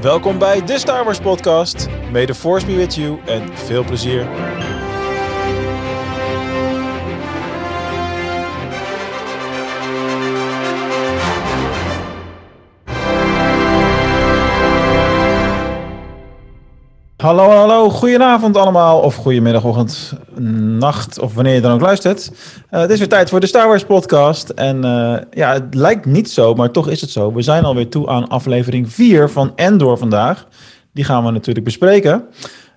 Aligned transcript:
Welkom 0.00 0.38
bij 0.38 0.64
de 0.64 0.78
Star 0.78 1.04
Wars 1.04 1.18
podcast. 1.18 1.88
May 2.12 2.26
the 2.26 2.34
force 2.34 2.66
be 2.66 2.76
with 2.76 2.94
you 2.94 3.18
en 3.26 3.56
veel 3.56 3.84
plezier. 3.84 4.26
Hallo, 17.26 17.48
hallo, 17.48 17.90
goedenavond 17.90 18.56
allemaal, 18.56 19.00
of 19.00 19.14
goedemiddag, 19.14 19.64
ochtend, 19.64 20.12
nacht, 20.78 21.20
of 21.20 21.34
wanneer 21.34 21.54
je 21.54 21.60
dan 21.60 21.72
ook 21.72 21.80
luistert. 21.80 22.32
Uh, 22.70 22.80
het 22.80 22.90
is 22.90 22.98
weer 22.98 23.08
tijd 23.08 23.28
voor 23.28 23.40
de 23.40 23.46
Star 23.46 23.68
Wars 23.68 23.84
podcast. 23.84 24.48
En 24.48 24.76
uh, 24.76 25.16
ja, 25.30 25.52
het 25.52 25.74
lijkt 25.74 26.04
niet 26.04 26.30
zo, 26.30 26.54
maar 26.54 26.70
toch 26.70 26.88
is 26.88 27.00
het 27.00 27.10
zo. 27.10 27.32
We 27.32 27.42
zijn 27.42 27.64
alweer 27.64 27.88
toe 27.88 28.08
aan 28.08 28.28
aflevering 28.28 28.92
4 28.92 29.30
van 29.30 29.52
Endor 29.56 29.98
vandaag. 29.98 30.46
Die 30.92 31.04
gaan 31.04 31.24
we 31.24 31.30
natuurlijk 31.30 31.64
bespreken. 31.64 32.12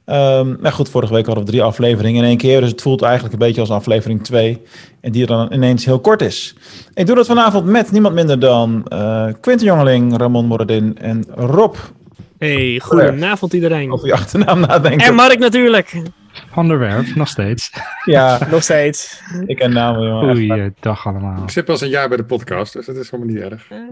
Um, 0.05 0.57
maar 0.61 0.71
goed, 0.71 0.89
vorige 0.89 1.13
week 1.13 1.25
hadden 1.25 1.45
we 1.45 1.51
drie 1.51 1.63
afleveringen 1.63 2.23
in 2.23 2.29
één 2.29 2.37
keer. 2.37 2.61
Dus 2.61 2.69
het 2.71 2.81
voelt 2.81 3.01
eigenlijk 3.01 3.33
een 3.33 3.39
beetje 3.39 3.61
als 3.61 3.69
aflevering 3.69 4.23
2. 4.23 4.61
En 5.01 5.11
die 5.11 5.25
dan 5.25 5.53
ineens 5.53 5.85
heel 5.85 5.99
kort 5.99 6.21
is. 6.21 6.55
Ik 6.93 7.05
doe 7.05 7.15
dat 7.15 7.27
vanavond 7.27 7.65
met 7.65 7.91
niemand 7.91 8.15
minder 8.15 8.39
dan 8.39 8.85
uh, 8.93 9.25
Quinten 9.41 9.65
Jongeling, 9.65 10.17
Ramon 10.17 10.45
Moradin 10.45 10.97
en 10.97 11.25
Rob 11.35 11.75
Hey, 12.39 12.79
goedenavond 12.83 13.53
iedereen. 13.53 13.91
Over 13.91 14.07
je 14.07 14.13
achternaam 14.13 14.59
nadenken. 14.59 15.07
En 15.07 15.15
Mark 15.15 15.39
natuurlijk. 15.39 16.01
Van 16.51 16.67
der 16.67 16.79
Werf, 16.79 17.15
nog 17.15 17.27
steeds. 17.27 17.71
Ja, 18.05 18.47
nog 18.51 18.63
steeds. 18.63 19.21
Ik 19.45 19.55
ken 19.55 19.73
namen, 19.73 20.07
jongen. 20.07 20.35
Goeiedag 20.35 21.07
allemaal. 21.07 21.43
Ik 21.43 21.49
zit 21.49 21.65
pas 21.65 21.81
een 21.81 21.89
jaar 21.89 22.07
bij 22.07 22.17
de 22.17 22.25
podcast, 22.25 22.73
dus 22.73 22.85
dat 22.85 22.95
is 22.95 23.11
helemaal 23.11 23.33
niet 23.33 23.43
erg. 23.43 23.69
Uh, 23.71 23.89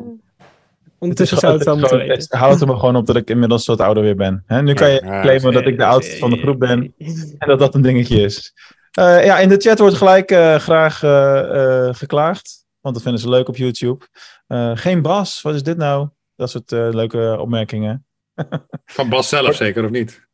ondertussen 0.99 1.37
zou 1.37 1.53
het 1.53 1.65
wel 1.65 1.77
moeten 1.77 1.97
weten. 1.97 2.37
Houd 2.37 2.61
er 2.61 2.67
me 2.67 2.77
gewoon 2.77 2.95
op 2.95 3.05
dat 3.05 3.15
ik 3.15 3.29
inmiddels 3.29 3.65
wat 3.65 3.81
ouder 3.81 4.03
weer 4.03 4.15
ben. 4.15 4.43
He, 4.45 4.61
nu 4.61 4.73
kan 4.73 4.89
je 4.89 5.01
ja, 5.03 5.21
claimen 5.21 5.53
dat 5.53 5.65
ik 5.65 5.77
de 5.77 5.85
oudste 5.85 6.17
van 6.17 6.29
de 6.29 6.37
groep 6.37 6.59
ben. 6.59 6.93
En 7.37 7.47
dat 7.47 7.59
dat 7.59 7.75
een 7.75 7.81
dingetje 7.81 8.21
is. 8.21 8.53
Uh, 8.99 9.25
ja, 9.25 9.39
in 9.39 9.49
de 9.49 9.57
chat 9.57 9.79
wordt 9.79 9.95
gelijk 9.95 10.31
uh, 10.31 10.55
graag 10.55 11.03
uh, 11.03 11.89
geklaagd. 11.91 12.65
Want 12.81 12.95
dat 12.95 13.03
vinden 13.03 13.21
ze 13.21 13.29
leuk 13.29 13.47
op 13.47 13.57
YouTube. 13.57 14.05
geen 14.73 15.01
Bas, 15.01 15.41
wat 15.41 15.55
is 15.55 15.63
dit 15.63 15.77
nou? 15.77 16.09
Dat 16.35 16.49
soort 16.49 16.71
leuke 16.71 17.37
opmerkingen. 17.39 18.06
Van 18.85 19.09
Bas 19.09 19.29
zelf 19.29 19.55
zeker, 19.55 19.83
of 19.85 19.89
niet? 19.89 20.25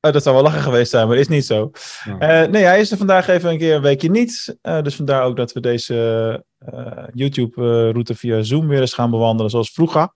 Oh, 0.00 0.12
dat 0.12 0.22
zou 0.22 0.34
wel 0.34 0.44
lachen 0.44 0.62
geweest 0.62 0.90
zijn, 0.90 1.08
maar 1.08 1.16
is 1.16 1.28
niet 1.28 1.46
zo. 1.46 1.70
Uh, 2.06 2.18
nee, 2.42 2.64
hij 2.64 2.80
is 2.80 2.90
er 2.90 2.96
vandaag 2.96 3.28
even 3.28 3.50
een 3.50 3.58
keer 3.58 3.74
een 3.74 3.82
weekje 3.82 4.10
niet. 4.10 4.58
Uh, 4.62 4.82
dus 4.82 4.96
vandaar 4.96 5.24
ook 5.24 5.36
dat 5.36 5.52
we 5.52 5.60
deze 5.60 6.44
uh, 6.74 7.04
YouTube-route 7.12 8.14
via 8.14 8.42
Zoom 8.42 8.68
weer 8.68 8.80
eens 8.80 8.94
gaan 8.94 9.10
bewandelen, 9.10 9.50
zoals 9.50 9.70
vroeger. 9.70 10.12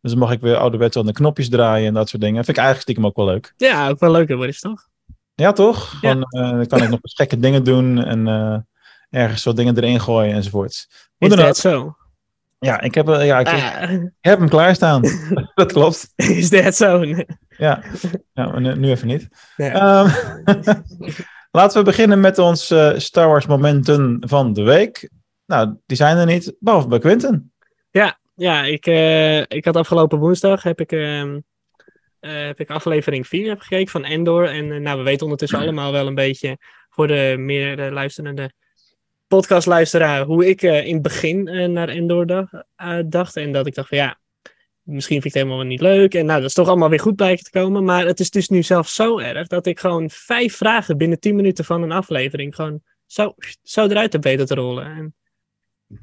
Dus 0.00 0.10
dan 0.10 0.20
mag 0.20 0.32
ik 0.32 0.40
weer 0.40 0.56
ouderwets 0.56 0.96
aan 0.96 1.06
de 1.06 1.12
knopjes 1.12 1.48
draaien 1.48 1.86
en 1.86 1.94
dat 1.94 2.08
soort 2.08 2.22
dingen. 2.22 2.44
Vind 2.44 2.56
ik 2.56 2.62
eigenlijk 2.64 2.82
stiekem 2.82 3.06
ook 3.06 3.16
wel 3.16 3.26
leuk. 3.26 3.54
Ja, 3.56 3.88
ook 3.88 3.98
wel 4.00 4.10
leuk, 4.10 4.28
hoor, 4.28 4.48
is 4.48 4.60
toch? 4.60 4.88
Ja, 5.34 5.52
toch? 5.52 5.98
Ja. 6.00 6.14
Dan, 6.14 6.26
dan 6.30 6.66
kan 6.66 6.82
ik 6.82 6.88
nog 6.88 6.98
eens 7.02 7.14
gekke 7.14 7.38
dingen 7.38 7.64
doen 7.64 8.04
en 8.04 8.26
ergens 9.10 9.44
wat 9.44 9.56
dingen 9.56 9.76
erin 9.76 10.00
gooien 10.00 10.34
enzovoort. 10.34 10.86
Hoe 11.16 11.28
is 11.28 11.36
dat 11.36 11.56
zo? 11.56 11.96
Ja, 12.60 12.80
ik 12.80 12.94
heb, 12.94 13.06
ja, 13.06 13.38
ik, 13.38 13.46
ah. 13.46 13.90
ik 13.92 14.10
heb 14.30 14.38
hem 14.38 14.48
klaarstaan. 14.48 15.02
dat 15.54 15.72
klopt. 15.72 16.12
Is 16.16 16.50
dat 16.50 16.76
zo? 16.76 17.04
Ja, 17.56 17.82
ja 18.32 18.58
nu, 18.58 18.76
nu, 18.76 18.90
even 18.90 19.06
niet. 19.06 19.28
Um, 19.56 20.06
laten 21.58 21.78
we 21.78 21.84
beginnen 21.84 22.20
met 22.20 22.38
ons 22.38 22.70
uh, 22.70 22.98
Star 22.98 23.28
Wars 23.28 23.46
momenten 23.46 24.16
van 24.20 24.52
de 24.52 24.62
week. 24.62 25.10
Nou, 25.46 25.76
die 25.86 25.96
zijn 25.96 26.16
er 26.16 26.26
niet, 26.26 26.56
behalve 26.58 26.88
bij 26.88 26.98
Quinten. 26.98 27.52
Ja, 27.90 28.18
ja 28.34 28.64
ik, 28.64 28.86
uh, 28.86 29.38
ik 29.38 29.64
had 29.64 29.76
afgelopen 29.76 30.18
woensdag 30.18 30.62
heb 30.62 30.80
ik, 30.80 30.92
uh, 30.92 31.34
heb 32.20 32.60
ik 32.60 32.70
aflevering 32.70 33.26
4 33.26 33.48
heb 33.48 33.60
gekeken 33.60 33.90
van 33.90 34.04
Endor. 34.04 34.48
En 34.48 34.82
nou, 34.82 34.98
we 34.98 35.04
weten 35.04 35.22
ondertussen 35.22 35.58
allemaal 35.58 35.92
wel 35.92 36.06
een 36.06 36.14
beetje 36.14 36.58
voor 36.88 37.06
de 37.06 37.34
meer 37.38 37.90
luisterende 37.90 38.52
podcastluisteraar 39.30 40.24
hoe 40.24 40.48
ik 40.48 40.62
uh, 40.62 40.86
in 40.86 40.94
het 40.94 41.02
begin 41.02 41.46
uh, 41.46 41.68
naar 41.68 41.88
Endor 41.88 42.26
dacht, 42.26 42.52
uh, 42.52 42.98
dacht. 43.06 43.36
En 43.36 43.52
dat 43.52 43.66
ik 43.66 43.74
dacht 43.74 43.88
van 43.88 43.98
ja, 43.98 44.18
misschien 44.82 45.22
vind 45.22 45.34
ik 45.34 45.40
het 45.40 45.48
helemaal 45.48 45.66
niet 45.66 45.80
leuk. 45.80 46.14
En 46.14 46.26
nou, 46.26 46.40
dat 46.40 46.48
is 46.48 46.54
toch 46.54 46.68
allemaal 46.68 46.88
weer 46.88 47.00
goed 47.00 47.16
blijken 47.16 47.44
te 47.44 47.50
komen. 47.50 47.84
Maar 47.84 48.06
het 48.06 48.20
is 48.20 48.30
dus 48.30 48.48
nu 48.48 48.62
zelfs 48.62 48.94
zo 48.94 49.18
erg 49.18 49.46
dat 49.46 49.66
ik 49.66 49.80
gewoon 49.80 50.10
vijf 50.10 50.56
vragen 50.56 50.96
binnen 50.96 51.20
tien 51.20 51.36
minuten 51.36 51.64
van 51.64 51.82
een 51.82 51.92
aflevering 51.92 52.54
gewoon 52.54 52.82
zo, 53.06 53.34
zo 53.62 53.86
eruit 53.86 54.12
heb 54.12 54.22
weten 54.22 54.46
te 54.46 54.54
rollen. 54.54 54.84
En 54.84 55.14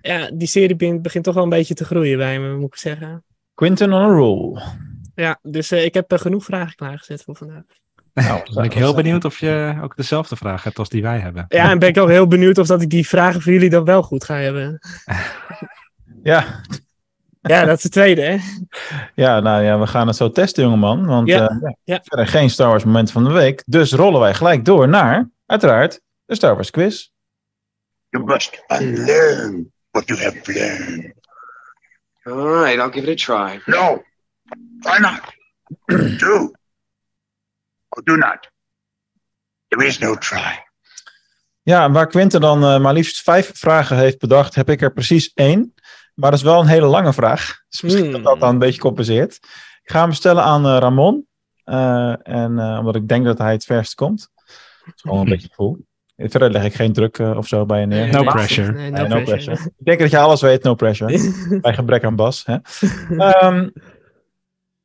ja, 0.01 0.31
die 0.33 0.47
serie 0.47 0.99
begint 0.99 1.23
toch 1.23 1.33
wel 1.33 1.43
een 1.43 1.49
beetje 1.49 1.73
te 1.73 1.85
groeien 1.85 2.17
bij 2.17 2.39
me, 2.39 2.55
moet 2.55 2.73
ik 2.73 2.79
zeggen. 2.79 3.23
Quinten 3.53 3.93
on 3.93 4.01
a 4.01 4.15
roll. 4.15 4.61
Ja, 5.15 5.39
dus 5.41 5.71
ik 5.71 5.93
heb 5.93 6.13
genoeg 6.13 6.43
vragen 6.43 6.75
klaargezet 6.75 7.23
voor 7.23 7.35
vandaag. 7.35 7.63
Nou, 8.23 8.53
ben 8.53 8.63
ik 8.63 8.73
heel 8.73 8.93
benieuwd 8.93 9.25
of 9.25 9.39
je 9.39 9.79
ook 9.81 9.95
dezelfde 9.95 10.35
vraag 10.35 10.63
hebt 10.63 10.79
als 10.79 10.89
die 10.89 11.01
wij 11.01 11.19
hebben. 11.19 11.45
Ja, 11.47 11.69
en 11.69 11.79
ben 11.79 11.89
ik 11.89 11.97
ook 11.97 12.09
heel 12.09 12.27
benieuwd 12.27 12.57
of 12.57 12.67
dat 12.67 12.81
ik 12.81 12.89
die 12.89 13.07
vragen 13.07 13.41
voor 13.41 13.51
jullie 13.51 13.69
dan 13.69 13.83
wel 13.83 14.03
goed 14.03 14.23
ga 14.23 14.35
hebben. 14.35 14.79
ja. 16.23 16.61
Ja, 17.41 17.65
dat 17.65 17.77
is 17.77 17.83
de 17.83 17.89
tweede, 17.89 18.21
hè? 18.21 18.37
Ja, 19.15 19.39
nou 19.39 19.63
ja, 19.63 19.79
we 19.79 19.87
gaan 19.87 20.07
het 20.07 20.15
zo 20.15 20.31
testen, 20.31 20.63
jongeman. 20.63 21.05
Want 21.05 21.27
ja. 21.27 21.51
Uh, 21.51 21.71
ja. 21.83 21.99
verder 22.03 22.27
geen 22.27 22.49
Star 22.49 22.67
Wars 22.67 22.83
moment 22.83 23.11
van 23.11 23.23
de 23.23 23.31
week. 23.31 23.63
Dus 23.65 23.91
rollen 23.91 24.19
wij 24.19 24.33
gelijk 24.33 24.65
door 24.65 24.87
naar, 24.87 25.29
uiteraard, 25.45 26.01
de 26.25 26.35
Star 26.35 26.53
Wars 26.53 26.69
quiz. 26.69 27.09
You 28.09 28.23
must 28.25 28.63
unlearn 28.67 29.71
what 29.91 30.07
you 30.07 30.19
have 30.19 30.39
learned. 30.45 31.13
All 32.23 32.63
right, 32.63 32.79
I'll 32.79 32.91
give 32.91 33.11
it 33.11 33.29
a 33.29 33.35
try. 33.35 33.61
No, 33.65 34.03
why 34.79 34.97
not? 34.99 35.21
Do. 36.19 36.56
Or 37.97 38.03
do 38.03 38.15
not. 38.15 38.49
There 39.67 39.85
is 39.85 39.97
no 39.97 40.15
try. 40.15 40.65
Ja, 41.61 41.91
waar 41.91 42.07
Quinten 42.07 42.41
dan 42.41 42.63
uh, 42.63 42.79
maar 42.79 42.93
liefst 42.93 43.21
vijf 43.21 43.51
vragen 43.53 43.97
heeft 43.97 44.19
bedacht, 44.19 44.55
heb 44.55 44.69
ik 44.69 44.81
er 44.81 44.93
precies 44.93 45.31
één. 45.33 45.73
Maar 46.13 46.31
dat 46.31 46.39
is 46.39 46.45
wel 46.45 46.61
een 46.61 46.67
hele 46.67 46.85
lange 46.85 47.13
vraag. 47.13 47.61
Dus 47.69 47.81
misschien 47.81 48.03
hmm. 48.03 48.13
dat 48.13 48.23
dat 48.23 48.39
dan 48.39 48.49
een 48.49 48.59
beetje 48.59 48.81
compenseert. 48.81 49.33
Ik 49.81 49.91
ga 49.91 50.01
hem 50.01 50.13
stellen 50.13 50.43
aan 50.43 50.65
uh, 50.65 50.77
Ramon. 50.77 51.27
Uh, 51.65 52.27
en 52.27 52.59
omdat 52.59 52.95
ik 52.95 53.07
denk 53.07 53.25
dat 53.25 53.37
hij 53.37 53.51
het 53.51 53.63
verst 53.63 53.95
komt. 53.95 54.29
Dat 54.35 54.95
is 54.95 55.01
gewoon 55.01 55.19
een 55.19 55.29
beetje 55.29 55.47
gevoel. 55.47 55.85
Verder 56.15 56.51
leg 56.51 56.63
ik 56.63 56.73
geen 56.73 56.93
druk 56.93 57.19
of 57.19 57.47
zo 57.47 57.65
bij 57.65 57.79
je 57.79 57.85
neer. 57.85 58.11
No 58.11 58.23
pressure. 58.23 58.71
Nee, 58.71 58.91
no, 58.91 58.97
no 58.97 59.07
pressure. 59.07 59.25
pressure. 59.25 59.71
Ik 59.77 59.85
denk 59.85 59.99
dat 59.99 60.11
je 60.11 60.17
alles 60.17 60.41
weet, 60.41 60.63
no 60.63 60.75
pressure. 60.75 61.33
bij 61.61 61.73
gebrek 61.73 62.03
aan 62.03 62.15
Bas. 62.15 62.45
Hè? 62.45 62.57
um, 63.47 63.71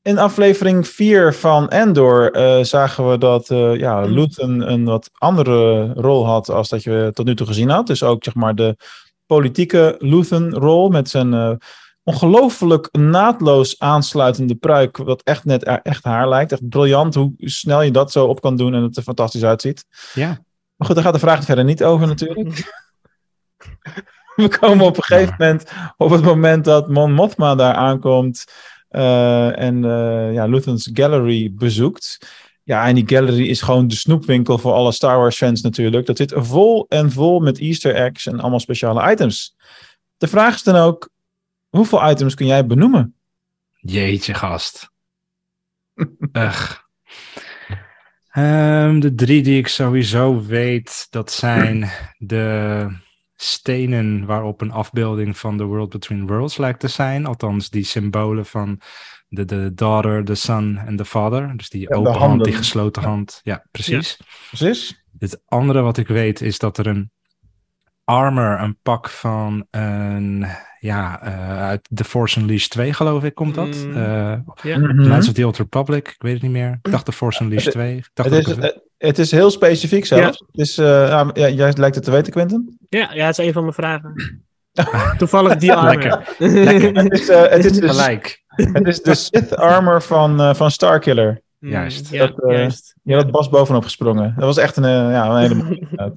in 0.03 0.19
aflevering 0.19 0.89
4 0.89 1.35
van 1.35 1.69
Endor 1.69 2.37
uh, 2.37 2.65
zagen 2.65 3.11
we 3.11 3.19
dat 3.19 3.51
uh, 3.51 3.77
ja, 3.77 4.01
Luthen 4.01 4.73
een 4.73 4.85
wat 4.85 5.11
andere 5.13 5.93
rol 5.93 6.27
had 6.27 6.49
als 6.49 6.69
dat 6.69 6.83
je 6.83 7.11
tot 7.13 7.27
nu 7.27 7.35
toe 7.35 7.47
gezien 7.47 7.69
had. 7.69 7.87
Dus 7.87 8.03
ook 8.03 8.25
zeg 8.25 8.35
maar 8.35 8.55
de 8.55 8.77
politieke 9.27 9.95
Luthen-rol 9.99 10.89
met 10.89 11.09
zijn 11.09 11.33
uh, 11.33 11.53
ongelooflijk 12.03 12.89
naadloos 12.93 13.79
aansluitende 13.79 14.55
pruik, 14.55 14.97
wat 14.97 15.23
echt 15.23 15.45
net 15.45 15.63
echt 15.83 16.05
haar 16.05 16.29
lijkt. 16.29 16.53
Echt 16.53 16.69
briljant 16.69 17.15
hoe 17.15 17.33
snel 17.37 17.83
je 17.83 17.91
dat 17.91 18.13
zo 18.13 18.27
op 18.27 18.41
kan 18.41 18.57
doen 18.57 18.75
en 18.75 18.83
het 18.83 18.97
er 18.97 19.03
fantastisch 19.03 19.45
uitziet. 19.45 19.85
Ja. 20.15 20.27
Maar 20.77 20.87
goed, 20.87 20.95
daar 20.95 21.05
gaat 21.05 21.15
de 21.15 21.27
vraag 21.27 21.45
verder 21.45 21.65
niet 21.65 21.85
over 21.85 22.07
natuurlijk. 22.07 22.73
we 24.37 24.59
komen 24.59 24.87
op 24.87 24.97
een 24.97 25.03
gegeven 25.03 25.35
moment, 25.39 25.71
op 25.97 26.11
het 26.11 26.23
moment 26.23 26.65
dat 26.65 26.89
Mon 26.89 27.13
Mothma 27.13 27.55
daar 27.55 27.75
aankomt... 27.75 28.45
Uh, 28.93 29.59
en 29.59 29.85
uh, 29.85 30.33
ja, 30.33 30.47
Luthen's 30.47 30.91
Gallery 30.93 31.53
bezoekt. 31.55 32.19
Ja, 32.65 32.87
en 32.87 32.95
die 32.95 33.09
gallery 33.09 33.49
is 33.49 33.61
gewoon 33.61 33.89
de 33.89 33.95
snoepwinkel 33.95 34.59
voor 34.59 34.73
alle 34.73 34.93
Star 34.93 35.19
Wars 35.19 35.37
fans 35.37 35.61
natuurlijk. 35.61 36.07
Dat 36.07 36.17
zit 36.17 36.33
vol 36.37 36.87
en 36.89 37.13
vol 37.13 37.41
met 37.41 37.59
easter 37.59 37.95
eggs 37.95 38.27
en 38.27 38.41
allemaal 38.41 38.61
speciale 38.61 39.11
items. 39.11 39.57
De 40.17 40.29
vraag 40.29 40.55
is 40.55 40.63
dan 40.63 40.77
ook, 40.77 41.09
hoeveel 41.69 42.11
items 42.11 42.35
kun 42.35 42.47
jij 42.47 42.67
benoemen? 42.67 43.15
Jeetje, 43.81 44.35
gast. 44.35 44.91
Ugh. 46.33 46.81
Um, 48.37 49.01
de 49.01 49.15
drie 49.15 49.43
die 49.43 49.59
ik 49.59 49.69
sowieso 49.69 50.43
weet, 50.43 51.07
dat 51.11 51.33
zijn 51.33 51.91
de 52.19 52.87
stenen 53.43 54.27
waarop 54.27 54.61
een 54.61 54.73
afbeelding 54.73 55.39
van 55.39 55.57
The 55.57 55.65
World 55.65 55.91
Between 55.91 56.27
Worlds 56.27 56.57
lijkt 56.57 56.81
te 56.81 56.89
zijn. 56.89 57.27
Althans, 57.27 57.71
die 57.71 57.85
symbolen 57.85 58.47
van 58.47 58.81
de, 59.29 59.45
de 59.45 59.75
daughter, 59.75 60.25
de 60.25 60.35
son 60.35 60.79
en 60.79 60.97
de 60.97 61.05
father. 61.05 61.57
Dus 61.57 61.69
die 61.69 61.95
open 61.95 62.13
hand, 62.13 62.45
die 62.45 62.53
gesloten 62.53 63.03
hand. 63.03 63.41
Ja, 63.43 63.67
precies. 63.71 64.17
Ja, 64.19 64.25
precies. 64.49 65.05
Het 65.19 65.43
andere 65.47 65.81
wat 65.81 65.97
ik 65.97 66.09
weet 66.09 66.41
is 66.41 66.59
dat 66.59 66.79
er 66.79 66.87
een 66.87 67.11
armor, 68.05 68.61
een 68.61 68.79
pak 68.83 69.09
van 69.09 69.67
een, 69.71 70.47
ja, 70.79 71.23
uh, 71.25 71.59
uit 71.59 71.89
The 71.95 72.05
Force 72.05 72.41
Unleashed 72.41 72.71
2 72.71 72.93
geloof 72.93 73.25
ik, 73.25 73.35
komt 73.35 73.55
dat. 73.55 73.85
Mm, 73.85 73.97
uh, 73.97 74.39
ja. 74.63 74.79
Knights 74.79 75.29
of 75.29 75.35
the 75.35 75.47
Old 75.47 75.57
Republic, 75.57 76.09
ik 76.09 76.23
weet 76.23 76.33
het 76.33 76.43
niet 76.43 76.53
meer. 76.53 76.79
Ik 76.83 76.91
dacht 76.91 77.05
The 77.05 77.13
Force 77.13 77.43
Unleashed 77.43 77.73
2. 77.73 77.97
Ik 77.97 78.11
dacht 78.15 78.31
het, 78.31 78.49
is, 78.49 78.57
het, 78.57 78.83
het 79.07 79.19
is 79.19 79.31
heel 79.31 79.51
specifiek 79.51 80.07
zelfs. 80.07 80.39
Ja. 80.39 80.47
Dus, 80.53 80.79
uh, 80.79 80.87
ja, 81.35 81.49
jij 81.49 81.73
lijkt 81.77 81.95
het 81.95 82.05
te 82.05 82.11
weten, 82.11 82.33
Quentin. 82.33 82.79
Ja, 82.89 83.11
ja, 83.13 83.27
het 83.27 83.39
is 83.39 83.47
een 83.47 83.53
van 83.53 83.63
mijn 83.63 83.75
vragen. 83.75 84.43
Toevallig 85.19 85.57
die 85.57 85.73
armor. 85.73 86.25
Lekker. 86.39 86.93
Het 87.03 87.13
is, 87.13 87.29
eh, 87.29 87.43
het 87.43 87.65
is, 87.65 87.73
de, 87.73 87.89
Gelijk. 87.89 88.43
het 88.47 88.87
is 88.87 89.03
de 89.03 89.15
Sith 89.15 89.57
armor 89.57 90.03
van, 90.03 90.41
eh, 90.41 90.55
van 90.55 90.71
Starkiller. 90.71 91.41
Mm, 91.59 91.71
Juist. 91.71 92.11
Ja, 92.11 92.27
Dat, 92.27 92.43
eh, 92.43 92.57
juist. 92.57 92.95
Je 93.03 93.15
had 93.15 93.31
Bas 93.31 93.49
bovenop 93.49 93.83
gesprongen. 93.83 94.35
Dat 94.37 94.45
was 94.45 94.57
echt 94.57 94.77
een, 94.77 94.91
ja, 94.91 95.29
een 95.29 95.41
hele 95.41 95.55
mooie. 95.55 95.87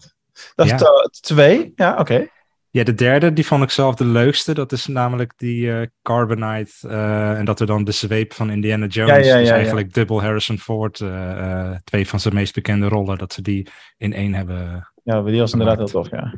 Dat 0.55 0.71
is 0.71 1.19
twee, 1.19 1.73
ja, 1.75 1.95
oké. 1.99 2.27
Ja, 2.75 2.83
de 2.83 2.93
derde, 2.93 3.33
die 3.33 3.45
vond 3.45 3.63
ik 3.63 3.69
zelf 3.69 3.95
de 3.95 4.05
leukste. 4.05 4.53
Dat 4.53 4.71
is 4.71 4.87
namelijk 4.87 5.33
die 5.37 5.71
eh, 5.79 5.87
Carbonite. 6.01 6.87
eh, 6.87 7.37
en 7.39 7.45
dat 7.45 7.59
er 7.59 7.67
dan 7.67 7.83
de 7.83 7.91
zweep 7.91 8.33
van 8.33 8.49
Indiana 8.49 8.85
Jones. 8.85 9.09
Ja, 9.09 9.15
ja, 9.15 9.21
dus 9.21 9.31
ja, 9.33 9.39
ja. 9.39 9.53
eigenlijk 9.53 9.93
dubbel 9.93 10.21
Harrison 10.21 10.57
Ford. 10.57 10.99
eh, 11.01 11.39
eh, 11.71 11.77
twee 11.83 12.07
van 12.07 12.19
zijn 12.19 12.33
meest 12.33 12.53
bekende 12.53 12.87
rollen. 12.87 13.17
Dat 13.17 13.33
ze 13.33 13.41
die 13.41 13.67
in 13.97 14.13
één 14.13 14.33
hebben. 14.33 14.91
Ja, 15.03 15.21
die 15.21 15.39
was 15.39 15.51
inderdaad 15.51 15.77
heel 15.77 15.87
tof, 15.87 16.09
ja. 16.09 16.33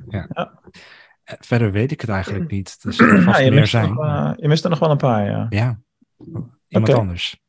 Verder 1.23 1.71
weet 1.71 1.91
ik 1.91 2.01
het 2.01 2.09
eigenlijk 2.09 2.51
niet. 2.51 2.81
Dus 2.83 2.99
er 2.99 3.21
vast 3.21 3.37
Ja, 3.37 3.43
je, 3.43 3.51
meer 3.51 3.59
mist 3.59 3.73
er 3.73 3.79
zijn. 3.79 3.93
nog, 3.93 4.05
eh, 4.05 4.31
je 4.35 4.47
mist 4.47 4.63
er 4.63 4.69
nog 4.69 4.79
wel 4.79 4.91
een 4.91 4.97
paar, 4.97 5.25
ja. 5.25 5.45
Ja, 5.49 5.79
iemand 6.67 6.93
anders. 6.93 7.39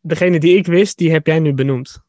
Degene 0.00 0.40
die 0.40 0.56
ik 0.56 0.66
wist, 0.66 0.98
die 0.98 1.12
heb 1.12 1.26
jij 1.26 1.38
nu 1.38 1.52
benoemd. 1.52 2.02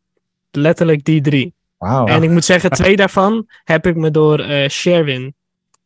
Letterlijk 0.52 1.04
die 1.04 1.22
drie. 1.22 1.54
En 1.78 2.24
ik 2.24 2.30
moet 2.30 2.46
zeggen, 2.46 2.70
twee 2.70 2.96
daarvan 2.96 3.48
heb 3.64 3.88
ik 3.88 3.96
me 3.96 4.12
door 4.12 4.40
eh, 4.40 4.70
Sherwin 4.70 5.36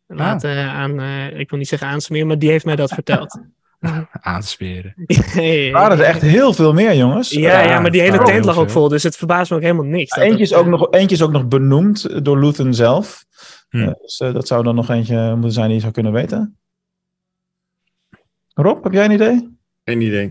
laten 0.07 0.57
eh, 0.57 0.75
aan, 0.75 1.00
eh, 1.00 1.39
ik 1.39 1.50
wil 1.50 1.59
niet 1.59 1.68
zeggen 1.68 1.88
aansmeren, 1.88 2.27
maar 2.27 2.39
die 2.39 2.50
heeft 2.50 2.65
mij 2.65 2.75
dat 2.75 2.94
verteld. 2.94 3.39
Aansperen. 4.12 4.94
Er 5.36 5.71
waren 5.71 5.97
er 5.97 6.03
echt 6.03 6.21
heel 6.21 6.53
veel 6.53 6.74
meer, 6.74 6.95
jongens. 6.95 7.30
Ja, 7.30 7.62
ja, 7.62 7.80
maar 7.80 7.91
die 7.91 8.01
hele 8.01 8.24
tent 8.24 8.45
lag 8.45 8.57
ook 8.57 8.69
vol, 8.69 8.88
dus 8.88 9.03
het 9.03 9.18
verbaast 9.18 9.50
me 9.50 9.56
ook 9.56 9.62
helemaal 9.62 9.86
niks. 9.86 10.15
Eentje 10.15 10.44
is, 10.44 10.53
ook 10.53 10.65
eh, 10.65 10.71
nog, 10.71 10.91
eentje 10.91 11.15
is 11.15 11.21
ook 11.21 11.31
nog 11.31 11.47
benoemd 11.47 12.25
door 12.25 12.39
Luthen 12.39 12.74
zelf. 12.74 13.25
Hm. 13.69 13.77
Eh, 13.77 13.91
dus 14.01 14.18
dat 14.18 14.47
zou 14.47 14.63
dan 14.63 14.75
nog 14.75 14.89
eentje 14.89 15.31
moeten 15.31 15.51
zijn 15.51 15.65
die 15.65 15.75
je 15.75 15.81
zou 15.81 15.94
kunnen 15.94 16.12
weten. 16.12 16.57
Rob, 18.53 18.83
heb 18.83 18.94
jij 18.94 19.06
een 19.06 19.12
idee? 19.12 19.57
Geen 19.86 20.01
idee. 20.01 20.25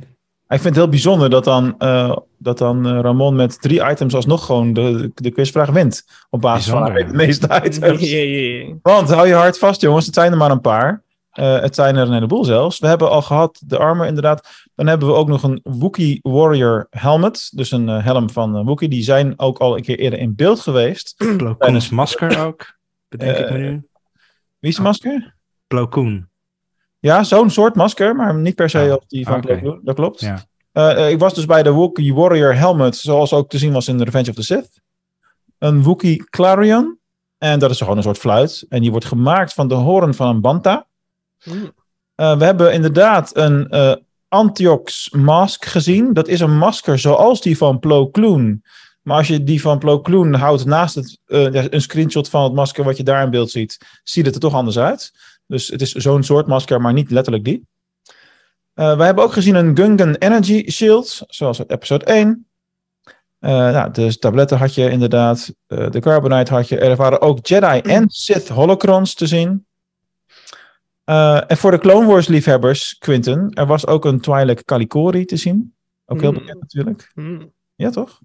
Ik 0.49 0.61
vind 0.61 0.65
het 0.65 0.77
heel 0.77 0.89
bijzonder 0.89 1.31
dat 1.31 1.45
dan, 1.45 1.75
eh, 1.79 2.17
dat 2.39 2.59
dan 2.59 2.87
eh, 2.87 3.01
Ramon 3.01 3.37
met 3.37 3.61
drie 3.61 3.91
items 3.91 4.15
alsnog 4.15 4.47
gewoon 4.47 4.73
de, 4.73 5.11
de 5.15 5.31
quizvraag 5.31 5.71
wint. 5.71 6.05
Op 6.31 6.41
basis 6.41 6.71
van 6.71 6.95
de 6.95 7.07
meeste 7.13 7.63
items. 7.65 8.11
ja, 8.11 8.19
ja, 8.19 8.59
ja. 8.59 8.75
Want 8.83 9.11
hou 9.11 9.27
je 9.27 9.35
hart 9.35 9.59
vast, 9.59 9.81
jongens. 9.81 10.07
Het 10.07 10.15
zijn 10.15 10.33
er 10.33 10.39
maar 10.39 10.51
een 10.51 10.61
paar. 10.61 11.03
Eh, 11.39 11.61
het 11.61 11.75
zijn 11.75 11.97
er 11.97 12.07
een 12.07 12.13
heleboel 12.13 12.45
zelfs. 12.45 12.79
We 12.79 12.87
hebben 12.87 13.11
al 13.11 13.23
gehad 13.23 13.63
de 13.67 13.79
armor, 13.79 14.07
inderdaad. 14.07 14.49
Dan 14.75 14.87
hebben 14.87 15.09
we 15.09 15.15
ook 15.15 15.29
nog 15.29 15.43
een 15.43 15.61
Wookiee 15.63 16.19
Warrior 16.23 16.87
helmet. 16.91 17.51
Dus 17.55 17.71
een 17.71 17.89
eh, 17.89 18.05
helm 18.05 18.31
van 18.31 18.59
uh, 18.59 18.65
Wookiee. 18.65 18.89
Die 18.89 19.03
zijn 19.03 19.39
ook 19.39 19.59
al 19.59 19.77
een 19.77 19.83
keer 19.83 19.99
eerder 19.99 20.19
in 20.19 20.35
beeld 20.35 20.61
geweest. 20.61 21.15
Plo 21.37 21.55
Koens 21.55 21.89
masker 21.89 22.45
ook. 22.47 22.77
Bedenk 23.09 23.37
ik 23.37 23.51
me 23.51 23.59
nu. 23.59 23.87
Wie 24.59 24.71
is 24.71 24.77
de 24.77 24.83
masker? 24.83 25.35
Plo 25.67 25.87
Koen. 25.87 26.29
Ja, 26.99 27.23
zo'n 27.23 27.51
soort 27.51 27.75
masker, 27.75 28.17
maar 28.17 28.35
niet 28.35 28.55
per 28.55 28.71
se 28.71 28.79
Ah, 28.79 28.91
als 28.91 29.05
die 29.09 29.27
van. 29.27 29.41
Plo 29.41 29.59
Koon. 29.59 29.81
Dat 29.83 29.95
klopt. 29.95 30.21
Ja. 30.21 30.45
Eh, 30.73 30.91
eh, 30.91 31.11
ik 31.11 31.19
was 31.19 31.35
dus 31.35 31.47
bij 31.47 31.63
de 31.63 31.71
Wookiee 31.71 32.15
Warrior 32.15 32.57
helmet, 32.57 32.97
zoals 32.97 33.33
ook 33.33 33.49
te 33.49 33.59
zien 33.59 33.73
was 33.73 33.89
in 33.89 33.97
The 33.97 34.05
Revenge 34.05 34.29
of 34.29 34.35
the 34.35 34.43
Sith. 34.43 34.81
Een 35.59 35.83
Wookiee 35.83 36.25
Clarion. 36.25 36.99
En 37.39 37.59
dat 37.59 37.71
is 37.71 37.79
gewoon 37.79 37.97
een 37.97 38.03
soort 38.03 38.19
fluit. 38.19 38.67
En 38.69 38.81
die 38.81 38.91
wordt 38.91 39.07
gemaakt 39.07 39.53
van 39.53 39.69
de 39.69 39.75
hoorn 39.75 40.15
van 40.15 40.29
een 40.29 40.41
banta. 40.41 40.87
Mm. 41.45 41.73
Eh, 42.15 42.39
we 42.39 42.45
hebben 42.45 42.73
inderdaad 42.73 43.37
een 43.37 43.69
eh 43.69 43.95
Antiox 44.29 45.11
mask 45.11 45.65
gezien. 45.65 46.13
Dat 46.13 46.29
is 46.29 46.41
een 46.41 46.57
masker 46.57 46.99
zoals 46.99 47.41
die 47.41 47.57
van 47.57 47.79
Plo 47.79 48.09
Koon. 48.09 48.63
Maar 49.03 49.17
als 49.17 49.29
je 49.29 49.43
die 49.43 49.61
van 49.61 49.79
Plo 49.79 50.01
Koon 50.01 50.35
houdt 50.35 50.65
naast 50.65 50.95
het, 50.95 51.19
een 51.27 51.81
screenshot 51.81 52.29
van 52.29 52.43
het 52.43 52.53
masker 52.53 52.85
wat 52.85 52.97
je 52.97 53.03
daar 53.03 53.23
in 53.23 53.31
beeld 53.31 53.51
ziet, 53.51 53.79
ziet 54.05 54.27
het 54.27 54.35
er 54.35 54.41
toch 54.41 54.55
anders 54.55 54.79
uit. 54.79 55.13
Dus 55.47 55.69
het 55.69 55.81
is 55.81 55.93
zo'n 55.93 56.23
soort 56.23 56.47
masker, 56.47 56.81
maar 56.81 56.93
niet 56.93 57.11
letterlijk 57.11 57.45
die. 57.45 57.67
Eh, 58.79 58.97
we 58.97 59.03
hebben 59.05 59.25
ook 59.25 59.33
gezien 59.33 59.55
een 59.55 59.77
Gungan 59.77 60.15
Energy 60.15 60.71
Shield, 60.71 61.23
zoals 61.27 61.59
uit 61.59 61.71
episode 61.71 62.05
1. 62.05 62.47
Eh 63.39 63.51
nou, 63.51 63.91
dus 63.91 64.19
tabletten 64.19 64.59
had 64.59 64.75
je 64.75 64.91
inderdaad. 64.91 65.55
eh, 65.67 65.91
de 65.91 66.01
Carbonite 66.01 66.53
had 66.55 66.69
je. 66.69 66.79
Er 66.79 66.97
waren 66.97 67.21
ook 67.21 67.47
Jedi 67.47 67.79
en 67.81 68.05
Sith 68.25 68.49
holocrons 68.49 69.15
te 69.15 69.27
zien. 69.27 69.67
En 71.05 71.57
voor 71.57 71.71
de 71.71 71.79
Clone 71.79 72.07
Wars 72.07 72.27
liefhebbers, 72.29 72.99
Quinten, 72.99 73.51
er 73.53 73.67
was 73.67 73.87
ook 73.87 74.05
een 74.05 74.21
Twi'lek 74.21 74.65
Calicori 74.65 75.25
te 75.25 75.37
zien. 75.37 75.75
Ook 76.07 76.21
heel 76.21 76.33
Mm. 76.33 76.39
bekend 76.39 76.61
natuurlijk. 76.61 77.11
Mm. 77.15 77.53
Ja, 77.75 77.91
toch? 77.91 78.21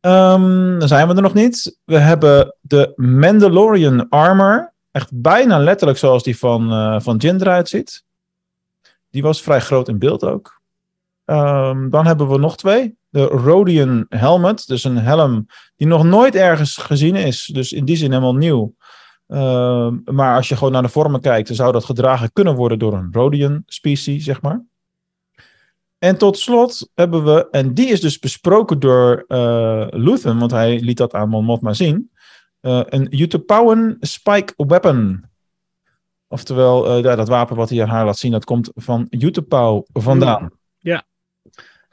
Ehm, 0.00 0.78
dan 0.78 0.88
zijn 0.88 1.08
we 1.08 1.14
er 1.14 1.22
nog 1.22 1.34
niet. 1.34 1.78
We 1.84 1.98
hebben 1.98 2.56
de 2.60 2.92
Mandalorian 2.96 4.08
Armor. 4.08 4.72
Echt 4.90 5.10
bijna 5.14 5.58
letterlijk 5.58 5.98
zoals 5.98 6.22
die 6.22 6.38
van, 6.38 6.72
eh 6.72 7.00
van 7.00 7.16
Jin 7.16 7.40
eruit 7.40 7.68
ziet. 7.68 8.04
Die 9.10 9.22
was 9.22 9.42
vrij 9.42 9.60
groot 9.60 9.88
in 9.88 9.98
beeld 9.98 10.24
ook. 10.24 10.60
Ehm, 11.24 11.88
dan 11.88 12.06
hebben 12.06 12.28
we 12.28 12.38
nog 12.38 12.56
twee. 12.56 12.98
De 13.08 13.24
Rhodian 13.24 14.06
Helmet. 14.08 14.66
Dus 14.66 14.84
een 14.84 14.96
helm 14.96 15.46
die 15.76 15.86
nog 15.86 16.04
nooit 16.04 16.34
ergens 16.34 16.76
gezien 16.76 17.16
is. 17.16 17.50
Dus 17.52 17.72
in 17.72 17.84
die 17.84 17.96
zin 17.96 18.10
helemaal 18.10 18.34
nieuw. 18.34 18.74
Ehm, 19.26 19.96
maar 20.04 20.36
als 20.36 20.48
je 20.48 20.56
gewoon 20.56 20.72
naar 20.72 20.82
de 20.82 20.88
vormen 20.88 21.20
kijkt, 21.20 21.46
dan 21.46 21.56
zou 21.56 21.72
dat 21.72 21.84
gedragen 21.84 22.32
kunnen 22.32 22.54
worden 22.54 22.78
door 22.78 22.92
een 22.92 23.08
Rhodian 23.12 23.62
specie, 23.66 24.20
zeg 24.20 24.42
maar. 24.42 24.64
En 25.98 26.18
tot 26.18 26.38
slot 26.38 26.90
hebben 26.94 27.24
we, 27.24 27.48
en 27.50 27.74
die 27.74 27.88
is 27.88 28.00
dus 28.00 28.18
besproken 28.18 28.78
door 28.78 29.24
eh 29.28 29.86
Luthen, 29.90 30.38
want 30.38 30.50
hij 30.50 30.80
liet 30.80 30.96
dat 30.96 31.14
aan 31.14 31.28
Mon 31.28 31.44
Mothma 31.44 31.72
zien, 31.72 32.10
eh, 32.60 32.82
een 32.84 33.20
Utapauan 33.20 33.96
Spike 34.00 34.52
Weapon. 34.56 35.24
Oftewel, 36.32 36.86
eh, 36.86 37.02
ja, 37.02 37.16
dat 37.16 37.28
wapen 37.28 37.56
wat 37.56 37.70
hij 37.70 37.82
aan 37.82 37.88
haar 37.88 38.04
laat 38.04 38.18
zien, 38.18 38.32
dat 38.32 38.44
komt 38.44 38.70
van 38.74 39.06
Utapau 39.10 39.84
vandaan. 39.92 40.50
Ja. 40.78 41.04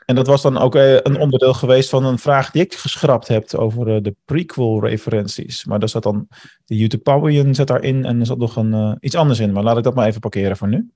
En 0.05 0.15
dat 0.15 0.27
was 0.27 0.41
dan 0.41 0.57
ook 0.57 0.75
eh, 0.75 0.93
een 0.93 1.19
onderdeel 1.19 1.53
geweest 1.53 1.89
van 1.89 2.05
een 2.05 2.19
vraag 2.19 2.51
die 2.51 2.61
ik 2.61 2.73
geschrapt 2.73 3.27
heb 3.27 3.53
over 3.53 3.95
eh, 3.95 4.01
de 4.01 4.15
prequel-referenties. 4.25 5.65
Maar 5.65 5.79
daar 5.79 5.89
zat 5.89 6.03
dan 6.03 6.27
de 6.65 6.83
Utapauan 6.83 7.55
zit 7.55 7.67
daarin 7.67 8.05
en 8.05 8.19
er 8.19 8.25
zat 8.25 8.37
nog 8.37 8.55
een, 8.55 8.97
iets 8.99 9.15
anders 9.15 9.39
in. 9.39 9.51
Maar 9.51 9.63
laat 9.63 9.77
ik 9.77 9.83
dat 9.83 9.95
maar 9.95 10.07
even 10.07 10.21
parkeren 10.21 10.57
voor 10.57 10.67
nu. 10.67 10.91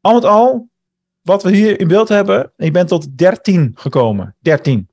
Al 0.00 0.14
met 0.14 0.24
al, 0.24 0.68
wat 1.20 1.42
we 1.42 1.56
hier 1.56 1.80
in 1.80 1.88
beeld 1.88 2.08
hebben, 2.08 2.52
ik 2.56 2.72
ben 2.72 2.86
tot 2.86 3.18
13 3.18 3.72
gekomen. 3.74 4.36
13. 4.40 4.88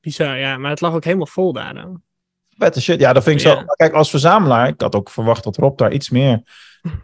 Bizar, 0.00 0.38
ja. 0.38 0.58
Maar 0.58 0.70
het 0.70 0.80
lag 0.80 0.94
ook 0.94 1.04
helemaal 1.04 1.26
vol 1.26 1.52
daar 1.52 1.74
dan. 1.74 2.02
Vette 2.48 2.80
shit. 2.80 3.00
Ja, 3.00 3.12
dat 3.12 3.22
vind 3.22 3.40
ik 3.40 3.46
zo. 3.46 3.62
Kijk, 3.64 3.92
als 3.92 4.10
verzamelaar, 4.10 4.68
ik 4.68 4.80
had 4.80 4.94
ook 4.94 5.10
verwacht 5.10 5.44
dat 5.44 5.56
Rob 5.56 5.78
daar 5.78 5.92
iets 5.92 6.10
meer 6.10 6.42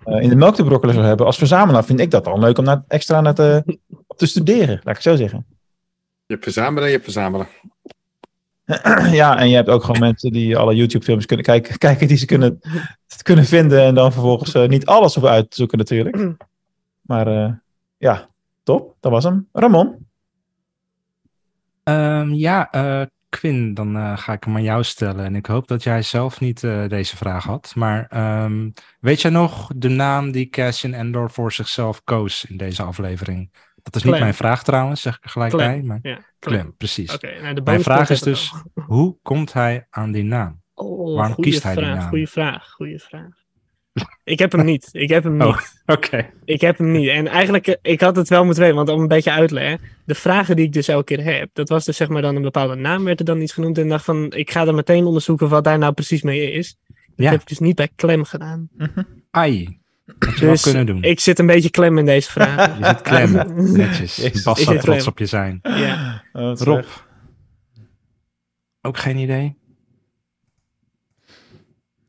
eh, 0.05 0.23
in 0.23 0.29
de 0.29 0.37
melk 0.37 0.55
te 0.55 0.65
brokkelen 0.65 0.94
zou 0.94 1.06
hebben. 1.06 1.27
Als 1.27 1.38
verzamelaar 1.38 1.85
vind 1.85 2.00
ik 2.00 2.11
dat 2.11 2.27
al 2.27 2.38
leuk 2.38 2.59
om 2.59 2.65
naar, 2.65 2.82
extra 2.88 3.21
naar 3.21 3.35
te, 3.35 3.79
op 4.06 4.17
te 4.19 4.27
studeren, 4.27 4.69
laat 4.69 4.97
ik 4.97 5.03
het 5.03 5.03
zo 5.03 5.17
zeggen. 5.17 5.47
Je 6.27 6.37
hebt 6.37 6.44
verzamelen 6.44 6.82
en 6.82 6.89
je 6.89 6.94
hebt 6.94 7.05
verzamelen. 7.05 7.49
ja, 9.20 9.39
en 9.39 9.49
je 9.49 9.55
hebt 9.55 9.69
ook 9.69 9.84
gewoon 9.84 10.01
mensen 10.01 10.32
die 10.32 10.56
alle 10.56 10.75
YouTube-films 10.75 11.27
kunnen 11.27 11.46
kijken, 11.46 11.79
kijken 11.89 12.08
die 12.08 12.17
ze 12.17 12.27
kunnen, 12.27 12.60
kunnen 13.22 13.44
vinden 13.44 13.82
en 13.82 13.94
dan 13.94 14.13
vervolgens 14.13 14.55
eh, 14.55 14.69
niet 14.69 14.87
alles 14.87 15.17
op 15.17 15.25
uitzoeken 15.25 15.79
natuurlijk. 15.79 16.17
Maar 17.01 17.27
eh, 17.27 17.53
ja, 17.96 18.29
top. 18.63 18.96
Dat 19.01 19.13
was 19.13 19.25
hem. 19.25 19.49
Ramon. 19.53 20.06
Ehm, 21.82 22.32
ja, 22.32 22.70
eh, 22.70 23.06
Quinn, 23.31 23.75
dan 23.75 23.96
eh, 23.96 24.19
ga 24.19 24.32
ik 24.32 24.44
hem 24.44 24.55
aan 24.55 24.63
jou 24.63 24.84
stellen. 24.84 25.25
En 25.25 25.37
ik 25.37 25.46
hoop 25.46 25.69
dat 25.69 25.82
jij 25.82 26.03
zelf 26.03 26.41
niet 26.41 26.65
eh, 26.65 26.89
deze 26.89 27.17
vraag 27.17 27.44
had. 27.44 27.72
Maar 27.77 28.06
ehm, 28.08 28.70
weet 29.01 29.20
jij 29.20 29.31
nog 29.31 29.70
de 29.77 29.89
naam 29.89 30.31
die 30.32 30.49
Cassian 30.49 30.93
Endor 30.93 31.31
voor 31.31 31.53
zichzelf 31.53 32.05
koos 32.05 32.44
in 32.44 32.56
deze 32.56 32.82
aflevering? 32.82 33.53
Dat 33.82 33.96
is 33.96 34.03
niet 34.03 34.19
mijn 34.19 34.34
vraag 34.34 34.65
trouwens, 34.65 35.03
zeg 35.03 35.17
ik 35.17 35.25
er 35.25 35.31
gelijk 35.31 35.53
Clem. 35.53 35.67
bij. 35.67 35.82
Maar 35.82 35.99
Ja, 36.03 36.19
Clem, 36.39 36.77
precies. 36.77 37.19
Nou 37.19 37.63
Mijn 37.63 37.82
vraag 37.82 38.10
is 38.10 38.20
dus, 38.20 38.53
hoe 38.87 39.17
komt 39.22 39.53
hij 39.53 39.87
aan 39.91 40.13
die 40.13 40.25
naam? 40.25 40.63
Oh, 40.75 41.17
waarom 41.17 41.37
kiest 41.37 41.63
hij 41.63 41.75
die 41.75 41.84
vraag, 41.84 41.99
naam? 41.99 42.08
Goeie 42.08 42.29
vraag, 42.29 42.70
goeie 42.70 42.99
vraag. 42.99 43.40
Ik 44.25 44.39
heb 44.39 44.53
hem 44.53 44.65
niet. 44.65 44.89
Ik 44.93 45.09
heb 45.09 45.25
hem 45.25 45.32
niet. 45.37 45.43
Oh. 45.47 45.59
Oké. 45.87 46.31
Ik 46.44 46.61
heb 46.61 46.79
hem 46.79 46.91
niet. 46.93 47.09
En 47.09 47.27
eigenlijk, 47.27 47.67
eh, 47.67 47.75
ik 47.82 48.01
had 48.01 48.17
het 48.17 48.29
wel 48.29 48.44
moeten 48.44 48.63
weten, 48.63 48.77
want 48.77 48.89
om 48.89 49.01
een 49.01 49.09
beetje 49.09 49.31
uit 49.31 49.49
te 49.49 49.55
leggen. 49.55 49.81
De 50.05 50.15
vragen 50.15 50.56
die 50.56 50.65
ik 50.67 50.73
dus 50.73 50.89
elke 50.89 51.05
keer 51.15 51.25
heb, 51.25 51.51
dat 51.53 51.69
was 51.69 51.85
dus 51.85 51.97
zeg 51.97 52.09
maar 52.09 52.23
dan 52.23 52.37
een 52.37 52.43
bepaalde 52.43 52.75
naam, 52.75 53.05
werd 53.05 53.19
er 53.19 53.25
dan 53.25 53.41
iets 53.41 53.53
genoemd. 53.53 53.79
En 53.79 53.85
ik 53.85 53.91
dacht 53.91 54.05
van, 54.05 54.32
ik 54.32 54.51
ga 54.51 54.67
er 54.67 54.75
meteen 54.75 55.05
onderzoeken 55.05 55.49
wat 55.49 55.65
daar 55.65 55.79
nou 55.79 55.93
precies 55.93 56.23
mee 56.23 56.53
is. 56.53 56.79
Dat 56.87 56.97
Ja. 57.17 57.31
heb 57.31 57.41
ik 57.41 57.47
dus 57.47 57.59
niet 57.59 57.77
bij 57.77 57.89
klem 57.97 58.25
gedaan. 58.25 58.69
Ai. 59.31 59.79
Je 60.06 60.41
wel 60.41 60.51
Dus 60.51 60.63
kunnen 60.63 60.87
doen. 60.87 61.03
ik 61.03 61.20
zit 61.20 61.39
een 61.39 61.47
beetje 61.47 61.70
klem 61.70 61.99
in 61.99 62.05
deze 62.06 62.31
vraag. 62.31 62.67
Je 62.79 62.85
zit 62.85 63.01
klem. 63.01 63.32
Netjes. 63.73 64.17
Jezus. 64.23 64.43
Bas 64.43 64.59
Ik 64.59 64.65
zou 64.65 64.79
trots 64.79 64.97
klem. 64.99 65.09
op 65.13 65.19
je 65.19 65.27
zijn. 65.27 65.59
ja. 65.63 66.23
Oh, 66.32 66.56
Rob. 66.56 66.85
Ook 68.82 68.99
geen 68.99 69.17
idee? 69.17 69.56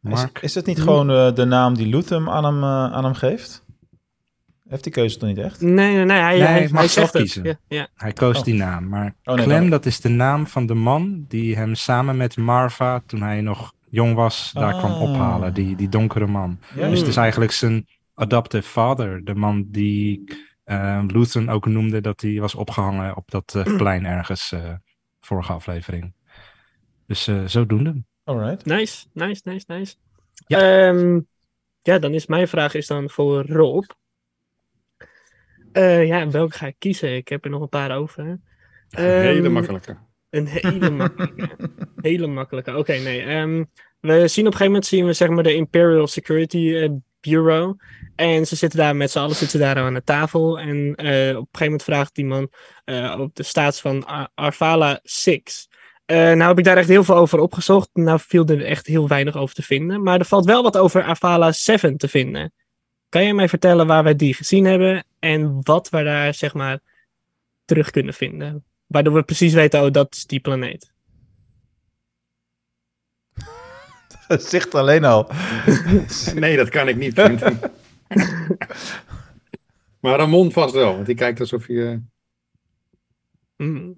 Is, 0.03 0.09
Mark? 0.09 0.39
is 0.41 0.55
het 0.55 0.65
niet 0.65 0.81
gewoon 0.81 1.09
eh, 1.09 1.33
de 1.33 1.45
naam 1.45 1.73
die 1.75 1.87
Luthum 1.87 2.29
aan 2.29 2.43
hem, 2.45 2.63
eh, 2.63 2.91
aan 2.93 3.03
hem 3.03 3.13
geeft? 3.13 3.65
Heeft 4.67 4.83
die 4.83 4.91
keuze 4.93 5.17
toch 5.17 5.29
niet 5.29 5.37
echt? 5.37 5.61
Nee, 5.61 5.95
nee, 5.95 6.05
nee. 6.05 6.19
Hij, 6.19 6.33
Nee, 6.37 6.47
hij, 6.47 6.59
hij 6.59 6.69
mag 6.71 6.79
hij 6.79 6.87
zelf 6.89 7.11
kiezen. 7.11 7.43
Ja, 7.43 7.55
ja. 7.67 7.87
Hij 7.95 8.13
koos 8.13 8.37
Oh. 8.37 8.43
die 8.43 8.53
naam. 8.53 8.87
Maar 8.89 9.15
Oh, 9.23 9.35
nee, 9.35 9.45
Clem, 9.45 9.69
dat 9.69 9.85
is 9.85 9.99
de 10.01 10.09
naam 10.09 10.47
van 10.47 10.65
de 10.65 10.73
man 10.73 11.25
die 11.27 11.55
hem 11.55 11.75
samen 11.75 12.17
met 12.17 12.37
Marva, 12.37 13.01
toen 13.05 13.21
hij 13.21 13.41
nog 13.41 13.73
jong 13.89 14.15
was, 14.15 14.51
daar 14.53 14.73
kwam 14.77 14.91
Ah. 14.91 15.01
ophalen. 15.01 15.53
Die, 15.53 15.75
die 15.75 15.89
donkere 15.89 16.27
man. 16.27 16.59
Dus 16.75 16.99
het 16.99 17.07
is 17.07 17.15
eigenlijk 17.17 17.51
zijn 17.51 17.87
adoptive 18.13 18.67
father. 18.69 19.23
De 19.23 19.35
man 19.35 19.65
die 19.67 20.23
eh 20.63 21.03
Luthen 21.07 21.49
ook 21.49 21.65
noemde 21.65 22.01
dat 22.01 22.21
hij 22.21 22.39
was 22.39 22.55
opgehangen 22.55 23.15
op 23.17 23.31
dat 23.31 23.55
eh, 23.55 23.75
plein 23.77 24.05
ergens. 24.05 24.51
eh, 24.51 24.73
vorige 25.21 25.51
aflevering. 25.53 26.13
Dus 27.07 27.27
eh 27.27 27.35
zodoende. 27.45 28.03
Alright. 28.31 28.65
Nice, 28.65 29.05
nice, 29.13 29.41
nice, 29.43 29.65
nice. 29.67 29.95
Ja. 30.47 30.87
Ehm, 30.89 31.19
ja, 31.81 31.99
dan 31.99 32.13
is 32.13 32.25
mijn 32.25 32.47
vraag 32.47 32.73
is 32.73 32.87
dan 32.87 33.09
voor 33.09 33.45
Rob. 33.45 33.83
Eh, 35.71 36.07
ja, 36.07 36.29
welke 36.29 36.57
ga 36.57 36.67
ik 36.67 36.75
kiezen? 36.77 37.15
Ik 37.15 37.27
heb 37.27 37.43
er 37.43 37.49
nog 37.49 37.61
een 37.61 37.69
paar 37.69 37.97
over. 37.97 38.23
Een 38.25 38.39
hele 39.21 39.43
Ehm, 39.43 39.51
makkelijke. 39.51 39.97
Een 40.29 40.45
hele 40.47 40.89
makkelijke. 41.01 41.49
hele 41.95 42.27
makkelijke. 42.27 42.77
Oké, 42.77 42.93
nee. 42.97 43.21
ehm, 43.21 43.63
we 43.99 44.27
zien 44.27 44.45
op 44.47 44.51
een 44.51 44.57
gegeven 44.57 44.65
moment 44.65 44.85
zien 44.85 45.05
we 45.05 45.13
zeg 45.13 45.29
maar 45.29 45.43
de 45.43 45.53
Imperial 45.55 46.07
Security 46.07 46.75
eh, 46.75 46.89
Bureau. 47.19 47.75
En 48.15 48.47
ze 48.47 48.55
zitten 48.55 48.79
daar 48.79 48.95
met 48.95 49.11
z'n 49.11 49.19
allen 49.19 49.35
zitten 49.35 49.59
daar 49.59 49.75
aan 49.77 49.93
de 49.93 50.03
tafel. 50.03 50.59
En 50.59 50.95
eh, 50.95 51.29
op 51.37 51.41
een 51.41 51.47
gegeven 51.51 51.63
moment 51.63 51.83
vraagt 51.83 52.15
die 52.15 52.25
man 52.25 52.51
eh, 52.83 53.15
op 53.19 53.35
de 53.35 53.43
staats 53.43 53.81
van 53.81 54.05
Ar- 54.05 54.29
Arvala 54.33 54.99
6. 55.03 55.69
Eh, 56.11 56.17
nou 56.17 56.41
heb 56.41 56.57
ik 56.57 56.63
daar 56.63 56.77
echt 56.77 56.87
heel 56.87 57.03
veel 57.03 57.15
over 57.15 57.39
opgezocht. 57.39 57.89
Nou 57.93 58.19
viel 58.19 58.45
er 58.45 58.65
echt 58.65 58.87
heel 58.87 59.07
weinig 59.07 59.35
over 59.35 59.55
te 59.55 59.61
vinden. 59.61 60.03
Maar 60.03 60.19
er 60.19 60.25
valt 60.25 60.45
wel 60.45 60.63
wat 60.63 60.77
over 60.77 61.03
Arvala 61.03 61.51
7 61.51 61.97
te 61.97 62.07
vinden. 62.07 62.53
Kan 63.09 63.23
jij 63.23 63.33
mij 63.33 63.49
vertellen 63.49 63.87
waar 63.87 64.03
wij 64.03 64.15
die 64.15 64.33
gezien 64.33 64.65
hebben? 64.65 65.05
En 65.19 65.59
wat 65.61 65.89
we 65.89 66.03
daar 66.03 66.33
zeg 66.33 66.53
maar 66.53 66.79
terug 67.65 67.91
kunnen 67.91 68.13
vinden? 68.13 68.63
Waardoor 68.85 69.13
we 69.13 69.23
precies 69.23 69.53
weten, 69.53 69.83
oh 69.83 69.91
dat 69.91 70.15
is 70.15 70.25
die 70.25 70.39
planeet. 70.39 70.91
Gezicht 74.27 74.75
alleen 74.75 75.03
al. 75.03 75.29
Nee, 76.35 76.57
dat 76.57 76.69
kan 76.69 76.87
ik 76.87 76.95
niet. 76.95 77.15
Maar 79.99 80.17
Ramon 80.17 80.51
vast 80.51 80.73
wel, 80.73 80.93
want 80.93 81.05
die 81.05 81.15
kijkt 81.15 81.39
alsof 81.39 81.67
je... 81.67 82.01
Mm. 83.57 83.97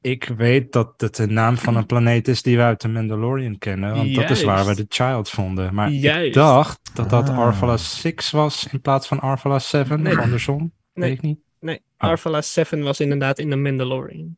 Ik 0.00 0.24
weet 0.24 0.72
dat 0.72 0.94
het 1.00 1.16
de 1.16 1.26
naam 1.26 1.56
van 1.56 1.76
een 1.76 1.86
planeet 1.92 2.28
is 2.28 2.42
die 2.42 2.56
we 2.56 2.62
uit 2.62 2.80
de 2.80 2.88
Mandalorian 2.88 3.58
kennen. 3.58 3.94
Want 3.94 4.14
dat 4.14 4.30
is 4.30 4.42
waar 4.42 4.66
we 4.66 4.74
de 4.74 4.86
Child 4.88 5.30
vonden. 5.30 5.74
Maar 5.74 5.92
ik 5.92 6.32
dacht 6.32 6.90
dat 6.94 7.10
dat 7.10 7.28
Ah. 7.28 7.38
Arvala 7.38 7.76
6 7.76 8.30
was 8.30 8.66
in 8.66 8.80
plaats 8.80 9.06
van 9.08 9.20
Arvala 9.20 9.58
7. 9.58 10.02
Nee. 10.02 10.12
Of 10.12 10.18
andersom. 10.22 10.72
Nee. 10.94 11.08
Weet 11.08 11.18
ik 11.18 11.22
niet. 11.24 11.38
Nee, 11.60 11.82
Oh. 11.98 12.08
Arvala 12.08 12.42
7 12.42 12.82
was 12.82 13.00
inderdaad 13.00 13.38
in 13.38 13.50
de 13.50 13.56
Mandalorian. 13.56 14.36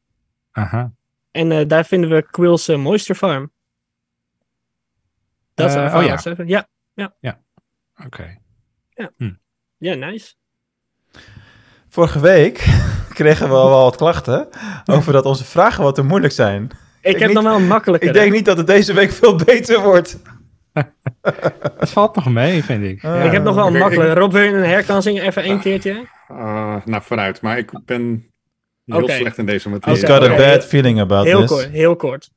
Aha. 0.50 0.92
En 1.30 1.52
eh, 1.52 1.68
daar 1.68 1.84
vinden 1.84 2.10
we 2.10 2.22
Quill's 2.30 2.68
eh, 2.68 2.76
Moisture 2.78 3.18
Farm. 3.18 3.52
Dat 5.54 5.68
is 5.70 5.74
Eh, 5.76 5.82
Arvala 5.82 6.02
oh 6.02 6.08
ja. 6.08 6.16
7. 6.18 6.46
Ja, 6.48 6.68
Oké. 8.06 8.38
ja, 9.78 9.94
nice. 9.94 10.34
Vorige 11.92 12.20
week 12.20 12.64
kregen 13.18 13.48
we 13.48 13.54
al 13.54 13.68
wel 13.68 13.82
wat 13.82 13.96
klachten 13.96 14.48
over 14.84 15.12
dat 15.12 15.24
onze 15.24 15.44
vragen 15.44 15.84
wat 15.84 15.94
te 15.94 16.02
moeilijk 16.02 16.32
zijn. 16.32 16.70
Ik, 17.00 17.18
heb 17.18 17.26
niet- 17.28 17.32
nog 17.32 17.44
wel 17.44 17.56
een 17.56 17.66
makkelijke. 17.66 18.06
Ik 18.06 18.12
denk 18.12 18.32
niet 18.32 18.44
dat 18.44 18.56
het 18.56 18.66
deze 18.66 18.92
week 18.92 19.10
veel 19.10 19.36
beter 19.36 19.82
wordt. 19.82 20.18
Het 21.78 21.90
valt 21.90 22.14
nog 22.14 22.30
mee, 22.30 22.64
vind 22.64 22.84
ik. 22.84 23.04
Ah. 23.04 23.24
Ik 23.24 23.32
heb 23.32 23.42
nog 23.42 23.54
wel 23.54 23.66
een 23.66 23.78
makkelijke. 23.78 24.20
Rob, 24.20 24.32
wil 24.32 24.42
je 24.42 24.48
een 24.52 24.64
herkansing 24.64 25.20
even 25.20 25.42
één 25.42 25.60
keertje? 25.60 26.08
ah, 26.28 26.84
nou, 26.84 27.02
vooruit. 27.02 27.40
Maar 27.40 27.58
ik 27.58 27.84
ben 27.84 28.30
heel 28.84 29.08
slecht 29.08 29.38
in 29.38 29.46
deze 29.46 29.68
materie. 29.68 30.06
got 30.06 30.22
a 30.22 30.36
bad 30.36 30.64
feeling 30.64 31.00
about 31.00 31.24
Heel 31.24 31.40
this. 31.40 31.50
kort, 31.50 31.68
heel 31.68 31.96
kort. 31.96 32.30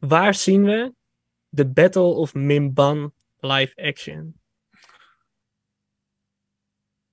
Waar 0.00 0.34
zien 0.34 0.64
we 0.64 0.92
de 1.48 1.66
Battle 1.66 2.02
of 2.14 2.34
Mimban 2.34 3.12
live 3.38 3.72
action? 3.86 4.34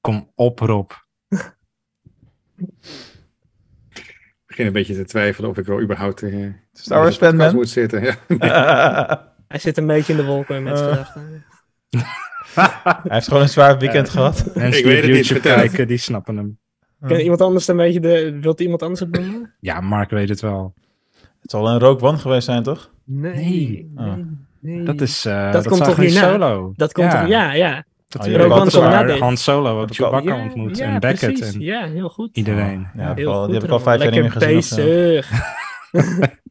Kom 0.02 0.32
op, 0.36 0.60
Rob. 0.60 0.92
Ik 3.94 4.44
begin 4.48 4.66
een 4.66 4.74
beetje 4.74 4.96
te 4.96 5.06
twijfelen 5.06 5.50
of 5.50 5.58
ik 5.58 5.66
wel 5.66 5.82
überhaupt 5.82 6.22
uh, 6.22 6.54
Star 6.74 7.02
Wars 7.02 7.18
fan 7.18 7.36
man. 7.36 7.56
moet 7.56 7.70
zitten. 7.70 8.04
Ja. 8.04 8.16
Hij 9.48 9.60
zit 9.60 9.78
een 9.78 9.88
beetje 9.88 10.14
in 10.14 10.20
de 10.20 10.26
wolken 10.26 10.64
met 10.64 10.78
zijn 10.78 10.90
Eh. 10.90 10.96
gedachten. 10.96 11.44
Hij 12.56 13.02
heeft 13.04 13.28
gewoon 13.28 13.42
een 13.44 13.50
zwaar 13.50 13.78
weekend 13.78 14.10
gehad. 14.10 14.46
Mensen 14.46 14.66
Ik 14.66 14.74
die 14.74 14.84
weet 14.86 15.02
het 15.04 15.12
niet, 15.12 15.28
YouTube 15.28 15.50
het. 15.50 15.60
kijken, 15.60 15.88
die 15.88 15.98
snappen 15.98 16.38
hem. 16.38 16.58
Kan 17.08 17.18
iemand 17.20 17.42
anders 17.42 17.68
een 17.68 17.78
beetje 17.78 18.00
de... 18.00 18.38
Wilt 18.42 18.60
iemand 18.60 18.82
anders 18.82 19.00
het 19.00 19.12
noemen? 19.12 19.54
Ja, 19.60 19.82
Mark 19.82 20.10
weet 20.10 20.30
het 20.30 20.40
wel. 20.42 20.74
Het 21.42 21.52
zal 21.52 21.70
een 21.70 22.02
One 22.02 22.18
geweest 22.18 22.46
zijn, 22.46 22.64
toch? 22.64 22.92
Nee. 23.04 23.92
Oh. 23.96 24.14
nee. 24.60 24.84
Dat 24.84 25.02
is 25.02 25.26
uh, 25.26 25.52
Dat 25.52 25.68
komt 25.68 25.84
toch 25.84 25.96
hierna? 25.96 26.32
Solo. 26.32 26.74
Dat 26.76 26.94
komt 26.94 27.12
ja. 27.12 27.22
er, 27.22 27.28
ja, 27.28 27.54
ja. 27.54 27.84
Dat 28.18 28.26
Oh, 28.26 28.32
heb 28.32 28.40
je 28.42 28.46
ik 28.46 28.52
Rogue 28.52 28.54
al- 28.54 28.62
One 28.62 28.72
komt 28.72 28.84
waar 28.94 29.06
na 29.06 29.12
dit. 29.14 29.20
Han 29.22 29.38
Solo 29.38 29.86
Chewbacca 29.90 30.36
ja, 30.36 30.44
ontmoet. 30.44 30.78
ja, 30.78 30.86
en 30.86 31.00
Beckett 31.00 31.34
precies. 31.34 31.54
en 31.56 31.62
Ja, 31.62 31.86
heel 31.88 32.10
goed. 32.10 32.30
iedereen. 32.38 32.80
Ja, 32.80 32.90
die 32.94 33.02
heb 33.02 33.12
ik 33.12 33.18
Heel 33.18 33.32
al, 33.34 33.38
goed, 33.40 33.46
die 33.46 33.56
heb 33.56 33.64
ik 33.64 33.70
al 33.70 33.80
vijf 33.80 34.02
jaar 34.02 34.12
niet 34.12 34.22
meer 34.22 34.32
gezien. 34.32 34.56
bezig. 34.56 35.32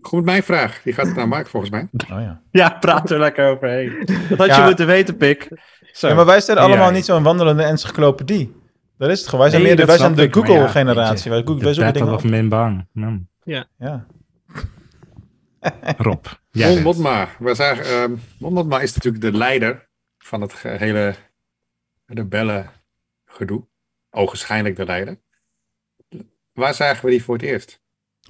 Goed, 0.00 0.24
mijn 0.24 0.42
vraag. 0.42 0.80
Die 0.82 0.92
gaat 0.92 1.14
naar 1.14 1.28
Mark 1.28 1.48
volgens 1.48 1.72
mij. 1.72 1.88
Oh, 2.12 2.20
ja. 2.20 2.40
Ja, 2.50 2.76
praat 2.80 3.10
er 3.10 3.18
lekker 3.18 3.50
overheen. 3.50 3.92
Dat 4.28 4.38
had 4.38 4.46
Ja. 4.46 4.58
je 4.58 4.64
moeten 4.64 4.86
weten, 4.86 5.16
Pik. 5.16 5.48
Zo. 5.92 6.08
ja, 6.08 6.14
maar 6.14 6.26
wij 6.26 6.40
zijn 6.40 6.56
Ja, 6.56 6.62
allemaal 6.62 6.86
ja. 6.86 6.92
niet 6.92 7.04
zo'n 7.04 7.22
wandelende 7.22 7.62
encyclopedie. 7.62 8.52
Dat 8.98 9.10
is 9.10 9.18
het 9.18 9.28
gewoon. 9.28 9.40
Wij 9.40 9.50
zijn, 9.50 9.62
Nee, 9.62 9.70
meer 9.74 9.80
de, 9.80 9.86
wij 9.92 9.98
zijn 10.00 10.14
de 10.14 10.22
ja, 10.22 10.28
Google-generatie. 10.30 11.30
wij, 11.30 11.42
Google- 11.44 11.64
wij 11.64 11.74
zoeken 11.74 11.92
dingen 11.92 12.12
of 12.14 12.24
op. 12.24 12.30
Minbang. 12.30 12.86
Hmm. 12.92 13.28
Ja. 13.42 13.66
Rob. 15.96 16.24
Jij 16.50 16.66
Mon 16.66 16.74
bent- 16.74 16.84
Mothma. 16.84 17.28
We 17.38 17.54
zagen, 17.54 17.84
ehm, 17.84 18.12
is 18.82 18.94
natuurlijk 18.94 19.20
de 19.24 19.32
leider 19.32 19.88
van 20.24 20.40
het 20.40 20.52
hele 20.62 21.14
rebellen 22.06 22.70
gedoe. 23.24 23.66
Ogenschijnlijk 24.10 24.76
de 24.76 24.84
leider. 24.84 25.20
Waar 26.52 26.74
zagen 26.74 27.04
we 27.04 27.10
die 27.10 27.22
voor 27.22 27.34
het 27.34 27.42
eerst? 27.42 27.80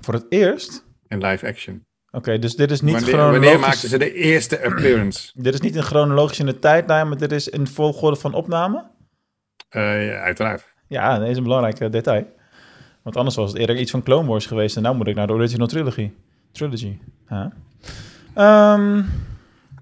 Voor 0.01 0.15
het 0.15 0.27
eerst? 0.29 0.87
In 1.09 1.27
live 1.27 1.47
action. 1.47 1.87
Oké, 2.11 2.39
dus 2.39 2.57
dit 2.57 2.71
is 2.71 2.81
niet 2.81 2.93
wanneer, 2.93 3.13
chronologisch. 3.13 3.41
wanneer 3.41 3.61
maakten 3.61 3.89
ze 3.89 3.99
de 3.99 4.13
eerste 4.13 4.65
appearance? 4.65 5.31
Dit 5.43 5.55
is 5.55 5.61
niet 5.61 5.77
in 5.77 5.83
chronologisch 5.83 6.39
in 6.39 6.47
de 6.47 6.59
tijdlijn, 6.59 7.09
maar 7.09 7.19
dit 7.19 7.33
is 7.33 7.49
in 7.49 7.67
volgorde 7.67 8.17
van 8.17 8.35
opname? 8.35 8.91
Eh, 9.69 10.07
ja, 10.07 10.21
uiteraard. 10.21 10.75
Ja, 10.89 11.19
dat 11.19 11.29
is 11.29 11.37
een 11.37 11.43
belangrijk 11.43 11.81
eh, 11.81 11.91
detail. 11.91 12.27
Want 13.03 13.17
anders 13.17 13.37
was 13.37 13.51
het 13.51 13.61
eerder 13.61 13.77
iets 13.77 13.91
van 13.91 14.03
Clone 14.03 14.29
Wars 14.29 14.47
geweest. 14.47 14.77
En 14.77 14.83
nu 14.83 14.93
moet 14.93 15.07
ik 15.07 15.15
naar 15.15 15.27
de 15.27 15.33
original 15.33 15.67
trilogy. 15.67 16.11
Trilogy. 16.53 16.99
Ehm, 18.35 19.03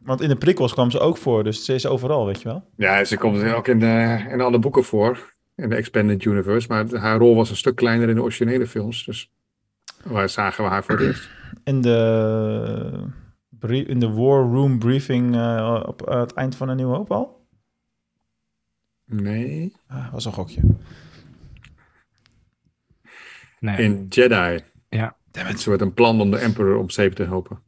want 0.04 0.20
in 0.20 0.28
de 0.28 0.36
prequels 0.36 0.72
kwam 0.72 0.90
ze 0.90 0.98
ook 0.98 1.16
voor, 1.16 1.44
dus 1.44 1.64
ze 1.64 1.74
is 1.74 1.86
overal, 1.86 2.26
weet 2.26 2.42
je 2.42 2.48
wel. 2.48 2.64
Ja, 2.76 3.04
ze 3.04 3.16
komt 3.16 3.44
ook 3.44 3.68
in, 3.68 3.78
de, 3.78 4.24
in 4.30 4.40
alle 4.40 4.58
boeken 4.58 4.84
voor. 4.84 5.34
In 5.54 5.68
de 5.68 5.74
Expanded 5.74 6.24
Universe. 6.24 6.68
Maar 6.68 6.94
haar 6.94 7.18
rol 7.18 7.36
was 7.36 7.50
een 7.50 7.56
stuk 7.56 7.76
kleiner 7.76 8.08
in 8.08 8.14
de 8.14 8.22
originele 8.22 8.66
films. 8.66 9.04
Dus 9.04 9.32
waar 10.02 10.28
zagen 10.28 10.64
we 10.64 10.70
haar 10.70 10.84
voor 10.84 10.98
het 10.98 11.06
eerst? 11.06 11.30
In 11.64 11.80
de, 11.80 13.06
in 13.86 14.00
de 14.00 14.10
War 14.10 14.42
Room 14.42 14.78
briefing 14.78 15.34
eh, 15.34 15.82
op 15.86 16.08
eh, 16.08 16.20
het 16.20 16.32
eind 16.32 16.56
van 16.56 16.68
een 16.68 16.76
nieuwe 16.76 16.96
hoop 16.96 17.10
al. 17.10 17.46
Nee. 19.04 19.76
Ah, 19.86 20.12
was 20.12 20.24
een 20.24 20.32
gokje. 20.32 20.60
Nee. 23.60 23.76
In 23.76 24.06
Jedi. 24.08 24.64
Ja. 24.88 25.16
Het 25.32 25.60
soort 25.60 25.80
een 25.80 25.94
plan 25.94 26.20
om 26.20 26.30
de 26.30 26.38
Emperor 26.38 26.76
om 26.76 26.90
zeep 26.90 27.12
te 27.12 27.24
helpen. 27.24 27.62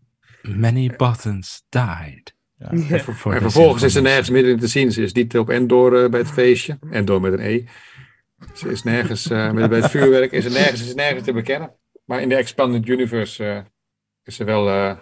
Many 0.48 0.88
buttons 0.96 1.62
died. 1.68 2.34
Ja. 2.58 2.70
Ja. 2.72 2.98
For 2.98 3.34
en 3.34 3.40
vervolgens 3.40 3.82
is 3.82 3.92
ze 3.92 4.00
nergens 4.00 4.30
meer 4.30 4.48
in 4.48 4.58
te 4.58 4.66
zien. 4.66 4.92
Ze 4.92 5.02
is 5.02 5.12
niet 5.12 5.38
op 5.38 5.50
Endor 5.50 6.02
eh, 6.02 6.10
bij 6.10 6.20
het 6.20 6.30
feestje. 6.30 6.78
Endor 6.90 7.20
met 7.20 7.32
een 7.32 7.40
E. 7.40 7.64
Ze 8.54 8.70
is 8.70 8.82
nergens 8.82 9.30
uh, 9.30 9.52
met, 9.52 9.70
bij 9.70 9.80
het 9.80 9.90
vuurwerk. 9.90 10.32
Is 10.32 10.44
ze 10.44 10.50
nergens, 10.50 10.86
is 10.86 10.94
nergens 10.94 11.24
te 11.24 11.32
bekennen. 11.32 11.74
Maar 12.04 12.20
in 12.20 12.28
de 12.28 12.34
Expanded 12.34 12.88
Universe 12.88 13.44
uh, 13.44 13.60
is 14.22 14.36
ze 14.36 14.44
wel 14.44 14.68
uh, 14.68 14.96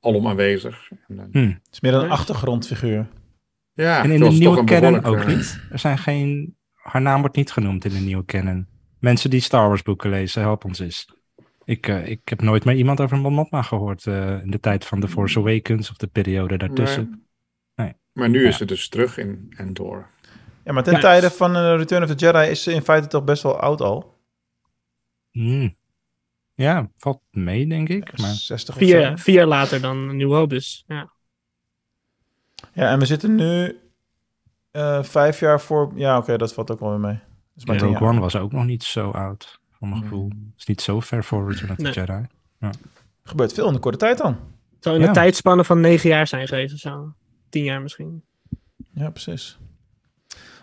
alom 0.00 0.26
aanwezig. 0.26 0.90
En, 1.08 1.28
hm. 1.32 1.48
Het 1.48 1.72
is 1.72 1.80
meer 1.80 1.94
een 1.94 2.10
achtergrondfiguur. 2.10 3.08
Ja, 3.72 4.02
en 4.02 4.10
in 4.10 4.20
de 4.20 4.28
nieuwe 4.28 4.64
canon 4.64 5.04
ook 5.04 5.26
niet. 5.26 5.60
Er 5.70 5.78
zijn 5.78 5.98
geen. 5.98 6.56
Haar 6.72 7.02
naam 7.02 7.20
wordt 7.20 7.36
niet 7.36 7.52
genoemd 7.52 7.84
in 7.84 7.90
de 7.90 7.98
nieuwe 7.98 8.24
canon. 8.24 8.66
Mensen 8.98 9.30
die 9.30 9.40
Star 9.40 9.68
Wars 9.68 9.82
boeken 9.82 10.10
lezen, 10.10 10.42
help 10.42 10.64
ons 10.64 10.78
eens. 10.78 11.14
Ik, 11.66 11.88
uh, 11.88 12.06
ik 12.06 12.20
heb 12.24 12.42
nooit 12.42 12.64
meer 12.64 12.76
iemand 12.76 13.00
over 13.00 13.18
Mon 13.18 13.32
Mothma 13.32 13.62
gehoord 13.62 14.06
uh, 14.06 14.42
in 14.42 14.50
de 14.50 14.60
tijd 14.60 14.84
van 14.84 15.00
The 15.00 15.08
Force 15.08 15.38
Awakens 15.38 15.90
of 15.90 15.96
de 15.96 16.06
periode 16.06 16.56
daartussen. 16.56 17.08
Nee. 17.74 17.86
nee. 17.86 17.96
Maar 18.12 18.28
nu 18.28 18.42
ja. 18.42 18.48
is 18.48 18.56
ze 18.56 18.64
dus 18.64 18.88
terug 18.88 19.18
in 19.18 19.52
Endor. 19.56 20.08
Ja, 20.64 20.72
maar 20.72 20.82
ten 20.82 20.92
ja. 20.92 21.00
tijde 21.00 21.30
van 21.30 21.56
uh, 21.56 21.76
Return 21.76 22.02
of 22.02 22.08
the 22.08 22.14
Jedi 22.14 22.50
is 22.50 22.62
ze 22.62 22.72
in 22.72 22.82
feite 22.82 23.06
toch 23.06 23.24
best 23.24 23.42
wel 23.42 23.60
oud 23.60 23.80
al. 23.80 24.18
Mm. 25.32 25.76
Ja, 26.54 26.90
valt 26.96 27.20
mee, 27.30 27.66
denk 27.66 27.88
ik. 27.88 28.18
Maar... 28.18 28.30
60 28.30 28.74
vier, 28.76 29.18
vier 29.18 29.34
jaar 29.34 29.46
later 29.46 29.80
dan 29.80 30.16
New 30.16 30.32
Hope, 30.32 30.54
dus 30.54 30.84
ja. 30.86 31.12
Ja, 32.72 32.90
en 32.90 32.98
we 32.98 33.06
zitten 33.06 33.34
nu 33.34 33.80
uh, 34.72 35.02
vijf 35.02 35.40
jaar 35.40 35.60
voor... 35.60 35.92
Ja, 35.94 36.12
oké, 36.12 36.22
okay, 36.22 36.36
dat 36.36 36.54
valt 36.54 36.70
ook 36.70 36.80
wel 36.80 36.90
weer 36.90 37.00
mee. 37.00 37.18
Dus 37.54 37.64
ja, 37.64 37.86
Rogue 37.86 38.08
One 38.08 38.20
was 38.20 38.36
ook 38.36 38.52
nog 38.52 38.64
niet 38.64 38.84
zo 38.84 39.10
oud, 39.10 39.60
voor 39.78 39.88
mijn 39.88 40.02
gevoel. 40.02 40.28
Het 40.28 40.58
is 40.58 40.66
niet 40.66 40.80
zo 40.80 41.00
ver 41.00 41.24
voor 41.24 41.50
Return 41.50 41.70
of 41.70 41.76
the 41.76 41.82
Nee. 41.82 41.92
Jedi. 41.92 42.26
Ja. 42.60 42.70
gebeurt 43.24 43.52
veel 43.52 43.66
in 43.66 43.72
de 43.72 43.78
korte 43.78 43.98
tijd 43.98 44.18
dan. 44.18 44.36
Zou 44.80 44.94
in 44.94 45.00
Ja. 45.00 45.06
een 45.08 45.12
tijdspanne 45.14 45.64
van 45.64 45.80
negen 45.80 46.08
jaar 46.08 46.26
zijn 46.26 46.48
geweest 46.48 46.74
of 46.74 46.80
zo. 46.80 47.12
Tien 47.48 47.64
jaar 47.64 47.82
misschien. 47.82 48.22
Ja, 48.92 49.10
precies. 49.10 49.58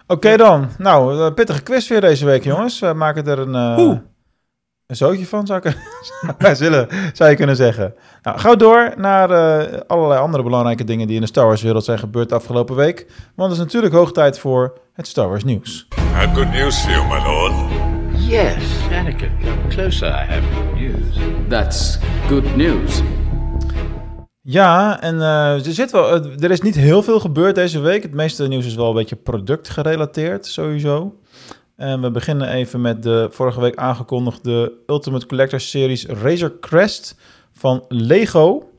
Oké 0.08 0.38
dan. 0.38 0.70
Nou, 0.78 1.20
eh, 1.26 1.34
pittige 1.34 1.64
quiz 1.64 1.88
weer 1.90 2.02
deze 2.02 2.26
week, 2.26 2.44
jongens. 2.44 2.80
We 2.80 2.94
maken 2.94 3.26
er 3.28 3.40
een, 3.40 3.56
eh, 3.56 3.96
een 4.88 4.96
zootje 4.96 5.26
van, 5.26 5.46
zou, 5.48 5.62
ik, 5.64 5.78
zullen, 6.56 6.88
zou 7.14 7.30
je 7.30 7.36
kunnen 7.36 7.56
zeggen. 7.56 7.94
Nou, 8.22 8.40
gauw 8.40 8.56
door 8.56 8.94
naar 8.98 9.30
eh, 9.32 9.80
allerlei 9.88 10.20
andere 10.22 10.44
belangrijke 10.44 10.84
dingen 10.84 11.08
die 11.08 11.16
in 11.16 11.22
de 11.22 11.28
Star 11.28 11.46
Wars 11.46 11.62
wereld 11.62 11.84
zijn 11.84 12.00
gebeurd 12.00 12.30
de 12.30 12.36
afgelopen 12.36 12.76
week. 12.76 13.12
Want 13.36 13.50
het 13.52 13.60
is 13.60 13.66
natuurlijk 13.66 13.94
hoog 13.94 14.12
tijd 14.12 14.40
voor 14.40 14.78
het 14.94 15.08
Star 15.08 15.28
Wars 15.28 15.44
nieuws. 15.44 15.88
I 15.98 16.02
have 16.02 16.36
good 16.36 16.52
news 16.52 16.80
for 16.82 16.92
you, 16.92 17.08
my 17.08 17.24
lord. 17.28 18.03
Yes, 18.28 18.88
Anakin, 18.92 19.32
come 19.42 19.68
closer. 19.70 20.08
I 20.08 20.26
have 20.26 20.44
good 20.54 20.76
news. 20.76 21.18
That's 21.50 22.00
good 22.28 22.56
news. 22.56 23.02
Ja, 24.42 25.02
en 25.02 25.22
eh, 25.22 25.66
er, 25.66 25.74
zit 25.74 25.92
wel, 25.92 26.26
er 26.40 26.52
is 26.52 26.62
niet 26.62 26.76
heel 26.76 27.04
veel 27.04 27.20
gebeurd 27.20 27.56
deze 27.56 27.80
week. 27.80 28.04
Het 28.04 28.14
meeste 28.14 28.48
nieuws 28.48 28.66
is 28.66 28.76
wel 28.76 28.88
een 28.88 28.96
beetje 28.96 29.16
productgerelateerd, 29.16 30.46
sowieso. 30.46 31.20
En 31.76 32.02
we 32.02 32.12
beginnen 32.12 32.50
even 32.50 32.82
met 32.82 33.04
de 33.04 33.28
vorige 33.32 33.62
week 33.62 33.76
aangekondigde 33.76 34.74
Ultimate 34.88 35.26
Collector 35.26 35.60
Series 35.60 36.06
Razor 36.06 36.60
Crest 36.60 37.16
van 37.52 37.86
Lego. 37.88 38.70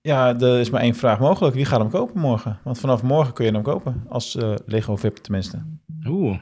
Ja, 0.00 0.40
er 0.40 0.60
is 0.60 0.70
maar 0.70 0.80
één 0.80 0.94
vraag 0.94 1.18
mogelijk. 1.18 1.54
Wie 1.54 1.64
gaat 1.64 1.80
hem 1.80 1.90
kopen 1.90 2.20
morgen? 2.20 2.58
Want 2.64 2.78
vanaf 2.78 3.02
morgen 3.02 3.34
kun 3.34 3.44
je 3.44 3.52
hem 3.52 3.62
kopen. 3.62 4.04
Als 4.08 4.36
eh, 4.36 4.54
Lego 4.66 4.96
VIP 4.96 5.16
tenminste. 5.16 5.62
Oeh. 6.06 6.38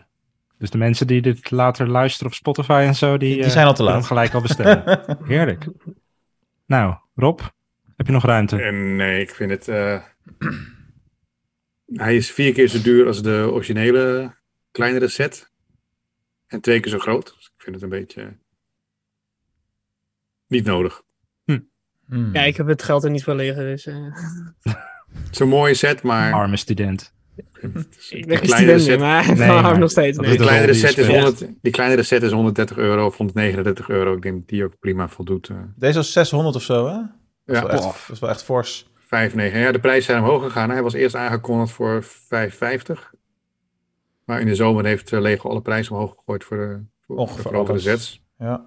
Dus 0.62 0.70
de 0.70 0.78
mensen 0.78 1.06
die 1.06 1.22
dit 1.22 1.50
later 1.50 1.88
luisteren 1.88 2.26
op 2.26 2.34
Spotify 2.34 2.84
en 2.86 2.94
zo, 2.94 3.16
die, 3.16 3.34
Die 3.34 3.44
eh, 3.44 3.50
zijn 3.50 3.66
al 3.66 3.74
te 3.74 3.82
laat. 3.82 4.06
gelijk 4.06 4.34
al 4.34 4.40
bestellen. 4.40 5.00
Heerlijk. 5.32 5.66
Nou, 6.66 6.96
Rob, 7.14 7.40
heb 7.96 8.06
je 8.06 8.12
nog 8.12 8.24
ruimte? 8.24 8.62
En 8.62 8.96
nee, 8.96 9.20
ik 9.20 9.30
vind 9.34 9.50
het. 9.50 9.68
eh, 9.68 10.02
hij 11.86 12.16
is 12.16 12.30
vier 12.30 12.52
keer 12.52 12.68
zo 12.68 12.82
duur 12.82 13.06
als 13.06 13.22
de 13.22 13.48
originele 13.52 14.34
kleinere 14.70 15.08
set. 15.08 15.50
En 16.46 16.60
twee 16.60 16.80
keer 16.80 16.90
zo 16.90 16.98
groot. 16.98 17.34
Dus 17.36 17.44
ik 17.56 17.62
vind 17.62 17.74
het 17.74 17.84
een 17.84 17.90
beetje. 17.90 18.36
Niet 20.46 20.64
nodig. 20.64 21.02
Hmm. 21.44 22.30
Ja, 22.32 22.42
ik 22.42 22.56
heb 22.56 22.66
het 22.66 22.82
geld 22.82 23.04
er 23.04 23.10
niet 23.10 23.24
voor 23.24 23.34
liggen, 23.34 23.64
dus... 23.64 23.86
eh, 23.86 23.94
Het 25.22 25.30
is 25.32 25.38
een 25.38 25.48
mooie 25.48 25.74
set, 25.74 26.02
maar. 26.02 26.32
Arme 26.32 26.56
student. 26.56 27.14
ik 27.52 27.62
een 27.62 27.72
ben 27.72 28.38
geen 28.38 28.46
kleinere 28.46 28.78
student 28.78 28.78
meer, 28.78 28.80
set. 28.80 28.98
maar 28.98 29.26
Nee, 29.26 29.36
nee, 29.48 29.48
maar- 29.62 29.78
nog 29.78 29.90
steeds 29.90 30.16
dat 30.16 30.26
nee. 30.26 30.34
Die 30.36 30.42
de 30.42 30.48
kleinere, 30.48 30.74
set 30.74 30.98
is 30.98 31.04
speelt. 31.04 31.38
100, 31.38 31.52
die 31.62 31.72
kleinere 31.72 32.02
set 32.02 32.22
is 32.22 32.32
130 32.32 32.76
euro 32.76 33.06
of 33.06 33.16
139 33.16 33.88
euro. 33.88 34.14
Ik 34.16 34.22
denk 34.22 34.34
dat 34.38 34.48
die 34.48 34.64
ook 34.64 34.78
prima 34.80 35.08
voldoet. 35.08 35.48
eh. 35.48 35.56
Deze 35.76 35.96
was 35.96 36.12
600 36.12 36.56
of 36.56 36.62
zo, 36.62 36.86
hè? 36.86 36.92
Dat 36.92 37.02
is, 37.46 37.54
Ja, 37.56 37.62
wel 37.62 37.70
echt, 37.70 37.82
dat 37.82 38.10
is 38.12 38.18
wel 38.18 38.30
echt 38.30 38.42
fors. 38.42 38.86
5,9. 39.00 39.08
Ja, 39.52 39.72
de 39.72 39.78
prijzen 39.80 40.02
zijn 40.04 40.22
omhoog 40.22 40.42
gegaan. 40.42 40.70
Hij 40.70 40.82
was 40.82 40.92
eerst 40.92 41.14
aangekondigd 41.14 41.72
voor 41.72 42.04
5,50. 42.04 43.10
Maar 44.24 44.40
in 44.40 44.46
de 44.46 44.54
zomer 44.54 44.84
heeft 44.84 45.12
eh, 45.12 45.20
Lego 45.20 45.48
alle 45.48 45.62
prijzen 45.62 45.92
omhoog 45.94 46.14
gegooid 46.16 46.44
voor 46.44 46.56
de, 46.56 46.80
voor, 47.06 47.16
Ongeveer 47.16 47.42
voor 47.42 47.50
grotere 47.52 47.72
alles. 47.72 47.82
sets. 47.84 48.22
Ja. 48.38 48.64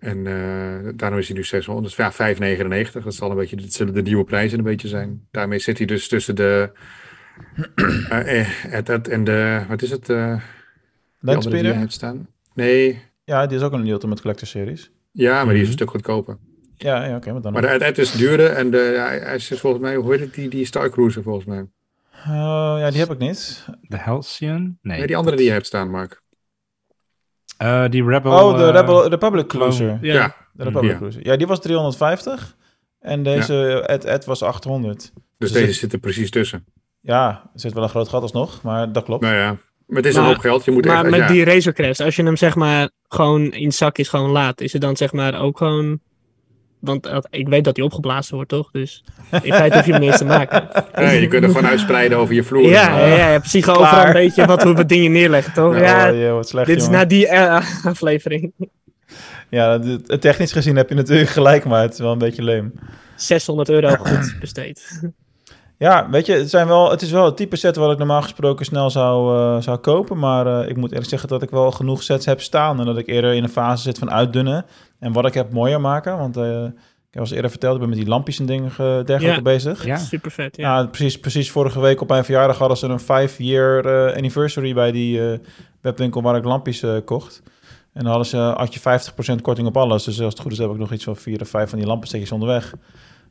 En 0.00 0.26
eh, 0.26 0.92
daarom 0.96 1.18
is 1.18 1.28
hij 1.28 1.36
nu 1.36 1.44
600. 1.44 1.86
Dus 1.86 1.96
ja, 1.96 2.12
5,99. 2.12 3.02
Dat 3.04 3.14
zal 3.14 3.30
een 3.30 3.36
beetje, 3.36 3.56
dat 3.56 3.72
zullen 3.72 3.94
de 3.94 4.02
nieuwe 4.02 4.24
prijzen 4.24 4.58
een 4.58 4.64
beetje 4.64 4.88
zijn. 4.88 5.26
Daarmee 5.30 5.58
zit 5.58 5.78
hij 5.78 5.86
dus 5.86 6.08
tussen 6.08 6.36
de. 6.36 6.70
eh, 8.10 8.46
het 8.68 9.08
en 9.08 9.24
de. 9.24 9.62
Wat 9.68 9.82
is 9.82 9.90
het? 9.90 10.08
eh 10.08 10.40
die 11.20 11.72
heeft 11.72 11.92
staan? 11.92 12.26
Nee. 12.54 13.02
Ja, 13.24 13.46
die 13.46 13.56
is 13.58 13.62
ook 13.62 13.72
een 13.72 13.86
Ultimate 13.86 14.22
Collector 14.22 14.48
Series. 14.48 14.90
Ja, 15.12 15.44
maar 15.44 15.54
die 15.54 15.54
is 15.54 15.58
Mhm. 15.60 15.66
een 15.66 15.72
stuk 15.72 15.90
goedkoper. 15.90 16.38
Ja, 16.76 17.04
ja 17.04 17.16
oké, 17.16 17.32
maar 17.32 17.40
dan 17.42 17.52
Maar 17.52 17.62
de, 17.62 17.68
het, 17.68 17.84
het 17.84 17.98
is 17.98 18.12
duurder 18.12 18.50
en 18.50 18.70
de, 18.70 18.92
ja, 18.94 19.06
hij 19.08 19.34
is 19.34 19.48
volgens 19.48 19.82
mij, 19.82 19.94
hoe 19.96 20.12
heet 20.12 20.20
het, 20.20 20.34
die, 20.34 20.48
die 20.48 20.64
Star 20.64 20.90
Cruiser 20.90 21.22
volgens 21.22 21.44
mij. 21.44 21.66
Eh, 22.12 22.28
ja, 22.78 22.90
die 22.90 22.98
heb 23.00 23.10
ik 23.10 23.18
niet. 23.18 23.66
De 23.80 23.96
Halcyon? 23.96 24.78
Nee. 24.82 24.98
Nee, 24.98 25.06
die 25.06 25.16
andere 25.16 25.36
die 25.36 25.46
je 25.46 25.52
hebt 25.52 25.66
staan, 25.66 25.90
Mark. 25.90 26.22
Eh, 27.60 27.84
die 27.88 28.04
Rebel... 28.04 28.32
Oh, 28.32 28.56
de 28.58 28.64
eh, 28.64 28.70
Rebel, 28.70 29.08
Republic. 29.08 29.46
Cruiser. 29.46 29.98
Ja. 30.00 30.12
Ja. 30.14 30.34
De 30.52 30.64
Republic 30.64 30.90
Ja. 30.90 30.96
Cruiser. 30.96 31.24
Ja, 31.26 31.36
die 31.36 31.46
was 31.46 31.60
350. 31.60 32.56
En 33.00 33.22
deze 33.22 33.82
Ed, 33.86 34.04
Ed 34.04 34.24
was 34.24 34.42
800. 34.42 34.98
Dus 34.98 35.12
Dus 35.38 35.52
deze 35.52 35.72
zit 35.72 35.92
er 35.92 35.98
precies 35.98 36.30
tussen. 36.30 36.64
Ja, 37.00 37.28
er 37.54 37.60
zit 37.60 37.72
wel 37.72 37.82
een 37.82 37.88
groot 37.88 38.08
gat 38.08 38.22
alsnog, 38.22 38.62
maar 38.62 38.92
dat 38.92 39.04
klopt. 39.04 39.22
Nou 39.22 39.34
ja, 39.34 39.56
maar 39.86 39.96
het 39.96 40.06
is 40.06 40.14
Maar- 40.14 40.22
een 40.22 40.28
hoop 40.28 40.38
geld. 40.38 40.64
Je 40.64 40.70
moet 40.70 40.84
Maar 40.84 41.04
met 41.10 41.20
ja, 41.20 41.26
die 41.26 41.44
Razor 41.44 41.72
Crest, 41.72 42.00
als 42.00 42.16
je 42.16 42.22
hem 42.22 42.36
zeg 42.36 42.54
maar 42.54 42.90
gewoon 43.08 43.52
in 43.52 43.72
zakjes 43.72 44.08
gewoon 44.08 44.30
laat, 44.30 44.60
is 44.60 44.72
het 44.72 44.82
dan 44.82 44.96
zeg 44.96 45.12
maar 45.12 45.40
ook 45.40 45.58
gewoon... 45.58 46.00
Want 46.80 47.10
ik 47.30 47.48
weet 47.48 47.64
dat 47.64 47.76
hij 47.76 47.84
opgeblazen 47.84 48.34
wordt, 48.34 48.50
toch? 48.50 48.70
Dus 48.70 49.04
in 49.42 49.52
feite 49.52 49.76
hoef 49.76 49.86
je 49.86 49.92
hem 49.92 50.00
niet 50.00 50.10
eens 50.10 50.18
te 50.18 50.24
maken. 50.24 50.68
ja, 51.04 51.10
je 51.10 51.28
kunt 51.28 51.42
er 51.44 51.50
gewoon 51.50 51.66
uitspreiden 51.66 52.18
over 52.18 52.34
je 52.34 52.42
vloer. 52.42 52.68
Ja, 52.68 52.98
ja, 52.98 53.06
ja, 53.06 53.32
ja, 53.32 53.38
precies. 53.38 53.64
Gewoon 53.64 53.78
Klaar. 53.78 53.92
overal 53.92 54.06
een 54.06 54.26
beetje 54.26 54.46
wat, 54.46 54.62
we 54.62 54.86
dingen 54.86 55.12
neerleggen, 55.12 55.52
toch? 55.52 55.78
Ja, 55.78 56.10
oh, 56.10 56.20
joh, 56.20 56.34
wat 56.34 56.48
slecht, 56.48 56.66
dit 56.66 56.80
is 56.80 56.88
na 56.88 57.04
die 57.04 57.28
eh, 57.28 57.84
aflevering. 57.92 58.52
Ja, 59.48 59.80
technisch 60.20 60.52
gezien 60.52 60.76
heb 60.76 60.88
je 60.88 60.94
natuurlijk 60.94 61.30
gelijk, 61.30 61.64
maar 61.64 61.82
het 61.82 61.92
is 61.92 61.98
wel 61.98 62.12
een 62.12 62.18
beetje 62.18 62.42
leem. 62.42 62.72
600 63.16 63.68
euro 63.68 63.88
goed 63.88 64.36
besteed. 64.40 65.00
Ja, 65.80 66.10
weet 66.10 66.26
je, 66.26 66.32
het, 66.32 66.50
zijn 66.50 66.66
wel, 66.66 66.90
het 66.90 67.02
is 67.02 67.10
wel 67.10 67.24
het 67.24 67.36
type 67.36 67.56
set 67.56 67.76
wat 67.76 67.92
ik 67.92 67.98
normaal 67.98 68.22
gesproken 68.22 68.64
snel 68.64 68.90
zou, 68.90 69.38
eh, 69.38 69.62
zou 69.62 69.78
kopen. 69.78 70.18
Maar 70.18 70.46
eh, 70.60 70.68
ik 70.68 70.76
moet 70.76 70.90
eerlijk 70.90 71.08
zeggen 71.08 71.28
dat 71.28 71.42
ik 71.42 71.50
wel 71.50 71.70
genoeg 71.70 72.02
sets 72.02 72.26
heb 72.26 72.40
staan. 72.40 72.80
En 72.80 72.86
dat 72.86 72.98
ik 72.98 73.06
eerder 73.06 73.32
in 73.34 73.42
een 73.42 73.48
fase 73.48 73.82
zit 73.82 73.98
van 73.98 74.10
uitdunnen. 74.10 74.64
En 74.98 75.12
wat 75.12 75.26
ik 75.26 75.34
heb 75.34 75.52
mooier 75.52 75.80
maken. 75.80 76.18
Want 76.18 76.36
eh, 76.36 76.64
ik 77.08 77.16
heb 77.16 77.22
al 77.22 77.32
eerder 77.34 77.50
verteld, 77.50 77.74
ik 77.74 77.80
ben 77.80 77.88
met 77.88 77.98
die 77.98 78.06
lampjes 78.08 78.38
en 78.38 78.46
dingen 78.46 78.70
ge- 78.70 79.02
dergelijke 79.04 79.36
Ja. 79.36 79.42
bezig. 79.42 79.84
Ja. 79.84 79.96
Super 79.96 80.30
vet, 80.30 80.56
ja. 80.56 80.84
Precies, 80.86 81.18
precies 81.20 81.50
vorige 81.50 81.80
week 81.80 82.00
op 82.00 82.08
mijn 82.08 82.24
verjaardag 82.24 82.58
hadden 82.58 82.76
ze 82.76 82.86
een 82.86 83.00
5-year 83.30 83.86
eh, 83.86 84.16
anniversary 84.16 84.74
bij 84.74 84.92
die 84.92 85.40
webwinkel 85.80 86.22
waar 86.22 86.36
ik 86.36 86.44
lampjes 86.44 86.84
kocht. 87.04 87.42
En 87.92 88.02
dan 88.02 88.06
hadden 88.06 88.26
ze, 88.26 88.36
had 88.36 88.74
je 88.74 88.80
50% 89.38 89.40
korting 89.42 89.66
op 89.68 89.76
alles. 89.76 90.04
Dus 90.04 90.20
als 90.20 90.32
het 90.32 90.42
goed 90.42 90.52
is 90.52 90.58
heb 90.58 90.70
ik 90.70 90.76
nog 90.78 90.92
iets 90.92 91.04
van 91.04 91.16
4 91.16 91.40
of 91.40 91.48
5 91.48 91.68
van 91.70 91.78
die 91.78 91.86
lampensteekjes 91.88 92.32
onderweg. 92.32 92.74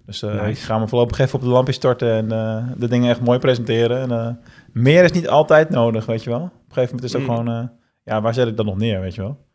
Dus 0.10 0.22
eh, 0.22 0.32
Nice. 0.32 0.50
ik 0.50 0.58
ga 0.58 0.78
me 0.78 0.88
voorlopig 0.88 1.20
even 1.20 1.36
op 1.36 1.42
de 1.42 1.48
lampjes 1.48 1.76
starten 1.76 2.12
en 2.12 2.32
eh, 2.32 2.64
de 2.78 2.88
dingen 2.88 3.10
echt 3.10 3.22
mooi 3.22 3.40
presenteren. 3.40 4.02
En, 4.02 4.12
eh, 4.12 4.34
meer 4.74 5.04
is 5.04 5.12
niet 5.12 5.28
altijd 5.30 5.70
nodig, 5.70 6.06
weet 6.06 6.24
je 6.24 6.30
wel. 6.30 6.40
Op 6.40 6.46
een 6.46 6.74
gegeven 6.74 6.96
moment 6.96 7.04
is 7.04 7.14
het 7.14 7.22
ook 7.22 7.28
Mm. 7.28 7.36
gewoon, 7.36 7.72
ja, 8.04 8.22
waar 8.22 8.34
zet 8.34 8.48
ik 8.48 8.58
dat 8.58 8.66
nog 8.66 8.78
neer, 8.78 9.00
weet 9.02 9.16
je 9.16 9.22
wel. 9.22 9.46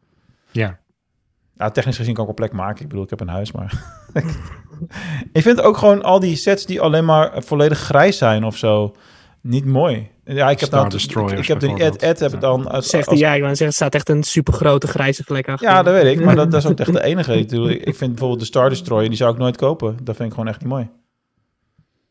Ja. 0.50 0.78
Ja, 1.56 1.70
technisch 1.70 1.96
gezien 1.96 2.14
kan 2.14 2.24
ik 2.24 2.30
op 2.30 2.36
plek 2.36 2.52
maken. 2.52 2.82
Ik 2.82 2.88
bedoel, 2.88 3.04
ik 3.04 3.10
heb 3.10 3.20
een 3.20 3.28
huis, 3.28 3.52
maar... 3.52 3.82
ik 5.32 5.42
vind 5.42 5.60
ook 5.60 5.76
gewoon 5.76 6.02
al 6.02 6.20
die 6.20 6.36
sets 6.36 6.66
die 6.66 6.80
alleen 6.80 7.04
maar 7.04 7.42
volledig 7.42 7.78
grijs 7.78 8.18
zijn 8.18 8.44
of 8.44 8.56
zo, 8.56 8.94
niet 9.46 9.64
mooi. 9.64 10.10
Ja, 10.24 10.50
ik 10.50 10.60
heb 10.60 10.68
Star 10.68 10.78
dan... 10.78 10.84
Ik, 10.86 10.92
Destroyers 10.92 11.40
ik 11.40 11.46
heb 11.46 11.60
de 11.60 11.66
Ed, 11.66 11.72
bijvoorbeeld. 11.76 12.02
Ed 12.02 12.20
heb 12.20 12.30
het 12.32 12.40
dan... 12.40 12.66
Als, 12.70 12.88
Zegt 12.88 13.04
hij, 13.04 13.12
als- 13.12 13.20
ja, 13.20 13.34
ik 13.34 13.42
zeggen, 13.44 13.66
er 13.66 13.72
staat 13.72 13.94
echt 13.94 14.08
een 14.08 14.22
super 14.22 14.52
grote 14.52 14.86
grijze 14.86 15.24
vlek 15.24 15.48
achter. 15.48 15.68
ja, 15.68 15.82
dat 15.82 15.94
weet 15.94 16.16
ik. 16.18 16.24
Maar 16.24 16.34
dat, 16.36 16.50
dat 16.50 16.64
is 16.64 16.70
ook 16.70 16.78
echt 16.78 16.92
de 16.92 17.02
enige. 17.12 17.34
Ik, 17.36 17.48
bedoel, 17.48 17.68
ik 17.70 17.94
vind 17.96 18.10
bijvoorbeeld 18.10 18.40
de 18.40 18.46
Star 18.46 18.68
Destroyer, 18.68 19.08
die 19.08 19.16
zou 19.16 19.32
ik 19.32 19.38
nooit 19.38 19.56
kopen. 19.56 19.96
Dat 20.02 20.16
vind 20.16 20.28
ik 20.28 20.34
gewoon 20.34 20.48
echt 20.48 20.60
niet 20.60 20.68
mooi. 20.68 20.88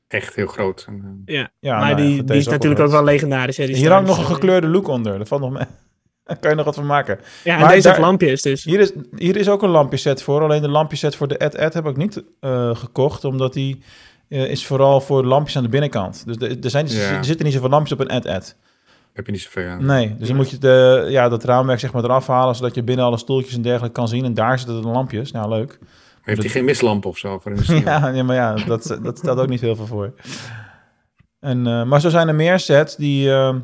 Echt 0.08 0.36
heel 0.36 0.48
groot. 0.48 0.86
En, 0.88 1.24
eh, 1.26 1.36
Ja, 1.36 1.52
Ja, 1.60 1.80
maar 1.80 1.96
nou, 1.96 2.08
die, 2.08 2.24
die 2.24 2.36
is 2.36 2.48
natuurlijk 2.48 2.82
ook 2.82 2.92
wel 2.92 3.04
legendarisch. 3.04 3.58
Hè, 3.58 3.66
die 3.66 3.76
Hier 3.76 3.92
hangt 3.92 4.08
nog 4.08 4.18
een 4.18 4.26
gekleurde 4.36 4.68
look 4.68 4.88
onder. 4.88 5.18
Dat 5.18 5.28
valt 5.28 5.42
nog 5.42 5.52
mee. 5.52 5.66
Daar 6.26 6.38
kan 6.38 6.50
je 6.50 6.56
nog 6.56 6.66
wat 6.66 6.76
van 6.76 6.86
maken. 6.86 7.20
Ja, 7.44 7.54
en 7.54 7.60
Maar 7.60 7.70
deze 7.70 7.82
daar- 7.82 7.92
heeft 7.94 8.06
lampjes 8.06 8.42
dus. 8.42 8.64
Hier 8.64 8.80
is, 8.80 8.92
hier 9.16 9.38
is 9.38 9.50
ook 9.50 9.62
een 9.64 9.70
lampjeset 9.70 10.24
voor. 10.24 10.42
Alleen 10.42 10.62
de 10.62 10.70
lampjeset 10.70 11.16
voor 11.16 11.28
de 11.28 11.38
Ed 11.38 11.56
Ed 11.56 11.74
heb 11.74 11.86
ik 11.86 11.98
niet 11.98 12.24
eh, 12.40 12.76
gekocht. 12.76 13.24
Omdat 13.26 13.54
die 13.54 13.82
eh, 14.30 14.50
is 14.50 14.66
vooral 14.66 15.02
voor 15.02 15.26
lampjes 15.26 15.58
aan 15.58 15.64
de 15.64 15.70
binnenkant. 15.70 16.24
Dus 16.26 16.38
de- 16.38 16.58
er, 16.64 16.70
zijn, 16.70 16.88
Ja. 16.88 17.18
er 17.18 17.26
zitten 17.26 17.46
niet 17.46 17.54
zoveel 17.56 17.70
lampjes 17.70 18.00
op 18.00 18.00
een 18.10 18.22
Ed. 18.26 18.56
heb 19.14 19.26
je 19.26 19.32
niet 19.32 19.42
zoveel 19.42 19.68
aan. 19.70 19.86
Nee, 19.86 20.16
dus 20.18 20.28
dan 20.28 20.38
moet 20.38 20.50
je 20.50 20.58
de, 20.58 21.06
ja, 21.10 21.30
dat 21.30 21.44
raamwerk 21.44 21.80
zeg 21.80 21.94
maar 21.94 22.04
eraf 22.04 22.28
halen... 22.28 22.56
zodat 22.56 22.76
je 22.76 22.84
binnen 22.84 23.06
alle 23.06 23.18
stoeltjes 23.18 23.56
en 23.56 23.62
dergelijke 23.62 23.96
kan 23.96 24.08
zien. 24.08 24.26
En 24.26 24.34
daar 24.34 24.58
zitten 24.60 24.82
de 24.82 24.88
lampjes. 24.88 25.32
Nou, 25.32 25.50
leuk. 25.50 25.80
Heeft 26.22 26.42
hij 26.42 26.50
geen 26.50 26.66
mislamp 26.66 27.06
of 27.06 27.18
zo 27.18 27.40
voor 27.40 27.52
studio? 27.58 27.84
Ja, 27.90 28.08
ja, 28.08 28.24
maar 28.24 28.36
ja, 28.36 28.54
dat, 28.54 29.00
dat 29.04 29.18
stelt 29.18 29.40
ook 29.40 29.48
niet 29.50 29.62
heel 29.62 29.76
veel 29.76 29.86
voor. 29.88 30.14
En, 31.40 31.68
eh, 31.68 31.84
maar 31.84 32.02
zo 32.02 32.10
zijn 32.10 32.28
er 32.28 32.36
meer 32.36 32.60
sets 32.60 32.96
die... 32.96 33.32
eh, 33.32 33.56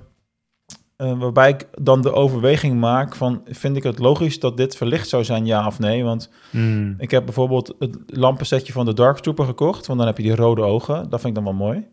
eh, 0.99 1.19
waarbij 1.19 1.49
ik 1.49 1.67
dan 1.81 2.01
de 2.01 2.12
overweging 2.13 2.79
maak 2.79 3.15
van... 3.15 3.41
vind 3.45 3.75
ik 3.77 3.83
het 3.83 3.99
logisch 3.99 4.39
dat 4.39 4.57
dit 4.57 4.75
verlicht 4.77 5.09
zou 5.09 5.23
zijn, 5.23 5.45
ja 5.45 5.67
of 5.67 5.79
nee? 5.79 6.03
Want 6.03 6.29
Hmm. 6.51 6.95
ik 6.97 7.12
heb 7.12 7.25
bijvoorbeeld 7.25 7.75
het 7.79 7.97
lampensetje 8.05 8.73
van 8.73 8.85
de 8.85 8.93
Dark 8.93 9.19
Trooper 9.19 9.45
gekocht... 9.45 9.88
want 9.88 9.99
dan 9.99 10.07
heb 10.07 10.17
je 10.17 10.23
die 10.23 10.35
rode 10.35 10.62
ogen. 10.62 11.09
Dat 11.09 11.21
vind 11.21 11.38
ik 11.38 11.43
dan 11.43 11.43
wel 11.43 11.67
mooi. 11.67 11.88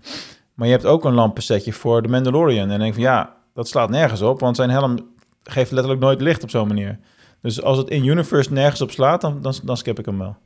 Maar 0.55 0.67
je 0.67 0.73
hebt 0.73 0.87
ook 0.87 1.05
een 1.05 1.15
lampensetje 1.15 1.73
voor 1.73 2.03
de 2.03 2.09
Mandalorian. 2.09 2.63
En 2.63 2.69
dan 2.69 2.79
denk 2.79 2.91
ik 2.91 2.95
van 2.95 3.03
ja, 3.13 3.37
dat 3.55 3.69
slaat 3.69 3.91
nergens 3.91 4.23
op... 4.23 4.41
want 4.41 4.57
zijn 4.57 4.71
helm 4.71 5.15
geeft 5.43 5.71
letterlijk 5.71 6.03
nooit 6.03 6.21
licht 6.21 6.43
op 6.43 6.51
zo'n 6.51 6.69
manier. 6.69 6.99
Dus 7.43 7.63
als 7.63 7.79
het 7.79 7.91
in 7.91 8.05
Universe 8.05 8.53
nergens 8.53 8.81
op 8.81 8.91
slaat, 8.91 9.21
dan, 9.21 9.41
dan, 9.43 9.55
dan 9.65 9.77
skip 9.77 9.99
ik 9.99 10.07
hem 10.07 10.19
wel. 10.19 10.37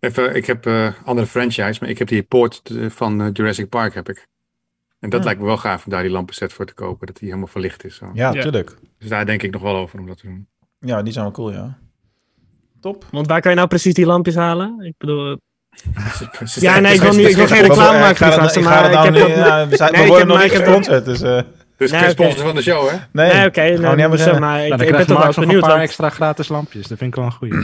Even, 0.00 0.34
ik 0.36 0.46
heb 0.46 0.66
eh 0.66 0.88
andere 1.04 1.26
franchise, 1.26 1.78
maar 1.80 1.88
ik 1.90 1.98
heb 1.98 2.08
die 2.08 2.22
poort 2.22 2.60
eh, 2.64 2.90
van 2.90 3.30
Jurassic 3.32 3.68
Park 3.68 3.94
heb 3.94 4.08
ik. 4.08 4.26
En 5.00 5.10
dat 5.10 5.18
Hmm. 5.18 5.24
lijkt 5.24 5.40
me 5.40 5.46
wel 5.46 5.56
gaaf 5.56 5.84
om 5.84 5.90
daar 5.90 6.02
die 6.02 6.10
lampenset 6.10 6.52
voor 6.52 6.66
te 6.66 6.74
kopen. 6.74 7.06
Dat 7.06 7.16
die 7.16 7.28
helemaal 7.28 7.48
verlicht 7.48 7.84
is. 7.84 7.96
Zo. 7.96 8.10
Ja, 8.14 8.32
Ja. 8.32 8.40
tuurlijk. 8.42 8.74
Dus 8.98 9.08
daar 9.08 9.26
denk 9.26 9.42
ik 9.42 9.52
nog 9.52 9.62
wel 9.62 9.76
over 9.76 9.98
om 9.98 10.06
dat 10.06 10.18
te 10.18 10.26
doen. 10.26 10.46
Ja, 10.80 11.02
die 11.02 11.12
zijn 11.12 11.24
wel 11.24 11.34
cool, 11.34 11.52
ja. 11.52 11.78
Top. 12.80 13.04
Want 13.10 13.26
waar 13.26 13.40
kan 13.40 13.50
je 13.50 13.56
nou 13.56 13.68
precies 13.68 13.94
die 13.94 14.06
lampjes 14.06 14.34
halen? 14.34 14.80
Ik 14.80 14.94
bedoel, 14.98 15.38
Ze 16.44 16.60
Ja, 16.60 16.78
nee, 16.80 16.94
ik 16.94 17.00
wil, 17.00 17.12
niet, 17.12 17.28
ik 17.28 17.36
wil 17.36 17.46
geen 17.46 17.60
reclame 17.62 17.98
maken 17.98 18.10
ik 18.10 18.16
ga 18.16 18.26
ik 18.26 18.36
nou 18.92 19.04
heb 19.04 19.12
niet- 19.12 19.20
dat... 19.22 19.30
ja, 19.30 19.68
we 19.68 19.96
worden 19.98 20.18
heb- 20.18 20.26
nog 20.26 20.42
niet 20.42 20.50
gesponsord, 20.52 21.04
dus... 21.04 21.20
eh, 21.22 21.40
Dus 21.76 21.90
Nee, 21.90 22.00
geen 22.00 22.10
sponsor 22.10 22.44
van 22.46 22.54
de 22.54 22.62
show, 22.62 22.88
hè? 22.88 22.96
nee, 23.12 23.32
Nee, 23.32 23.46
oké, 23.46 23.62
we 23.62 23.78
nou, 23.80 24.10
dus, 24.10 24.38
maar 24.38 24.62
ik, 24.64 24.68
Nou, 24.68 24.90
ben 24.90 25.06
toch 25.06 25.16
wel 25.16 25.26
nog 25.26 25.36
een 25.36 25.42
benieuwd. 25.46 25.62
paar 25.62 25.80
extra 25.80 26.08
gratis 26.10 26.48
lampjes. 26.48 26.86
Dat 26.86 26.98
vind 26.98 27.10
ik 27.10 27.14
wel 27.16 27.24
een 27.24 27.32
goeie. 27.32 27.54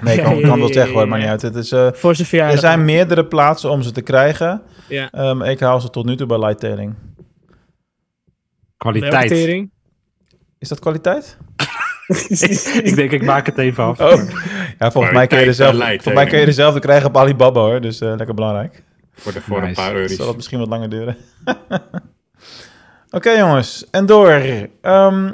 Nee, 0.00 0.16
ik 0.16 0.22
kan, 0.22 0.34
Ja, 0.36 0.40
kan 0.40 0.50
ja, 0.50 0.58
wel 0.58 0.72
zeggen 0.72 0.92
hoor, 0.94 1.08
maar 1.08 1.18
niet 1.18 1.28
uit. 1.28 1.42
Het 1.42 1.54
is, 1.54 1.72
eh, 1.72 1.88
Voor 1.92 2.14
zijn 2.14 2.28
verjaardag. 2.28 2.54
er 2.54 2.60
zijn 2.60 2.84
meerdere 2.84 3.24
plaatsen 3.26 3.70
om 3.70 3.82
ze 3.82 3.92
te 3.92 4.00
krijgen. 4.00 4.62
Ja. 4.88 5.10
Ehm, 5.10 5.42
ik 5.42 5.60
haal 5.60 5.80
ze 5.80 5.90
tot 5.90 6.04
nu 6.04 6.16
toe 6.16 6.26
bij 6.26 6.38
Lighttailing. 6.38 6.94
Kwaliteit. 8.76 9.30
Is 10.58 10.68
dat 10.68 10.78
kwaliteit? 10.78 11.36
ik 12.82 12.94
denk, 12.96 13.10
ik 13.10 13.22
maak 13.22 13.46
het 13.46 13.58
even 13.58 13.84
af. 13.84 14.00
Oh. 14.00 14.22
Ja, 14.78 14.90
volgens 14.90 15.14
mij 15.14 15.26
kun 15.26 15.38
je 15.38 15.44
Lighttailing. 15.44 16.02
volgens 16.02 16.14
mij 16.14 16.26
kun 16.26 16.40
je 16.40 16.52
zelf 16.52 16.74
te 16.74 16.80
krijgen 16.80 17.08
op 17.08 17.16
Alibaba 17.16 17.60
hoor. 17.60 17.80
Dus 17.80 18.00
eh, 18.00 18.14
lekker 18.16 18.34
belangrijk. 18.34 18.82
Voor, 19.12 19.32
de, 19.32 19.40
voor 19.40 19.62
een 19.62 19.74
paar 19.74 19.84
Zal 19.84 19.94
euro's. 19.94 20.16
dat 20.16 20.36
misschien 20.36 20.58
wat 20.58 20.68
langer 20.68 20.88
duren. 20.88 21.16
Oké 23.10 23.30
jongens, 23.30 23.90
en 23.90 24.06
door. 24.06 24.42
Ehm, 24.80 25.32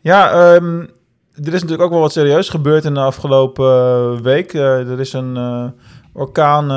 ja, 0.00 0.30
ehm, 0.54 0.86
er 1.34 1.46
is 1.54 1.60
natuurlijk 1.60 1.82
ook 1.82 1.90
wel 1.90 2.00
wat 2.00 2.12
serieus 2.12 2.48
gebeurd 2.48 2.84
in 2.84 2.94
de 2.94 3.00
afgelopen 3.00 3.66
eh, 3.66 4.20
week. 4.20 4.52
Eh, 4.54 4.90
er 4.90 5.00
is 5.00 5.12
een 5.12 5.36
eh, 5.36 5.64
orkaan 6.12 6.68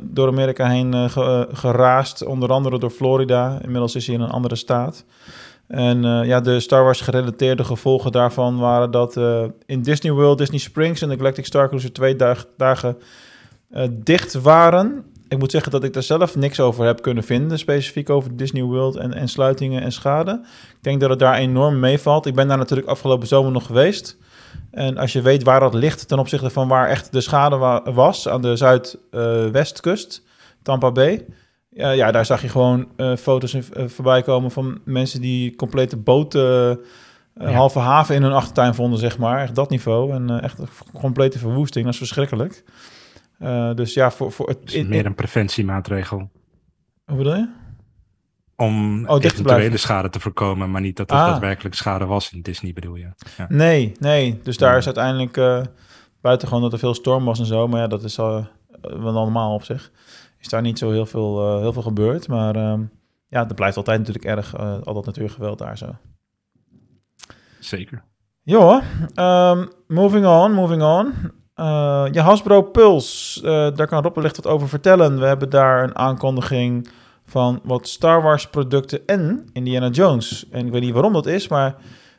door 0.00 0.28
Amerika 0.28 0.66
heen 0.68 1.10
ge- 1.10 1.48
geraast, 1.52 2.24
onder 2.24 2.48
andere 2.50 2.78
door 2.78 2.90
Florida. 2.90 3.58
Inmiddels 3.62 3.94
is 3.94 4.06
hij 4.06 4.14
in 4.16 4.20
een 4.20 4.30
andere 4.30 4.56
staat. 4.56 5.04
En 5.66 6.02
ja, 6.02 6.40
de 6.40 6.60
Star 6.60 6.82
Wars 6.84 7.00
gerelateerde 7.00 7.64
gevolgen 7.64 8.12
daarvan 8.12 8.58
waren 8.58 8.90
dat 8.90 9.16
in 9.66 9.82
Disney 9.82 10.12
World, 10.12 10.38
Disney 10.38 10.58
Springs 10.58 11.02
en 11.02 11.08
de 11.08 11.16
Galactic 11.16 11.46
Star 11.46 11.66
Cruiser 11.66 11.92
twee 11.92 12.16
dag- 12.16 12.46
dagen 12.56 12.96
dicht 13.90 14.40
waren. 14.40 15.04
Ik 15.28 15.38
moet 15.38 15.50
zeggen 15.50 15.72
dat 15.72 15.84
ik 15.84 15.92
daar 15.92 16.02
zelf 16.02 16.36
niks 16.36 16.60
over 16.60 16.84
heb 16.84 17.02
kunnen 17.02 17.24
vinden, 17.24 17.58
specifiek 17.58 18.10
over 18.10 18.36
Disney 18.36 18.62
World 18.62 18.96
en, 18.96 19.12
en 19.14 19.28
sluitingen 19.28 19.82
en 19.82 19.92
schade. 19.92 20.40
Ik 20.70 20.82
denk 20.82 21.00
dat 21.00 21.10
het 21.10 21.18
daar 21.18 21.34
enorm 21.34 21.78
meevalt. 21.80 22.26
Ik 22.26 22.34
ben 22.34 22.48
daar 22.48 22.58
natuurlijk 22.58 22.88
afgelopen 22.88 23.26
zomer 23.28 23.52
nog 23.52 23.66
geweest. 23.66 24.16
En 24.70 24.96
als 24.98 25.12
je 25.12 25.22
weet 25.22 25.42
waar 25.42 25.60
dat 25.60 25.74
ligt 25.74 26.08
ten 26.08 26.18
opzichte 26.18 26.50
van 26.50 26.68
waar 26.68 26.88
echt 26.88 27.12
de 27.12 27.20
schade 27.20 27.56
wa- 27.56 27.92
was, 27.92 28.28
aan 28.28 28.42
de 28.42 28.56
zuidwestkust, 28.56 30.22
Tampa 30.62 30.90
Bay. 30.92 31.24
Ja, 31.70 31.90
ja, 31.90 32.10
daar 32.10 32.26
zag 32.26 32.42
je 32.42 32.48
gewoon 32.48 32.88
eh, 32.96 33.16
foto's 33.16 33.54
eh, 33.54 33.62
voorbij 33.86 34.22
komen 34.22 34.50
van 34.50 34.80
mensen 34.84 35.20
die 35.20 35.56
complete 35.56 35.96
boten, 35.96 36.70
eh, 37.34 37.46
Ja. 37.50 37.52
halve 37.54 37.78
haven 37.78 38.14
in 38.14 38.22
hun 38.22 38.32
achtertuin 38.32 38.74
vonden, 38.74 38.98
zeg 38.98 39.18
maar. 39.18 39.40
Echt 39.42 39.54
dat 39.54 39.70
niveau. 39.70 40.12
En 40.12 40.40
echt 40.42 40.58
een 40.58 40.68
complete 40.92 41.38
verwoesting. 41.38 41.84
Dat 41.84 41.92
is 41.92 41.98
verschrikkelijk. 41.98 42.64
Eh, 43.38 43.74
dus 43.74 43.94
ja, 43.94 44.10
voor, 44.10 44.32
voor 44.32 44.48
het... 44.48 44.58
Het 44.60 44.74
is 44.74 44.86
meer 44.86 45.06
een 45.06 45.14
preventiemaatregel. 45.14 46.30
Hoe 47.04 47.16
bedoel 47.16 47.34
je? 47.34 47.48
Om 48.56 49.06
te 49.06 49.24
eventuele 49.24 49.76
schade 49.76 50.08
te 50.10 50.20
voorkomen, 50.20 50.70
maar 50.70 50.80
niet 50.80 50.96
dat 50.96 51.10
er 51.10 51.16
Ah. 51.16 51.26
daadwerkelijk 51.26 51.74
schade 51.74 52.04
was 52.06 52.32
in 52.32 52.40
Disney, 52.42 52.72
bedoel 52.72 52.94
je. 52.94 53.08
Ja. 53.36 53.46
Nee, 53.48 53.92
nee. 53.98 54.40
Dus 54.42 54.56
daar 54.56 54.72
Ja. 54.72 54.76
is 54.78 54.84
uiteindelijk 54.86 55.36
eh, 55.36 55.60
buiten 56.20 56.48
gewoon 56.48 56.62
dat 56.62 56.72
er 56.72 56.78
veel 56.78 56.94
storm 56.94 57.24
was 57.24 57.38
en 57.38 57.46
zo. 57.46 57.68
Maar 57.68 57.80
ja, 57.80 57.86
dat 57.86 58.02
is 58.04 58.18
al 58.18 58.48
wel 58.80 59.12
normaal 59.12 59.54
op 59.54 59.62
zich. 59.62 59.90
Is 60.38 60.48
daar 60.48 60.62
niet 60.62 60.78
zo 60.78 60.90
heel 60.90 61.06
veel, 61.06 61.54
eh, 61.54 61.60
heel 61.60 61.72
veel 61.72 61.82
gebeurd. 61.82 62.28
Maar 62.28 62.56
ehm, 62.56 62.82
ja, 63.28 63.48
er 63.48 63.54
blijft 63.54 63.76
altijd 63.76 63.98
natuurlijk 63.98 64.24
erg 64.24 64.54
eh, 64.54 64.78
al 64.82 64.94
dat 64.94 65.06
natuurgeweld 65.06 65.58
daar 65.58 65.78
zo. 65.78 65.96
Zeker. 67.60 68.02
Jo, 68.42 68.80
ehm, 69.14 69.66
moving 69.86 70.26
on, 70.26 70.52
moving 70.52 70.82
on. 70.82 71.14
Eh 71.58 72.06
je 72.12 72.20
Hasbro 72.20 72.62
Pulse, 72.62 73.40
eh, 73.42 73.76
daar 73.76 73.86
kan 73.86 74.02
Rob 74.02 74.14
wellicht 74.14 74.36
wat 74.36 74.46
over 74.46 74.68
vertellen. 74.68 75.18
We 75.18 75.26
hebben 75.26 75.50
daar 75.50 75.82
een 75.82 75.96
aankondiging 75.96 76.88
van 77.24 77.60
wat 77.64 77.88
Star 77.88 78.22
Wars 78.22 78.46
producten 78.46 79.00
en 79.06 79.48
Indiana 79.52 79.88
Jones. 79.88 80.46
En 80.50 80.66
ik 80.66 80.72
weet 80.72 80.82
niet 80.82 80.92
waarom 80.92 81.12
dat 81.12 81.26
is, 81.26 81.48
maar 81.48 81.74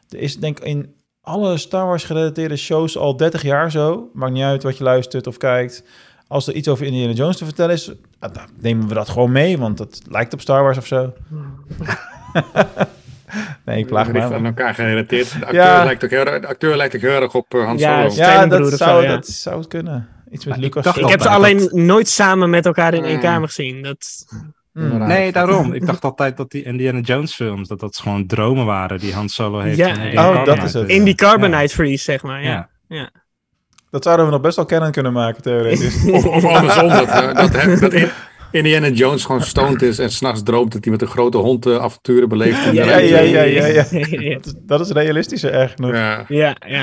er 0.10 0.20
is 0.20 0.38
denk 0.38 0.60
ik 0.60 0.66
in 0.66 0.96
alle 1.22 1.58
Star 1.58 1.86
Wars 1.86 2.04
gerelateerde 2.04 2.56
shows 2.56 2.98
al 2.98 3.18
30 3.18 3.42
jaar 3.42 3.72
zo. 3.72 4.10
Maakt 4.14 4.34
niet 4.34 4.44
uit 4.44 4.64
wat 4.64 4.78
je 4.78 4.84
luistert 4.84 5.28
of 5.28 5.38
kijkt. 5.38 5.84
Als 6.28 6.48
er 6.48 6.54
iets 6.54 6.68
over 6.68 6.86
Indiana 6.86 7.14
Jones 7.14 7.38
te 7.38 7.46
vertellen 7.46 7.76
is, 7.76 7.92
dan 8.20 8.32
nemen 8.60 8.88
we 8.88 8.94
dat 8.94 9.10
gewoon 9.10 9.32
mee, 9.32 9.58
want 9.58 9.80
het 9.80 10.02
lijkt 10.10 10.34
op 10.34 10.42
Star 10.42 10.64
Wars 10.64 10.78
of 10.78 10.86
zo. 10.86 11.14
nee, 13.66 13.78
ik 13.80 13.86
plaag 13.86 14.12
me. 14.12 14.22
Aan 14.22 14.46
elkaar 14.46 14.74
gerelateerd. 14.74 15.32
De 15.40 15.46
acteur, 15.46 15.62
Ja. 15.64 15.84
lijkt, 15.84 16.04
ook 16.04 16.10
heel, 16.10 16.24
de 16.26 16.48
acteur 16.48 16.76
lijkt 16.76 16.96
ook 16.96 17.02
heel 17.02 17.22
erg 17.22 17.34
op 17.36 17.54
eh, 17.54 17.66
Han 17.66 17.78
Ja, 17.78 18.10
Solo. 18.10 18.24
Ja, 18.26 18.46
dat 18.46 18.74
zou, 18.74 19.02
zo, 19.02 19.08
ja. 19.08 19.10
dat 19.16 19.28
zou 19.28 19.58
het 19.58 19.68
kunnen. 19.68 20.08
Iets 20.32 20.46
met 20.46 20.54
Maar 20.56 20.64
Lucas. 20.64 20.98
Ik 20.98 21.10
heb 21.10 21.22
ze 21.22 21.30
alleen 21.30 21.70
nooit 21.72 22.08
samen 22.08 22.50
met 22.50 22.66
elkaar 22.66 22.94
in 22.94 23.04
één 23.04 23.16
Mm. 23.16 23.22
kamer 23.22 23.48
gezien. 23.48 23.84
Dat... 23.84 24.26
Hmm. 24.74 25.08
Nee, 25.08 25.32
daarom. 25.32 25.74
Ik 25.74 25.86
dacht 25.86 26.04
altijd 26.04 26.38
dat 26.38 26.52
die 26.52 26.64
Indiana 26.64 27.00
Jones 27.00 27.34
films, 27.34 27.68
dat 27.68 27.80
dat 27.80 27.98
gewoon 27.98 28.26
dromen 28.28 28.66
waren 28.66 29.00
die 29.00 29.14
Han 29.14 29.30
Solo 29.30 29.60
heeft. 29.60 29.78
Ja, 29.78 30.04
ja. 30.04 30.30
Oh, 30.30 30.46
dat 30.46 30.64
is 30.64 30.74
het. 30.74 30.90
In 30.90 31.04
die 31.04 31.16
Ja. 31.18 31.28
Carbonite 31.28 31.74
Freeze, 31.76 32.04
zeg 32.04 32.24
maar. 32.24 32.44
Ja. 32.44 32.70
Ja. 32.88 33.10
Dat 33.90 34.04
zouden 34.04 34.26
we 34.26 34.32
nog 34.32 34.42
best 34.42 34.56
wel 34.56 34.66
kennen 34.66 34.92
kunnen 34.92 35.14
maken, 35.14 35.42
theoretisch. 35.42 36.06
Of, 36.12 36.26
of 36.26 36.46
andersom, 36.46 36.88
dat, 36.90 37.08
eh, 37.08 37.34
dat, 37.36 37.80
dat 37.80 37.94
in- 38.02 38.10
Indiana 38.52 38.90
Jones 38.90 39.26
gewoon 39.26 39.42
stoned 39.42 39.82
is 39.82 40.00
en 40.00 40.12
s'nachts 40.12 40.44
droomt 40.44 40.72
dat 40.72 40.84
hij 40.84 40.92
met 40.92 41.02
een 41.02 41.08
grote 41.08 41.38
hond 41.38 41.66
eh, 41.66 41.78
avonturen 41.78 42.30
beleeft. 42.30 42.66
in 42.66 42.72
de 42.72 42.76
Ja, 42.76 42.98
ja, 42.98 43.20
ja, 43.20 43.42
ja, 43.42 43.66
ja. 43.66 43.86
ja. 44.10 44.34
dat, 44.34 44.46
is, 44.46 44.54
dat 44.58 44.80
is 44.80 44.90
realistischer, 44.90 45.52
erg 45.54 45.74
genoeg. 45.74 45.92
Ja. 45.92 46.26
Ja, 46.28 46.56
ja. 46.68 46.82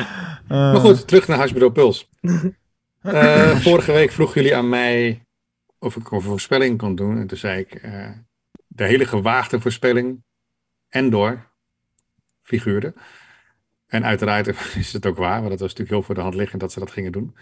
Eh, 0.48 0.48
Maar 0.48 0.80
goed, 0.80 1.06
terug 1.06 1.28
naar 1.28 1.38
Hasbro 1.38 1.70
Puls. 1.70 2.08
Eh, 3.02 3.56
vorige 3.56 3.92
week 3.92 4.12
vroegen 4.12 4.40
jullie 4.40 4.56
aan 4.56 4.68
mij 4.68 5.26
of 5.78 5.96
ik 5.96 6.10
een 6.10 6.20
voorspelling 6.20 6.78
kon 6.78 6.94
doen. 6.94 7.18
En 7.18 7.26
toen 7.26 7.38
zei 7.38 7.60
ik, 7.60 7.74
eh, 7.74 8.08
de 8.66 8.84
hele 8.84 9.06
gewaagde 9.06 9.60
voorspelling, 9.60 10.22
Endor, 10.88 11.50
figuren. 12.42 12.94
En 13.86 14.04
uiteraard 14.04 14.46
is 14.76 14.92
het 14.92 15.06
ook 15.06 15.16
waar, 15.16 15.38
want 15.38 15.50
dat 15.50 15.60
was 15.60 15.68
natuurlijk 15.68 15.90
heel 15.90 16.02
voor 16.02 16.14
de 16.14 16.20
hand 16.20 16.34
liggend 16.34 16.60
dat 16.60 16.72
ze 16.72 16.78
dat 16.78 16.90
gingen 16.90 17.12
doen. 17.12 17.36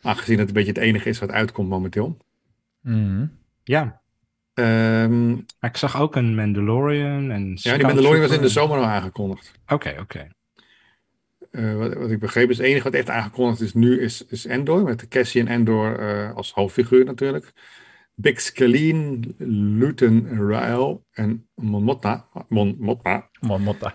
Aangezien 0.00 0.38
het 0.38 0.48
een 0.48 0.54
beetje 0.54 0.72
het 0.72 0.80
enige 0.80 1.08
is 1.08 1.18
wat 1.18 1.30
uitkomt 1.30 1.68
momenteel. 1.68 2.16
Mhm. 2.94 3.26
Ja. 3.64 4.00
Ehm, 4.54 5.30
Maar 5.30 5.70
ik 5.70 5.76
zag 5.76 6.00
ook 6.00 6.16
een 6.16 6.34
Mandalorian 6.34 7.30
en 7.30 7.52
ja, 7.54 7.76
die 7.76 7.86
Mandalorian 7.86 8.20
was 8.20 8.36
in 8.36 8.42
de 8.42 8.48
zomer 8.48 8.78
al 8.78 8.84
aangekondigd. 8.84 9.52
Oké, 9.66 9.96
oké. 10.00 10.28
Eh, 11.50 11.76
wat, 11.76 11.94
wat 11.94 12.10
ik 12.10 12.18
begreep 12.18 12.50
is 12.50 12.56
het 12.56 12.66
enige 12.66 12.82
wat 12.82 12.94
echt 12.94 13.10
aangekondigd 13.10 13.60
is 13.60 13.74
nu 13.74 14.00
is, 14.00 14.24
is 14.26 14.44
Endor. 14.44 14.82
Met 14.82 15.00
de 15.00 15.08
Cassian 15.08 15.46
Endor 15.46 15.98
eh, 15.98 16.34
als 16.34 16.52
hoofdfiguur 16.52 17.04
natuurlijk. 17.04 17.52
Big 18.14 18.40
Scalene, 18.40 19.20
Luton 19.78 20.28
Ryle 20.28 21.00
en 21.10 21.48
Mon 21.54 21.82
Mothma. 21.82 22.24
Mon 22.48 22.76
Mothma. 22.78 23.28
Mon 23.40 23.62
Motta. 23.62 23.94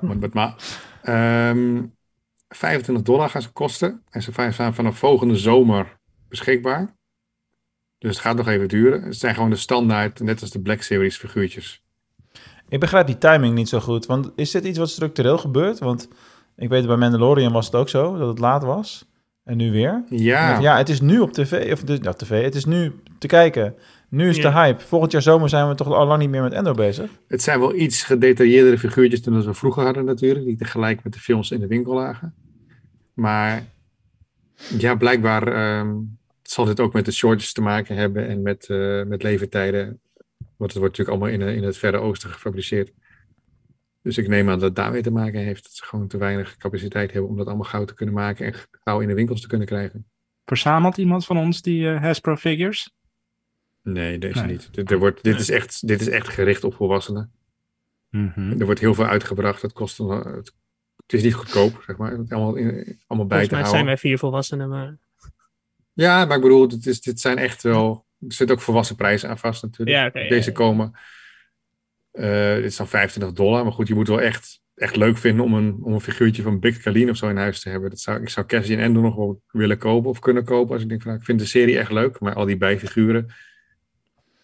Mon 0.00 0.18
Mothma. 0.18 0.54
Ehm, 1.02 1.82
25 2.48 3.04
dollar 3.04 3.30
gaan 3.30 3.42
ze 3.42 3.52
kosten. 3.52 4.02
En 4.10 4.22
ze 4.22 4.32
zijn 4.50 4.74
vanaf 4.74 4.98
volgende 4.98 5.36
zomer 5.36 5.98
beschikbaar. 6.28 6.94
Dus 8.04 8.16
het 8.16 8.24
gaat 8.24 8.36
nog 8.36 8.48
even 8.48 8.68
duren. 8.68 9.02
Het 9.02 9.16
zijn 9.16 9.34
gewoon 9.34 9.50
de 9.50 9.56
standaard, 9.56 10.20
net 10.20 10.40
als 10.40 10.50
de 10.50 10.60
Black 10.60 10.82
Series 10.82 11.16
figuurtjes. 11.16 11.82
Ik 12.68 12.80
begrijp 12.80 13.06
die 13.06 13.18
timing 13.18 13.54
niet 13.54 13.68
zo 13.68 13.80
goed. 13.80 14.06
Want 14.06 14.30
is 14.36 14.50
dit 14.50 14.64
iets 14.64 14.78
wat 14.78 14.90
structureel 14.90 15.38
gebeurt? 15.38 15.78
Want 15.78 16.08
ik 16.56 16.68
weet 16.68 16.86
bij 16.86 16.96
Mandalorian 16.96 17.52
was 17.52 17.66
het 17.66 17.74
ook 17.74 17.88
zo, 17.88 18.18
dat 18.18 18.28
het 18.28 18.38
laat 18.38 18.62
was. 18.62 19.08
En 19.44 19.56
nu 19.56 19.70
weer. 19.70 20.04
Ja, 20.08 20.58
Ja, 20.58 20.76
het 20.76 20.88
is 20.88 21.00
nu 21.00 21.18
op 21.18 21.32
tv. 21.32 21.72
Of 21.72 21.82
de, 21.82 21.98
ja, 22.02 22.12
tv. 22.12 22.42
Het 22.42 22.54
is 22.54 22.64
nu 22.64 22.92
te 23.18 23.26
kijken. 23.26 23.74
Nu 24.08 24.28
is 24.28 24.40
de 24.40 24.52
hype. 24.52 24.84
Volgend 24.84 25.12
jaar 25.12 25.22
zomer 25.22 25.48
zijn 25.48 25.68
we 25.68 25.74
toch 25.74 25.92
al 25.92 26.06
lang 26.06 26.20
niet 26.20 26.30
meer 26.30 26.42
met 26.42 26.52
Endor 26.52 26.74
bezig. 26.74 27.10
Het 27.28 27.42
zijn 27.42 27.58
wel 27.58 27.74
iets 27.74 28.02
gedetailleerdere 28.02 28.78
figuurtjes 28.78 29.22
dan 29.22 29.42
we 29.42 29.54
vroeger 29.54 29.84
hadden 29.84 30.04
natuurlijk. 30.04 30.44
Die 30.44 30.56
tegelijk 30.56 31.04
met 31.04 31.12
de 31.12 31.18
films 31.18 31.50
in 31.50 31.60
de 31.60 31.66
winkel 31.66 31.94
lagen. 31.94 32.34
Maar 33.14 33.62
ja, 34.78 34.94
blijkbaar 34.94 35.46
ehm, 35.48 35.92
zal 36.50 36.64
dit 36.64 36.80
ook 36.80 36.92
met 36.92 37.04
de 37.04 37.12
shortjes 37.12 37.52
te 37.52 37.60
maken 37.60 37.96
hebben 37.96 38.26
en 38.28 38.42
met, 38.42 38.68
eh, 38.68 39.02
met 39.02 39.22
levertijden. 39.22 40.00
Want 40.56 40.72
het 40.72 40.80
wordt 40.82 40.98
natuurlijk 40.98 41.08
allemaal 41.08 41.28
in, 41.28 41.42
eh, 41.42 41.56
in 41.56 41.62
het 41.62 41.76
Verre 41.76 41.98
Oosten 41.98 42.30
gefabriceerd. 42.30 42.92
Dus 44.02 44.18
ik 44.18 44.28
neem 44.28 44.48
aan 44.48 44.58
dat 44.58 44.62
het 44.68 44.76
daarmee 44.76 45.02
te 45.02 45.10
maken 45.10 45.40
heeft. 45.40 45.62
Dat 45.62 45.72
ze 45.72 45.84
gewoon 45.84 46.08
te 46.08 46.16
weinig 46.18 46.56
capaciteit 46.56 47.12
hebben 47.12 47.30
om 47.30 47.36
dat 47.36 47.46
allemaal 47.46 47.64
gauw 47.64 47.84
te 47.84 47.94
kunnen 47.94 48.14
maken 48.14 48.46
en 48.46 48.54
gauw 48.70 49.00
in 49.00 49.08
de 49.08 49.14
winkels 49.14 49.40
te 49.40 49.46
kunnen 49.46 49.66
krijgen. 49.66 50.06
Verzamelt 50.44 50.96
iemand 50.96 51.26
van 51.26 51.36
ons 51.36 51.62
die 51.62 51.88
eh, 51.88 52.00
Hasbro 52.00 52.36
figures? 52.36 52.90
Nee, 53.82 54.18
deze 54.18 54.38
Nee. 54.40 54.50
niet. 54.50 54.74
Dit, 54.74 54.90
er 54.90 54.98
wordt, 54.98 55.22
dit, 55.22 55.40
is 55.40 55.50
echt, 55.50 55.86
dit 55.86 56.00
is 56.00 56.08
echt 56.08 56.28
gericht 56.28 56.64
op 56.64 56.74
volwassenen. 56.74 57.32
Mhm. 58.10 58.60
Er 58.60 58.64
wordt 58.64 58.80
heel 58.80 58.94
veel 58.94 59.06
uitgebracht. 59.06 59.62
Het 59.62 59.72
kost 59.72 59.98
een, 59.98 60.08
het, 60.08 60.54
het 60.96 61.12
is 61.12 61.22
niet 61.22 61.34
goedkoop, 61.34 61.82
zeg 61.86 61.96
maar. 61.96 62.10
Het 62.12 62.32
allemaal, 62.32 62.54
in, 62.54 62.66
allemaal 63.06 63.26
bij 63.26 63.38
Volgens 63.38 63.48
te 63.48 63.54
mij 63.54 63.62
houden. 63.62 63.70
zijn 63.70 63.84
wij 63.84 63.96
vier 63.96 64.18
volwassenen, 64.18 64.68
maar... 64.68 64.96
Ja, 65.94 66.24
maar 66.24 66.36
ik 66.36 66.42
bedoel, 66.42 66.68
dit, 66.68 66.86
is, 66.86 67.00
dit 67.00 67.20
zijn 67.20 67.38
echt 67.38 67.62
wel. 67.62 68.06
Er 68.20 68.32
zitten 68.32 68.56
ook 68.56 68.62
volwassen 68.62 68.96
prijzen 68.96 69.28
aan 69.28 69.38
vast 69.38 69.62
natuurlijk. 69.62 70.14
Ja, 70.14 70.28
Deze 70.28 70.48
ja. 70.50 70.56
komen. 70.56 70.92
eh, 72.10 72.54
dit 72.54 72.64
is 72.64 72.76
dan 72.76 72.88
25 72.88 73.36
dollar. 73.36 73.62
Maar 73.62 73.72
goed, 73.72 73.88
je 73.88 73.94
moet 73.94 74.08
wel 74.08 74.20
echt 74.20 74.62
echt 74.74 74.96
leuk 74.96 75.16
vinden 75.18 75.44
om 75.44 75.54
een, 75.54 75.78
om 75.82 75.92
een 75.92 76.00
figuurtje 76.00 76.42
van 76.42 76.60
Big 76.60 76.78
Kalin 76.78 77.10
of 77.10 77.16
zo 77.16 77.28
in 77.28 77.36
huis 77.36 77.60
te 77.60 77.68
hebben. 77.68 77.90
Dat 77.90 77.98
zou, 78.00 78.20
ik 78.22 78.28
zou 78.28 78.46
Cassian 78.46 78.80
Endor 78.80 79.02
nog 79.02 79.14
wel 79.14 79.42
willen 79.50 79.78
kopen 79.78 80.10
of 80.10 80.18
kunnen 80.18 80.44
kopen. 80.44 80.72
Als 80.72 80.82
ik 80.82 80.88
denk 80.88 81.00
van, 81.02 81.10
nou, 81.10 81.20
ik 81.22 81.26
vind 81.28 81.38
de 81.40 81.46
serie 81.46 81.78
echt 81.78 81.90
leuk, 81.90 82.20
maar 82.20 82.34
al 82.34 82.44
die 82.44 82.56
bijfiguren. 82.56 83.32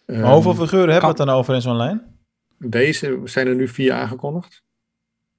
Maar 0.05 0.33
hoeveel 0.33 0.51
Ehm, 0.51 0.61
figuren 0.61 0.91
hebben 0.91 1.01
we 1.01 1.17
het 1.17 1.27
dan 1.27 1.29
over 1.29 1.55
in 1.55 1.61
zo'n 1.61 1.75
lijn? 1.75 2.19
Deze 2.57 3.21
zijn 3.23 3.47
er 3.47 3.55
nu 3.55 3.67
vier 3.67 3.93
aangekondigd. 3.93 4.63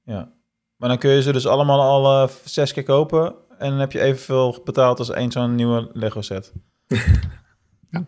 Ja. 0.05 0.33
Maar 0.77 0.89
dan 0.89 0.99
kun 0.99 1.11
je 1.11 1.23
ze 1.23 1.33
dus 1.33 1.47
allemaal 1.47 1.81
al 1.81 2.23
eh, 2.29 2.35
zes 2.45 2.73
keer 2.73 2.83
kopen. 2.83 3.35
En 3.63 3.71
dan 3.71 3.79
heb 3.79 3.93
je 3.93 4.01
evenveel 4.01 4.61
betaald 4.65 4.99
als 4.99 5.11
één 5.11 5.33
zo'n 5.33 5.55
nieuwe 5.55 5.91
Lego 5.93 6.21
set. 6.21 6.53
Ja. 7.91 8.05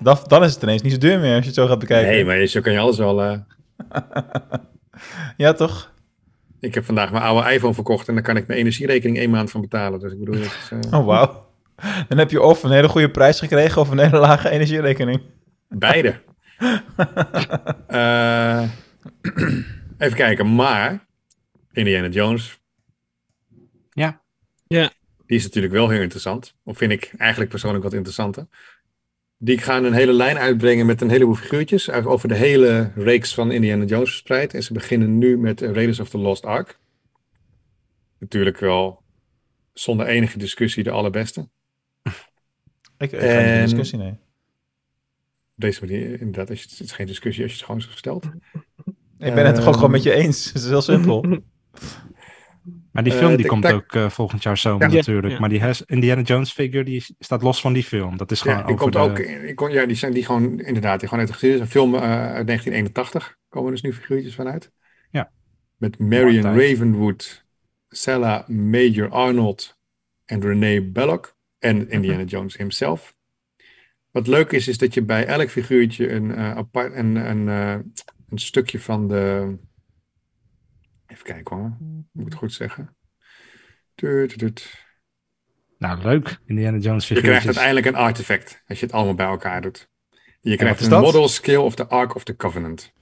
Dat, 0.00 0.28
dan 0.28 0.44
is 0.44 0.54
het 0.54 0.62
ineens 0.62 0.82
niet 0.82 0.92
zo 0.92 0.98
duur 0.98 1.18
meer 1.18 1.30
als 1.34 1.40
je 1.40 1.46
het 1.46 1.54
zo 1.54 1.66
gaat 1.66 1.78
bekijken. 1.78 2.10
Nee, 2.10 2.24
maar 2.24 2.46
zo 2.46 2.60
kan 2.60 2.72
je 2.72 2.78
alles 2.78 2.98
wel... 2.98 3.22
eh, 3.22 3.38
Ja, 5.36 5.52
toch? 5.52 5.92
Ik 6.60 6.74
heb 6.74 6.84
vandaag 6.84 7.10
mijn 7.10 7.22
oude 7.24 7.52
iPhone 7.52 7.74
verkocht 7.74 8.08
en 8.08 8.14
daar 8.14 8.22
kan 8.22 8.36
ik 8.36 8.46
mijn 8.46 8.58
energierekening 8.58 9.18
één 9.18 9.30
maand 9.30 9.50
van 9.50 9.60
betalen. 9.60 10.00
Dus 10.00 10.12
ik 10.12 10.18
bedoel, 10.18 10.34
dat 10.34 10.44
is, 10.44 10.70
eh, 10.90 10.98
Oh, 10.98 11.06
wauw. 11.06 11.46
Dan 12.08 12.18
heb 12.18 12.30
je 12.30 12.42
of 12.42 12.62
een 12.62 12.70
hele 12.70 12.88
goede 12.88 13.10
prijs 13.10 13.38
gekregen 13.38 13.80
of 13.80 13.90
een 13.90 13.98
hele 13.98 14.18
lage 14.18 14.48
energierekening. 14.50 15.22
beide. 15.68 16.14
Eh, 17.86 18.62
even 19.98 20.16
kijken, 20.16 20.54
maar 20.54 21.06
Indiana 21.72 22.08
Jones. 22.08 22.58
Ja. 24.74 24.92
Die 25.26 25.36
is 25.36 25.42
natuurlijk 25.44 25.72
wel 25.72 25.88
heel 25.88 26.00
interessant. 26.02 26.54
Of 26.64 26.76
vind 26.76 26.92
ik 26.92 27.12
eigenlijk 27.16 27.50
persoonlijk 27.50 27.84
wat 27.84 27.92
interessanter. 27.92 28.46
Die 29.38 29.58
gaan 29.58 29.84
een 29.84 29.92
hele 29.92 30.12
lijn 30.12 30.36
uitbrengen 30.38 30.86
met 30.86 31.00
een 31.00 31.10
heleboel 31.10 31.34
figuurtjes 31.34 31.90
over 31.90 32.28
de 32.28 32.34
hele 32.34 32.90
reeks 32.94 33.34
van 33.34 33.52
Indiana 33.52 33.84
Jones 33.84 34.08
verspreid. 34.08 34.54
En 34.54 34.62
ze 34.62 34.72
beginnen 34.72 35.18
nu 35.18 35.38
met 35.38 35.60
Raiders 35.60 36.00
of 36.00 36.08
the 36.08 36.18
Lost 36.18 36.44
Ark. 36.44 36.78
Natuurlijk 38.18 38.58
wel 38.58 39.02
zonder 39.72 40.06
enige 40.06 40.38
discussie 40.38 40.82
de 40.82 40.90
allerbeste. 40.90 41.48
Ik, 42.02 42.12
ik 42.98 43.10
ga 43.10 43.16
niet 43.16 43.22
in 43.22 43.28
En- 43.28 43.62
discussie, 43.64 43.98
nee. 43.98 44.10
Op 45.56 45.60
deze 45.60 45.80
manier, 45.84 46.20
inderdaad, 46.20 46.50
als 46.50 46.62
je, 46.62 46.68
het 46.70 46.80
is 46.80 46.92
geen 46.92 47.06
discussie 47.06 47.42
als 47.42 47.52
je 47.52 47.56
het 47.58 47.66
gewoon 47.66 47.80
zo 47.82 47.90
stelt. 47.90 48.24
Ik 49.18 49.34
ben 49.34 49.46
het 49.46 49.54
toch 49.54 49.62
ook 49.64 49.68
Ehm, 49.70 49.74
gewoon 49.74 49.90
met 49.90 50.02
je 50.02 50.12
eens. 50.12 50.44
Het 50.46 50.62
is 50.62 50.68
heel 50.68 50.82
simpel. 50.82 51.24
Maar 52.94 53.02
die 53.04 53.12
Eh, 53.12 53.18
film 53.18 53.36
die 53.36 53.46
komt 53.46 53.66
ook 53.72 53.94
eh, 53.94 54.08
volgend 54.10 54.42
jaar 54.42 54.56
zomer 54.58 54.88
Ja. 54.90 54.94
natuurlijk. 54.94 55.32
Ja. 55.32 55.40
Maar 55.40 55.48
die 55.48 55.60
has- 55.60 55.82
Indiana 55.82 56.22
Jones 56.22 56.52
figure 56.52 56.84
die 56.84 57.04
staat 57.18 57.42
los 57.42 57.60
van 57.60 57.72
die 57.72 57.82
film. 57.84 58.16
Dat 58.16 58.30
is 58.30 58.40
gewoon 58.40 58.56
Ja, 58.56 58.62
die 58.62 58.72
over 58.74 58.82
komt 58.90 59.16
de- 59.16 59.22
ook. 59.32 59.40
Die, 59.46 59.54
kon, 59.54 59.70
ja, 59.70 59.86
die 59.86 59.96
zijn 59.96 60.12
die 60.12 60.24
gewoon 60.24 60.60
inderdaad, 60.60 60.98
die 61.00 61.08
gewoon 61.08 61.18
uit 61.24 61.28
de 61.28 61.32
geschiedenis. 61.38 61.66
Een 61.66 61.72
film 61.72 61.94
eh, 61.94 62.00
uit 62.00 62.46
1981 62.46 63.36
komen 63.48 63.70
dus 63.70 63.82
nu 63.82 63.92
figuurtjes 63.92 64.34
vanuit. 64.34 64.70
Ja. 65.10 65.30
Met 65.76 65.98
Marion. 65.98 66.58
Ravenwood, 66.60 67.44
Sarah 67.88 68.48
Major 68.48 69.08
Arnold 69.10 69.78
en 70.24 70.40
Renee 70.40 70.82
Belloc 70.82 71.36
en 71.58 71.90
Indiana 71.90 72.22
Jones 72.22 72.56
himself. 72.56 73.14
Wat 74.10 74.26
leuk 74.26 74.52
is, 74.52 74.68
is 74.68 74.78
dat 74.78 74.94
je 74.94 75.02
bij 75.02 75.26
elk 75.26 75.48
figuurtje 75.50 76.10
een, 76.10 76.34
eh, 76.34 76.50
apart, 76.56 76.94
een, 76.94 77.16
een, 77.16 77.48
eh, 77.48 77.70
een 78.30 78.38
stukje 78.38 78.80
van 78.80 79.08
de. 79.08 79.56
Even 81.06 81.24
kijken 81.24 81.56
hoor, 81.56 81.76
moet 81.80 82.06
ik 82.12 82.24
het 82.24 82.34
goed 82.34 82.52
zeggen? 82.52 82.96
Tut, 83.94 84.38
tut. 84.38 84.82
Nou, 85.78 86.02
leuk. 86.02 86.38
Indiana 86.46 86.78
Jones 86.78 87.08
Je 87.08 87.14
figuurtjes. 87.14 87.22
krijgt 87.22 87.46
uiteindelijk 87.46 87.86
een 87.86 88.02
artefact 88.06 88.62
als 88.66 88.80
je 88.80 88.86
het 88.86 88.94
allemaal 88.94 89.14
bij 89.14 89.26
elkaar 89.26 89.60
doet. 89.60 89.88
Je 90.40 90.56
krijgt 90.56 90.82
een 90.82 90.90
dat? 90.90 91.02
model 91.02 91.28
skill 91.28 91.56
of 91.56 91.74
the 91.74 91.86
Ark 91.86 92.14
of 92.14 92.24
the 92.24 92.36
Covenant. 92.36 92.92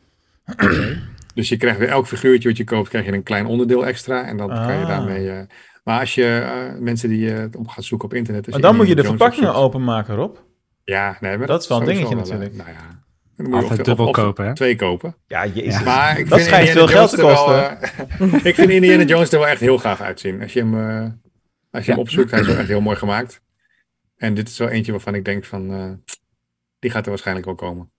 dus 1.35 1.49
je 1.49 1.57
krijgt 1.57 1.79
bij 1.79 1.89
elk 1.89 2.07
figuurtje 2.07 2.49
wat 2.49 2.57
je 2.57 2.65
koopt, 2.65 2.89
krijg 2.89 3.05
je 3.05 3.13
een 3.13 3.23
klein 3.23 3.47
onderdeel 3.47 3.87
extra. 3.87 4.25
En 4.27 4.37
dan 4.37 4.49
kan 4.49 4.75
je 4.77 4.83
Ah. 4.83 4.89
daarmee... 4.89 5.31
eh, 5.31 5.43
maar 5.85 6.01
als 6.01 6.15
je 6.15 6.39
eh, 6.39 6.79
mensen 6.81 7.09
die 7.09 7.33
eh, 7.33 7.39
het 7.39 7.57
op 7.57 7.69
gaat 7.69 7.85
zoeken 7.85 8.09
op 8.09 8.15
internet... 8.15 8.51
Maar 8.51 8.61
dan 8.61 8.77
moet 8.77 8.89
je 8.89 8.95
de 8.95 9.05
verpakkingen 9.05 9.55
openmaken, 9.55 10.15
Rob. 10.15 10.37
Ja, 10.85 11.17
nee, 11.21 11.39
maar 11.39 11.47
Dat 11.47 11.63
is 11.63 11.69
wel 11.69 11.79
een 11.81 11.85
dingetje 11.87 12.15
wel, 12.15 12.25
natuurlijk. 12.25 12.55
nou 12.55 12.71
ja, 12.71 13.02
dan 13.43 13.51
moet 13.51 13.59
je 13.63 13.63
Altijd 13.69 13.81
of- 13.81 13.87
dubbel 13.87 14.07
of- 14.09 14.17
of 14.19 14.25
kopen, 14.25 14.47
hè? 14.47 14.55
Twee 14.55 14.77
kopen. 14.77 15.17
Ja, 15.27 15.47
jezus. 15.47 15.83
Maar 15.85 16.19
ik 16.19 16.29
Dat 16.29 16.39
vind 16.39 16.51
schijnt 16.51 16.69
Indiana 16.69 16.89
veel 16.89 16.97
geld 16.99 17.11
te 17.11 17.17
Jones 17.17 17.39
er 17.41 17.47
wel, 17.47 17.79
kosten. 17.79 18.39
eh, 18.43 18.45
ik 18.51 18.55
vind 18.55 18.71
Indiana 18.71 19.03
Jones 19.05 19.33
er 19.33 19.39
wel 19.39 19.49
echt 19.49 19.61
heel 19.61 19.79
gaaf 19.79 20.01
uitzien. 20.01 20.43
Als 20.43 20.53
je 20.53 20.59
hem, 20.61 20.89
eh, 20.91 21.11
als 21.71 21.85
je 21.85 21.91
hem 21.91 22.01
opzoekt, 22.01 22.31
hij 22.31 22.41
is 22.41 22.47
wel 22.47 22.57
echt 22.57 22.69
heel 22.69 22.81
mooi 22.81 22.97
gemaakt. 22.97 23.41
En 24.17 24.35
dit 24.35 24.49
is 24.49 24.57
zo 24.57 24.67
eentje 24.67 24.93
waarvan 24.93 25.15
ik 25.15 25.25
denk 25.25 25.45
van, 25.45 25.73
eh, 25.73 25.91
die 26.79 26.91
gaat 26.91 27.05
er 27.05 27.11
waarschijnlijk 27.11 27.47
wel 27.47 27.55
komen. 27.55 27.91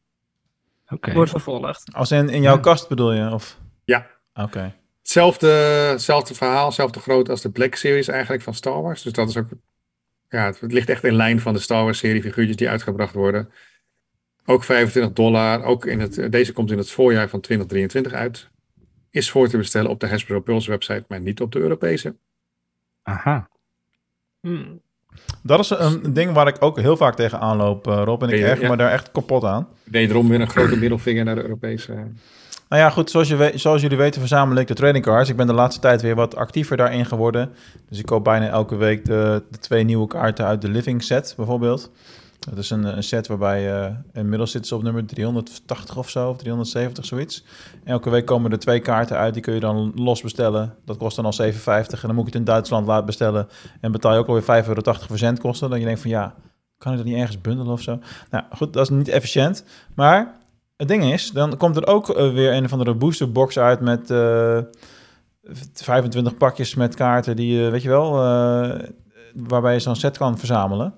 Oké. 0.90 1.14
Wordt 1.14 1.32
vervolgd. 1.32 1.84
Als 1.94 2.12
in, 2.12 2.30
in 2.30 2.42
jouw 2.42 2.56
Ja. 2.56 2.62
kast 2.62 2.88
bedoel 2.90 3.14
je? 3.14 3.32
Of? 3.32 3.58
Ja. 3.86 4.08
Oké. 4.34 4.76
Hetzelfde, 5.02 5.48
hetzelfde 5.92 6.34
verhaal, 6.34 6.66
hetzelfde 6.66 7.00
groot 7.00 7.30
als 7.30 7.42
de 7.42 7.52
Black 7.52 7.76
Series 7.76 8.08
eigenlijk 8.08 8.44
van 8.44 8.54
Star 8.54 8.82
Wars. 8.82 9.02
Dus 9.02 9.14
dat 9.14 9.30
is 9.30 9.38
ook, 9.38 9.48
ja, 10.30 10.46
het, 10.46 10.60
het 10.60 10.72
ligt 10.72 10.90
echt 10.90 11.04
in 11.04 11.16
lijn 11.16 11.40
van 11.40 11.54
de 11.54 11.60
Star 11.60 11.84
Wars 11.84 11.98
serie 11.98 12.22
figuurtjes 12.22 12.56
die 12.58 12.70
uitgebracht 12.70 13.14
worden. 13.14 13.50
Ook 14.46 14.64
25 14.64 15.14
dollar, 15.14 15.64
ook 15.64 15.86
in 15.86 16.00
het, 16.00 16.32
deze 16.32 16.54
komt 16.54 16.72
in 16.72 16.78
het 16.78 16.92
voorjaar 16.92 17.30
van 17.30 17.40
2023 17.40 18.14
uit. 18.14 18.50
Is 19.10 19.32
voor 19.32 19.48
te 19.48 19.58
bestellen 19.58 19.90
op 19.90 20.00
de 20.00 20.08
Hasbro 20.08 20.40
Pulse 20.40 20.70
website, 20.70 21.04
maar 21.08 21.22
niet 21.22 21.42
op 21.42 21.52
de 21.52 21.60
Europese. 21.60 22.16
Aha. 23.04 23.50
Hmm. 24.40 24.82
Dat 25.44 25.60
is 25.60 25.70
een 25.70 26.14
ding 26.14 26.32
waar 26.32 26.48
ik 26.48 26.56
ook 26.60 26.80
heel 26.80 26.98
vaak 26.98 27.16
tegen 27.16 27.40
aanloop, 27.40 27.88
eh, 27.88 28.02
Rob. 28.06 28.24
En 28.24 28.30
ik 28.30 28.40
Ja, 28.40 28.48
erg 28.48 28.62
ja. 28.62 28.70
me 28.70 28.78
daar 28.78 28.92
echt 28.92 29.12
kapot 29.12 29.44
aan. 29.44 29.68
Wederom 29.84 30.30
weer 30.30 30.42
een 30.42 30.50
grote 30.50 30.78
middelvinger 30.78 31.26
naar 31.26 31.36
de 31.36 31.42
Europese. 31.42 31.94
Nou 32.70 32.86
ja, 32.86 32.90
goed, 32.90 33.10
zoals, 33.10 33.28
je 33.28 33.36
weet, 33.36 33.62
zoals 33.62 33.82
jullie 33.82 33.98
weten 33.98 34.20
verzamel 34.20 34.58
ik 34.58 34.68
de 34.68 34.74
trading 34.74 35.04
cards. 35.04 35.30
Ik 35.30 35.36
ben 35.36 35.48
de 35.48 35.54
laatste 35.54 35.82
tijd 35.82 36.02
weer 36.02 36.16
wat 36.16 36.36
actiever 36.36 36.78
daarin 36.78 37.06
geworden. 37.06 37.52
Dus 37.90 38.00
ik 38.00 38.06
koop 38.06 38.24
bijna 38.24 38.48
elke 38.48 38.76
week 38.76 39.06
de, 39.06 39.44
de 39.52 39.58
twee 39.58 39.84
nieuwe 39.84 40.08
kaarten 40.08 40.46
uit 40.46 40.62
de 40.62 40.70
Living 40.70 41.04
set, 41.04 41.34
bijvoorbeeld. 41.38 41.92
Dat 42.50 42.58
is 42.58 42.70
een, 42.70 42.84
een 42.84 43.04
set 43.04 43.28
waarbij 43.28 43.84
eh, 43.84 43.92
inmiddels 44.14 44.52
zitten 44.52 44.70
ze 44.70 44.76
op 44.76 44.84
nummer 44.84 45.06
380 45.06 45.98
of 45.98 46.10
zo, 46.10 46.30
of 46.30 46.38
370, 46.38 47.06
zoiets. 47.06 47.44
Elke 47.84 48.10
week 48.10 48.26
komen 48.26 48.52
er 48.52 48.60
twee 48.60 48.80
kaarten 48.80 49.18
uit, 49.18 49.34
die 49.34 49.44
kun 49.44 49.54
je 49.54 49.60
dan 49.60 49.92
los 49.96 50.22
bestellen. 50.22 50.76
Dat 50.86 50.98
kost 50.98 51.16
dan 51.16 51.26
al 51.26 51.34
7,50 51.42 51.58
en 51.66 51.86
dan 52.02 52.16
moet 52.16 52.28
ik 52.28 52.34
het 52.34 52.36
in 52.36 52.44
Duitsland 52.44 52.88
laten 52.88 53.06
bestellen. 53.06 53.48
En 53.82 53.92
betaal 53.92 54.14
je 54.14 54.20
ook 54.20 54.28
alweer 54.28 54.64
5,80 54.64 54.68
euro 54.68 54.94
verzendkosten. 55.08 55.70
Dan 55.70 55.80
je 55.80 55.86
denkt 55.86 56.02
van 56.02 56.10
ja, 56.10 56.36
kan 56.78 56.92
ik 56.92 56.98
dat 56.98 57.08
niet 57.08 57.18
ergens 57.18 57.42
bundelen 57.42 57.74
of 57.74 57.82
zo? 57.82 58.00
Nou 58.30 58.44
goed, 58.52 58.74
dat 58.74 58.84
is 58.84 58.90
niet 58.90 59.08
efficiënt. 59.08 59.66
Maar 59.96 60.36
het 60.78 60.88
ding 60.88 61.04
is, 61.04 61.32
dan 61.32 61.58
komt 61.58 61.76
er 61.76 61.88
ook 61.88 62.10
eh, 62.10 62.34
weer 62.34 62.54
een 62.54 62.66
of 62.66 62.72
andere 62.72 62.94
boosterbox 62.94 63.60
uit 63.60 63.80
met 63.80 64.12
eh 64.12 64.58
25 65.74 66.38
pakjes 66.38 66.76
met 66.76 66.96
kaarten 66.96 67.36
die, 67.36 67.66
eh, 67.66 67.72
weet 67.72 67.82
je 67.82 67.90
wel, 67.90 68.24
eh, 68.24 68.90
waarbij 69.34 69.74
je 69.74 69.80
zo'n 69.80 69.96
set 69.96 70.18
kan 70.18 70.38
verzamelen. 70.38 70.94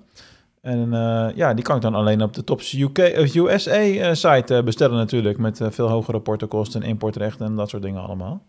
En 0.66 0.92
eh, 0.92 1.36
ja, 1.36 1.54
die 1.54 1.64
kan 1.64 1.76
ik 1.76 1.82
dan 1.82 1.94
alleen 1.94 2.22
op 2.22 2.34
de 2.34 2.44
Tops 2.44 2.72
UK, 2.72 2.98
of 2.98 3.34
USA-site 3.34 4.54
eh, 4.56 4.62
bestellen 4.62 4.96
natuurlijk, 4.96 5.38
met 5.38 5.60
eh, 5.60 5.70
veel 5.70 5.88
hogere 5.88 6.20
portokosten 6.20 6.82
en 6.82 6.88
importrechten 6.88 7.46
en 7.46 7.56
dat 7.56 7.68
soort 7.68 7.82
dingen 7.82 8.02
allemaal. 8.02 8.42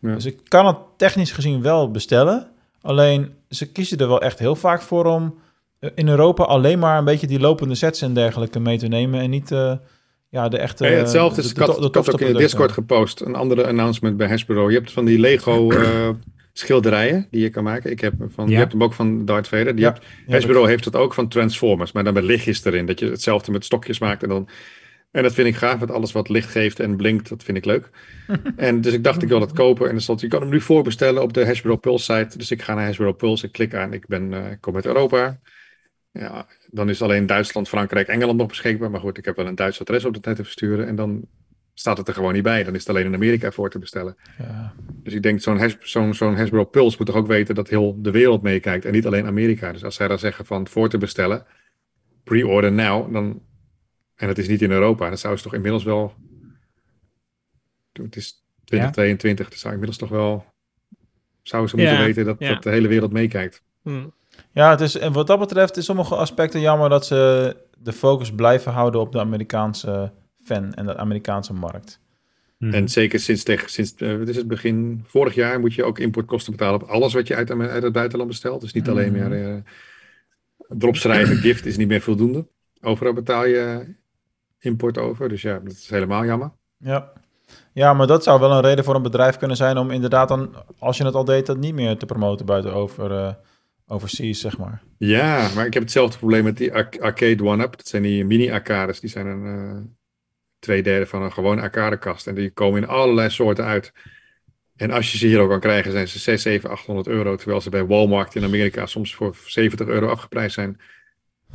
Ja. 0.00 0.14
Dus 0.14 0.24
ik 0.24 0.38
kan 0.48 0.66
het 0.66 0.76
technisch 0.96 1.32
gezien 1.32 1.62
wel 1.62 1.90
bestellen, 1.90 2.46
alleen 2.82 3.34
ze 3.48 3.72
kiezen 3.72 3.98
er 3.98 4.08
wel 4.08 4.20
echt 4.20 4.38
heel 4.38 4.56
vaak 4.56 4.82
voor 4.82 5.04
om 5.04 5.34
eh, 5.78 5.90
in 5.94 6.08
Europa 6.08 6.44
alleen 6.44 6.78
maar 6.78 6.98
een 6.98 7.04
beetje 7.04 7.26
die 7.26 7.40
lopende 7.40 7.74
sets 7.74 8.02
en 8.02 8.14
dergelijke 8.14 8.60
mee 8.60 8.78
te 8.78 8.86
nemen 8.88 9.20
en 9.20 9.30
niet 9.30 9.50
eh, 9.52 9.72
ja, 10.28 10.48
de 10.48 10.58
echte... 10.58 10.84
Hetzelfde 10.86 11.40
de- 11.40 11.46
is, 11.48 11.54
de- 11.54 11.60
de- 11.64 12.12
ook 12.12 12.20
in. 12.20 12.36
Discord 12.36 12.72
gepost, 12.72 13.20
een 13.20 13.34
andere 13.34 13.66
announcement 13.66 14.16
bij 14.16 14.28
Hasbro. 14.28 14.70
Je 14.70 14.76
hebt 14.76 14.92
van 14.92 15.04
die 15.04 15.18
Lego 15.18 15.70
eh, 15.70 16.08
schilderijen 16.58 17.26
die 17.30 17.42
je 17.42 17.50
kan 17.50 17.64
maken. 17.64 17.90
Ik 17.90 18.00
heb 18.00 18.14
van, 18.28 18.46
Ja. 18.46 18.52
Je 18.52 18.58
hebt 18.58 18.72
hem 18.72 18.82
ook 18.82 18.92
van 18.92 19.24
Darth 19.24 19.48
Vader. 19.48 19.74
Die 19.74 19.84
Ja, 19.84 19.92
hebt, 19.92 20.04
Ja, 20.26 20.32
Hasbro 20.32 20.64
heeft 20.64 20.84
het 20.84 20.96
ook 20.96 21.14
van 21.14 21.28
Transformers, 21.28 21.92
maar 21.92 22.04
dan 22.04 22.14
met 22.14 22.24
lichtjes 22.24 22.64
erin. 22.64 22.86
Dat 22.86 22.98
je 22.98 23.10
hetzelfde 23.10 23.52
met 23.52 23.64
stokjes 23.64 23.98
maakt 23.98 24.22
en 24.22 24.28
dan... 24.28 24.48
En 25.10 25.22
dat 25.22 25.34
vind 25.34 25.48
ik 25.48 25.54
gaaf, 25.54 25.78
want 25.78 25.90
alles 25.90 26.12
wat 26.12 26.28
licht 26.28 26.50
geeft 26.50 26.80
en 26.80 26.96
blinkt, 26.96 27.28
dat 27.28 27.42
vind 27.42 27.56
ik 27.56 27.64
leuk. 27.64 27.90
en 28.56 28.80
dus 28.80 28.92
ik 28.92 29.04
dacht, 29.04 29.22
ik 29.22 29.28
wil 29.28 29.38
dat 29.40 29.52
kopen. 29.52 29.88
En 29.88 29.94
er 29.94 30.00
stond, 30.02 30.20
je 30.20 30.28
kan 30.28 30.40
hem 30.40 30.50
nu 30.50 30.60
voorbestellen 30.60 31.22
op 31.22 31.32
de 31.32 31.46
Hasbro 31.46 31.76
Pulse 31.76 32.14
site. 32.14 32.38
Dus 32.38 32.50
ik 32.50 32.62
ga 32.62 32.74
naar 32.74 32.84
Hasbro 32.84 33.12
Pulse, 33.12 33.46
ik 33.46 33.52
klik 33.52 33.74
aan, 33.74 33.92
ik, 33.92 34.06
ben, 34.06 34.34
eh, 34.34 34.50
ik 34.50 34.60
kom 34.60 34.74
uit 34.74 34.86
Europa. 34.86 35.40
Ja, 36.10 36.46
dan 36.70 36.88
is 36.88 37.02
alleen 37.02 37.26
Duitsland, 37.26 37.68
Frankrijk, 37.68 38.08
Engeland 38.08 38.38
nog 38.38 38.46
beschikbaar. 38.48 38.90
Maar 38.90 39.00
goed, 39.00 39.18
ik 39.18 39.24
heb 39.24 39.36
wel 39.36 39.46
een 39.46 39.54
Duits 39.54 39.80
adres 39.80 40.04
op 40.04 40.14
de 40.14 40.20
tijd 40.20 40.36
te 40.36 40.44
versturen. 40.44 40.86
En 40.86 40.96
dan 40.96 41.24
staat 41.74 41.98
het 41.98 42.08
er 42.08 42.14
gewoon 42.14 42.32
niet 42.32 42.42
bij. 42.42 42.64
Dan 42.64 42.74
is 42.74 42.80
het 42.80 42.88
alleen 42.88 43.04
in 43.06 43.14
Amerika 43.14 43.50
voor 43.50 43.70
te 43.70 43.78
bestellen. 43.78 44.16
Ja. 44.38 44.72
Dus 45.02 45.12
ik 45.12 45.22
denk, 45.22 45.40
zo'n 45.40 45.58
Has- 45.58 45.76
zo'n 46.10 46.36
Hasbro 46.36 46.64
Pulse 46.64 46.96
moet 46.98 47.06
toch 47.06 47.16
ook 47.16 47.26
weten 47.26 47.54
dat 47.54 47.68
heel 47.68 48.02
de 48.02 48.10
wereld 48.10 48.42
meekijkt. 48.42 48.84
En 48.84 48.92
niet 48.92 49.06
alleen 49.06 49.26
Amerika. 49.26 49.72
Dus 49.72 49.84
als 49.84 49.94
zij 49.94 50.08
dan 50.08 50.18
zeggen 50.18 50.46
van 50.46 50.68
voor 50.68 50.88
te 50.88 50.98
bestellen, 50.98 51.46
pre-order 52.24 52.72
now, 52.72 53.12
dan, 53.12 53.42
en 54.14 54.28
het 54.28 54.38
is 54.38 54.48
niet 54.48 54.62
in 54.62 54.70
Europa, 54.70 55.08
dan 55.08 55.18
zou 55.18 55.36
ze 55.36 55.42
toch 55.42 55.54
inmiddels 55.54 55.84
wel... 55.84 56.14
Het 57.92 58.16
is 58.16 58.44
2022, 58.64 59.48
dan 59.48 59.58
zou 59.58 59.72
inmiddels 59.72 59.98
toch 59.98 60.10
wel... 60.10 60.44
Zou 61.42 61.68
ze 61.68 61.76
moeten 61.76 61.94
Ja, 61.94 62.04
weten 62.04 62.24
dat, 62.24 62.36
ja. 62.38 62.48
dat 62.52 62.62
de 62.62 62.70
hele 62.70 62.88
wereld 62.88 63.12
meekijkt. 63.12 63.62
Hmm. 63.82 64.12
Ja, 64.52 64.70
het 64.70 64.80
is, 64.80 64.98
en 64.98 65.12
wat 65.12 65.26
dat 65.26 65.38
betreft 65.38 65.76
is 65.76 65.84
sommige 65.84 66.14
aspecten 66.14 66.60
jammer 66.60 66.88
dat 66.88 67.06
ze 67.06 67.56
de 67.78 67.92
focus 67.92 68.32
blijven 68.32 68.72
houden 68.72 69.00
op 69.00 69.12
de 69.12 69.18
Amerikaanse 69.18 70.12
fan 70.44 70.74
en 70.74 70.86
de 70.86 70.96
Amerikaanse 70.96 71.52
markt. 71.52 72.00
Mhm. 72.58 72.74
En 72.74 72.88
zeker 72.88 73.20
sinds, 73.20 73.42
tegen, 73.42 73.70
sinds 73.70 73.94
eh, 73.94 74.16
wat 74.18 74.28
is 74.28 74.36
het, 74.36 74.48
begin 74.48 75.02
vorig 75.06 75.34
jaar 75.34 75.60
moet 75.60 75.74
je 75.74 75.84
ook 75.84 75.98
importkosten 75.98 76.52
betalen 76.52 76.82
op 76.82 76.88
alles 76.88 77.14
wat 77.14 77.26
je 77.26 77.34
uit, 77.34 77.50
uit 77.50 77.82
het 77.82 77.92
buitenland 77.92 78.30
bestelt. 78.30 78.60
Dus 78.60 78.72
niet 78.72 78.88
alleen 78.88 79.12
Mhm. 79.12 79.28
meer 79.28 79.44
eh 79.46 79.56
erop 80.78 80.96
schrijven, 80.96 81.36
gift 81.46 81.66
is 81.66 81.76
niet 81.76 81.88
meer 81.88 82.00
voldoende. 82.00 82.46
Overal 82.80 83.12
betaal 83.12 83.46
je 83.46 83.94
import 84.58 84.98
over. 84.98 85.28
Dus 85.28 85.42
ja, 85.42 85.58
dat 85.58 85.72
is 85.72 85.90
helemaal 85.90 86.24
jammer. 86.24 86.50
Ja. 86.78 87.12
ja, 87.72 87.94
maar 87.94 88.06
dat 88.06 88.22
zou 88.22 88.40
wel 88.40 88.52
een 88.52 88.60
reden 88.62 88.84
voor 88.84 88.94
een 88.94 89.02
bedrijf 89.02 89.36
kunnen 89.36 89.56
zijn 89.56 89.76
om 89.78 89.90
inderdaad 89.90 90.28
dan, 90.28 90.54
als 90.78 90.96
je 90.96 91.04
het 91.04 91.14
al 91.14 91.24
deed, 91.24 91.46
dat 91.46 91.56
niet 91.58 91.74
meer 91.74 91.96
te 91.96 92.06
promoten 92.06 92.46
buiten 92.46 92.74
over, 92.74 93.12
eh 93.12 93.32
overseas, 93.86 94.40
zeg 94.40 94.58
maar. 94.58 94.82
Ja, 94.98 95.48
maar 95.54 95.66
ik 95.66 95.74
heb 95.74 95.82
hetzelfde 95.82 96.18
probleem 96.18 96.44
met 96.44 96.56
die 96.56 96.72
Ar- 96.74 96.88
Arcade 97.00 97.44
One-Up. 97.44 97.76
Dat 97.76 97.88
zijn 97.88 98.02
die 98.02 98.24
mini-arcades. 98.24 99.00
Die 99.00 99.10
zijn 99.10 99.26
een 99.26 99.44
eh, 99.46 99.80
twee 100.64 100.82
derde 100.82 101.06
van 101.06 101.22
een 101.22 101.32
gewone 101.32 101.60
arcadekast. 101.60 102.26
En 102.26 102.34
die 102.34 102.50
komen 102.50 102.82
in 102.82 102.88
allerlei 102.88 103.30
soorten 103.30 103.64
uit. 103.64 103.92
En 104.76 104.90
als 104.90 105.12
je 105.12 105.18
ze 105.18 105.26
hier 105.26 105.40
ook 105.40 105.50
kan 105.50 105.60
krijgen, 105.60 105.92
zijn 105.92 106.08
ze 106.08 106.18
6, 106.18 106.42
7, 106.42 106.70
800 106.70 107.06
euro. 107.06 107.36
Terwijl 107.36 107.60
ze 107.60 107.70
bij 107.70 107.86
Walmart 107.86 108.34
in 108.34 108.44
Amerika 108.44 108.86
soms 108.86 109.14
voor 109.14 109.36
70 109.46 109.86
euro 109.86 110.08
afgeprijsd 110.08 110.54
zijn. 110.54 110.80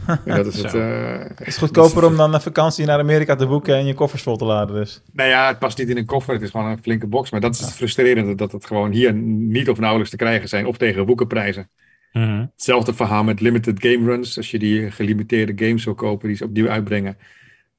En 0.26 0.36
dat 0.36 0.46
is 0.46 0.62
het. 0.62 0.74
Eh, 0.74 1.20
Het 1.36 1.48
is 1.48 1.58
goedkoper 1.58 2.06
om 2.06 2.18
dan 2.18 2.34
een 2.34 2.42
vakantie 2.42 2.86
naar 2.86 3.00
Amerika 3.00 3.36
te 3.36 3.48
boeken 3.48 3.76
en 3.76 3.86
je 3.86 3.94
koffers 3.94 4.24
vol 4.24 4.38
te 4.38 4.46
laden, 4.46 4.76
dus. 4.76 5.02
Nou 5.14 5.30
ja, 5.30 5.48
het 5.48 5.60
past 5.60 5.78
niet 5.78 5.90
in 5.90 5.98
een 5.98 6.06
koffer. 6.06 6.34
Het 6.34 6.44
is 6.44 6.50
gewoon 6.50 6.66
een 6.66 6.82
flinke 6.82 7.08
box. 7.08 7.32
Maar 7.32 7.40
dat 7.40 7.54
is 7.54 7.60
het 7.60 7.74
frustrerende. 7.74 8.36
Dat 8.36 8.52
het 8.52 8.66
gewoon 8.66 8.92
hier 8.92 9.14
niet 9.14 9.70
of 9.70 9.80
nauwelijks 9.80 10.12
te 10.12 10.18
krijgen 10.18 10.50
zijn. 10.50 10.66
Of 10.66 10.78
tegen 10.78 11.06
boekenprijzen. 11.06 11.70
Mhm. 12.14 12.46
Hetzelfde 12.54 12.94
verhaal 12.94 13.24
met 13.24 13.42
limited 13.42 13.82
game 13.82 14.06
runs. 14.06 14.38
Als 14.38 14.52
je 14.52 14.60
die 14.60 14.92
gelimiteerde 14.92 15.66
games 15.66 15.84
wil 15.86 15.96
kopen 15.96 16.28
die 16.28 16.38
ze 16.38 16.44
opnieuw 16.44 16.70
uitbrengen, 16.70 17.18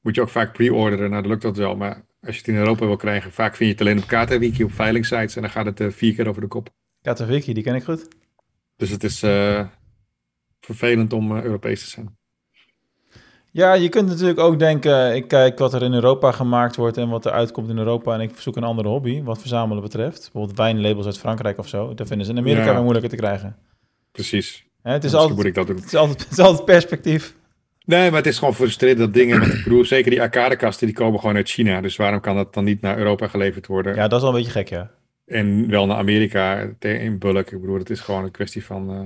moet 0.01 0.15
je 0.15 0.21
ook 0.21 0.29
vaak 0.29 0.53
pre-orderen. 0.53 1.11
Nou, 1.11 1.23
dan 1.23 1.31
lukt 1.31 1.43
dat 1.43 1.57
wel. 1.57 1.77
Maar 1.77 2.05
als 2.23 2.35
je 2.35 2.41
het 2.41 2.49
in 2.49 2.57
Europa 2.57 2.87
wil 2.87 2.97
krijgen, 2.97 3.33
vaak 3.33 3.57
vind 3.57 3.71
je 3.71 3.77
het 3.77 3.81
alleen 3.81 4.03
op 4.03 4.27
KTWiki 4.27 4.65
op 4.65 4.73
veilingsites. 4.73 5.37
En 5.37 5.43
dan 5.43 5.51
gaat 5.51 5.67
het 5.67 5.81
eh, 5.81 5.89
vier 5.91 6.15
keer 6.15 6.29
over 6.29 6.41
de 6.41 6.49
kop. 6.49 6.69
Katowiki, 7.03 7.53
die 7.53 7.63
ken 7.63 7.75
ik 7.75 7.85
goed. 7.85 8.09
Dus 8.77 8.91
het 8.91 9.05
is 9.05 9.23
eh, 9.23 9.67
vervelend 10.61 11.13
om 11.13 11.37
eh, 11.37 11.43
Europees 11.43 11.83
te 11.83 11.89
zijn. 11.89 12.19
Ja, 13.53 13.73
je 13.73 13.89
kunt 13.89 14.09
natuurlijk 14.09 14.39
ook 14.39 14.59
denken, 14.59 15.15
ik 15.15 15.29
kijk 15.29 15.59
wat 15.59 15.75
er 15.75 15.83
in 15.83 15.93
Europa 15.93 16.33
gemaakt 16.33 16.77
wordt 16.77 16.97
en 16.97 17.09
wat 17.09 17.25
er 17.25 17.33
uitkomt 17.33 17.69
in 17.69 17.79
Europa 17.79 18.15
en 18.15 18.21
ik 18.21 18.33
zoek 18.37 18.57
een 18.57 18.65
andere 18.65 18.89
hobby 18.89 19.23
wat 19.23 19.41
verzamelen 19.41 19.83
betreft. 19.83 20.21
Bijvoorbeeld 20.21 20.57
wijnlabels 20.57 21.07
uit 21.07 21.19
Frankrijk 21.19 21.59
of 21.59 21.69
zo. 21.69 21.95
Dat 21.95 22.07
vinden 22.07 22.27
ze 22.27 22.33
in 22.33 22.39
Amerika 22.39 22.65
Ja. 22.65 22.73
weer 22.73 22.83
moeilijker 22.83 23.11
te 23.11 23.17
krijgen. 23.17 23.57
Precies. 24.13 24.65
Het, 24.83 25.05
is 25.05 25.15
altijd, 25.15 25.37
moet 25.37 25.45
ik 25.45 25.55
dat 25.55 25.67
doen. 25.67 25.77
het, 25.77 25.85
is 25.85 25.95
altijd, 25.95 26.21
het 26.23 26.33
is 26.33 26.39
altijd 26.39 26.65
perspectief. 26.65 27.37
Nee, 27.90 28.09
maar 28.11 28.18
het 28.18 28.26
is 28.26 28.38
gewoon 28.38 28.55
frustrerend 28.55 28.98
dat 28.98 29.14
dingen. 29.14 29.40
Want 29.40 29.53
ik 29.53 29.64
bedoel, 29.64 29.85
zeker 29.85 30.11
die 30.11 30.20
arcadekasten, 30.20 30.87
die 30.87 30.96
komen 30.96 31.20
gewoon 31.20 31.37
uit 31.37 31.48
China. 31.50 31.81
Dus 31.81 31.96
waarom 31.96 32.20
kan 32.20 32.37
dat 32.37 32.55
dan 32.55 32.64
niet 32.64 32.81
naar 32.81 32.98
Europa 32.98 33.29
geleverd 33.29 33.66
worden? 33.66 33.94
Ja, 33.94 34.09
dat 34.09 34.12
is 34.12 34.20
wel 34.26 34.29
een 34.29 34.37
beetje 34.37 34.53
gek, 34.59 34.68
ja. 34.68 34.90
En 35.26 35.68
wel 35.70 35.87
naar 35.87 35.96
Amerika 35.96 36.68
in 36.79 37.18
bulk. 37.18 37.50
Ik 37.50 37.61
bedoel, 37.61 37.79
het 37.79 37.90
is 37.90 38.00
gewoon 38.00 38.24
een 38.24 38.31
kwestie 38.31 38.64
van. 38.64 38.90
eh, 38.90 39.00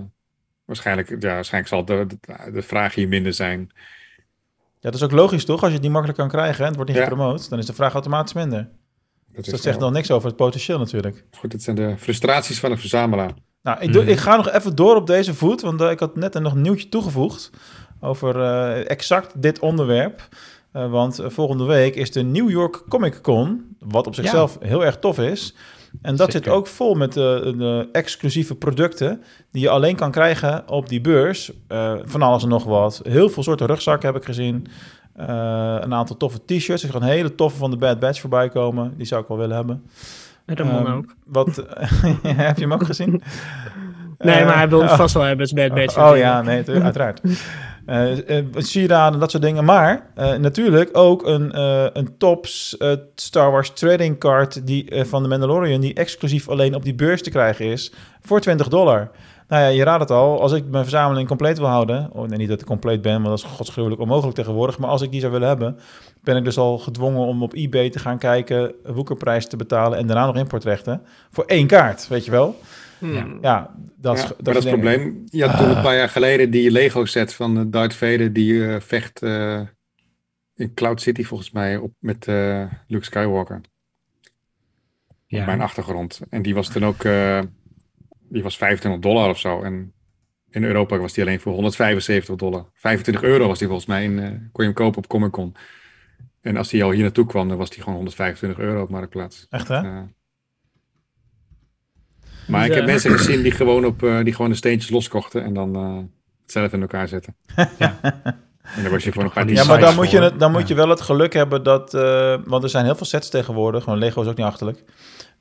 waarschijnlijk, 0.65 1.09
ja, 1.09 1.35
waarschijnlijk 1.35 1.73
zal 1.75 1.85
de, 1.85 2.07
de, 2.07 2.53
de 2.53 2.63
vraag 2.63 2.95
hier 2.95 3.09
minder 3.09 3.33
zijn. 3.35 3.71
Ja, 4.81 4.91
dat 4.91 4.95
is 4.95 5.03
ook 5.03 5.11
logisch 5.13 5.45
toch? 5.45 5.59
Als 5.61 5.69
je 5.69 5.75
het 5.75 5.83
niet 5.83 5.93
makkelijk 5.93 6.19
kan 6.19 6.29
krijgen 6.29 6.59
en 6.61 6.67
het 6.67 6.75
wordt 6.77 6.91
niet 6.91 7.01
Ja. 7.01 7.07
gepromoot, 7.07 7.51
dan 7.51 7.59
is 7.59 7.67
de 7.67 7.73
vraag 7.75 7.93
automatisch 7.93 8.33
minder. 8.33 8.59
Dat, 8.59 9.45
Dus 9.45 9.53
dat 9.53 9.63
zegt 9.63 9.77
wel- 9.79 9.85
nog 9.89 9.97
niks 9.97 10.11
over 10.11 10.29
het 10.29 10.37
potentieel 10.37 10.79
natuurlijk. 10.79 11.25
Goed, 11.31 11.53
het 11.53 11.63
zijn 11.63 11.77
de 11.77 11.95
frustraties 11.99 12.61
van 12.61 12.71
een 12.71 12.79
verzamelaar. 12.79 13.31
Nou, 13.63 13.81
ik, 13.81 13.93
doe, 13.93 14.03
Mhm. 14.03 14.11
ik 14.11 14.19
ga 14.19 14.37
nog 14.37 14.51
even 14.51 14.75
door 14.77 14.97
op 14.97 15.07
deze 15.07 15.35
voet, 15.35 15.61
want 15.61 15.81
eh, 15.81 15.91
ik 15.91 15.99
had 16.01 16.17
net 16.17 16.35
nog 16.41 16.53
een 16.55 16.61
nieuwtje 16.61 16.89
toegevoegd 16.89 17.51
over 18.01 18.41
eh, 18.41 18.91
exact 18.91 19.43
dit 19.43 19.59
onderwerp. 19.59 20.29
Eh, 20.73 20.91
want 20.91 21.19
eh, 21.19 21.29
volgende 21.29 21.65
week 21.65 21.95
is 21.95 22.13
de 22.13 22.23
New 22.23 22.51
York 22.51 22.83
Comic 22.89 23.23
Con, 23.23 23.77
wat 23.79 24.07
op 24.07 24.15
zichzelf 24.15 24.59
heel 24.61 24.85
erg 24.85 24.99
tof 24.99 25.19
is. 25.19 25.55
En 26.03 26.17
dat 26.17 26.33
Zeker. 26.33 26.45
zit 26.45 26.55
ook 26.59 26.67
vol 26.67 26.95
met 26.95 27.17
eh, 27.17 27.23
de 27.43 27.89
exclusieve 27.93 28.55
producten 28.55 29.23
die 29.51 29.63
je 29.63 29.69
alleen 29.69 29.97
kan 29.97 30.11
krijgen 30.11 30.69
op 30.69 30.89
die 30.89 31.01
beurs. 31.01 31.53
Eh, 31.69 31.93
van 32.05 32.23
alles 32.23 32.43
en 32.43 32.49
nog 32.49 32.65
wat. 32.65 33.01
Heel 33.09 33.29
veel 33.29 33.43
soorten 33.43 33.67
rugzakken 33.67 34.09
heb 34.09 34.17
ik 34.17 34.25
gezien. 34.25 34.67
Eh, 35.17 35.27
een 35.81 35.95
aantal 35.95 36.17
toffe 36.17 36.45
t-shirts. 36.45 36.83
Er 36.83 36.91
gaan 36.91 37.03
een 37.03 37.09
hele 37.09 37.35
toffe 37.35 37.59
van 37.59 37.71
de 37.71 37.77
Bad 37.77 38.01
Batch 38.01 38.21
voorbij 38.21 38.49
komen. 38.49 38.95
Die 38.97 39.07
zou 39.07 39.23
ik 39.23 39.29
wel 39.29 39.39
willen 39.39 39.57
hebben. 39.57 39.85
Ramon 40.47 40.87
Ehm, 40.87 40.93
ook. 40.93 41.15
Wat, 41.25 41.57
heb 42.23 42.57
je 42.57 42.63
hem 42.63 42.73
ook 42.73 42.85
gezien? 42.85 43.23
Nee, 44.19 44.45
maar 44.45 44.57
hij 44.57 44.69
wil 44.69 44.83
het 44.83 44.91
oh. 44.91 44.97
vast 44.97 45.15
wel 45.15 45.23
hebben, 45.23 45.47
het 45.47 45.57
is 45.57 45.67
Bad 45.67 45.75
Batch. 45.79 45.99
Oh, 45.99 46.11
oh 46.11 46.17
ja, 46.17 46.43
nee, 46.43 46.71
uiteraard. 46.71 47.21
Eh 47.87 48.39
eh, 48.39 48.45
sieraden, 48.57 49.21
dat 49.21 49.31
soort 49.31 49.43
dingen. 49.43 49.65
Maar 49.65 50.07
eh, 50.15 50.35
natuurlijk 50.35 50.91
ook 50.93 51.27
een, 51.27 51.61
een 51.99 52.17
tops 52.19 52.77
Star 53.15 53.51
Wars 53.51 53.71
trading 53.71 54.19
card 54.19 54.67
die, 54.67 55.05
van 55.05 55.23
de 55.23 55.29
Mandalorian... 55.29 55.81
die 55.81 55.95
exclusief 55.95 56.49
alleen 56.49 56.75
op 56.75 56.85
die 56.85 56.95
beurs 56.95 57.23
te 57.23 57.31
krijgen 57.31 57.67
is 57.67 57.93
voor 58.21 58.41
20 58.41 58.69
dollar. 58.69 59.11
Nou 59.49 59.63
ja, 59.63 59.69
je 59.69 59.85
raadt 59.85 60.01
het 60.01 60.11
al. 60.11 60.41
Als 60.41 60.53
ik 60.53 60.65
mijn 60.67 60.83
verzameling 60.83 61.29
compleet 61.29 61.59
wil 61.59 61.67
houden... 61.67 62.11
Oh, 62.13 62.29
nee, 62.29 62.39
niet 62.39 62.49
dat 62.49 62.61
ik 62.61 62.67
compleet 62.67 63.03
ben, 63.03 63.23
want 63.23 63.25
dat 63.25 63.39
is 63.39 63.57
godsgruwelijk 63.57 64.01
onmogelijk 64.01 64.37
tegenwoordig... 64.37 64.79
maar 64.79 64.91
als 64.91 65.03
ik 65.03 65.11
die 65.11 65.21
zou 65.21 65.33
willen 65.33 65.49
hebben... 65.49 65.79
ben 66.23 66.37
ik 66.37 66.45
dus 66.45 66.59
al 66.59 66.79
gedwongen 66.79 67.27
om 67.27 67.43
op 67.43 67.55
eBay 67.55 67.91
te 67.91 67.99
gaan 67.99 68.19
kijken... 68.19 68.73
woekerprijs 68.85 69.47
te 69.47 69.57
betalen 69.57 69.99
en 69.99 70.07
daarna 70.07 70.27
nog 70.27 70.37
importrechten... 70.37 71.03
voor 71.31 71.45
één 71.45 71.67
kaart, 71.67 72.09
weet 72.09 72.25
je 72.25 72.31
wel? 72.31 72.57
Hmm. 73.05 73.39
Ja, 73.41 73.75
dat 73.97 74.17
is... 74.17 74.23
Ja, 74.23 74.29
dat 74.29 74.37
maar 74.37 74.55
dat 74.55 74.57
is 74.57 74.71
het 74.71 74.73
probleem. 74.73 75.25
Je 75.31 75.45
had 75.45 75.59
toen 75.59 75.77
een 75.77 75.83
paar 75.83 75.97
jaar 75.97 76.09
geleden 76.09 76.51
die 76.51 76.71
Lego 76.71 77.05
set 77.05 77.35
van 77.35 77.59
eh, 77.59 77.65
Darth 77.67 77.95
Vader 77.95 78.33
die 78.33 78.67
eh, 78.67 78.81
vecht 78.81 79.23
eh, 79.23 79.61
in 80.55 80.75
Cloud 80.75 81.01
City 81.01 81.25
volgens 81.25 81.51
mij 81.51 81.77
op, 81.77 81.93
met 81.99 82.29
eh, 82.29 82.65
Luke 82.87 83.05
Skywalker. 83.05 83.61
Ja. 85.27 85.41
Op 85.41 85.47
mijn 85.47 85.61
achtergrond. 85.61 86.21
En 86.31 86.43
die 86.43 86.55
was 86.55 86.69
toen 86.69 86.85
ook 86.85 87.05
eh, 87.05 87.41
die 88.29 88.43
was 88.43 88.57
25 88.57 89.03
dollar 89.03 89.29
of 89.29 89.39
zo. 89.39 89.63
En 89.63 89.93
in 90.51 90.65
Europa 90.65 90.99
was 90.99 91.13
die 91.13 91.25
alleen 91.25 91.41
voor 91.41 91.53
175 91.53 92.37
dollar. 92.37 92.71
25 92.75 93.23
euro 93.23 93.47
was 93.47 93.59
die 93.59 93.69
volgens 93.69 93.89
mij. 93.89 94.05
In, 94.05 94.15
kon 94.53 94.65
je 94.65 94.71
hem 94.71 94.73
kopen 94.73 94.99
op 94.99 95.07
Comic 95.07 95.31
Con. 95.31 95.55
En 96.41 96.57
als 96.57 96.69
die 96.69 96.85
al 96.85 96.91
hier 96.91 97.03
naartoe 97.03 97.27
kwam, 97.27 97.49
dan 97.49 97.59
was 97.59 97.71
die 97.71 97.79
gewoon 97.79 97.95
125 97.95 98.65
euro 98.65 98.83
op 98.83 98.91
Marktplaats. 98.91 99.47
Echt, 99.51 99.69
hè? 99.69 100.03
Maar 102.47 102.61
Dus, 102.61 102.69
ik 102.69 102.75
heb 102.75 102.87
mensen 102.87 103.11
gezien 103.11 103.43
die 103.43 103.53
gewoon, 103.53 103.85
op, 103.85 104.03
eh, 104.03 104.25
die 104.25 104.35
gewoon 104.35 104.51
de 104.51 104.57
steentjes 104.57 104.91
loskochten 104.91 105.45
en 105.45 105.55
dan 105.55 105.75
eh, 105.77 105.97
het 106.43 106.53
zelf 106.53 106.73
in 106.73 106.81
elkaar 106.81 107.09
zetten. 107.09 107.37
Ja. 107.79 107.99
En 108.77 108.83
dan 108.83 108.91
was 108.93 109.05
je 109.05 109.13
voor 109.13 109.23
een 109.23 109.31
paar 109.33 109.47
Die 109.47 109.57
Ja, 109.57 109.65
maar 109.65 109.81
dan 109.81 109.95
moet, 109.95 110.11
je, 110.11 110.21
het- 110.21 110.39
dan 110.41 110.53
moet 110.53 110.69
je 110.69 110.75
wel 110.75 110.89
het 110.89 111.01
geluk 111.01 111.33
hebben 111.33 111.63
dat... 111.63 111.95
eh, 111.95 112.37
want 112.45 112.63
er 112.63 112.69
zijn 112.69 112.85
heel 112.85 112.95
veel 112.95 113.07
sets 113.07 113.29
tegenwoordig. 113.31 113.83
Gewoon 113.85 113.99
Lego 113.99 114.23
is 114.23 114.29
ook 114.29 114.37
niet 114.37 114.47
achterlijk. 114.47 114.79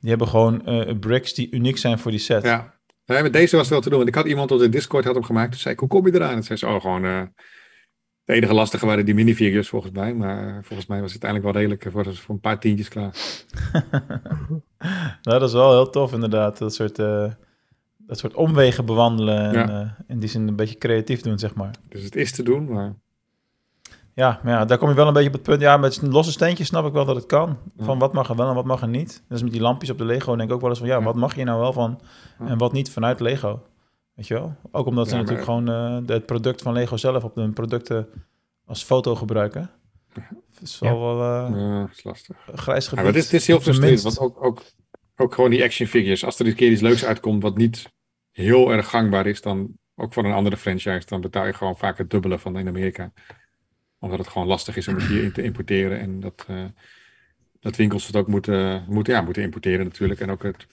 Die 0.00 0.08
hebben 0.10 0.28
gewoon 0.28 0.66
eh, 0.66 0.94
bricks 1.00 1.34
die 1.34 1.50
uniek 1.50 1.78
zijn 1.78 1.98
voor 1.98 2.10
die 2.10 2.20
set. 2.20 2.42
Ja. 2.44 2.74
Nee, 3.06 3.22
met 3.22 3.32
deze 3.32 3.52
was 3.56 3.64
het 3.64 3.72
wel 3.72 3.80
te 3.80 3.88
doen. 3.88 3.96
Want 3.98 4.08
ik 4.10 4.14
had 4.14 4.26
iemand 4.26 4.50
op 4.50 4.58
de 4.58 4.68
Discord 4.68 5.04
had 5.04 5.14
hem 5.14 5.24
gemaakt. 5.24 5.50
Toen 5.50 5.60
zei 5.60 5.74
ik, 5.74 5.80
hoe 5.80 5.88
kom 5.88 6.06
je 6.06 6.14
eraan? 6.14 6.28
En 6.28 6.34
toen 6.34 6.42
zei 6.44 6.58
ze, 6.58 6.66
oh, 6.66 6.80
gewoon... 6.80 7.04
eh, 7.04 7.20
het 8.24 8.36
enige 8.36 8.54
lastige 8.54 8.86
waren 8.86 9.04
die 9.04 9.14
minifigures 9.14 9.68
volgens 9.68 9.92
mij. 9.92 10.14
Maar 10.14 10.60
volgens 10.64 10.88
mij 10.88 11.00
was 11.00 11.12
het 11.12 11.24
uiteindelijk 11.24 11.52
wel 11.52 11.62
redelijk 11.62 11.84
eh, 11.84 11.92
voor, 11.92 12.14
voor 12.16 12.34
een 12.34 12.40
paar 12.40 12.60
tientjes 12.60 12.88
klaar. 12.88 13.10
Nou, 15.22 15.38
dat 15.38 15.42
is 15.48 15.52
wel 15.52 15.70
heel 15.72 15.90
tof 15.90 16.12
inderdaad. 16.12 16.58
Dat 16.58 16.74
soort, 16.74 16.98
eh, 16.98 17.30
dat 17.98 18.18
soort 18.18 18.34
omwegen 18.34 18.84
bewandelen. 18.84 19.38
En 19.38 19.52
Ja. 19.52 19.80
eh, 19.80 19.90
in 20.08 20.18
die 20.18 20.28
zin 20.28 20.48
een 20.48 20.56
beetje 20.56 20.78
creatief 20.78 21.20
doen, 21.20 21.38
zeg 21.38 21.54
maar. 21.54 21.70
Dus 21.88 22.02
het 22.02 22.16
is 22.16 22.32
te 22.32 22.42
doen, 22.42 22.72
maar... 22.72 22.94
Ja, 24.14 24.40
maar 24.42 24.52
ja, 24.52 24.64
daar 24.64 24.78
kom 24.78 24.88
je 24.88 24.94
wel 24.94 25.06
een 25.06 25.12
beetje 25.12 25.28
op 25.28 25.34
het 25.34 25.42
punt. 25.42 25.60
Ja, 25.60 25.76
met 25.76 26.02
losse 26.02 26.32
steentjes 26.32 26.66
snap 26.66 26.86
ik 26.86 26.92
wel 26.92 27.04
dat 27.04 27.16
het 27.16 27.26
kan. 27.26 27.58
Ja. 27.76 27.84
Van 27.84 27.98
wat 27.98 28.12
mag 28.12 28.28
er 28.28 28.36
wel 28.36 28.48
en 28.48 28.54
wat 28.54 28.64
mag 28.64 28.82
er 28.82 28.88
niet. 28.88 29.22
Dus 29.28 29.42
met 29.42 29.52
die 29.52 29.60
lampjes 29.60 29.90
op 29.90 29.98
de 29.98 30.04
Lego 30.04 30.36
denk 30.36 30.48
ik 30.48 30.54
ook 30.54 30.60
wel 30.60 30.70
eens 30.70 30.78
van... 30.78 30.88
Ja, 30.88 30.98
Ja. 30.98 31.02
wat 31.04 31.14
mag 31.14 31.34
je 31.36 31.44
nou 31.44 31.60
wel 31.60 31.72
van 31.72 32.00
en 32.38 32.58
wat 32.58 32.72
niet 32.72 32.90
vanuit 32.90 33.20
Lego? 33.20 33.62
Weet 34.14 34.26
je 34.26 34.34
wel? 34.34 34.56
Ook 34.70 34.86
omdat 34.86 35.08
ze 35.08 35.16
natuurlijk 35.16 35.44
gewoon 35.44 35.68
eh, 35.68 35.98
het 36.06 36.26
product 36.26 36.62
van 36.62 36.72
Lego 36.72 36.96
zelf... 36.96 37.24
op 37.24 37.34
hun 37.34 37.52
producten 37.52 38.08
als 38.64 38.84
foto 38.84 39.14
gebruiken. 39.14 39.70
Het 40.12 40.62
is 40.62 40.78
wel 40.78 41.00
wel 41.00 41.46
eh, 41.46 41.58
Ja, 41.58 41.80
dat 41.80 41.90
is 41.90 42.04
lastig. 42.04 42.36
grijs 42.54 42.84
Ja, 42.84 42.88
gebied. 42.88 43.04
maar 43.04 43.12
dit, 43.12 43.30
dit 43.30 43.40
is 43.40 43.46
heel 43.46 43.60
frustrerend. 43.60 44.02
Want 44.02 44.18
ook, 44.18 44.44
ook, 44.44 44.62
ook 45.16 45.34
gewoon 45.34 45.50
die 45.50 45.62
action 45.62 45.88
figures. 45.88 46.24
Als 46.24 46.38
er 46.38 46.46
een 46.46 46.54
keer 46.54 46.70
iets 46.70 46.80
leuks 46.80 47.04
uitkomt 47.04 47.42
wat 47.42 47.56
niet 47.56 47.92
heel 48.30 48.72
erg 48.72 48.88
gangbaar 48.88 49.26
is, 49.26 49.40
dan 49.40 49.78
ook 49.94 50.12
van 50.12 50.24
een 50.24 50.32
andere 50.32 50.56
franchise, 50.56 51.06
dan 51.06 51.20
betaal 51.20 51.46
je 51.46 51.52
gewoon 51.52 51.76
vaak 51.76 51.98
het 51.98 52.10
dubbele 52.10 52.38
van 52.38 52.58
in 52.58 52.68
Amerika. 52.68 53.12
Omdat 53.98 54.18
het 54.18 54.28
gewoon 54.28 54.46
lastig 54.46 54.76
is 54.76 54.88
om 54.88 54.94
het 54.94 55.04
hier 55.04 55.22
in 55.22 55.32
te 55.32 55.42
importeren. 55.42 55.98
En 55.98 56.20
dat, 56.20 56.44
eh, 56.48 56.64
dat 57.60 57.76
winkels 57.76 58.06
het 58.06 58.16
ook 58.16 58.26
moeten, 58.26 58.84
moeten, 58.88 59.14
ja, 59.14 59.20
moeten 59.20 59.42
importeren 59.42 59.84
natuurlijk. 59.84 60.20
En 60.20 60.30
ook 60.30 60.42
het 60.42 60.66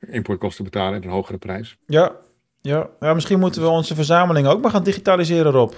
importkosten 0.00 0.64
betalen 0.64 0.94
en 0.94 1.04
een 1.04 1.14
hogere 1.14 1.38
prijs. 1.38 1.78
Ja, 1.86 2.16
ja. 2.60 2.86
ja, 3.00 3.14
misschien 3.14 3.38
moeten 3.38 3.62
we 3.62 3.68
onze 3.68 3.94
verzameling 3.94 4.46
ook 4.46 4.62
maar 4.62 4.70
gaan 4.70 4.82
digitaliseren, 4.82 5.52
Rob. 5.52 5.72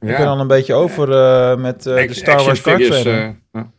Ik 0.00 0.08
Ja. 0.10 0.16
ben 0.16 0.26
dan 0.26 0.40
een 0.40 0.46
beetje 0.46 0.74
over 0.74 1.12
eh, 1.12 1.56
met 1.56 1.86
eh, 1.86 2.08
de 2.08 2.14
Star 2.14 2.44
Wars 2.44 2.60
figures, 2.60 3.02
trader. 3.02 3.12
eh, 3.22 3.30
ja. 3.52 3.70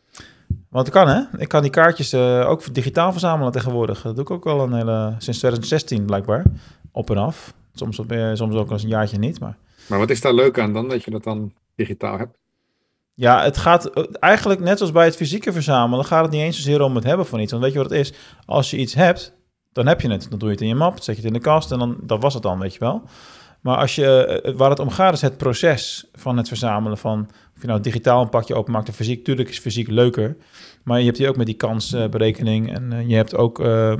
Want 0.69 0.85
het 0.87 0.95
kan, 0.95 1.07
hè? 1.07 1.21
Ik 1.37 1.47
kan 1.47 1.61
die 1.61 1.71
kaartjes 1.71 2.13
ook 2.45 2.73
digitaal 2.73 3.11
verzamelen 3.11 3.51
tegenwoordig. 3.51 4.01
Dat 4.01 4.15
doe 4.15 4.23
ik 4.23 4.31
ook 4.31 4.43
wel 4.43 4.59
een 4.59 4.73
hele... 4.73 5.15
Sinds 5.17 5.39
2016 5.39 6.05
blijkbaar. 6.05 6.43
Op 6.91 7.09
en 7.09 7.17
af. 7.17 7.53
Soms, 7.73 7.99
op- 7.99 8.15
soms 8.33 8.55
ook 8.55 8.71
eens 8.71 8.83
een 8.83 8.89
jaartje 8.89 9.17
niet, 9.17 9.39
maar... 9.39 9.57
Maar 9.87 9.99
wat 9.99 10.09
is 10.09 10.21
daar 10.21 10.33
leuk 10.33 10.59
aan 10.59 10.73
dan, 10.73 10.89
dat 10.89 11.03
je 11.03 11.11
dat 11.11 11.23
dan 11.23 11.53
digitaal 11.75 12.17
hebt? 12.17 12.37
Ja, 13.13 13.43
het 13.43 13.57
gaat 13.57 13.89
eigenlijk 14.19 14.59
net 14.59 14.77
zoals 14.77 14.91
bij 14.93 15.05
het 15.05 15.15
fysieke 15.15 15.51
verzamelen, 15.51 16.05
gaat 16.05 16.21
het 16.23 16.31
niet 16.31 16.41
eens 16.41 16.55
zozeer 16.55 16.81
om 16.81 16.95
het 16.95 17.03
hebben 17.03 17.25
van 17.25 17.39
iets. 17.39 17.51
Want 17.51 17.63
weet 17.63 17.73
je 17.73 17.79
wat 17.79 17.89
het 17.89 17.99
is? 17.99 18.13
Als 18.45 18.71
je 18.71 18.77
iets 18.77 18.93
hebt, 18.93 19.34
dan 19.75 19.87
heb 19.87 20.01
je 20.01 20.09
het. 20.09 20.27
Dan 20.29 20.39
doe 20.39 20.47
je 20.47 20.53
het 20.53 20.63
in 20.63 20.67
je 20.67 20.75
map, 20.75 20.93
zet 21.01 21.05
je 21.05 21.21
het 21.21 21.25
in 21.25 21.33
de 21.33 21.39
kast 21.39 21.71
en 21.71 21.79
dan 21.79 21.97
dat 22.01 22.21
was 22.21 22.33
het 22.33 22.43
dan, 22.43 22.59
weet 22.59 22.73
je 22.73 22.79
wel. 22.79 23.01
Maar 23.61 23.77
als 23.77 23.95
je, 23.95 24.25
eh, 24.25 24.55
waar 24.55 24.69
het 24.69 24.79
om 24.79 24.89
gaat 24.89 25.13
is 25.13 25.21
het 25.21 25.37
proces 25.37 26.05
van 26.13 26.37
het 26.37 26.47
verzamelen 26.47 26.97
van, 26.97 27.27
of 27.55 27.61
je 27.61 27.67
nou 27.67 27.79
digitaal 27.81 28.21
een 28.21 28.29
pakje 28.29 28.55
openmaakt 28.55 28.89
of 28.89 28.95
fysiek. 28.95 29.23
Tuurlijk 29.23 29.49
is 29.49 29.59
fysiek 29.59 29.87
leuker, 29.89 30.37
maar 30.83 30.99
je 30.99 31.05
hebt 31.05 31.17
hier 31.17 31.29
ook 31.29 31.37
met 31.37 31.45
die 31.45 31.55
kansberekening 31.55 32.73
en 32.75 32.93
eh, 32.93 33.09
je 33.09 33.15
hebt 33.15 33.35
ook 33.35 33.59
eh, 33.59 33.93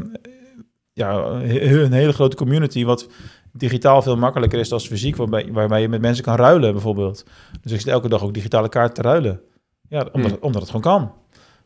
ja, 0.93 1.13
een 1.23 1.91
hele 1.91 2.13
grote 2.13 2.35
community 2.35 2.85
wat 2.85 3.07
digitaal 3.51 4.01
veel 4.01 4.17
makkelijker 4.17 4.59
is 4.59 4.69
dan 4.69 4.79
fysiek, 4.79 5.15
waarbij, 5.15 5.49
waarbij 5.51 5.81
je 5.81 5.89
met 5.89 6.01
mensen 6.01 6.23
kan 6.23 6.35
ruilen 6.35 6.71
bijvoorbeeld. 6.71 7.25
Dus 7.61 7.71
ik 7.71 7.79
zit 7.79 7.87
elke 7.87 8.09
dag 8.09 8.23
ook 8.23 8.33
digitale 8.33 8.69
kaarten 8.69 8.95
te 9.03 9.09
ruilen. 9.09 9.41
Ja, 9.89 10.07
omdat, 10.11 10.31
Hmm. 10.31 10.39
omdat 10.41 10.61
het 10.61 10.71
gewoon 10.71 10.99
kan. 10.99 11.11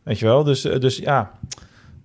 Weet 0.04 0.20
je 0.20 0.26
wel? 0.26 0.44
Dus, 0.44 0.66
eh, 0.66 0.80
dus 0.80 0.98
ja, 0.98 1.32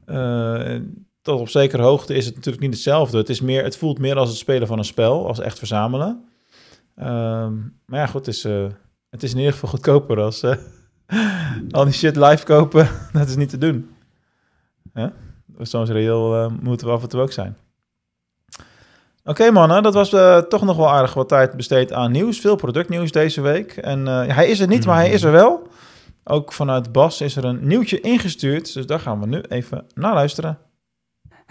eh, 0.05 0.77
tot 1.25 1.41
op 1.41 1.49
zekere 1.49 1.83
hoogte 1.83 2.15
is 2.15 2.27
het 2.27 2.35
natuurlijk 2.35 2.63
niet 2.63 2.73
hetzelfde. 2.73 3.17
Het, 3.17 3.29
is 3.29 3.41
meer, 3.41 3.65
het 3.65 3.77
voelt 3.77 3.99
meer 3.99 4.17
als 4.17 4.29
het 4.29 4.39
spelen 4.39 4.67
van 4.67 4.79
een 4.79 4.85
spel, 4.85 5.27
als 5.27 5.39
echt 5.39 5.59
verzamelen. 5.59 6.25
Ehm, 6.97 7.53
maar 7.87 8.01
ja, 8.01 8.07
goed, 8.07 8.27
het 8.27 8.35
is, 8.35 8.45
eh, 8.45 8.67
het 9.11 9.23
is 9.23 9.31
in 9.31 9.39
ieder 9.39 9.53
geval 9.53 9.69
goedkoper 9.69 10.21
als 10.21 10.43
eh, 10.43 10.57
al 11.71 11.85
die 11.85 11.93
shit 11.93 12.17
live 12.17 12.45
kopen. 12.45 12.89
dat 13.13 13.29
is 13.29 13.37
niet 13.37 13.49
te 13.49 13.59
doen. 13.59 13.91
Soms 15.59 15.91
reëel 15.91 16.35
eh, 16.35 16.51
moeten 16.61 16.87
we 16.87 16.93
af 16.93 17.03
en 17.03 17.09
toe 17.09 17.21
ook 17.21 17.33
zijn. 17.33 17.57
Oké 19.25 19.51
mannen, 19.51 19.83
dat 19.83 19.95
was 19.95 20.09
toch 20.49 20.63
nog 20.63 20.77
wel 20.77 20.91
aardig 20.91 21.15
wat 21.15 21.29
tijd 21.29 21.57
besteed 21.57 21.93
aan 21.93 22.13
nieuws. 22.13 22.41
Veel 22.41 22.57
productnieuws 22.57 23.11
deze 23.11 23.41
week. 23.41 23.77
En 23.77 24.07
hij 24.07 24.49
is 24.49 24.61
er 24.61 24.69
niet, 24.69 24.87
maar 24.87 24.97
hij 24.97 25.11
is 25.11 25.23
er 25.23 25.33
wel. 25.33 25.69
Ook 26.25 26.53
vanuit 26.53 26.93
Bas 26.93 27.21
is 27.21 27.37
er 27.37 27.45
een 27.45 27.67
nieuwtje 27.67 28.01
ingestuurd. 28.01 28.75
Dus 28.75 28.87
daar 28.87 29.01
gaan 29.01 29.21
we 29.21 29.27
nu 29.27 29.41
even 29.41 29.87
naar 29.95 30.15
luisteren. 30.15 30.59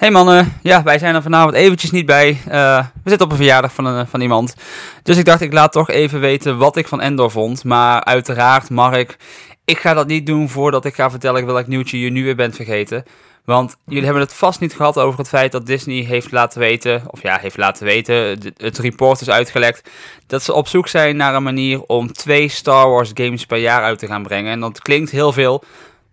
Hey 0.03 0.11
mannen, 0.11 0.53
ja, 0.61 0.83
wij 0.83 0.99
zijn 0.99 1.15
er 1.15 1.21
vanavond 1.21 1.53
eventjes 1.53 1.91
niet 1.91 2.05
bij. 2.05 2.37
Eh, 2.47 2.85
we 3.03 3.09
zitten 3.09 3.25
op 3.25 3.31
een 3.31 3.37
verjaardag 3.37 3.73
van, 3.73 3.85
een, 3.85 4.07
van 4.07 4.21
iemand. 4.21 4.55
Dus 5.03 5.17
ik 5.17 5.25
dacht, 5.25 5.41
ik 5.41 5.53
laat 5.53 5.71
toch 5.71 5.89
even 5.89 6.19
weten 6.19 6.57
wat 6.57 6.75
ik 6.75 6.87
van 6.87 7.01
Endor 7.01 7.31
vond. 7.31 7.63
Maar 7.63 8.03
uiteraard, 8.03 8.69
Mark, 8.69 9.17
ik 9.65 9.79
ga 9.79 9.93
dat 9.93 10.07
niet 10.07 10.25
doen 10.25 10.49
voordat 10.49 10.85
ik 10.85 10.95
ga 10.95 11.09
vertellen 11.09 11.45
welk 11.45 11.67
nieuwtje 11.67 11.99
je 11.99 12.09
nu 12.09 12.23
weer 12.23 12.35
bent 12.35 12.55
vergeten. 12.55 13.03
Want 13.45 13.75
jullie 13.85 14.03
hebben 14.03 14.21
het 14.21 14.33
vast 14.33 14.59
niet 14.59 14.75
gehad 14.75 14.97
over 14.97 15.19
het 15.19 15.27
feit 15.27 15.51
dat 15.51 15.65
Disney 15.65 16.03
heeft 16.03 16.31
laten 16.31 16.59
weten, 16.59 17.03
of 17.07 17.21
ja, 17.21 17.37
heeft 17.37 17.57
laten 17.57 17.85
weten, 17.85 18.39
het 18.57 18.77
report 18.77 19.21
is 19.21 19.29
uitgelekt, 19.29 19.89
dat 20.27 20.43
ze 20.43 20.53
op 20.53 20.67
zoek 20.67 20.87
zijn 20.87 21.15
naar 21.15 21.35
een 21.35 21.43
manier 21.43 21.81
om 21.81 22.13
twee 22.13 22.49
Star 22.49 22.89
Wars 22.89 23.11
games 23.13 23.45
per 23.45 23.57
jaar 23.57 23.83
uit 23.83 23.99
te 23.99 24.07
gaan 24.07 24.23
brengen. 24.23 24.51
En 24.51 24.59
dat 24.59 24.81
klinkt 24.81 25.11
heel 25.11 25.31
veel, 25.31 25.63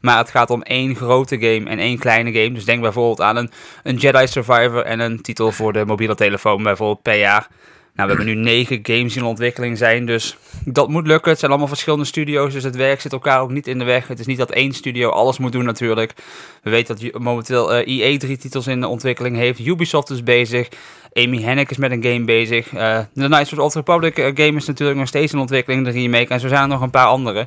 maar 0.00 0.18
het 0.18 0.30
gaat 0.30 0.50
om 0.50 0.62
één 0.62 0.96
grote 0.96 1.38
game 1.38 1.70
en 1.70 1.78
één 1.78 1.98
kleine 1.98 2.32
game. 2.32 2.52
Dus 2.52 2.64
denk 2.64 2.80
bijvoorbeeld 2.80 3.20
aan 3.20 3.36
een, 3.36 3.50
een 3.82 3.96
Jedi 3.96 4.26
Survivor 4.26 4.82
en 4.82 5.00
een 5.00 5.20
titel 5.20 5.52
voor 5.52 5.72
de 5.72 5.84
mobiele 5.84 6.14
telefoon 6.14 6.62
bijvoorbeeld 6.62 7.02
per 7.02 7.18
jaar. 7.18 7.48
Nou, 7.94 8.08
we 8.08 8.16
hebben 8.16 8.34
nu 8.34 8.42
negen 8.42 8.78
games 8.82 9.16
in 9.16 9.24
ontwikkeling 9.24 9.78
zijn, 9.78 10.06
dus 10.06 10.36
dat 10.64 10.88
moet 10.88 11.06
lukken. 11.06 11.30
Het 11.30 11.38
zijn 11.38 11.50
allemaal 11.50 11.68
verschillende 11.68 12.04
studio's, 12.04 12.52
dus 12.52 12.62
het 12.62 12.76
werk 12.76 13.00
zit 13.00 13.12
elkaar 13.12 13.40
ook 13.40 13.50
niet 13.50 13.66
in 13.66 13.78
de 13.78 13.84
weg. 13.84 14.08
Het 14.08 14.18
is 14.18 14.26
niet 14.26 14.38
dat 14.38 14.50
één 14.50 14.72
studio 14.72 15.08
alles 15.08 15.38
moet 15.38 15.52
doen 15.52 15.64
natuurlijk. 15.64 16.14
We 16.62 16.70
weten 16.70 16.98
dat 16.98 17.20
momenteel 17.22 17.74
eh 17.74 17.86
EA 17.86 18.18
drie 18.18 18.36
titels 18.36 18.66
in 18.66 18.80
de 18.80 18.86
ontwikkeling 18.86 19.36
heeft. 19.36 19.66
Ubisoft 19.66 20.10
is 20.10 20.22
bezig. 20.22 20.68
Amy 21.12 21.42
Hennig 21.42 21.70
is 21.70 21.76
met 21.76 21.90
een 21.90 22.02
game 22.02 22.24
bezig. 22.24 22.74
Eh 22.74 22.98
de 23.12 23.26
Knights 23.26 23.50
of 23.50 23.58
the 23.58 23.62
Old 23.62 23.74
Republic 23.74 24.18
eh, 24.18 24.24
game 24.24 24.56
is 24.56 24.66
natuurlijk 24.66 24.98
nog 24.98 25.08
steeds 25.08 25.32
in 25.32 25.38
ontwikkeling, 25.38 25.84
de 25.84 25.90
remake. 25.90 26.28
En 26.28 26.40
zo 26.40 26.48
zijn 26.48 26.62
er 26.62 26.68
nog 26.68 26.80
een 26.80 26.90
paar 26.90 27.06
andere. 27.06 27.46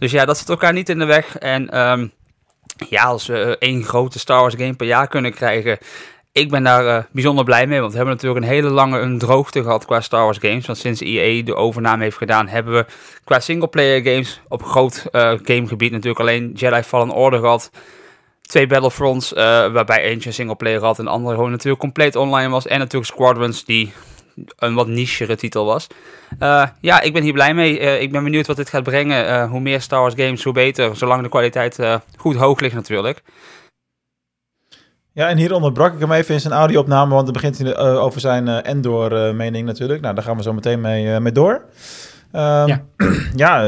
Dus 0.00 0.10
ja, 0.10 0.24
dat 0.24 0.38
zit 0.38 0.48
elkaar 0.48 0.72
niet 0.72 0.88
in 0.88 0.98
de 0.98 1.04
weg. 1.04 1.38
En 1.38 1.70
ehm, 1.70 2.06
ja, 2.88 3.04
als 3.04 3.26
we 3.26 3.42
eh, 3.42 3.68
één 3.68 3.84
grote 3.84 4.18
Star 4.18 4.40
Wars 4.40 4.54
game 4.54 4.74
per 4.74 4.86
jaar 4.86 5.08
kunnen 5.08 5.34
krijgen... 5.34 5.78
Ik 6.32 6.50
ben 6.50 6.62
daar 6.62 6.86
eh, 6.86 7.04
bijzonder 7.12 7.44
blij 7.44 7.66
mee, 7.66 7.80
want 7.80 7.90
we 7.90 7.96
hebben 7.96 8.14
natuurlijk 8.14 8.44
een 8.44 8.52
hele 8.52 8.68
lange 8.68 8.98
een 8.98 9.18
droogte 9.18 9.62
gehad 9.62 9.84
qua 9.84 10.00
Star 10.00 10.24
Wars 10.24 10.38
games. 10.38 10.66
Want 10.66 10.78
sinds 10.78 11.00
EA 11.00 11.42
de 11.42 11.54
overname 11.54 12.02
heeft 12.02 12.16
gedaan, 12.16 12.48
hebben 12.48 12.74
we 12.74 12.86
qua 13.24 13.40
singleplayer 13.40 14.02
games 14.02 14.40
op 14.48 14.62
groot 14.62 15.06
eh, 15.10 15.32
gamegebied 15.42 15.90
natuurlijk 15.90 16.20
alleen 16.20 16.52
Jedi 16.54 16.82
Fallen 16.82 17.10
Order 17.10 17.40
gehad. 17.40 17.70
Twee 18.42 18.66
Battlefronts, 18.66 19.32
waarbij 19.32 20.02
eentje 20.02 20.28
een 20.28 20.34
singleplayer 20.34 20.80
had 20.80 20.98
en 20.98 21.04
de 21.04 21.10
andere 21.10 21.34
gewoon 21.34 21.50
natuurlijk 21.50 21.80
compleet 21.80 22.16
online 22.16 22.48
was. 22.48 22.66
En 22.66 22.78
natuurlijk 22.78 23.12
Squadrons, 23.12 23.64
die 23.64 23.92
een 24.58 24.74
wat 24.74 24.86
nichere 24.86 25.36
titel 25.36 25.64
was. 25.64 25.86
Eh, 26.38 26.66
ja, 26.80 27.00
ik 27.00 27.12
ben 27.12 27.22
hier 27.22 27.32
blij 27.32 27.54
mee. 27.54 27.78
Eh, 27.78 28.00
ik 28.00 28.12
ben 28.12 28.24
benieuwd 28.24 28.46
wat 28.46 28.56
dit 28.56 28.68
gaat 28.68 28.82
brengen. 28.82 29.26
Eh, 29.26 29.50
hoe 29.50 29.60
meer 29.60 29.80
Star 29.80 30.00
Wars 30.00 30.14
games, 30.16 30.44
hoe 30.44 30.52
beter. 30.52 30.96
Zolang 30.96 31.22
de 31.22 31.28
kwaliteit 31.28 31.78
eh, 31.78 31.94
goed 32.16 32.36
hoog 32.36 32.60
ligt 32.60 32.74
natuurlijk. 32.74 33.22
Ja, 35.12 35.28
en 35.28 35.36
hier 35.36 35.52
onderbrak 35.54 35.94
ik 35.94 36.00
hem 36.00 36.12
even 36.12 36.34
in 36.34 36.40
zijn 36.40 36.52
audio-opname, 36.54 37.12
want 37.14 37.24
dan 37.24 37.32
begint 37.32 37.58
hij 37.58 37.74
eh, 37.74 38.02
over 38.02 38.20
zijn 38.20 38.48
eh, 38.48 38.70
Endor-mening 38.70 39.66
natuurlijk. 39.66 40.00
Nou, 40.00 40.14
daar 40.14 40.24
gaan 40.24 40.36
we 40.36 40.42
zo 40.42 40.52
meteen 40.52 40.80
mee, 40.80 41.12
eh, 41.14 41.20
mee 41.20 41.32
door. 41.32 41.62
Ehm, 42.32 42.66
Ja. 42.66 42.82
ja, 43.36 43.62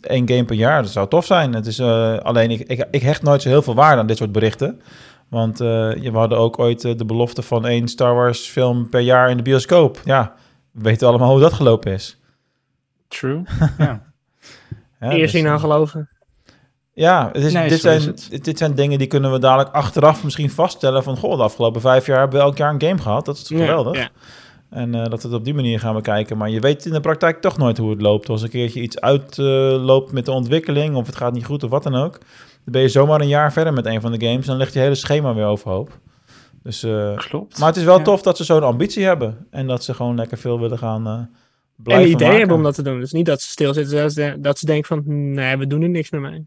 één 0.00 0.28
game 0.28 0.44
per 0.44 0.56
jaar, 0.56 0.82
dat 0.82 0.90
zou 0.90 1.08
tof 1.08 1.26
zijn. 1.26 1.54
Het 1.54 1.66
is, 1.66 1.78
eh, 1.78 2.16
alleen, 2.16 2.50
ik, 2.50 2.60
ik, 2.60 2.86
ik 2.90 3.02
hecht 3.02 3.22
nooit 3.22 3.42
zo 3.42 3.48
heel 3.48 3.62
veel 3.62 3.74
waarde 3.74 4.00
aan 4.00 4.06
dit 4.06 4.16
soort 4.16 4.32
berichten. 4.32 4.80
Want 5.28 5.60
eh, 5.60 5.66
we 5.92 6.10
hadden 6.12 6.38
ook 6.38 6.58
ooit 6.58 6.84
eh, 6.84 6.96
de 6.96 7.04
belofte 7.04 7.42
van 7.42 7.66
één 7.66 7.88
Star 7.88 8.14
Wars 8.14 8.48
film 8.48 8.88
per 8.88 9.00
jaar 9.00 9.30
in 9.30 9.36
de 9.36 9.42
bioscoop. 9.42 10.00
Ja, 10.04 10.34
we 10.70 10.82
weten 10.82 11.08
allemaal 11.08 11.30
hoe 11.30 11.40
dat 11.40 11.52
gelopen 11.52 11.92
is. 11.92 12.20
True. 13.08 13.42
ja. 13.78 14.02
Ja, 15.00 15.10
Eerst 15.10 15.32
dus, 15.32 15.42
eh, 15.42 15.50
aan 15.50 15.60
geloven. 15.60 16.08
Ja, 16.92 17.30
het 17.32 17.44
is, 17.44 17.52
Nee, 17.52 17.68
dit, 17.68 17.80
zijn, 17.80 18.02
het. 18.02 18.44
dit 18.44 18.58
zijn 18.58 18.74
dingen 18.74 18.98
die 18.98 19.06
kunnen 19.06 19.32
we 19.32 19.38
dadelijk 19.38 19.74
achteraf 19.74 20.24
misschien 20.24 20.50
vaststellen 20.50 21.02
van... 21.02 21.16
Goh, 21.16 21.36
de 21.36 21.42
afgelopen 21.42 21.80
vijf 21.80 22.06
jaar 22.06 22.18
hebben 22.18 22.38
we 22.38 22.44
elk 22.44 22.56
jaar 22.56 22.74
een 22.74 22.80
game 22.82 23.00
gehad. 23.02 23.24
Dat 23.24 23.36
is 23.36 23.48
Ja, 23.48 23.58
geweldig. 23.58 23.96
ja. 23.96 24.08
En 24.70 24.94
eh, 24.94 25.04
dat 25.10 25.22
we 25.22 25.28
het 25.28 25.36
op 25.36 25.44
die 25.44 25.54
manier 25.54 25.80
gaan 25.80 25.94
bekijken. 25.94 26.36
Maar 26.36 26.50
je 26.50 26.60
weet 26.60 26.86
in 26.86 26.92
de 26.92 27.00
praktijk 27.00 27.40
toch 27.40 27.56
nooit 27.58 27.78
hoe 27.78 27.90
het 27.90 28.00
loopt. 28.00 28.28
Als 28.28 28.42
een 28.42 28.48
keertje 28.48 28.80
iets 28.80 29.00
uitloopt 29.00 30.12
met 30.12 30.24
de 30.24 30.32
ontwikkeling... 30.32 30.94
of 30.96 31.06
het 31.06 31.16
gaat 31.16 31.32
niet 31.32 31.44
goed 31.44 31.62
of 31.64 31.70
wat 31.70 31.82
dan 31.82 31.94
ook... 31.94 32.18
dan 32.66 32.72
ben 32.72 32.82
je 32.82 32.88
zomaar 32.88 33.20
een 33.20 33.28
jaar 33.28 33.52
verder 33.52 33.72
met 33.72 33.86
een 33.86 34.00
van 34.00 34.12
de 34.12 34.26
games... 34.26 34.42
en 34.44 34.50
dan 34.50 34.56
ligt 34.56 34.72
je 34.72 34.78
hele 34.78 34.94
schema 34.94 35.34
weer 35.34 35.44
overhoop. 35.44 35.98
Dus, 36.62 36.82
eh, 36.82 37.16
Klopt. 37.16 37.58
maar 37.58 37.68
het 37.68 37.76
is 37.76 37.84
wel 37.84 37.98
Ja. 37.98 38.04
tof 38.04 38.22
dat 38.22 38.36
ze 38.36 38.44
zo'n 38.44 38.62
ambitie 38.62 39.04
hebben... 39.04 39.46
en 39.50 39.66
dat 39.66 39.84
ze 39.84 39.94
gewoon 39.94 40.16
lekker 40.16 40.38
veel 40.38 40.60
willen 40.60 40.78
gaan 40.78 41.06
eh 41.06 41.12
En 41.12 41.30
blijven 41.76 42.04
een 42.06 42.10
idee 42.10 42.20
maken. 42.26 42.38
hebben 42.38 42.56
om 42.56 42.62
dat 42.62 42.74
te 42.74 42.82
doen. 42.82 43.00
Dus 43.00 43.12
niet 43.12 43.26
dat 43.26 43.40
ze 43.42 43.48
stilzitten, 43.50 43.96
dat 43.96 44.12
ze, 44.12 44.36
dat 44.38 44.58
ze 44.58 44.66
denken 44.66 44.86
van, 44.86 45.02
nee, 45.32 45.56
we 45.56 45.66
doen 45.66 45.82
er 45.82 45.88
niks 45.88 46.10
meer 46.10 46.20
mee. 46.20 46.46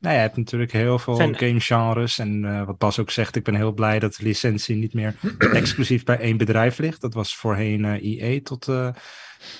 Nou, 0.00 0.14
je 0.14 0.20
hebt 0.20 0.36
natuurlijk 0.36 0.72
heel 0.72 0.98
veel 0.98 1.14
Zijn- 1.14 1.36
gamegenres. 1.36 2.18
En 2.18 2.44
eh, 2.44 2.66
wat 2.66 2.78
Bas 2.78 2.98
ook 2.98 3.10
zegt, 3.10 3.36
ik 3.36 3.44
ben 3.44 3.54
heel 3.54 3.72
blij 3.72 3.98
dat 3.98 4.14
de 4.14 4.22
licentie 4.24 4.76
niet 4.76 4.94
meer 4.94 5.14
exclusief 5.52 6.04
bij 6.04 6.18
één 6.18 6.36
bedrijf 6.36 6.78
ligt. 6.78 7.00
Dat 7.00 7.14
was 7.14 7.36
voorheen 7.36 7.84
eh 7.84 8.02
EA 8.02 8.40
tot, 8.42 8.68
eh, 8.68 8.88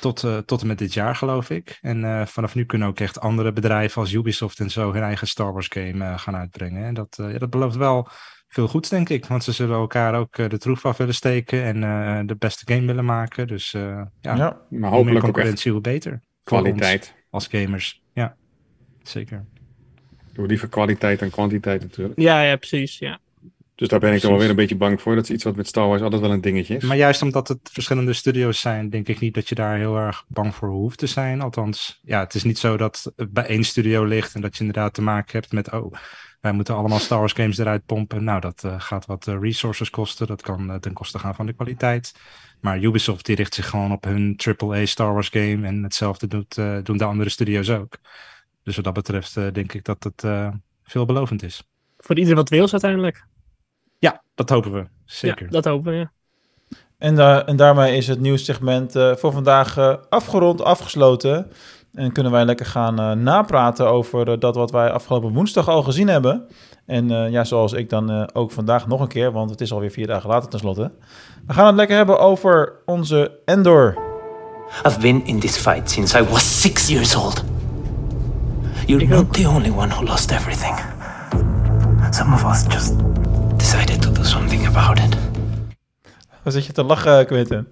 tot, 0.01 0.25
eh, 0.25 0.39
tot 0.39 0.61
en 0.61 0.67
met 0.67 0.79
dit 0.79 0.95
jaar, 0.95 1.17
geloof 1.17 1.51
ik. 1.51 1.79
En 1.81 2.05
eh, 2.05 2.27
vanaf 2.27 2.55
nu 2.55 2.65
kunnen 2.65 2.89
ook 2.89 3.01
echt 3.01 3.21
andere 3.21 3.53
bedrijven 3.53 4.01
als 4.01 4.13
Ubisoft 4.13 4.61
en 4.61 4.71
zo 4.71 4.93
hun 4.93 5.03
eigen 5.03 5.27
Star 5.27 5.53
Wars 5.53 5.67
game 5.69 6.05
eh, 6.05 6.19
gaan 6.19 6.37
uitbrengen. 6.37 6.85
En 6.85 6.95
dat, 6.95 7.19
eh, 7.21 7.33
ja, 7.33 7.39
dat 7.39 7.51
belooft 7.51 7.77
wel 7.77 8.09
veel 8.49 8.69
goeds, 8.69 8.89
denk 8.89 9.09
ik. 9.09 9.27
Want 9.27 9.45
ze 9.45 9.53
zullen 9.53 9.77
elkaar 9.77 10.15
ook 10.15 10.51
de 10.51 10.59
troef 10.59 10.85
af 10.87 10.97
willen 10.97 11.15
steken 11.15 11.63
en 11.65 11.83
eh, 11.83 12.21
de 12.27 12.37
beste 12.37 12.73
game 12.75 12.87
willen 12.87 13.05
maken. 13.05 13.47
Dus 13.47 13.75
eh, 13.75 13.83
ja, 14.21 14.35
Ja. 14.37 14.37
Maar 14.37 14.61
hoe 14.71 14.81
meer 14.81 14.91
hopelijk 14.91 15.09
ook 15.09 15.15
echt 15.15 15.23
concurrentie, 15.25 15.73
hoe 15.73 15.81
beter. 15.81 16.21
Kwaliteit. 16.43 17.15
als 17.31 17.47
gamers. 17.47 18.03
Ja, 18.13 18.37
zeker. 19.03 19.45
Doe 20.33 20.47
liever 20.47 20.69
kwaliteit 20.69 21.19
dan 21.19 21.31
kwantiteit 21.31 21.83
natuurlijk. 21.83 22.21
Ja, 22.21 22.43
ja, 22.43 22.57
precies. 22.57 22.99
Ja. 22.99 23.19
Dus 23.79 23.89
daar 23.89 23.99
ben 23.99 24.15
ik 24.15 24.21
dan 24.21 24.31
wel 24.31 24.41
weer 24.41 24.51
een 24.51 24.57
beetje 24.57 24.77
bang 24.77 25.01
voor. 25.01 25.15
Dat 25.15 25.25
is 25.25 25.31
iets 25.31 25.45
wat 25.45 25.57
met 25.57 25.67
Star 25.67 25.89
Wars 25.89 26.03
altijd 26.03 26.21
wel 26.21 26.31
een 26.31 26.41
dingetje 26.41 26.77
is. 26.77 26.85
Maar 26.85 26.97
juist 26.97 27.23
omdat 27.23 27.49
het 27.49 27.59
verschillende 27.73 28.13
studio's 28.13 28.61
zijn, 28.61 28.91
denk 28.91 29.09
ik 29.09 29.21
niet 29.21 29.35
dat 29.35 29.49
je 29.49 29.55
daar 29.55 29.77
heel 29.77 29.97
erg 29.97 30.25
bang 30.29 30.55
voor 30.55 30.69
hoeft 30.69 30.99
te 30.99 31.07
zijn. 31.07 31.41
Althans, 31.41 32.01
ja, 32.03 32.21
het 32.21 32.35
is 32.35 32.45
niet 32.45 32.59
zo 32.59 32.77
dat 32.77 33.13
het 33.17 33.33
bij 33.33 33.47
één 33.47 33.65
studio 33.65 34.05
ligt 34.05 34.35
en 34.35 34.41
dat 34.41 34.55
je 34.55 34.65
inderdaad 34.65 34.95
te 34.95 35.03
maken 35.03 35.33
hebt 35.33 35.53
met, 35.53 35.73
oh, 35.73 35.93
wij 36.41 36.53
moeten 36.53 36.75
allemaal 36.75 36.99
Star 36.99 37.19
Wars 37.19 37.33
games 37.33 37.59
eruit 37.59 37.87
pompen. 37.87 38.25
Nou, 38.25 38.41
dat 38.41 38.65
eh, 38.65 38.75
gaat 38.79 39.07
wat 39.07 39.27
eh, 39.27 39.39
resources 39.41 39.91
kosten. 39.91 40.27
Dat 40.27 40.43
kan 40.43 40.71
eh, 40.71 40.77
ten 40.77 40.93
koste 40.93 41.19
gaan 41.19 41.35
van 41.35 41.47
de 41.47 41.53
kwaliteit. 41.53 42.15
Maar 42.61 42.83
Ubisoft 42.83 43.27
die 43.27 43.37
richt 43.37 43.55
zich 43.55 43.69
gewoon 43.69 43.93
op 43.93 44.05
hun 44.05 44.39
AAA 44.59 44.87
Star 44.87 45.13
Wars 45.13 45.29
game. 45.29 45.67
En 45.67 45.83
hetzelfde 45.83 46.27
doet, 46.27 46.55
doen 46.83 46.97
de 46.97 47.05
andere 47.05 47.29
studio's 47.29 47.71
ook. 47.71 47.99
Dus 48.63 48.77
wat 48.77 48.85
dat 48.85 48.95
betreft 48.95 49.35
denk 49.35 49.73
ik 49.73 49.85
dat 49.85 50.05
het 50.05 50.25
eh, 50.25 50.49
veelbelovend 50.83 51.43
is. 51.43 51.63
Voor 51.99 52.19
ieder 52.19 52.35
wat 52.35 52.49
wil 52.49 52.71
uiteindelijk. 52.71 53.27
Dat 54.39 54.49
hopen 54.49 54.73
we. 54.73 54.87
Zeker. 55.05 55.45
Ja, 55.45 55.51
dat 55.51 55.65
hopen 55.65 55.93
we, 55.93 55.99
ja. 55.99 56.11
En, 56.99 57.15
daar 57.15 57.45
en 57.45 57.57
daarmee 57.57 57.97
is 57.97 58.07
het 58.07 58.21
nieuwssegment 58.21 58.97
eh 58.97 59.15
voor 59.15 59.33
vandaag 59.33 59.77
eh, 59.77 59.95
afgerond, 60.09 60.63
afgesloten. 60.63 61.51
En 61.95 62.13
kunnen 62.13 62.33
wij 62.33 62.45
lekker 62.45 62.67
gaan 62.67 62.99
eh, 62.99 63.13
napraten 63.13 63.89
over 63.89 64.39
dat 64.39 64.55
wat 64.55 64.71
wij 64.71 64.91
afgelopen 64.91 65.33
woensdag 65.33 65.69
al 65.69 65.83
gezien 65.83 66.09
hebben. 66.09 66.47
En 66.87 67.11
eh, 67.11 67.31
ja, 67.31 67.45
zoals 67.45 67.73
ik 67.73 67.91
dan 67.91 68.11
eh, 68.11 68.23
ook 68.33 68.51
vandaag 68.51 68.87
nog 68.87 69.01
een 69.01 69.09
keer, 69.09 69.33
want 69.33 69.51
het 69.51 69.61
is 69.61 69.73
alweer 69.73 69.91
vier 69.91 70.07
dagen 70.07 70.31
later 70.31 70.49
tenslotte. 70.51 70.91
We 71.47 71.53
gaan 71.53 71.67
het 71.67 71.75
lekker 71.75 71.97
hebben 71.97 72.19
over 72.19 72.73
onze 72.87 73.39
Endor. 73.45 73.97
I've 74.87 75.01
been 75.01 75.27
in 75.27 75.39
this 75.39 75.57
fight 75.57 75.91
since 75.91 76.19
I 76.19 76.23
was 76.23 76.61
six 76.61 76.89
years 76.89 77.17
old. 77.17 77.45
You're 78.87 79.07
not 79.07 79.33
the 79.33 79.47
only 79.47 79.71
one 79.71 79.89
who 79.89 80.05
lost 80.05 80.31
everything. 80.31 80.75
Some 82.11 82.35
of 82.35 82.45
us 82.45 82.65
just 82.69 82.93
decided 83.57 83.98
about 84.79 84.99
it. 84.99 85.17
Waar 86.43 86.53
zit 86.53 86.67
je 86.67 86.73
te 86.73 86.83
lachen, 86.83 87.27
Quentin? 87.27 87.67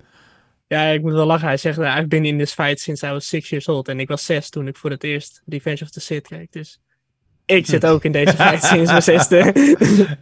Ja, 0.66 0.82
ik 0.82 1.02
moet 1.02 1.12
wel 1.12 1.26
lachen. 1.26 1.46
Hij 1.46 1.56
zegt, 1.56 1.78
uh, 1.78 1.96
I've 1.96 2.06
been 2.06 2.24
in 2.24 2.38
this 2.38 2.52
fight 2.52 2.80
since 2.80 3.06
I 3.06 3.10
was 3.10 3.28
six 3.28 3.48
years 3.48 3.68
old. 3.68 3.88
En 3.88 4.00
ik 4.00 4.08
was 4.08 4.24
zes 4.24 4.50
toen 4.50 4.66
ik 4.66 4.76
voor 4.76 4.90
het 4.90 5.04
eerst 5.04 5.42
Revenge 5.46 5.82
of 5.82 5.90
the 5.90 6.00
Sith 6.00 6.28
keek. 6.28 6.52
Dus 6.52 6.80
ik 7.44 7.66
zit 7.66 7.86
ook 7.86 8.04
in 8.04 8.12
deze 8.12 8.32
fight 8.32 8.64
sinds 8.72 8.90
mijn 8.90 9.02
zesde. 9.02 9.52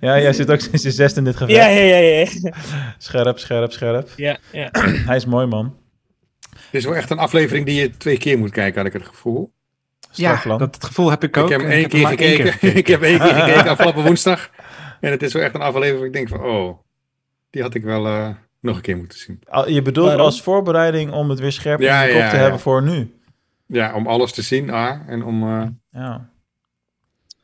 ja, 0.01 0.21
jij 0.21 0.33
zit 0.33 0.51
ook 0.51 0.61
sinds 0.61 0.83
je 0.83 0.91
zesde 0.91 1.19
in 1.19 1.25
dit 1.25 1.37
gevecht. 1.37 1.59
Ja, 1.59 1.67
ja, 1.67 1.97
ja, 1.97 2.27
ja. 2.43 2.53
Scherp, 2.99 3.39
scherp, 3.39 3.73
scherp. 3.73 4.09
Ja, 4.17 4.39
ja. 4.53 4.69
Hij 5.09 5.17
is 5.17 5.27
mooi, 5.27 5.47
man. 5.47 5.77
Dit 6.51 6.81
is 6.81 6.85
wel 6.85 6.97
echt 6.97 7.11
een 7.11 7.19
aflevering 7.19 7.67
die 7.67 7.81
je 7.81 7.91
twee 7.97 8.19
keer 8.19 8.39
moet 8.39 8.51
kijken, 8.51 8.77
had 8.77 8.87
ik 8.87 8.93
het 8.93 9.09
gevoel. 9.09 9.53
Ja, 10.13 10.43
dat 10.45 10.75
het 10.75 10.85
gevoel 10.85 11.11
heb 11.11 11.25
ik 11.25 11.37
ook. 11.37 11.51
Ik 11.51 11.61
heb 11.61 11.71
één 11.71 11.89
keer 11.89 12.07
gekeken. 12.07 12.55
ik 12.77 12.87
heb 12.87 13.03
één 13.03 13.19
keer 13.19 13.35
gekeken 13.35 13.71
afgelopen 13.71 14.03
woensdag. 14.03 14.51
En 15.05 15.11
het 15.11 15.23
is 15.23 15.33
wel 15.33 15.43
echt 15.43 15.55
een 15.55 15.61
aflevering 15.61 15.97
waar 15.99 16.07
ik 16.07 16.13
denk 16.13 16.29
van, 16.29 16.41
oh, 16.43 16.79
die 17.51 17.63
had 17.63 17.75
ik 17.75 17.83
wel 17.83 18.07
eh, 18.07 18.29
nog 18.61 18.77
een 18.77 18.83
keer 18.83 18.97
moeten 18.97 19.19
zien. 19.19 19.41
Al- 19.49 19.69
Je 19.69 19.83
bedoelt 19.83 20.07
Waarom? 20.07 20.25
als 20.27 20.43
voorbereiding 20.43 21.13
om 21.13 21.31
het 21.31 21.39
weer 21.39 21.53
scherp 21.53 21.81
Ja, 21.81 22.01
in 22.03 22.07
je 22.07 22.13
kop 22.13 22.23
ja, 22.23 22.31
te 22.31 22.37
ja. 22.37 22.43
hebben 22.43 22.61
voor 22.61 22.83
nu. 22.83 23.15
Ja, 23.67 23.95
om 23.95 24.07
alles 24.07 24.33
te 24.33 24.43
zien, 24.43 24.71
A, 24.71 25.05
en 25.07 25.25
om, 25.25 25.43
eh, 25.43 25.67
Ja. 25.91 26.31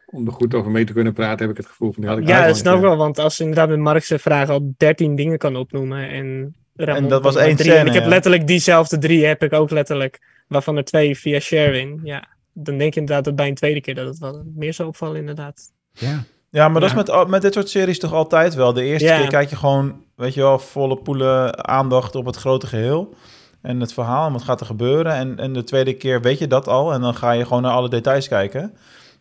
om 0.06 0.26
er 0.26 0.32
goed 0.32 0.54
over 0.54 0.70
mee 0.70 0.84
te 0.84 0.92
kunnen 0.92 1.12
praten, 1.12 1.40
heb 1.40 1.50
ik 1.50 1.56
het 1.56 1.66
gevoel 1.66 1.92
van, 1.92 2.00
die 2.02 2.11
had 2.11 2.20
ik 2.20 2.28
Ja, 2.28 2.46
dat 2.46 2.56
snap 2.56 2.74
ik 2.74 2.80
wel. 2.80 2.96
Want 2.96 3.18
als 3.18 3.40
inderdaad 3.40 3.68
met 3.68 3.78
Mark 3.78 4.04
zijn 4.04 4.20
vraag 4.20 4.48
al 4.48 4.74
13 4.76 5.14
dingen 5.16 5.38
kan 5.38 5.56
opnoemen. 5.56 6.08
En, 6.08 6.54
Ramon 6.74 7.02
En 7.02 7.08
dat 7.08 7.22
was 7.22 7.36
één 7.36 7.56
drie. 7.56 7.70
En 7.70 7.76
scène, 7.76 7.88
ik 7.88 7.94
heb 7.94 8.02
ja. 8.02 8.08
letterlijk 8.08 8.46
diezelfde 8.46 8.98
drie, 8.98 9.24
heb 9.24 9.42
ik 9.42 9.52
ook 9.52 9.70
letterlijk. 9.70 10.18
Waarvan 10.48 10.76
er 10.76 10.84
twee 10.84 11.18
via 11.18 11.40
Sherwin. 11.40 12.00
Ja, 12.02 12.28
dan 12.52 12.78
denk 12.78 12.94
je 12.94 13.00
inderdaad 13.00 13.24
dat 13.24 13.36
bij 13.36 13.48
een 13.48 13.54
tweede 13.54 13.80
keer 13.80 13.94
dat 13.94 14.06
het 14.06 14.18
wel 14.18 14.42
meer 14.54 14.74
zou 14.74 14.88
opvallen 14.88 15.16
inderdaad. 15.20 15.72
Ja. 15.92 16.24
Ja, 16.51 16.68
maar 16.68 16.80
dat 16.80 16.90
is 16.90 16.96
met, 16.96 17.28
met 17.28 17.42
dit 17.42 17.55
soort 17.55 17.68
series 17.68 17.98
toch 17.98 18.12
altijd 18.12 18.55
wel. 18.55 18.72
De 18.72 18.82
eerste 18.84 19.09
Ja. 19.09 19.18
keer 19.18 19.28
kijk 19.28 19.51
je 19.51 19.57
gewoon, 19.57 20.03
weet 20.16 20.34
je 20.34 20.40
wel, 20.40 20.59
volle 20.59 20.96
poelen 20.96 21.66
aandacht 21.68 22.14
op 22.14 22.26
het 22.26 22.36
grote 22.36 22.66
geheel. 22.66 23.14
En 23.62 23.80
het 23.80 23.92
verhaal 23.92 24.26
en 24.26 24.32
wat 24.32 24.42
gaat 24.42 24.61
er 24.61 24.66
gebeuren. 24.66 25.12
En, 25.14 25.38
en 25.38 25.53
de 25.53 25.64
tweede 25.64 25.92
keer 25.94 26.20
weet 26.20 26.38
je 26.38 26.46
dat 26.46 26.68
al. 26.68 26.92
En 26.92 27.01
dan 27.01 27.14
ga 27.14 27.30
je 27.32 27.46
gewoon 27.46 27.62
naar 27.62 27.72
alle 27.72 27.88
details 27.88 28.28
kijken. 28.28 28.61
En 28.62 28.72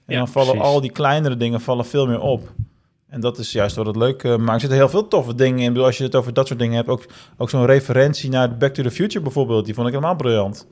Ja, 0.06 0.18
dan 0.18 0.28
vallen 0.28 0.50
precies. 0.56 0.70
al 0.74 0.82
die 0.82 0.92
kleinere 0.92 1.38
dingen 1.38 1.62
vallen 1.62 1.86
veel 1.86 2.08
meer 2.08 2.20
op. 2.22 2.52
En 3.10 3.22
dat 3.22 3.38
is 3.38 3.52
juist 3.52 3.76
wat 3.76 3.86
het 3.86 3.96
leuk 3.96 4.24
eh, 4.24 4.36
maakt. 4.36 4.54
Er 4.54 4.60
zitten 4.60 4.78
heel 4.78 4.90
veel 4.90 5.08
toffe 5.08 5.36
dingen 5.36 5.58
in. 5.60 5.64
Ik 5.66 5.70
bedoel, 5.70 5.86
als 5.86 5.98
je 5.98 6.04
het 6.04 6.16
over 6.16 6.34
dat 6.34 6.48
soort 6.48 6.60
dingen 6.60 6.76
hebt. 6.76 6.90
Ook, 6.90 7.06
ook 7.38 7.50
zo'n 7.50 7.66
referentie 7.66 8.30
naar 8.30 8.58
Back 8.58 8.74
to 8.74 8.84
the 8.84 8.92
Future 8.92 9.24
bijvoorbeeld. 9.24 9.66
Die 9.66 9.74
vond 9.74 9.88
ik 9.88 9.94
helemaal 9.94 10.16
briljant. 10.16 10.68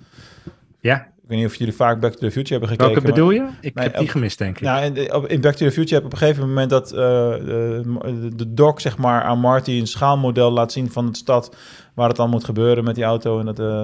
Ja, 0.80 1.08
Ik 1.28 1.34
weet 1.34 1.42
niet 1.42 1.52
of 1.52 1.58
jullie 1.58 1.74
vaak 1.76 2.00
Back 2.00 2.12
to 2.12 2.20
the 2.20 2.32
Future 2.32 2.52
hebben 2.60 2.70
gekeken. 2.70 2.94
welke 2.94 3.08
bedoel 3.08 3.32
je? 3.32 3.46
Ik 3.62 3.72
heb 3.76 3.98
die 3.98 4.08
gemist, 4.08 4.38
denk 4.38 4.56
ik. 4.58 4.62
nou, 4.64 4.84
in, 4.84 4.96
in 5.28 5.42
Back 5.42 5.56
to 5.56 5.66
the 5.66 5.72
Future 5.72 5.94
heb 5.94 6.00
je 6.02 6.06
op 6.06 6.12
een 6.12 6.18
gegeven 6.18 6.48
moment 6.48 6.70
dat 6.70 6.92
eh, 6.92 6.98
de, 6.98 8.30
de 8.36 8.54
doc 8.54 8.80
zeg 8.82 8.98
maar 8.98 9.22
aan 9.22 9.40
Marty 9.40 9.72
een 9.72 9.88
schaalmodel 9.88 10.52
laat 10.52 10.72
zien 10.72 10.92
van 10.92 11.06
de 11.12 11.18
stad 11.18 11.56
waar 11.94 12.08
het 12.08 12.18
dan 12.18 12.30
moet 12.30 12.44
gebeuren 12.44 12.84
met 12.84 12.96
die 12.96 13.04
auto 13.04 13.40
en 13.40 13.46
dat 13.46 13.60
eh, 13.60 13.84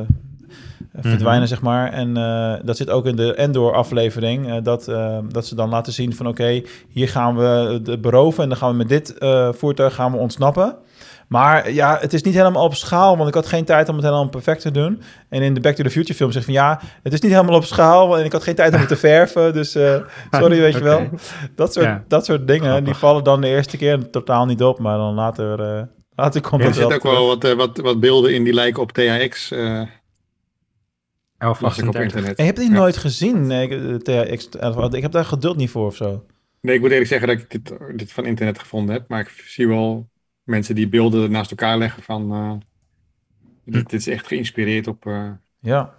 verdwijnen 1.01 1.39
Mhm. 1.39 1.47
zeg 1.47 1.61
maar. 1.61 1.91
En 1.91 2.17
eh, 2.17 2.53
dat 2.63 2.77
zit 2.77 2.89
ook 2.89 3.05
in 3.05 3.15
de 3.15 3.35
Endor 3.35 3.73
aflevering 3.73 4.49
eh, 4.49 4.55
dat, 4.63 4.87
eh, 4.87 5.17
dat 5.31 5.45
ze 5.45 5.55
dan 5.55 5.69
laten 5.69 5.93
zien 5.93 6.15
van 6.15 6.27
oké, 6.27 6.61
hier 6.89 7.09
gaan 7.09 7.35
we 7.35 7.79
het 7.83 8.01
beroven 8.01 8.43
en 8.43 8.49
dan 8.49 8.57
gaan 8.57 8.69
we 8.71 8.75
met 8.77 8.89
dit 8.89 9.17
eh, 9.17 9.53
voertuig 9.53 9.93
gaan 9.95 10.11
we 10.11 10.17
ontsnappen. 10.17 10.75
Maar 11.33 11.71
ja, 11.71 11.97
het 12.01 12.13
is 12.13 12.21
niet 12.21 12.33
helemaal 12.33 12.63
op 12.63 12.75
schaal, 12.75 13.17
want 13.17 13.29
ik 13.29 13.35
had 13.35 13.47
geen 13.47 13.65
tijd 13.65 13.89
om 13.89 13.95
het 13.95 14.03
helemaal 14.03 14.29
perfect 14.29 14.61
te 14.61 14.71
doen. 14.71 15.01
En 15.29 15.41
in 15.41 15.53
de 15.53 15.59
Back 15.59 15.75
to 15.75 15.83
the 15.83 15.89
Future 15.89 16.13
film 16.13 16.31
zegt 16.31 16.45
van 16.45 16.53
ja, 16.53 16.79
het 17.03 17.13
is 17.13 17.19
niet 17.21 17.31
helemaal 17.31 17.55
op 17.55 17.63
schaal 17.63 18.17
en 18.17 18.25
ik 18.25 18.31
had 18.31 18.43
geen 18.43 18.55
tijd 18.55 18.73
om 18.73 18.79
het 18.79 18.87
te 18.87 18.95
verven. 18.95 19.53
Dus 19.53 19.75
eh, 19.75 19.95
sorry, 20.31 20.59
weet 20.59 20.73
je 20.73 20.83
wel. 20.83 21.09
Dat 21.55 21.73
soort, 21.73 21.85
Ja. 21.85 22.03
dat 22.07 22.25
soort 22.25 22.47
dingen, 22.47 22.83
die 22.83 22.93
vallen 22.93 23.23
dan 23.23 23.41
de 23.41 23.47
eerste 23.47 23.77
keer 23.77 24.09
totaal 24.09 24.45
niet 24.45 24.63
op, 24.63 24.79
maar 24.79 24.97
dan 24.97 25.13
later, 25.13 25.59
eh, 25.77 25.81
later 26.15 26.41
komt 26.41 26.61
Er 26.61 26.67
het 26.67 26.77
wel 26.77 26.89
zitten 26.89 26.95
ook 26.95 27.01
terug. 27.01 27.17
wel 27.17 27.27
wat, 27.27 27.43
eh, 27.43 27.53
wat, 27.53 27.77
wat 27.77 27.99
beelden 27.99 28.33
in 28.33 28.43
die 28.43 28.53
lijken 28.53 28.81
op 28.81 28.91
THX. 28.91 29.51
eh 29.51 29.81
las 31.39 31.77
ik 31.77 31.87
op 31.87 31.93
1138. 31.93 32.03
internet. 32.03 32.39
Ik 32.39 32.45
heb 32.45 32.55
die 32.55 32.69
Ja. 32.69 32.75
nooit 32.77 32.97
gezien, 32.97 33.47
nee, 33.47 33.97
THX 33.97 34.49
11. 34.49 34.93
Ik 34.93 35.01
heb 35.01 35.11
daar 35.11 35.25
geduld 35.25 35.57
niet 35.57 35.69
voor 35.69 35.85
of 35.85 35.95
zo. 35.95 36.25
Nee, 36.61 36.75
ik 36.75 36.81
moet 36.81 36.89
eerlijk 36.91 37.09
zeggen 37.09 37.27
dat 37.27 37.37
ik 37.37 37.49
dit, 37.51 37.73
dit 37.97 38.11
van 38.11 38.25
internet 38.25 38.59
gevonden 38.59 38.93
heb. 38.95 39.07
Maar 39.07 39.19
ik 39.19 39.29
zie 39.47 39.67
wel 39.67 40.11
mensen 40.43 40.75
die 40.75 40.87
beelden 40.89 41.31
naast 41.31 41.49
elkaar 41.51 41.77
leggen 41.77 42.03
van... 42.03 42.31
eh, 42.31 42.51
dit, 43.65 43.89
dit 43.89 43.99
is 43.99 44.07
echt 44.07 44.27
geïnspireerd 44.27 44.87
op... 44.87 45.05
eh, 45.05 45.29
Ja, 45.59 45.93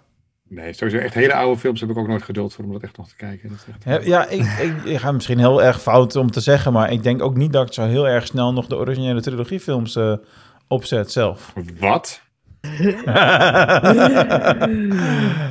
nee, 0.49 0.73
sowieso 0.73 0.97
echt 0.99 1.13
hele 1.13 1.33
oude 1.33 1.59
films 1.59 1.79
heb 1.81 1.89
ik 1.89 1.97
ook 1.97 2.07
nooit 2.07 2.23
geduld 2.23 2.53
voor 2.53 2.65
om 2.65 2.71
dat 2.73 2.83
echt 2.83 2.97
nog 2.97 3.07
te 3.07 3.15
kijken. 3.15 3.49
Dat 3.49 3.57
is 3.67 3.73
echt, 3.95 4.05
ja 4.05 4.27
ik, 4.27 4.41
ik, 4.41 4.83
ik 4.83 4.97
ga 4.97 5.11
misschien 5.11 5.37
heel 5.39 5.63
erg 5.63 5.81
fout 5.81 6.15
om 6.15 6.31
te 6.31 6.39
zeggen, 6.39 6.73
maar 6.73 6.91
ik 6.91 7.03
denk 7.03 7.21
ook 7.21 7.35
niet 7.35 7.53
dat 7.53 7.67
ik 7.67 7.73
zo 7.73 7.85
heel 7.85 8.07
erg 8.07 8.25
snel 8.25 8.53
nog 8.53 8.67
de 8.67 8.75
originele 8.77 9.21
trilogiefilms 9.21 9.95
eh 9.95 10.13
opzet 10.67 11.11
zelf. 11.11 11.53
Wat? 11.79 12.21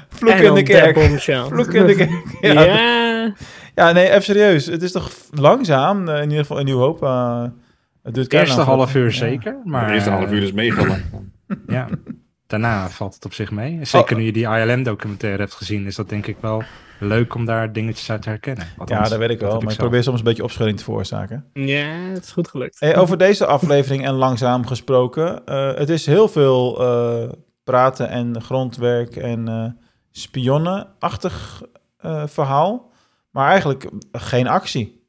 Vloek 0.09 0.35
in 0.35 0.55
de 0.55 0.63
kerk. 0.63 0.97
Vloek 1.47 1.73
in 1.75 1.87
de 1.87 1.95
kerk. 1.95 2.11
Ja. 2.41 2.63
Ja. 2.65 3.33
ja, 3.75 3.93
nee, 3.93 4.09
even 4.11 4.23
serieus. 4.23 4.67
Het 4.67 4.83
is 4.83 4.93
toch 4.93 5.11
langzaam, 5.31 6.09
in 6.09 6.23
ieder 6.23 6.39
geval 6.39 6.59
een 6.59 6.65
nieuw 6.65 6.79
hoop. 6.79 7.03
eh, 7.03 7.45
het 8.05 8.15
duurt 8.15 8.33
Het 8.33 8.41
eerste 8.41 8.61
half 8.61 8.95
uur 8.95 9.13
zeker. 9.13 9.53
Maar, 9.53 9.63
Maar 9.65 9.87
de 9.87 9.93
eerste 9.93 10.11
half 10.11 10.31
uur 10.31 10.43
is 10.43 10.53
mega 10.53 10.87
lang. 10.87 11.03
Ja, 11.67 11.89
daarna 12.47 12.89
valt 12.89 13.15
het 13.15 13.25
op 13.25 13.33
zich 13.33 13.51
mee. 13.51 13.85
Zeker 13.85 14.13
Oh. 14.13 14.19
nu 14.19 14.25
je 14.25 14.33
die 14.33 14.47
ILM-documentaire 14.47 15.39
hebt 15.41 15.55
gezien, 15.55 15.87
is 15.87 15.95
dat 15.95 16.09
denk 16.09 16.27
ik 16.27 16.37
wel 16.41 16.63
leuk 17.01 17.35
om 17.35 17.45
daar 17.45 17.73
dingetjes 17.73 18.11
uit 18.11 18.23
te 18.23 18.29
herkennen. 18.29 18.67
Ja, 18.87 19.03
dat 19.09 19.19
weet 19.19 19.31
ik 19.31 19.41
wel. 19.41 19.61
maar 19.61 19.73
ik 19.73 19.79
probeer 19.79 20.03
soms 20.03 20.19
een 20.19 20.25
beetje 20.25 20.43
opschudding 20.43 20.79
te 20.79 20.85
veroorzaken. 20.85 21.45
ja, 21.53 21.87
het 22.13 22.25
is 22.25 22.33
goed 22.33 22.49
gelukt. 22.49 22.81
Hey, 22.81 22.97
over 22.97 23.19
deze 23.19 23.47
aflevering 23.47 24.05
en 24.07 24.13
langzaam 24.15 24.67
gesproken. 24.67 25.47
eh, 25.47 25.75
het 25.75 25.89
is 25.89 26.07
heel 26.07 26.29
veel 26.29 26.83
eh, 26.83 27.33
praten 27.65 28.09
en 28.09 28.43
grondwerk 28.43 29.17
en 29.17 29.49
eh 29.49 29.67
spionnenachtig 30.11 31.63
eh, 31.97 32.23
verhaal. 32.27 32.93
Maar 33.31 33.49
eigenlijk 33.51 33.89
geen 34.13 34.47
actie. 34.47 35.04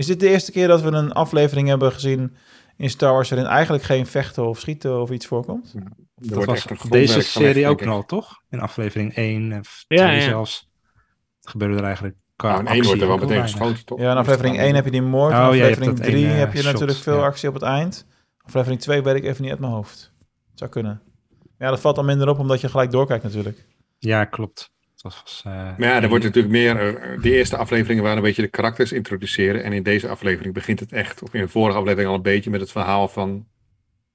Is 0.00 0.06
dit 0.06 0.20
de 0.20 0.28
eerste 0.28 0.52
keer 0.52 0.68
dat 0.68 0.82
we 0.82 0.90
een 0.90 1.12
aflevering 1.12 1.68
hebben 1.68 1.92
gezien 1.92 2.36
in 2.76 2.90
Star 2.90 3.12
Wars... 3.12 3.30
waarin 3.30 3.48
eigenlijk 3.48 3.84
geen 3.84 4.06
vechten 4.06 4.48
of 4.48 4.60
schieten 4.60 5.00
of 5.00 5.10
iets 5.10 5.26
voorkomt? 5.26 5.74
Dat 6.14 6.44
was 6.44 6.66
deze 6.88 7.20
serie 7.20 7.68
ook 7.68 7.86
al, 7.86 8.04
toch? 8.04 8.42
In 8.50 8.60
aflevering 8.60 9.14
1 9.14 9.58
of 9.58 9.84
Ja, 9.88 10.06
2 10.06 10.16
ja. 10.16 10.22
zelfs. 10.22 10.70
Het 11.40 11.50
gebeurde 11.50 11.76
er 11.76 11.84
eigenlijk 11.84 12.16
qua 12.36 12.48
Nou, 12.48 12.60
in 12.60 12.66
één 12.66 12.76
actie 12.76 12.88
wordt 12.88 13.02
er 13.02 13.08
wel 13.08 13.28
meteen 13.28 13.42
geschoten, 13.42 13.84
toch? 13.84 14.00
Ja, 14.00 14.10
in 14.10 14.16
aflevering 14.16 14.58
1 14.58 14.74
heb 14.74 14.84
je 14.84 14.90
die 14.90 15.02
moord. 15.02 15.32
In 15.32 15.38
Oh, 15.38 15.44
ja, 15.44 15.52
je 15.52 15.60
hebt 15.60 15.72
aflevering 15.72 15.98
dat 15.98 16.06
3 16.06 16.24
ene 16.24 16.32
heb 16.32 16.52
je 16.52 16.62
shot, 16.62 16.72
natuurlijk 16.72 16.98
veel 16.98 17.16
ja. 17.18 17.24
actie 17.24 17.48
op 17.48 17.54
het 17.54 17.62
eind. 17.62 18.06
Aflevering 18.42 18.80
2 18.80 19.02
weet 19.02 19.16
ik 19.16 19.24
even 19.24 19.42
niet 19.42 19.50
uit 19.50 19.60
mijn 19.60 19.72
hoofd. 19.72 20.12
Het 20.50 20.58
zou 20.58 20.70
kunnen. 20.70 21.02
Ja, 21.58 21.68
dat 21.70 21.80
valt 21.80 21.96
dan 21.96 22.04
minder 22.04 22.28
op 22.28 22.38
omdat 22.38 22.60
je 22.60 22.68
gelijk 22.68 22.90
doorkijkt 22.90 23.24
natuurlijk. 23.24 23.66
Ja, 23.98 24.24
klopt. 24.24 24.72
Dat 25.02 25.20
was, 25.24 25.42
eh, 25.46 25.52
Maar 25.52 25.88
ja, 25.88 26.02
er 26.02 26.08
wordt 26.08 26.24
natuurlijk 26.24 26.52
meer. 26.54 26.76
eh, 26.96 27.22
De 27.22 27.32
eerste 27.32 27.56
afleveringen 27.56 28.02
waren 28.02 28.18
een 28.18 28.24
beetje 28.24 28.42
de 28.42 28.48
karakters 28.48 28.92
introduceren. 28.92 29.62
En 29.64 29.72
in 29.72 29.82
deze 29.82 30.08
aflevering 30.08 30.54
begint 30.54 30.80
het 30.80 30.92
echt, 30.92 31.22
of 31.22 31.34
in 31.34 31.40
de 31.40 31.48
vorige 31.48 31.78
aflevering 31.78 32.08
al 32.08 32.14
een 32.14 32.22
beetje 32.22 32.50
met 32.50 32.60
het 32.60 32.70
verhaal 32.70 33.08
van 33.08 33.46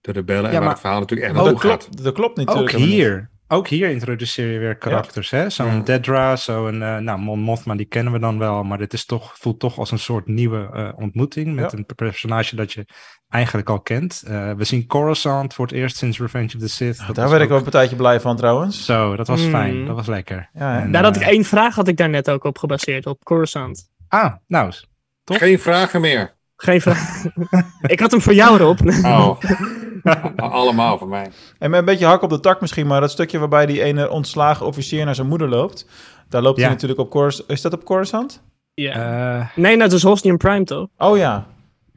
de 0.02 0.12
rebellen. 0.12 0.42
Ja, 0.44 0.48
en 0.48 0.54
waar 0.54 0.62
maar- 0.62 0.72
het 0.72 0.80
verhaal 0.80 1.00
natuurlijk 1.00 1.28
echt 1.28 1.38
Maar 1.38 1.52
dat 1.52 1.62
gaat. 1.62 1.82
klopt, 1.88 2.04
dat 2.04 2.14
klopt 2.14 2.38
niet. 2.38 2.48
ook 2.50 2.72
hier. 2.72 3.30
Ook 3.48 3.68
hier 3.68 3.90
introduceer 3.90 4.52
je 4.52 4.60
weer 4.60 4.76
karakters. 4.78 5.30
hè? 5.30 5.50
Zo'n 5.50 5.66
Ja. 5.76 5.80
Dedra, 5.80 6.36
zo'n 6.36 6.82
eh 6.82 6.98
nou, 6.98 7.20
Mon 7.20 7.40
Mothma, 7.40 7.76
die 7.76 7.86
kennen 7.86 8.14
we 8.14 8.20
dan 8.20 8.38
wel. 8.40 8.64
Maar 8.64 8.78
dit 8.78 8.94
is 8.94 9.06
toch, 9.06 9.38
voelt 9.38 9.60
toch 9.60 9.78
als 9.78 9.92
een 9.92 10.00
soort 10.00 10.28
nieuwe 10.28 10.70
eh, 10.74 10.90
ontmoeting. 10.96 11.56
Met 11.56 11.72
Ja. 11.72 11.78
een 11.78 11.86
personage 11.96 12.56
dat 12.56 12.74
je 12.74 12.86
eigenlijk 13.30 13.70
al 13.70 13.80
kent. 13.82 14.24
Eh, 14.28 14.52
we 14.54 14.64
zien 14.64 14.86
Coruscant 14.88 15.54
voor 15.54 15.66
het 15.66 15.76
eerst 15.76 15.98
sinds 15.98 16.20
Revenge 16.20 16.46
of 16.56 16.62
the 16.62 16.70
Sith. 16.70 16.98
Daar 17.14 17.30
werd 17.30 17.32
ik 17.32 17.42
ook- 17.42 17.48
wel 17.48 17.58
een 17.58 17.64
partijtje 17.64 17.96
blij 17.96 18.20
van 18.20 18.38
trouwens. 18.38 18.86
Zo, 18.86 19.16
dat 19.16 19.28
was 19.28 19.44
Mm. 19.44 19.50
fijn. 19.50 19.86
Dat 19.86 19.96
was 19.96 20.08
lekker. 20.08 20.50
Ja? 20.54 20.80
En, 20.82 20.92
Daar 20.92 21.04
had 21.04 21.16
ik 21.16 21.22
één 21.22 21.44
vraag 21.44 21.76
had 21.76 21.88
ik 21.88 21.98
daar 21.98 22.10
net 22.10 22.30
ook 22.30 22.44
op 22.44 22.58
gebaseerd, 22.58 23.06
op 23.06 23.24
Coruscant. 23.24 23.90
Ah, 24.08 24.34
nou. 24.48 24.72
Toch? 25.24 25.38
Geen 25.38 25.60
vragen 25.60 26.02
meer. 26.02 26.34
Geen 26.56 26.82
vraag. 26.82 27.24
ik 27.82 28.00
had 28.00 28.12
hem 28.12 28.22
voor 28.22 28.34
jou, 28.34 28.58
Rob. 28.58 28.80
Oh. 29.04 29.40
Allemaal 30.36 30.98
voor 30.98 31.08
mij. 31.08 31.32
En 31.60 31.70
met 31.70 31.80
een 31.80 31.86
beetje 31.86 32.06
hak 32.06 32.22
op 32.22 32.30
de 32.30 32.40
tak 32.40 32.62
misschien, 32.62 32.88
maar 32.88 33.02
dat 33.02 33.12
stukje 33.12 33.40
waarbij 33.40 33.66
die 33.66 33.84
ene 33.84 34.10
ontslagen 34.10 34.66
officier 34.66 35.06
naar 35.06 35.16
zijn 35.16 35.28
moeder 35.28 35.50
loopt. 35.50 35.88
Daar 36.30 36.42
loopt 36.42 36.60
hij 36.60 36.70
natuurlijk 36.70 37.00
op 37.00 37.10
Coruscant. 37.10 37.50
Is 37.50 37.62
dat 37.62 37.74
op 37.74 37.84
Coruscant? 37.84 38.42
ja. 38.74 38.92
Eh, 39.40 39.48
Nee, 39.56 39.76
nou, 39.76 39.90
dat 39.90 39.98
is 39.98 40.04
Hosnian 40.04 40.38
Prime, 40.38 40.64
toch? 40.64 40.88
Oh 40.98 41.18
ja. 41.18 41.46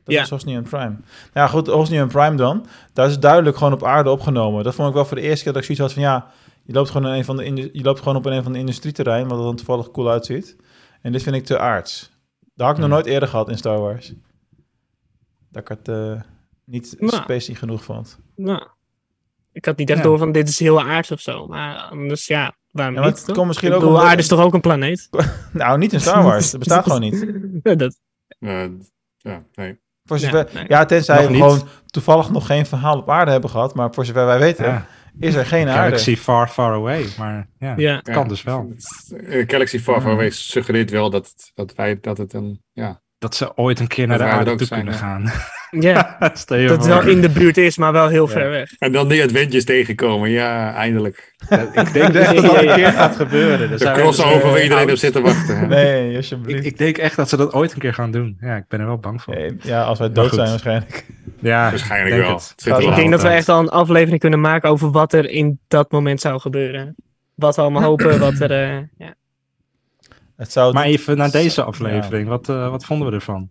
Dat 0.04 0.14
Ja. 0.16 0.22
is 0.22 0.30
Hosnian 0.30 0.62
Prime. 0.62 0.84
Nou 0.88 0.98
ja, 1.32 1.46
goed, 1.46 1.66
Hosnian 1.66 2.08
Prime 2.08 2.36
dan. 2.36 2.66
Daar 2.92 3.06
is 3.08 3.18
duidelijk 3.18 3.56
gewoon 3.56 3.72
op 3.72 3.84
aarde 3.84 4.10
opgenomen. 4.10 4.64
Dat 4.64 4.74
vond 4.74 4.88
ik 4.88 4.94
wel 4.94 5.04
voor 5.04 5.16
de 5.16 5.22
eerste 5.22 5.44
keer 5.44 5.52
dat 5.52 5.62
ik 5.62 5.66
zoiets 5.76 5.84
had 5.84 5.92
van 5.92 6.02
ja, 6.12 6.26
je 6.62 6.72
loopt 6.72 6.90
gewoon, 6.90 7.10
in 7.10 7.18
een 7.18 7.24
van 7.24 7.36
de 7.36 7.68
je 7.72 7.82
loopt 7.82 7.98
gewoon 7.98 8.16
op 8.16 8.26
een 8.26 8.42
van 8.42 8.52
de 8.52 8.58
industrieterrein, 8.58 9.28
wat 9.28 9.38
er 9.38 9.44
dan 9.44 9.56
toevallig 9.56 9.90
cool 9.90 10.10
uitziet. 10.10 10.56
En 11.02 11.12
dit 11.12 11.22
vind 11.22 11.36
ik 11.36 11.44
te 11.44 11.58
aards. 11.58 12.10
Dat 12.54 12.66
had 12.66 12.76
ik 12.76 12.82
nog 12.82 12.86
Hmm. 12.90 12.94
nooit 12.94 13.06
eerder 13.06 13.28
gehad 13.28 13.48
in 13.48 13.56
Star 13.58 13.78
Wars. 13.80 14.12
Dat 15.50 15.62
ik 15.62 15.68
het 15.68 15.88
eh, 15.88 16.12
niet 16.70 16.94
Nou. 16.98 17.12
spacey 17.22 17.54
genoeg 17.54 17.84
vond. 17.84 18.18
Nou, 18.36 18.66
ik 19.52 19.64
had 19.64 19.76
niet 19.76 19.88
echt 19.90 19.98
Ja. 19.98 20.04
door 20.04 20.18
van 20.18 20.32
dit 20.32 20.48
is 20.48 20.58
heel 20.58 20.80
aards 20.82 21.10
of 21.10 21.20
zo. 21.20 21.46
Maar 21.46 21.76
anders, 21.76 22.26
ja, 22.26 22.56
Waarom 22.70 22.94
Ja, 22.94 23.00
maar 23.00 23.08
niet? 23.08 23.18
het 23.18 23.26
toch? 23.26 23.34
komt 23.36 23.46
misschien 23.48 23.72
ook 23.72 23.80
bedoel, 23.80 24.02
aarde 24.02 24.22
is 24.22 24.28
toch 24.28 24.40
ook 24.40 24.54
een 24.54 24.60
planeet? 24.60 25.08
Nou, 25.52 25.78
niet 25.78 25.92
in 25.92 26.00
Star 26.00 26.22
Wars. 26.22 26.50
Dat 26.50 26.58
bestaat 26.60 26.82
gewoon 26.84 27.00
niet. 27.00 27.26
Ja, 27.62 27.74
dat, 27.74 28.00
ja, 28.38 29.42
nee. 29.54 29.78
Voor 30.04 30.18
Ja, 30.18 30.24
zover, 30.30 30.48
nee. 30.54 30.64
ja, 30.68 30.84
tenzij 30.84 31.16
Nog 31.16 31.24
we 31.26 31.32
niet. 31.32 31.42
gewoon 31.42 31.68
toevallig 31.86 32.30
nog 32.30 32.46
geen 32.46 32.66
verhaal 32.66 32.98
op 32.98 33.10
aarde 33.10 33.30
hebben 33.30 33.50
gehad. 33.50 33.74
Maar 33.74 33.94
voor 33.94 34.04
zover 34.04 34.26
wij 34.26 34.38
weten, 34.38 34.64
Ja. 34.66 34.86
is 35.18 35.34
er 35.34 35.46
geen 35.46 35.68
aarde. 35.68 35.82
Galaxy 35.82 36.16
far, 36.16 36.48
far 36.48 36.72
away. 36.74 37.06
Maar 37.18 37.48
ja, 37.58 37.74
Ja. 37.76 37.96
het 37.96 38.10
kan 38.10 38.28
dus 38.28 38.42
wel. 38.42 38.72
Eh, 39.26 39.44
Galaxy 39.46 39.78
Far 39.78 39.94
Far 39.94 40.02
Hmm. 40.02 40.12
Away 40.12 40.30
suggereert 40.30 40.90
wel 40.90 41.10
dat, 41.10 41.50
dat 41.54 41.74
wij 41.74 41.98
dat 42.00 42.18
het 42.18 42.32
een 42.32 42.62
ja, 42.72 43.00
Dat 43.18 43.34
ze 43.34 43.56
ooit 43.56 43.80
een 43.80 43.86
keer 43.88 44.06
naar 44.06 44.18
de 44.18 44.24
aarde 44.24 44.54
toe 44.54 44.66
zijn, 44.66 44.84
kunnen 44.84 45.00
ja. 45.00 45.06
gaan. 45.06 45.32
Ja, 45.70 46.16
je 46.48 46.66
dat 46.66 46.76
het 46.76 46.86
wel 46.86 47.02
in 47.06 47.20
de 47.20 47.28
buurt 47.28 47.56
is, 47.56 47.76
maar 47.78 47.92
wel 47.92 48.08
heel 48.08 48.26
Ja. 48.26 48.32
ver 48.32 48.50
weg. 48.50 48.70
En 48.78 48.92
dan 48.92 49.08
die 49.08 49.22
Adventures 49.22 49.64
tegenkomen. 49.64 50.30
Ja, 50.30 50.74
eindelijk. 50.74 51.34
Ik 51.72 51.92
denk 51.92 52.14
echt 52.14 52.34
dat 52.34 52.42
dat 52.44 52.62
een 52.62 52.74
keer 52.74 52.92
gaat 52.92 53.16
gebeuren. 53.16 53.70
Dat 53.70 53.78
De 53.78 53.92
crossover 53.92 54.46
waar 54.48 54.56
eh, 54.56 54.62
iedereen 54.62 54.90
op 54.90 54.96
zit 54.96 55.12
te 55.12 55.20
wachten. 55.20 55.68
Nee, 55.68 56.16
alsjeblieft. 56.16 56.58
Ik, 56.58 56.64
ik 56.72 56.78
denk 56.78 56.98
echt 56.98 57.16
dat 57.16 57.28
ze 57.28 57.36
dat 57.36 57.52
ooit 57.52 57.72
een 57.72 57.78
keer 57.78 57.94
gaan 57.94 58.10
doen. 58.10 58.36
Ja, 58.40 58.56
ik 58.56 58.64
ben 58.68 58.80
er 58.80 58.86
wel 58.86 58.98
bang 58.98 59.22
voor. 59.22 59.34
Nee, 59.34 59.56
ja, 59.62 59.82
als 59.82 59.98
wij 59.98 60.12
dood 60.12 60.34
zijn 60.34 60.48
waarschijnlijk. 60.48 61.04
Ja, 61.40 61.68
Waarschijnlijk 61.70 62.14
denk 62.14 62.26
wel. 62.26 62.34
het. 62.34 62.54
Ik 62.56 62.64
wel 62.72 62.94
denk 62.94 63.10
dat 63.10 63.22
we 63.22 63.28
echt 63.28 63.48
al 63.48 63.58
een 63.60 63.68
aflevering 63.68 64.20
kunnen 64.20 64.40
maken 64.40 64.70
over 64.70 64.90
wat 64.90 65.12
er 65.12 65.30
in 65.30 65.58
dat 65.68 65.90
moment 65.92 66.20
zou 66.20 66.40
gebeuren. 66.40 66.94
Wat 67.34 67.56
we 67.56 67.62
allemaal 67.62 67.82
hopen, 67.82 68.18
wat 68.18 68.40
er... 68.40 68.50
eh, 68.50 68.78
ja. 68.98 69.14
Het 70.36 70.52
zou 70.52 70.72
Maar 70.72 70.84
even 70.84 71.16
naar 71.16 71.30
deze 71.30 71.62
aflevering. 71.62 72.28
Wat, 72.28 72.48
eh, 72.48 72.70
wat 72.70 72.84
vonden 72.84 73.08
we 73.08 73.14
ervan? 73.14 73.50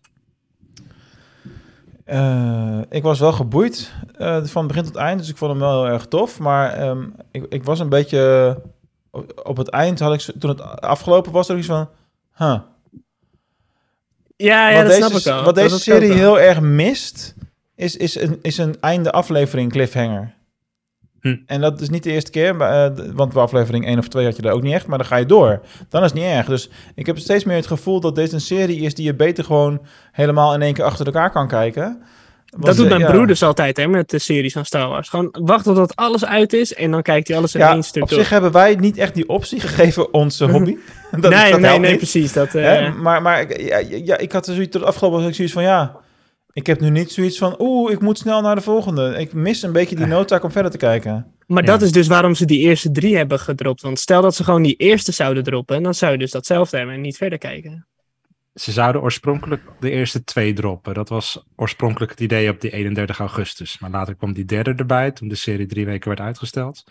Eh, 2.08 2.80
ik 2.90 3.04
was 3.04 3.20
wel 3.20 3.32
geboeid 3.32 3.94
eh, 4.18 4.44
van 4.44 4.68
begin 4.68 4.84
tot 4.84 4.96
eind, 4.96 5.20
dus 5.20 5.30
ik 5.30 5.38
vond 5.38 5.52
hem 5.52 5.60
wel 5.60 5.84
heel 5.84 5.94
erg 5.94 6.06
tof. 6.06 6.40
Maar 6.40 6.74
ehm, 6.74 7.04
ik, 7.32 7.46
ik 7.50 7.64
was 7.64 7.80
een 7.80 7.90
beetje... 7.90 8.62
Op 9.44 9.58
het 9.58 9.70
eind 9.70 10.00
had 10.00 10.14
ik, 10.14 10.40
toen 10.40 10.50
het 10.50 10.82
afgelopen 10.82 11.32
was, 11.32 11.50
ik 11.50 11.58
iets 11.58 11.68
van... 11.68 11.90
Huh. 12.38 12.60
Ja, 14.36 14.70
ja, 14.70 14.76
wat 14.76 14.86
dat 14.86 14.92
deze, 14.92 15.08
snap 15.08 15.20
ik 15.20 15.40
al. 15.40 15.44
Wat 15.44 15.56
deze 15.56 15.80
serie 15.80 16.14
heel 16.14 16.40
erg 16.40 16.60
mist, 16.60 17.36
is, 17.76 17.98
is, 17.98 18.16
een, 18.22 18.40
is 18.42 18.58
een 18.58 18.76
einde 18.80 19.12
aflevering 19.12 19.72
cliffhanger. 19.72 20.37
Hm. 21.28 21.36
En 21.46 21.62
dat 21.62 21.82
is 21.82 21.90
niet 21.90 22.04
de 22.04 22.12
eerste 22.12 22.32
keer, 22.32 22.62
eh, 22.62 22.90
want 23.14 23.34
bij 23.34 23.42
aflevering 23.42 23.88
1 23.88 23.98
of 24.00 24.08
2 24.08 24.26
had 24.26 24.36
je 24.36 24.42
dat 24.42 24.52
ook 24.52 24.62
niet 24.64 24.74
echt, 24.74 24.88
maar 24.88 24.98
dan 24.98 25.08
ga 25.08 25.16
je 25.16 25.26
door. 25.26 25.62
Dan 25.90 26.04
is 26.04 26.12
het 26.12 26.20
niet 26.20 26.30
erg. 26.30 26.46
Dus 26.46 26.70
ik 26.96 27.06
heb 27.06 27.18
steeds 27.20 27.44
meer 27.44 27.56
het 27.56 27.68
gevoel 27.68 28.00
dat 28.00 28.16
dit 28.16 28.32
een 28.32 28.42
serie 28.42 28.80
is 28.80 28.96
die 28.96 29.06
je 29.06 29.16
beter 29.16 29.44
gewoon 29.44 29.82
helemaal 30.12 30.54
in 30.54 30.62
één 30.62 30.74
keer 30.74 30.84
achter 30.84 31.06
elkaar 31.06 31.32
kan 31.32 31.48
kijken. 31.48 32.02
Want, 32.50 32.66
Dat 32.66 32.76
doet 32.76 32.86
eh, 32.86 32.92
mijn 32.92 33.02
ja. 33.04 33.12
broer 33.12 33.28
dus 33.28 33.44
altijd 33.44 33.78
hè, 33.78 33.88
met 33.88 34.10
de 34.10 34.20
series 34.20 34.54
van 34.54 34.66
Star 34.66 34.90
Wars. 34.90 35.10
Gewoon 35.10 35.30
wachten 35.42 35.74
tot 35.74 35.96
alles 35.96 36.26
uit 36.26 36.54
is 36.54 36.74
en 36.74 36.92
dan 36.92 37.02
kijkt 37.02 37.28
hij 37.28 37.38
alles 37.38 37.56
in 37.56 37.60
Ja, 37.60 37.72
één 37.74 37.84
stuk 37.84 38.04
op 38.04 38.10
door. 38.10 38.20
zich 38.20 38.30
hebben 38.30 38.52
wij 38.52 38.76
niet 38.76 38.98
echt 38.98 39.14
die 39.16 39.30
optie 39.30 39.60
gegeven, 39.60 40.14
onze 40.14 40.46
hobby. 40.50 40.78
dat, 41.12 41.32
nee, 41.32 41.52
dat 41.52 41.60
nee, 41.60 41.80
nee, 41.80 41.90
niet. 41.90 41.98
precies. 41.98 42.34
Dat, 42.34 42.56
eh, 42.56 42.64
Hè? 42.64 42.92
Maar, 42.92 43.22
maar 43.22 43.42
ik- 43.42 43.62
ja, 43.62 43.78
ja, 44.06 44.18
ik 44.18 44.32
had 44.32 44.48
er 44.48 44.54
zoiets 44.54 44.72
tot 44.72 44.84
afgelopen 44.84 45.28
ik 45.28 45.36
zoiets 45.36 45.54
van 45.54 45.64
ja. 45.64 45.96
Ik 46.58 46.66
heb 46.66 46.80
nu 46.80 46.90
niet 46.90 47.12
zoiets 47.12 47.38
van 47.38 47.56
oeh, 47.60 47.92
ik 47.92 48.00
moet 48.02 48.18
snel 48.18 48.42
naar 48.42 48.56
de 48.56 48.62
volgende. 48.62 49.16
Ik 49.18 49.34
mis 49.34 49.62
een 49.62 49.72
beetje 49.72 49.96
die 49.96 50.06
noodzaak 50.06 50.44
om 50.44 50.52
verder 50.52 50.72
te 50.72 50.78
kijken. 50.78 51.34
Maar 51.48 51.64
Ja. 51.64 51.70
dat 51.72 51.82
is 51.82 51.92
dus 51.92 52.08
waarom 52.08 52.36
ze 52.36 52.46
die 52.46 52.60
eerste 52.60 52.92
drie 52.92 53.16
hebben 53.18 53.40
gedropt. 53.40 53.82
Want 53.82 54.00
stel 54.00 54.22
dat 54.22 54.36
ze 54.36 54.44
gewoon 54.44 54.62
die 54.62 54.76
eerste 54.76 55.12
zouden 55.12 55.44
droppen, 55.44 55.84
dan 55.84 55.94
zou 55.94 56.12
je 56.12 56.18
dus 56.18 56.32
datzelfde 56.32 56.78
hebben 56.78 56.96
en 56.96 57.02
niet 57.02 57.18
verder 57.18 57.38
kijken. 57.38 57.88
Ze 58.54 58.72
zouden 58.72 59.02
oorspronkelijk 59.02 59.62
de 59.80 59.90
eerste 59.92 60.24
twee 60.24 60.54
droppen. 60.54 60.94
Dat 60.94 61.10
was 61.10 61.44
oorspronkelijk 61.56 62.12
het 62.12 62.20
idee 62.20 62.50
op 62.50 62.62
die 62.62 62.72
31 62.72 63.20
augustus. 63.20 63.80
Maar 63.80 63.90
later 63.90 64.16
kwam 64.16 64.34
die 64.34 64.46
derde 64.46 64.74
erbij, 64.78 65.12
toen 65.12 65.28
de 65.28 65.36
serie 65.36 65.66
drie 65.66 65.86
weken 65.86 66.08
werd 66.08 66.22
uitgesteld. 66.22 66.84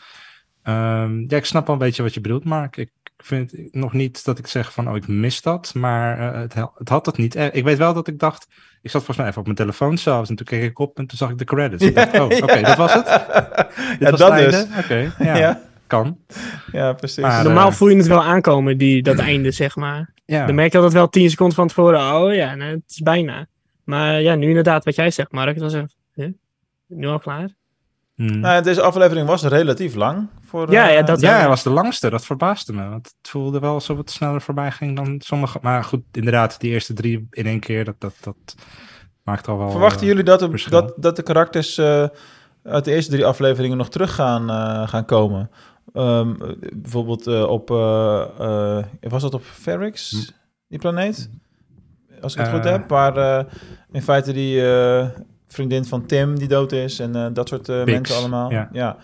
Ehm, 0.62 1.24
ja, 1.28 1.36
ik 1.36 1.44
snap 1.44 1.66
wel 1.66 1.74
een 1.74 1.80
beetje 1.82 2.02
wat 2.02 2.14
je 2.14 2.20
bedoelt, 2.20 2.44
Mark. 2.44 2.76
Ik 2.76 2.90
vind 3.16 3.74
nog 3.74 3.92
niet 3.92 4.24
dat 4.24 4.38
ik 4.38 4.46
zeg 4.46 4.72
van, 4.72 4.88
oh, 4.88 4.96
ik 4.96 5.08
mis 5.08 5.42
dat. 5.42 5.74
Maar 5.74 6.18
eh, 6.18 6.40
het, 6.40 6.54
het 6.74 6.88
had 6.88 7.06
het 7.06 7.16
niet. 7.16 7.34
Eh, 7.34 7.46
ik 7.52 7.64
weet 7.64 7.78
wel 7.78 7.94
dat 7.94 8.08
ik 8.08 8.18
dacht, 8.18 8.46
ik 8.82 8.90
zat 8.90 9.04
volgens 9.04 9.16
mij 9.16 9.26
even 9.26 9.38
op 9.38 9.44
mijn 9.44 9.56
telefoon 9.58 9.98
zelfs. 9.98 10.30
En 10.30 10.36
toen 10.36 10.46
keek 10.46 10.62
ik 10.62 10.78
op 10.78 10.98
en 10.98 11.06
toen 11.06 11.18
zag 11.18 11.30
ik 11.30 11.38
de 11.38 11.44
credits. 11.44 11.84
Ik 11.84 11.94
dacht, 11.94 12.18
oh, 12.18 12.24
oké, 12.24 12.60
dat 12.60 12.76
was 12.76 12.92
het. 12.92 13.06
Dit 13.98 13.98
Ja, 13.98 14.10
was 14.10 14.20
dat 14.20 14.32
het 14.32 14.44
dus. 14.44 14.54
einde? 14.54 14.78
Oké, 14.78 15.12
ja, 15.24 15.36
Ja. 15.36 15.60
kan. 15.86 16.18
Ja, 16.72 16.92
precies. 16.92 17.22
Maar, 17.22 17.44
Normaal 17.44 17.68
eh, 17.68 17.74
voel 17.74 17.88
je 17.88 17.96
het 17.96 18.06
wel 18.06 18.22
aankomen, 18.24 18.78
die, 18.78 19.02
dat 19.02 19.18
einde, 19.18 19.50
zeg 19.50 19.76
maar. 19.76 20.12
Ja. 20.24 20.46
Dan 20.46 20.54
merk 20.54 20.70
je 20.72 20.76
altijd 20.76 20.94
wel 20.96 21.08
tien 21.08 21.30
seconden 21.30 21.56
van 21.56 21.68
tevoren, 21.68 22.14
oh 22.14 22.34
ja, 22.34 22.54
nee, 22.54 22.70
het 22.70 22.82
is 22.86 23.00
bijna. 23.00 23.46
Maar 23.84 24.22
ja, 24.22 24.34
nu 24.34 24.48
inderdaad 24.48 24.84
wat 24.84 24.94
jij 24.94 25.10
zegt, 25.10 25.32
Mark, 25.32 25.58
zeg 25.58 25.84
huh? 26.14 26.28
nu 26.86 27.06
al 27.06 27.18
klaar? 27.18 27.54
Hmm. 28.14 28.40
Nou, 28.40 28.62
deze 28.62 28.82
aflevering 28.82 29.26
was 29.26 29.42
relatief 29.42 29.94
lang. 29.94 30.28
Voor, 30.56 30.70
Ja, 30.72 30.88
ja, 30.88 30.98
eh, 31.00 31.06
dat- 31.06 31.20
Ja, 31.20 31.36
hij 31.38 31.48
was 31.48 31.62
de 31.62 31.70
langste. 31.70 32.10
Dat 32.10 32.24
verbaasde 32.26 32.72
me. 32.72 32.88
Want 32.88 33.06
het 33.20 33.30
voelde 33.30 33.58
wel 33.58 33.72
alsof 33.74 33.96
het 33.98 34.10
sneller 34.10 34.40
voorbij 34.40 34.70
ging 34.70 34.96
dan 34.96 35.20
sommige. 35.24 35.58
Maar 35.62 35.84
goed, 35.84 36.00
inderdaad, 36.12 36.60
die 36.60 36.70
eerste 36.70 36.92
drie 36.92 37.26
in 37.30 37.46
één 37.46 37.60
keer, 37.60 37.84
dat, 37.84 37.94
dat, 37.98 38.14
dat 38.20 38.54
maakt 39.22 39.48
al 39.48 39.58
wel. 39.58 39.70
Verwachten 39.70 40.00
eh, 40.00 40.06
jullie 40.06 40.22
dat, 40.24 40.38
de- 40.40 40.64
dat, 40.70 40.92
dat 40.96 41.16
de 41.16 41.22
karakters 41.22 41.78
eh, 41.78 42.04
uit 42.62 42.84
de 42.84 42.92
eerste 42.94 43.10
drie 43.10 43.24
afleveringen 43.26 43.76
nog 43.76 43.88
terug 43.88 44.14
gaan, 44.14 44.50
eh, 44.50 44.88
gaan 44.88 45.04
komen? 45.04 45.50
Ehm, 45.92 46.30
eh, 46.42 46.48
bijvoorbeeld 46.74 47.26
eh, 47.26 47.42
op... 47.42 47.70
eh, 47.70 48.24
eh, 48.78 48.84
was 49.00 49.22
dat 49.22 49.34
op 49.34 49.42
Ferrix, 49.44 50.10
die 50.68 50.78
planeet? 50.78 51.30
Als 52.20 52.32
ik 52.34 52.40
het 52.40 52.48
goed 52.48 52.60
Hm. 52.60 52.66
Eh. 52.66 52.72
heb. 52.72 52.88
Waar 52.88 53.16
eh, 53.16 53.44
in 53.92 54.02
feite 54.02 54.32
die 54.32 54.70
eh, 54.72 55.06
vriendin 55.46 55.84
van 55.84 56.06
Tim 56.06 56.38
die 56.38 56.48
dood 56.48 56.72
is 56.72 56.98
en 56.98 57.16
eh, 57.16 57.26
dat 57.32 57.48
soort 57.48 57.68
eh, 57.68 57.84
Bix, 57.84 57.92
mensen 57.98 58.16
allemaal. 58.16 58.50
ja. 58.72 58.96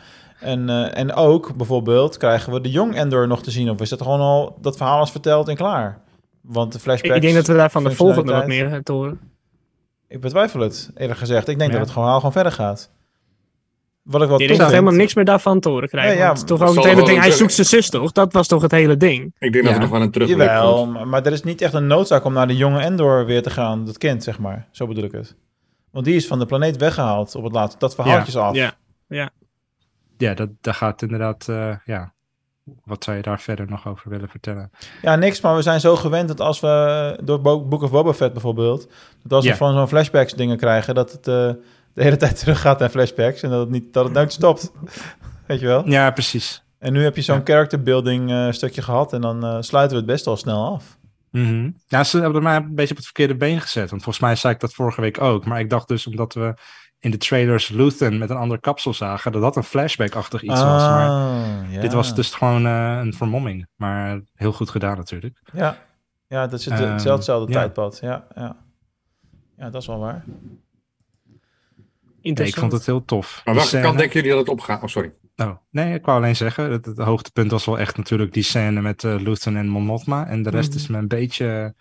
En, 0.43 0.69
eh, 0.69 0.99
en 0.99 1.13
ook 1.15 1.57
bijvoorbeeld 1.57 2.17
krijgen 2.17 2.53
we 2.53 2.61
de 2.61 2.71
Young 2.71 2.95
Endor 2.97 3.27
nog 3.29 3.43
te 3.43 3.51
zien. 3.51 3.71
Of 3.71 3.81
is 3.81 3.89
dat 3.89 4.03
gewoon 4.03 4.21
al 4.21 4.57
dat 4.61 4.77
verhaal 4.77 5.03
is 5.03 5.11
verteld 5.11 5.49
en 5.49 5.57
klaar? 5.57 6.01
Want 6.41 6.73
de 6.73 6.77
Ik, 6.79 6.83
flashbacks... 6.85 7.15
ik 7.17 7.23
denk 7.23 7.35
dat 7.35 7.47
we 7.47 7.55
daar 7.55 7.71
van 7.71 7.85
de 7.85 7.91
volgende 7.91 8.33
wat 8.33 8.47
meer 8.47 8.83
te 8.83 8.93
horen. 8.93 9.21
Ik 10.09 10.21
betwijfel 10.21 10.61
het, 10.61 10.91
eerlijk 10.97 11.19
gezegd. 11.19 11.49
Ik 11.49 11.59
denk 11.59 11.71
Ja. 11.71 11.77
dat 11.77 11.87
het 11.87 11.95
verhaal 11.97 12.17
gewoon 12.17 12.33
verder 12.33 12.53
gaat. 12.53 12.91
Wat 14.03 14.23
ik 14.23 14.29
wel 14.29 14.41
Ik 14.41 14.49
we 14.57 14.65
helemaal 14.65 14.93
niks 14.93 15.15
meer 15.15 15.25
daarvan 15.25 15.61
te 15.61 15.69
horen 15.69 15.89
krijgen. 15.89 16.13
Ja, 16.13 16.19
ja, 16.19 16.27
want 16.27 16.41
het 16.41 16.51
is 16.51 16.57
toch 16.59 16.69
ook 16.69 16.75
het 16.75 16.85
hele 16.85 16.97
ding, 16.97 17.09
hij 17.09 17.19
terug- 17.21 17.37
zoekt 17.37 17.53
zijn 17.53 17.67
zus 17.67 17.91
toch? 17.91 18.13
Dat 18.13 18.33
was 18.33 18.47
toch 18.47 18.63
het 18.63 18.71
hele 18.71 18.97
ding? 18.97 19.35
Ik 19.39 19.53
denk 19.53 19.65
dat 19.65 19.75
er 19.75 19.81
nog 19.81 19.91
wel 19.91 20.01
een 20.01 20.11
terugblik 20.11 20.47
Jawel, 20.49 20.75
komt. 20.75 20.93
maar, 20.93 21.09
maar 21.09 21.27
er 21.27 21.33
is 21.33 21.43
niet 21.43 21.61
echt 21.61 21.73
een 21.75 21.87
noodzaak 21.87 22.25
om 22.25 22.33
naar 22.33 22.47
de 22.47 22.57
jonge 22.57 22.81
Endor 22.81 23.27
weer 23.27 23.43
te 23.43 23.51
gaan. 23.51 23.85
Dat 23.85 23.99
kind, 23.99 24.23
zeg 24.23 24.39
maar. 24.39 24.69
Zo 24.71 24.87
bedoel 24.87 25.05
ik 25.05 25.13
het. 25.13 25.35
Want 25.91 26.05
die 26.05 26.15
is 26.15 26.27
van 26.27 26.39
de 26.39 26.47
planeet 26.47 26.77
weggehaald 26.77 27.35
op 27.35 27.45
het 27.45 27.53
laatste. 27.53 27.79
Dat 27.79 27.95
verhaaltje 27.95 28.27
is 28.29 28.37
af. 28.37 28.55
Ja. 28.55 28.75
Ja, 29.09 29.31
dat, 30.35 30.49
daar 30.61 30.75
gaat 30.75 31.03
inderdaad. 31.03 31.49
eh, 31.49 31.77
ja. 31.85 32.13
Wat 32.85 33.05
zou 33.05 33.17
je 33.17 33.23
daar 33.23 33.41
verder 33.41 33.67
nog 33.69 33.89
over 33.89 34.11
willen 34.11 34.29
vertellen? 34.29 34.71
Ja, 35.03 35.17
niks, 35.17 35.41
maar 35.41 35.55
we 35.57 35.63
zijn 35.63 35.81
zo 35.81 35.97
gewend 35.97 36.29
dat 36.29 36.41
als 36.41 36.61
we 36.61 37.19
door 37.25 37.41
Bo- 37.41 37.65
Book 37.65 37.83
of 37.83 37.91
Boba 37.91 38.13
Fett 38.13 38.33
bijvoorbeeld, 38.33 38.91
dat 39.23 39.33
als 39.33 39.45
Ja. 39.45 39.51
we 39.51 39.57
van 39.57 39.75
zo'n 39.75 39.89
flashbacks 39.89 40.33
dingen 40.35 40.57
krijgen, 40.57 40.95
dat 40.95 41.13
het 41.13 41.29
eh, 41.29 41.51
de 41.95 42.03
hele 42.03 42.17
tijd 42.27 42.39
terug 42.39 42.61
gaat 42.61 42.79
naar 42.79 42.89
flashbacks 42.89 43.43
en 43.43 43.51
dat 43.51 43.61
het, 43.61 43.71
niet, 43.71 43.93
dat 43.93 44.05
het 44.05 44.13
nooit 44.13 44.33
stopt. 44.33 44.73
Weet 45.47 45.61
je 45.61 45.67
wel? 45.67 45.89
Ja, 45.89 46.11
precies. 46.11 46.65
En 46.79 46.93
nu 46.93 47.03
heb 47.03 47.17
je 47.17 47.23
zo'n 47.23 47.37
Ja. 47.37 47.43
character 47.45 47.83
building 47.83 48.31
eh, 48.31 48.51
stukje 48.51 48.83
gehad 48.83 49.13
en 49.13 49.21
dan 49.21 49.65
sluiten 49.65 49.97
we 49.97 50.03
het 50.03 50.13
best 50.13 50.25
wel 50.25 50.37
snel 50.37 50.73
af. 50.75 50.99
Mhm. 51.31 51.71
Ja, 51.87 52.05
ze 52.05 52.21
hebben 52.21 52.43
mij 52.43 52.57
een 52.57 52.75
beetje 52.75 52.91
op 52.91 52.97
het 52.97 53.05
verkeerde 53.05 53.37
been 53.37 53.61
gezet. 53.61 53.91
Want 53.91 54.03
volgens 54.03 54.25
mij 54.25 54.37
zei 54.37 54.55
ik 54.55 54.61
dat 54.61 54.75
vorige 54.75 55.01
week 55.01 55.21
ook. 55.21 55.45
Maar 55.45 55.61
ik 55.61 55.71
dacht 55.71 55.89
dus 55.89 56.07
omdat 56.07 56.35
we 56.35 56.55
in 57.03 57.11
de 57.11 57.17
trailers 57.17 57.69
Luthen 57.69 58.19
met 58.19 58.31
een 58.31 58.37
ander 58.37 58.61
kapsel 58.61 58.95
zagen, 58.95 59.33
dat 59.33 59.41
dat 59.43 59.57
een 59.57 59.63
flashback-achtig 59.65 60.43
iets 60.43 60.61
was. 60.63 60.83
Maar 60.83 61.09
Ah, 61.09 61.73
ja. 61.73 61.81
dit 61.81 61.93
was 61.93 62.15
dus 62.15 62.35
gewoon 62.35 62.67
eh, 62.67 62.99
een 63.03 63.15
vermomming. 63.15 63.67
Maar 63.77 64.21
heel 64.35 64.53
goed 64.53 64.71
gedaan 64.71 64.97
natuurlijk. 64.97 65.41
Ja, 65.53 65.77
ja 66.27 66.47
dat 66.47 66.63
zit 66.63 66.73
Ehm, 66.73 66.83
hetzelfde 66.93 67.53
ja. 67.53 67.59
tijdpad. 67.59 67.99
Ja, 68.03 68.27
ja. 68.35 68.57
ja, 69.57 69.71
dat 69.71 69.81
is 69.81 69.87
wel 69.87 69.99
waar. 69.99 70.25
Nee, 72.23 72.33
ik 72.47 72.55
vond 72.55 72.73
het 72.73 72.87
heel 72.87 73.05
tof. 73.05 73.43
Maar 73.45 73.55
welke 73.55 73.69
scène- 73.69 73.83
kant 73.83 73.99
denken 73.99 74.15
jullie 74.17 74.31
dat 74.31 74.41
het 74.41 74.49
opgaat? 74.49 74.83
Oh, 74.83 74.89
sorry. 74.89 75.13
Oh, 75.37 75.51
nee, 75.71 75.95
ik 75.95 76.05
wou 76.05 76.19
alleen 76.19 76.37
zeggen, 76.37 76.71
het, 76.71 76.85
het 76.87 76.99
hoogtepunt 76.99 77.51
was 77.51 77.65
wel 77.65 77.79
echt 77.79 77.97
natuurlijk 77.97 78.33
die 78.33 78.43
scène 78.43 78.81
met 78.81 79.05
eh 79.05 79.15
Luthen 79.21 79.57
en 79.57 79.69
Mon 79.69 79.85
Mothma. 79.85 80.27
En 80.27 80.43
de 80.43 80.51
rest 80.51 80.69
Mhm. 80.69 80.79
is 80.79 80.87
me 80.89 80.99
een 80.99 81.09
beetje, 81.09 81.75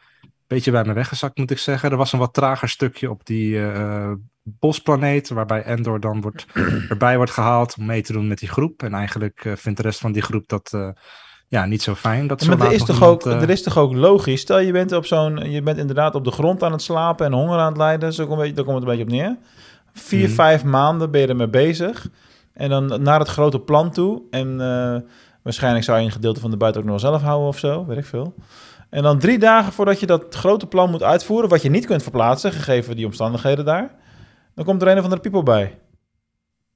beetje 0.55 0.71
bij 0.71 0.83
me 0.83 0.93
weggezakt, 0.93 1.37
moet 1.37 1.51
ik 1.51 1.57
zeggen. 1.57 1.91
Er 1.91 1.97
was 1.97 2.13
een 2.13 2.19
wat 2.19 2.33
trager 2.33 2.69
stukje 2.69 3.09
op 3.09 3.25
die 3.25 3.65
eh, 3.65 4.11
bosplaneet, 4.43 5.29
waarbij 5.29 5.63
Endor 5.63 5.99
dan 5.99 6.21
wordt, 6.21 6.45
erbij 6.89 7.15
wordt 7.17 7.31
gehaald 7.31 7.75
om 7.79 7.85
mee 7.85 8.01
te 8.01 8.13
doen 8.13 8.27
met 8.27 8.39
die 8.39 8.49
groep. 8.49 8.83
En 8.83 8.93
eigenlijk 8.93 9.45
eh, 9.45 9.53
vindt 9.55 9.77
de 9.77 9.83
rest 9.83 9.99
van 9.99 10.11
die 10.11 10.21
groep 10.21 10.47
dat 10.47 10.71
eh, 10.73 10.87
ja, 11.47 11.65
niet 11.65 11.81
zo 11.81 11.95
fijn. 11.95 12.27
Dat 12.27 12.45
maar 12.45 12.59
er 12.59 12.71
is, 12.71 12.83
toch 12.83 12.95
iemand, 12.95 13.27
ook, 13.27 13.41
er 13.41 13.49
is 13.49 13.63
toch 13.63 13.77
ook 13.77 13.93
logisch. 13.93 14.41
Stel 14.41 14.59
je 14.59 14.71
bent 14.71 14.91
op 14.91 15.05
zo'n, 15.05 15.51
je 15.51 15.61
bent 15.61 15.77
inderdaad 15.77 16.15
op 16.15 16.23
de 16.23 16.31
grond 16.31 16.63
aan 16.63 16.71
het 16.71 16.81
slapen 16.81 17.25
en 17.25 17.33
honger 17.33 17.59
aan 17.59 17.67
het 17.67 17.77
lijden. 17.77 18.13
Zo 18.13 18.31
een 18.31 18.37
beetje- 18.37 18.53
daar 18.53 18.65
komt 18.65 18.79
het 18.79 18.87
een 18.89 18.97
beetje 18.97 19.03
op 19.15 19.19
neer. 19.19 19.37
Vier, 19.93 20.25
Mhm. 20.25 20.33
vijf 20.33 20.63
maanden 20.63 21.11
ben 21.11 21.21
je 21.21 21.27
ermee 21.27 21.49
bezig. 21.49 22.07
En 22.53 22.69
dan 22.69 23.01
naar 23.01 23.19
het 23.19 23.27
grote 23.27 23.59
plan 23.59 23.91
toe. 23.91 24.21
En 24.29 24.57
waarschijnlijk 25.43 25.85
zou 25.85 25.99
je 25.99 26.05
een 26.05 26.11
gedeelte 26.11 26.39
van 26.39 26.51
de 26.51 26.57
buiten 26.57 26.81
ook 26.81 26.87
nog 26.87 26.99
zelf 26.99 27.21
houden 27.21 27.47
of 27.47 27.57
zo, 27.57 27.85
weet 27.85 27.97
ik 27.97 28.05
veel. 28.05 28.33
En 28.91 29.03
dan 29.03 29.19
drie 29.19 29.39
dagen 29.39 29.73
voordat 29.73 29.99
je 29.99 30.05
dat 30.05 30.35
grote 30.35 30.67
plan 30.67 30.89
moet 30.91 31.03
uitvoeren, 31.03 31.49
wat 31.49 31.61
je 31.61 31.69
niet 31.69 31.85
kunt 31.85 32.03
verplaatsen, 32.03 32.51
gegeven 32.51 32.95
die 32.95 33.05
omstandigheden 33.05 33.65
daar, 33.65 33.95
dan 34.55 34.65
komt 34.65 34.81
er 34.81 34.87
een 34.87 34.97
of 34.97 35.03
andere 35.03 35.21
people 35.21 35.43
bij. 35.43 35.79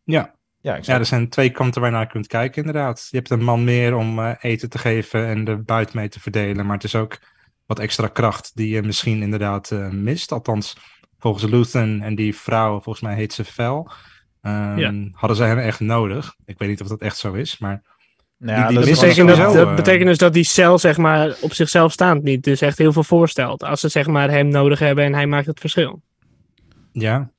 Ja, 0.03 0.33
Ja, 0.61 0.77
Ja, 0.81 0.97
er 0.97 1.05
zijn 1.05 1.29
twee 1.29 1.49
kanten 1.49 1.81
waar 1.81 1.89
je 1.89 1.95
naar 1.95 2.07
kunt 2.07 2.27
kijken, 2.27 2.65
inderdaad. 2.65 3.07
Je 3.09 3.17
hebt 3.17 3.29
een 3.29 3.43
man 3.43 3.63
meer 3.63 3.95
om 3.95 4.19
eh, 4.19 4.31
eten 4.39 4.69
te 4.69 4.77
geven 4.77 5.25
en 5.27 5.43
de 5.43 5.57
buit 5.57 5.93
mee 5.93 6.09
te 6.09 6.19
verdelen. 6.19 6.65
Maar 6.65 6.75
het 6.75 6.83
is 6.83 6.95
ook 6.95 7.17
wat 7.65 7.79
extra 7.79 8.07
kracht 8.07 8.51
die 8.55 8.69
je 8.69 8.81
misschien 8.81 9.21
inderdaad 9.21 9.71
eh, 9.71 9.89
mist. 9.89 10.31
Althans, 10.31 10.77
volgens 11.17 11.43
Luthen 11.51 12.01
en 12.01 12.15
die 12.15 12.35
vrouw, 12.35 12.71
volgens 12.81 13.01
mij 13.01 13.15
heet 13.15 13.33
ze 13.33 13.43
Vel, 13.43 13.91
ehm, 14.41 14.77
Ja. 14.77 15.09
hadden 15.11 15.37
ze 15.37 15.43
hem 15.43 15.57
echt 15.59 15.79
nodig. 15.79 16.35
Ik 16.45 16.57
weet 16.57 16.69
niet 16.69 16.81
of 16.81 16.87
dat 16.87 17.01
echt 17.01 17.17
zo 17.17 17.33
is, 17.33 17.57
maar 17.57 17.81
ja, 18.53 18.67
die- 18.67 18.75
dat 18.77 18.85
die 18.85 18.93
betekent, 18.93 19.27
dat, 19.37 19.55
eh, 19.55 19.75
betekent 19.75 20.07
dus 20.07 20.17
dat 20.17 20.33
die 20.33 20.43
cel 20.43 20.77
zeg 20.79 20.97
maar, 20.97 21.35
op 21.41 21.53
zichzelf 21.53 21.91
staand 21.91 22.23
niet 22.23 22.43
dus 22.43 22.61
echt 22.61 22.77
heel 22.77 22.91
veel 22.93 23.03
voorstelt. 23.03 23.63
Als 23.63 23.79
ze 23.79 23.87
zeg 23.87 24.07
maar, 24.07 24.29
hem 24.29 24.47
nodig 24.47 24.79
hebben 24.79 25.03
en 25.05 25.13
hij 25.13 25.27
maakt 25.27 25.45
het 25.45 25.59
verschil. 25.59 26.01
ja. 26.91 27.33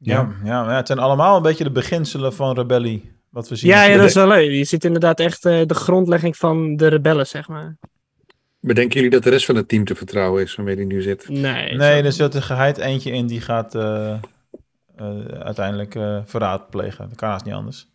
Ja, 0.00 0.28
ja, 0.44 0.64
ja, 0.70 0.76
het 0.76 0.86
zijn 0.86 0.98
allemaal 0.98 1.36
een 1.36 1.42
beetje 1.42 1.64
de 1.64 1.70
beginselen 1.70 2.32
van 2.34 2.54
rebellie. 2.54 3.12
Wat 3.30 3.48
we 3.48 3.56
zien. 3.56 3.70
Ja, 3.70 3.82
ja, 3.84 3.96
dat 3.96 4.04
is 4.06 4.14
wel 4.14 4.26
leuk. 4.28 4.50
Je 4.50 4.64
ziet 4.64 4.84
inderdaad 4.84 5.20
echt 5.20 5.44
eh, 5.44 5.60
de 5.66 5.74
grondlegging 5.74 6.36
van 6.36 6.76
de 6.76 6.86
rebellen, 6.86 7.26
zeg 7.26 7.48
maar. 7.48 7.76
Bedenken 8.60 8.94
jullie 8.94 9.10
dat 9.10 9.22
de 9.22 9.30
rest 9.30 9.44
van 9.46 9.56
het 9.56 9.68
team 9.68 9.84
te 9.84 9.94
vertrouwen 9.94 10.42
is 10.42 10.54
waarmee 10.54 10.74
hij 10.74 10.84
nu 10.84 11.02
zit? 11.02 11.28
Nee. 11.28 11.74
Nee, 11.76 12.02
er 12.02 12.12
zit 12.12 12.34
een 12.34 12.42
geheid 12.42 12.78
eentje 12.78 13.10
in 13.10 13.26
die 13.26 13.40
gaat 13.40 13.74
eh, 13.74 14.10
eh, 14.10 14.18
uiteindelijk 15.40 15.94
eh, 15.94 16.18
verraad 16.24 16.70
plegen. 16.70 17.08
Dat 17.08 17.16
kan 17.18 17.28
haast 17.28 17.44
niet 17.44 17.54
anders. 17.54 17.88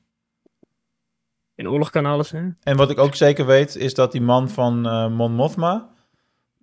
In 1.56 1.70
oorlog 1.70 1.89
kan 1.89 2.06
alles, 2.06 2.32
hè? 2.32 2.39
En 2.64 2.78
wat 2.78 2.89
ik 2.89 2.97
ook 2.99 3.16
zeker 3.16 3.45
weet, 3.45 3.76
is 3.76 3.93
dat 3.93 4.12
die 4.12 4.22
man 4.22 4.49
van 4.49 4.88
eh 4.88 5.08
Mon 5.08 5.32
Mothma, 5.34 5.89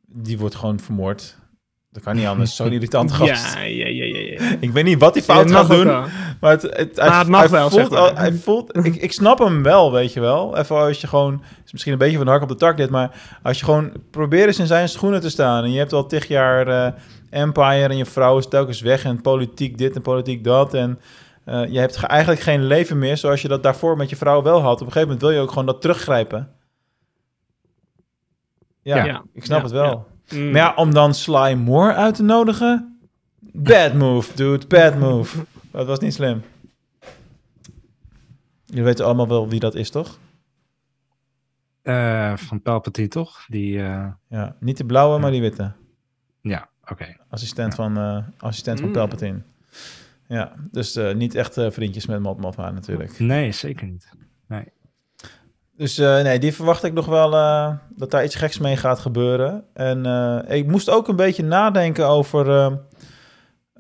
die 0.07 0.39
wordt 0.39 0.55
gewoon 0.55 0.81
vermoord. 0.81 1.39
Dat 1.93 2.03
kan 2.03 2.17
niet 2.17 2.27
anders. 2.27 2.57
Zo'n 2.57 2.73
irritant 2.79 3.13
gast. 3.13 3.55
Ja, 3.55 3.61
ja, 3.63 3.87
ja, 3.87 4.05
ja. 4.05 4.19
ja. 4.19 4.57
Ik 4.61 4.71
weet 4.71 4.85
niet 4.85 4.99
wat 4.99 5.15
hij 5.15 5.23
fout 5.23 5.51
gaat 5.51 5.69
doen. 5.69 5.85
wel. 5.87 6.05
Maar 6.41 6.51
het, 6.51 6.63
het, 6.63 6.97
hij, 6.97 7.09
Maar 7.09 7.19
het 7.19 7.29
mag 7.29 7.41
hij 7.41 7.51
wel, 7.51 7.71
voelt, 7.71 7.81
zeg 7.81 7.91
maar. 7.91 7.99
al- 7.99 8.17
hij 8.17 8.33
voelt, 8.33 8.77
ik, 8.87 8.97
ik 8.97 9.13
snap 9.13 9.39
hem 9.39 9.63
wel, 9.63 9.93
weet 9.93 10.13
je 10.13 10.21
wel. 10.21 10.57
Even 10.57 10.77
als 10.77 11.01
je 11.01 11.07
gewoon, 11.07 11.43
is 11.65 11.73
misschien 11.73 11.93
een 11.93 11.99
beetje 11.99 12.17
van 12.17 12.27
de 12.27 12.33
hak 12.33 12.43
op 12.43 12.49
de 12.49 12.55
tak 12.55 12.77
dit, 12.77 12.91
maar 12.91 13.39
als 13.43 13.59
je 13.59 13.65
gewoon 13.65 13.93
probeert 14.11 14.47
eens 14.47 14.59
in 14.59 14.67
zijn 14.67 14.89
schoenen 14.89 15.21
te 15.21 15.31
staan 15.31 15.65
en 15.65 15.73
je 15.73 15.79
hebt 15.79 15.93
al 15.93 16.07
tig 16.07 16.29
jaar 16.29 16.69
eh, 16.69 16.93
Empire 17.31 17.89
en 17.89 17.97
je 17.97 18.05
vrouw 18.07 18.39
is 18.39 18.49
telkens 18.49 18.81
weg 18.81 19.05
en 19.05 19.21
politiek 19.21 19.79
dit 19.79 19.97
en 19.97 20.03
politiek 20.03 20.45
dat 20.45 20.75
en 20.75 20.99
je 21.45 21.79
hebt 21.79 21.97
ge- 21.97 22.07
eigenlijk 22.07 22.41
geen 22.41 22.65
leven 22.65 22.99
meer 22.99 23.17
zoals 23.17 23.43
je 23.43 23.49
dat 23.49 23.63
daarvoor 23.63 23.97
met 23.97 24.11
je 24.11 24.17
vrouw 24.17 24.43
wel 24.43 24.61
had. 24.61 24.73
Op 24.75 24.87
een 24.87 24.93
gegeven 24.93 25.03
moment 25.03 25.21
wil 25.21 25.31
je 25.31 25.39
ook 25.41 25.49
gewoon 25.49 25.67
dat 25.67 25.81
teruggrijpen. 25.81 26.53
Ja, 28.83 29.05
Ja. 29.05 29.25
ik 29.33 29.45
snap 29.45 29.57
Ja, 29.59 29.63
het 29.65 29.73
wel. 29.73 30.09
Mm. 30.33 30.45
Maar 30.51 30.61
ja, 30.61 30.75
om 30.75 30.95
dan 30.95 31.15
Sly 31.15 31.53
Moore 31.55 31.95
uit 31.95 32.15
te 32.15 32.23
nodigen? 32.23 32.99
Bad 33.41 33.95
move, 33.95 34.35
dude. 34.37 34.67
Bad 34.67 34.99
move. 34.99 35.45
Dat 35.71 35.87
was 35.87 35.99
niet 35.99 36.15
slim. 36.15 36.43
Jullie 38.65 38.85
weten 38.85 39.05
allemaal 39.05 39.29
wel 39.29 39.49
wie 39.49 39.61
dat 39.61 39.75
is, 39.75 39.91
toch? 39.91 40.19
Eh, 41.83 42.37
van 42.37 42.63
Palpatine 42.63 43.09
toch? 43.09 43.45
Die, 43.49 43.83
eh, 43.83 44.07
Ja, 44.29 44.57
niet 44.61 44.77
de 44.77 44.85
blauwe, 44.85 45.19
maar 45.19 45.31
die 45.31 45.41
witte. 45.41 45.73
ja, 46.41 46.69
oké. 46.91 47.17
Assistent 47.29 47.75
van, 47.75 47.97
eh, 47.99 48.19
assistent 48.39 48.79
van 48.79 48.89
Mm. 48.89 48.95
Palpatine. 48.95 49.43
Ja, 50.31 50.53
dus 50.71 50.97
eh, 50.97 51.15
niet 51.15 51.35
echt 51.35 51.57
eh, 51.57 51.71
vriendjes 51.71 52.07
met 52.07 52.21
Mothma 52.21 52.71
natuurlijk. 52.71 53.19
Nee, 53.19 53.53
zeker 53.53 53.87
niet. 53.87 54.09
Dus 55.77 55.99
eh, 55.99 56.23
nee, 56.23 56.39
die 56.39 56.55
verwacht 56.55 56.85
ik 56.85 56.93
nog 56.93 57.07
wel 57.07 57.31
dat 57.97 58.11
daar 58.11 58.25
iets 58.25 58.35
geks 58.35 58.59
mee 58.59 58.77
gaat 58.77 58.99
gebeuren. 58.99 59.65
En 59.75 60.07
ik 60.49 60.67
moest 60.67 60.91
ook 60.91 61.09
een 61.09 61.17
beetje 61.17 61.43
nadenken 61.43 62.07
over 62.07 62.51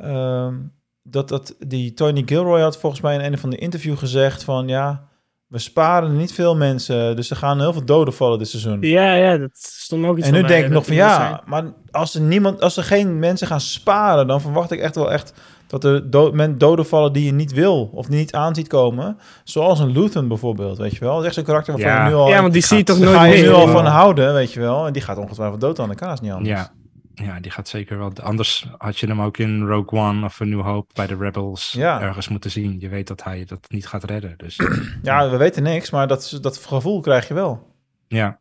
eh, 0.00 0.44
ehm, 0.44 0.54
dat, 1.02 1.28
dat 1.28 1.54
die 1.58 1.92
Tony 1.92 2.22
Gilroy 2.26 2.60
had 2.60 2.78
volgens 2.78 3.00
mij 3.00 3.14
in 3.14 3.32
een 3.32 3.38
van 3.38 3.50
de 3.50 3.56
interview 3.56 3.98
gezegd 3.98 4.44
van 4.44 4.68
ja, 4.68 5.08
we 5.46 5.58
sparen 5.58 6.16
niet 6.16 6.32
veel 6.32 6.56
mensen, 6.56 7.16
dus 7.16 7.30
er 7.30 7.36
gaan 7.36 7.60
heel 7.60 7.72
veel 7.72 7.84
doden 7.84 8.14
vallen 8.14 8.38
dit 8.38 8.48
seizoen. 8.48 8.80
Ja, 8.80 9.14
ja, 9.14 9.38
dat 9.38 9.50
stond 9.52 10.06
ook 10.06 10.18
iets 10.18 10.26
En 10.26 10.32
nu 10.32 10.42
denk 10.42 10.64
ik 10.64 10.70
nog 10.70 10.86
van 10.86 10.94
ja, 10.94 11.42
maar 11.46 11.64
als 11.90 12.14
er, 12.14 12.20
niemand, 12.20 12.60
als 12.60 12.76
er 12.76 12.84
geen 12.84 13.18
mensen 13.18 13.46
gaan 13.46 13.60
sparen, 13.60 14.26
dan 14.26 14.40
verwacht 14.40 14.70
ik 14.70 14.80
echt 14.80 14.94
wel 14.94 15.12
echt 15.12 15.32
dat 15.70 15.84
er 15.84 16.10
do 16.10 16.32
men 16.32 16.58
doden 16.58 16.86
vallen 16.86 17.12
die 17.12 17.24
je 17.24 17.32
niet 17.32 17.52
wil 17.52 17.90
of 17.94 18.08
niet 18.08 18.32
aan 18.34 18.54
ziet 18.54 18.68
komen. 18.68 19.16
Zoals 19.44 19.78
een 19.78 19.90
Luthen 19.92 20.28
bijvoorbeeld, 20.28 20.78
weet 20.78 20.92
je 20.92 21.00
wel. 21.00 21.10
Dat 21.12 21.20
is 21.20 21.26
echt 21.26 21.34
zo'n 21.34 21.44
karakter 21.44 21.72
waarvan 21.74 21.92
Ja. 21.92 22.02
je 22.04 22.08
nu 22.10 22.14
al... 22.14 22.28
Ja, 22.28 22.40
want 22.40 22.52
die 22.52 22.62
zie 22.62 22.76
je 22.76 22.82
toch 22.84 22.98
nooit 22.98 23.20
je 23.20 23.28
meer. 23.28 23.42
nu 23.42 23.48
al 23.50 23.68
van 23.68 23.86
houden, 23.86 24.32
weet 24.34 24.52
je 24.52 24.60
wel. 24.60 24.86
En 24.86 24.92
die 24.92 25.02
gaat 25.02 25.16
ongetwijfeld 25.18 25.60
dood 25.60 25.78
aan, 25.78 25.94
kan 25.94 26.08
haast 26.08 26.22
niet 26.22 26.32
anders. 26.32 26.60
Ja. 26.60 26.72
ja, 27.14 27.40
die 27.40 27.50
gaat 27.50 27.68
zeker 27.68 27.98
wel. 27.98 28.12
Anders 28.22 28.66
had 28.78 28.98
je 28.98 29.06
hem 29.06 29.22
ook 29.22 29.36
in 29.38 29.66
Rogue 29.66 29.98
One 30.00 30.24
of 30.24 30.40
A 30.40 30.44
New 30.44 30.62
Hope 30.62 30.90
bij 30.94 31.06
de 31.06 31.16
Rebels 31.16 31.72
Ja. 31.72 32.00
ergens 32.00 32.28
moeten 32.28 32.50
zien. 32.50 32.76
Je 32.80 32.88
weet 32.88 33.08
dat 33.08 33.24
hij 33.24 33.44
dat 33.44 33.66
niet 33.68 33.86
gaat 33.86 34.04
redden. 34.04 34.34
Dus 34.36 34.60
Ja, 35.02 35.30
we 35.30 35.36
weten 35.36 35.62
niks, 35.62 35.90
maar 35.90 36.06
dat, 36.08 36.38
dat 36.40 36.56
gevoel 36.56 37.00
krijg 37.00 37.28
je 37.28 37.34
wel. 37.34 37.66
ja. 38.08 38.38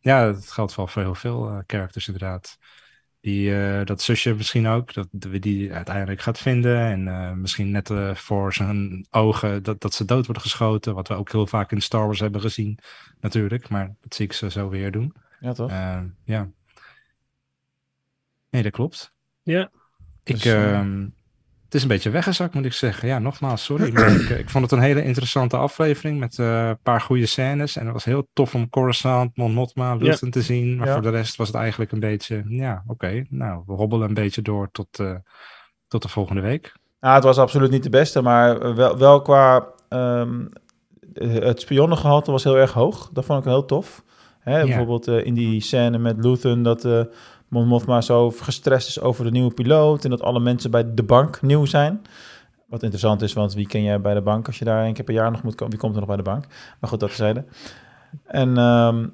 Ja, 0.00 0.26
dat 0.32 0.50
geldt 0.50 0.74
wel 0.74 0.86
voor 0.86 1.02
heel 1.02 1.14
veel 1.14 1.48
eh 1.48 1.56
characters 1.66 2.06
inderdaad. 2.06 2.58
Die, 3.24 3.56
eh, 3.56 3.84
dat 3.84 4.02
zusje 4.02 4.34
misschien 4.34 4.66
ook, 4.66 4.94
dat 4.94 5.08
we 5.10 5.38
die 5.38 5.72
uiteindelijk 5.72 6.20
gaat 6.20 6.38
vinden. 6.38 6.78
En 6.78 7.08
eh, 7.08 7.32
misschien 7.32 7.70
net 7.70 7.90
eh, 7.90 8.14
voor 8.14 8.52
zijn 8.52 9.06
ogen 9.10 9.62
dat, 9.62 9.80
dat 9.80 9.94
ze 9.94 10.04
dood 10.04 10.26
wordt 10.26 10.40
geschoten. 10.40 10.94
Wat 10.94 11.08
we 11.08 11.14
ook 11.14 11.32
heel 11.32 11.46
vaak 11.46 11.72
in 11.72 11.82
Star 11.82 12.04
Wars 12.04 12.20
hebben 12.20 12.40
gezien, 12.40 12.78
natuurlijk. 13.20 13.68
Maar 13.68 13.94
dat 14.00 14.14
zie 14.14 14.24
ik 14.24 14.32
ze 14.32 14.50
zo 14.50 14.68
weer 14.68 14.92
doen. 14.92 15.14
Ja, 15.40 15.52
toch? 15.52 15.70
Ja. 16.24 16.50
Nee, 18.50 18.62
dat 18.62 18.72
klopt. 18.72 19.12
Ja. 19.42 19.70
Ik, 20.22 20.34
Dus, 20.34 20.44
eh, 20.44 20.78
ehm, 20.78 21.08
het 21.74 21.82
is 21.82 21.88
een 21.88 21.94
beetje 21.96 22.10
weggezakt, 22.10 22.54
moet 22.54 22.64
ik 22.64 22.72
zeggen. 22.72 23.08
Ja, 23.08 23.18
nogmaals, 23.18 23.64
sorry. 23.64 23.92
Maar 23.92 24.10
ik, 24.20 24.30
eh, 24.30 24.38
ik 24.38 24.50
vond 24.50 24.64
het 24.64 24.72
een 24.72 24.84
hele 24.84 25.04
interessante 25.04 25.56
aflevering 25.56 26.18
met 26.18 26.38
eh, 26.38 26.68
een 26.68 26.78
paar 26.82 27.00
goede 27.00 27.26
scènes. 27.26 27.76
En 27.76 27.84
het 27.84 27.92
was 27.92 28.04
heel 28.04 28.28
tof 28.32 28.54
om 28.54 28.70
Coruscant, 28.70 29.36
Mon 29.36 29.52
Mothma, 29.52 29.94
Luthen 29.94 30.30
te 30.30 30.42
zien. 30.42 30.76
Maar 30.76 30.86
Ja. 30.86 30.92
voor 30.92 31.02
de 31.02 31.10
rest 31.10 31.36
was 31.36 31.46
het 31.46 31.56
eigenlijk 31.56 31.92
een 31.92 32.00
beetje, 32.00 32.44
ja, 32.48 32.82
oké. 32.86 33.24
nou, 33.28 33.62
we 33.66 33.72
hobbelen 33.72 34.08
een 34.08 34.14
beetje 34.14 34.42
door 34.42 34.68
tot, 34.72 34.98
eh, 34.98 35.14
tot 35.88 36.02
de 36.02 36.08
volgende 36.08 36.40
week. 36.42 36.72
Ja, 37.00 37.14
het 37.14 37.24
was 37.24 37.38
absoluut 37.38 37.70
niet 37.70 37.82
de 37.82 37.90
beste, 37.90 38.22
maar 38.22 38.74
wel, 38.74 38.98
wel 38.98 39.22
qua 39.22 39.66
ehm, 39.88 40.44
het 41.14 41.60
spionnengehalte 41.60 42.30
was 42.30 42.44
heel 42.44 42.56
erg 42.58 42.72
hoog. 42.72 43.10
Dat 43.12 43.24
vond 43.24 43.38
ik 43.38 43.44
heel 43.44 43.64
tof. 43.64 44.04
Hè, 44.40 44.58
Ja. 44.58 44.64
Bijvoorbeeld 44.64 45.06
in 45.06 45.34
die 45.34 45.60
scène 45.60 45.98
met 45.98 46.24
Luthen 46.24 46.62
dat 46.62 46.88
Mon 47.54 47.66
Mothma 47.66 48.00
zo 48.00 48.30
gestrest 48.30 48.88
is 48.88 49.00
over 49.00 49.24
de 49.24 49.30
nieuwe 49.30 49.54
piloot 49.54 50.04
en 50.04 50.10
dat 50.10 50.22
alle 50.22 50.40
mensen 50.40 50.70
bij 50.70 50.94
de 50.94 51.02
bank 51.02 51.42
nieuw 51.42 51.64
zijn. 51.64 52.02
Wat 52.68 52.82
interessant 52.82 53.22
is, 53.22 53.32
want 53.32 53.54
wie 53.54 53.66
ken 53.66 53.82
jij 53.82 54.00
bij 54.00 54.14
de 54.14 54.20
bank 54.22 54.46
als 54.46 54.58
je 54.58 54.64
daar 54.64 54.84
een 54.86 54.92
keer 54.92 55.04
per 55.04 55.14
jaar 55.14 55.30
nog 55.30 55.42
moet 55.42 55.54
komen? 55.54 55.70
Wie 55.72 55.80
komt 55.80 55.92
er 55.94 55.98
nog 55.98 56.08
bij 56.08 56.16
de 56.16 56.22
bank? 56.30 56.44
Maar 56.80 56.90
goed, 56.90 57.00
dat 57.00 57.10
zeiden. 57.10 57.46
En, 58.24 58.58
ehm, 58.58 59.06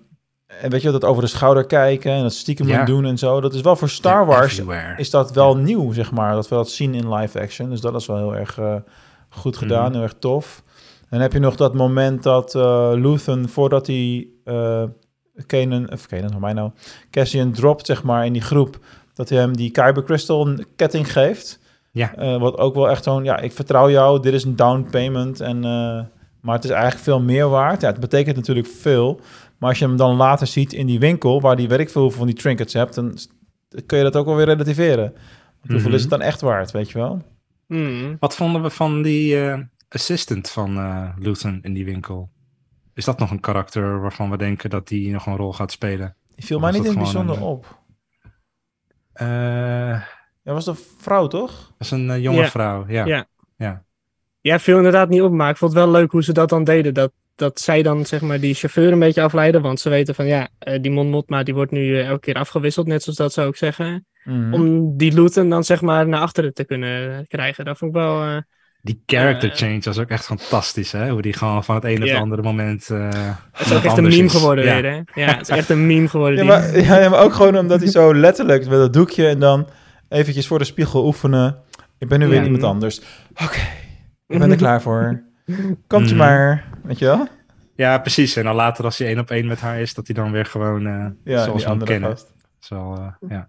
en 0.61 0.71
weet 0.71 0.83
je, 0.83 0.91
dat 0.91 1.05
over 1.05 1.23
de 1.23 1.29
schouder 1.29 1.67
kijken 1.67 2.13
en 2.13 2.23
dat 2.23 2.33
stiekem 2.33 2.67
Ja. 2.69 2.77
moet 2.79 2.87
doen 2.87 3.05
en 3.05 3.19
zo. 3.19 3.41
Dat 3.41 3.55
is 3.55 3.61
wel 3.61 3.77
voor 3.77 3.89
Star 3.89 4.27
Wars 4.27 4.53
everywhere. 4.59 4.95
is 4.97 5.11
dat 5.11 5.33
wel 5.33 5.57
nieuw, 5.57 5.93
zeg 5.93 6.11
maar. 6.13 6.35
Dat 6.35 6.49
we 6.49 6.55
dat 6.55 6.71
zien 6.71 6.95
in 6.95 7.15
live 7.15 7.41
action. 7.41 7.71
Dus 7.71 7.81
dat 7.81 7.95
is 7.95 8.07
wel 8.07 8.17
heel 8.17 8.37
erg 8.37 8.59
eh, 8.59 8.75
goed 9.29 9.57
gedaan, 9.57 9.85
Mhm. 9.85 9.93
heel 9.93 10.03
erg 10.03 10.15
tof. 10.19 10.63
En 11.01 11.07
dan 11.09 11.21
heb 11.21 11.33
je 11.33 11.39
nog 11.39 11.57
dat 11.57 11.75
moment 11.75 12.23
dat 12.23 12.55
eh 12.55 12.91
Luthen, 12.95 13.49
voordat 13.49 13.87
hij 13.87 14.29
eh 14.45 14.83
Kanan, 15.47 15.93
of 15.93 16.07
Kanan, 16.07 16.31
hoe 16.33 16.41
mij 16.41 16.53
nou, 16.53 16.71
Cassian 17.11 17.53
dropt, 17.53 17.87
zeg 17.87 18.03
maar, 18.03 18.27
in 18.27 18.33
die 18.33 18.43
groep, 18.43 18.79
dat 19.15 19.29
hij 19.29 19.39
hem 19.39 19.57
die 19.57 19.71
Kyber 19.71 20.05
Crystal 20.05 20.49
ketting 20.77 21.13
geeft. 21.13 21.59
Ja. 21.93 22.15
Eh, 22.15 22.39
wat 22.39 22.57
ook 22.59 22.75
wel 22.75 22.91
echt 22.91 23.05
zo'n, 23.05 23.25
ja, 23.25 23.39
ik 23.39 23.53
vertrouw 23.53 23.91
jou, 23.91 24.23
dit 24.23 24.33
is 24.33 24.45
een 24.45 24.57
down 24.57 24.87
payment. 24.91 25.41
En, 25.41 25.57
eh, 25.65 26.01
maar 26.41 26.55
het 26.55 26.65
is 26.65 26.71
eigenlijk 26.71 27.03
veel 27.03 27.21
meer 27.21 27.49
waard. 27.49 27.81
Ja, 27.81 27.89
het 27.91 28.01
betekent 28.01 28.37
natuurlijk 28.37 28.67
veel. 28.67 29.21
Maar 29.59 29.69
als 29.69 29.79
je 29.79 29.85
hem 29.87 29.97
dan 29.97 30.17
later 30.17 30.47
ziet 30.47 30.73
in 30.73 30.87
die 30.87 30.99
winkel, 30.99 31.41
waar 31.41 31.57
die 31.57 31.69
weet 31.69 31.79
ik 31.79 31.91
veel 31.91 32.01
hoeveel 32.03 32.19
van 32.19 32.29
die 32.29 32.37
trinkets 32.37 32.73
hebt, 32.73 32.95
dan 32.95 33.15
kun 33.87 33.99
je 33.99 34.05
dat 34.05 34.17
ook 34.17 34.27
wel 34.27 34.37
weer 34.37 34.45
relativeren. 34.45 35.13
Want 35.61 35.73
hoeveel 35.73 35.87
Mhm. 35.89 35.95
is 35.95 36.01
het 36.01 36.11
dan 36.11 36.21
echt 36.21 36.41
waard, 36.41 36.71
weet 36.71 36.91
je 36.91 36.99
wel? 36.99 37.23
Mm. 37.67 38.17
Wat 38.21 38.35
vonden 38.35 38.63
we 38.63 38.71
van 38.71 39.03
die 39.03 39.41
eh, 39.41 39.59
assistant 39.89 40.51
van 40.51 40.77
eh 40.77 41.09
Luthen 41.19 41.59
in 41.63 41.73
die 41.73 41.85
winkel? 41.85 42.29
Is 43.01 43.07
dat 43.07 43.19
nog 43.19 43.31
een 43.31 43.41
karakter 43.41 44.01
waarvan 44.01 44.31
we 44.31 44.37
denken 44.37 44.71
dat 44.71 44.89
die 44.89 45.13
nog 45.13 45.27
een 45.27 45.37
rol 45.37 45.53
gaat 45.53 45.73
spelen? 45.73 46.17
Die 46.35 46.45
viel 46.45 46.59
mij 46.59 46.71
niet 46.71 46.81
in 46.85 46.87
dat 46.87 46.97
bijzonder 47.03 47.37
een- 47.37 47.43
op. 47.43 47.79
Eh, 49.13 49.27
Ja, 50.43 50.53
was 50.53 50.67
een 50.67 50.77
vrouw, 50.99 51.27
toch? 51.27 51.51
dat 51.51 51.75
is 51.79 51.91
een 51.91 52.11
eh, 52.11 52.23
jonge 52.23 52.47
vrouw, 52.47 52.85
ja. 52.89 53.05
Ja. 53.07 53.27
ja. 53.57 53.85
Ja, 54.41 54.59
viel 54.59 54.77
inderdaad 54.77 55.09
niet 55.09 55.23
op, 55.23 55.33
maar 55.33 55.51
ik 55.51 55.57
vond 55.57 55.73
het 55.73 55.83
wel 55.83 55.91
leuk 55.91 56.11
hoe 56.11 56.23
ze 56.23 56.33
dat 56.33 56.49
dan 56.49 56.65
deden. 56.65 56.95
Dat, 56.95 57.13
dat 57.35 57.61
zij 57.61 57.83
dan 57.83 58.07
zeg 58.07 58.21
maar 58.21 58.41
die 58.41 58.55
chauffeur 58.55 58.93
een 58.93 58.99
beetje 58.99 59.23
afleiden, 59.23 59.63
want 59.63 59.81
ze 59.81 59.89
weten 59.89 60.15
van 60.15 60.27
ja, 60.27 60.49
eh, 60.59 60.83
die 60.83 60.91
Mon 60.91 61.09
Mothma 61.11 61.43
die 61.43 61.55
wordt 61.55 61.71
nu 61.73 61.99
eh, 61.99 62.07
elke 62.07 62.21
keer 62.21 62.35
afgewisseld, 62.35 62.87
net 62.87 63.03
zoals 63.03 63.19
dat 63.19 63.33
ze 63.33 63.43
ook 63.43 63.57
zeggen. 63.57 64.07
Mhm. 64.25 64.55
Om 64.55 64.97
die 64.97 65.13
Luthen 65.13 65.49
dan 65.49 65.65
zeg 65.65 65.81
maar 65.81 66.09
naar 66.09 66.21
achteren 66.21 66.55
te 66.55 66.65
kunnen 66.65 67.27
krijgen. 67.27 67.65
Dat 67.65 67.79
vond 67.79 67.95
ik 67.97 68.01
wel... 68.03 68.43
Die 68.83 69.03
character 69.07 69.51
Eh, 69.51 69.57
change 69.57 69.81
was 69.81 69.99
ook 69.99 70.09
echt 70.09 70.25
fantastisch, 70.25 70.93
hè? 70.93 71.11
Hoe 71.11 71.23
die 71.23 71.33
gewoon 71.33 71.65
van 71.65 71.75
het 71.75 71.85
ene 71.85 72.05
op 72.05 72.11
het 72.11 72.19
andere 72.21 72.43
moment. 72.43 72.91
eh 72.91 73.09
het 73.53 73.67
is 73.67 73.73
ook 73.73 73.83
echt 73.83 73.97
een 73.97 74.05
meme 74.09 74.29
geworden 74.29 74.65
weer, 74.65 74.85
hè? 74.85 75.21
Ja, 75.23 75.27
het 75.37 75.41
is 75.41 75.49
echt 75.57 75.69
een 75.69 75.87
meme 75.87 76.09
geworden. 76.09 76.45
Ja 76.45 76.61
die- 76.61 76.73
maar, 76.73 76.85
ja, 76.97 77.03
ja, 77.03 77.09
maar 77.09 77.21
ook 77.23 77.33
gewoon 77.33 77.59
omdat 77.59 77.81
hij 77.81 77.89
zo 77.91 78.15
letterlijk 78.27 78.63
met 78.69 78.79
dat 78.79 78.93
doekje 78.93 79.29
en 79.29 79.39
dan 79.39 79.69
eventjes 80.09 80.47
voor 80.47 80.59
de 80.59 80.65
spiegel 80.65 81.07
oefenen. 81.07 81.57
Ik 81.99 82.09
ben 82.09 82.19
nu 82.19 82.27
weer 82.27 82.39
Ja. 82.39 82.45
iemand 82.45 82.63
anders. 82.63 83.01
Oké, 83.33 83.61
ik 84.27 84.39
ben 84.39 84.51
er 84.51 84.57
klaar 84.67 84.83
voor. 84.83 85.23
Komt 85.87 86.09
je 86.09 86.15
Mhm. 86.15 86.25
maar, 86.25 86.65
weet 86.83 86.99
je 86.99 87.05
wel? 87.05 87.29
Ja, 87.77 87.99
precies. 87.99 88.37
En 88.37 88.45
dan 88.45 88.55
later 88.55 88.85
als 88.85 88.99
hij 88.99 89.07
één 89.09 89.19
op 89.19 89.31
één 89.31 89.47
met 89.47 89.61
haar 89.61 89.81
is, 89.81 89.95
dat 89.95 90.07
hij 90.07 90.15
dan 90.17 90.33
weer 90.33 90.47
gewoon 90.47 90.87
eh 90.87 91.07
Ja, 91.25 91.45
zoals 91.45 91.57
we 91.63 91.63
hem 91.63 91.71
andere 91.73 91.91
kennen. 91.91 92.11
gast. 92.11 92.33
Zo, 92.59 92.95
eh, 92.95 93.29
ja. 93.31 93.49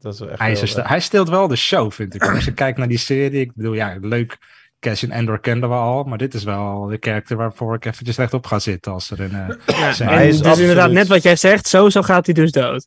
Dat 0.00 0.14
is 0.14 0.20
echt 0.20 0.38
hij, 0.38 0.52
heel, 0.52 0.66
sta- 0.66 0.82
eh, 0.82 0.88
hij 0.88 1.00
steelt 1.00 1.28
wel 1.28 1.48
de 1.48 1.56
show, 1.56 1.92
vind 1.92 2.14
ik. 2.14 2.28
Als 2.34 2.44
je 2.44 2.52
kijkt 2.52 2.78
naar 2.78 2.88
die 2.88 2.98
serie, 2.98 3.40
ik 3.40 3.54
bedoel, 3.54 3.72
ja, 3.74 3.96
leuk. 4.00 4.38
Cassian 4.80 5.10
Endor 5.12 5.40
kenden 5.40 5.68
we 5.68 5.74
al, 5.74 6.02
maar 6.04 6.18
dit 6.18 6.34
is 6.34 6.44
wel 6.44 6.86
de 6.86 6.98
karakter 6.98 7.36
waarvoor 7.36 7.74
ik 7.74 7.84
eventjes 7.84 8.16
rechtop 8.16 8.46
ga 8.46 8.58
zitten 8.58 8.92
als 8.92 9.10
er 9.10 9.20
een... 9.20 9.32
eh, 9.34 9.48
Ja, 9.80 9.98
en 9.98 10.06
hij 10.06 10.28
is 10.28 10.40
dus 10.40 10.58
inderdaad, 10.58 10.90
net 10.90 11.08
wat 11.08 11.22
jij 11.22 11.36
zegt, 11.36 11.68
sowieso 11.68 12.02
gaat 12.02 12.24
hij 12.26 12.34
dus 12.34 12.52
dood. 12.52 12.86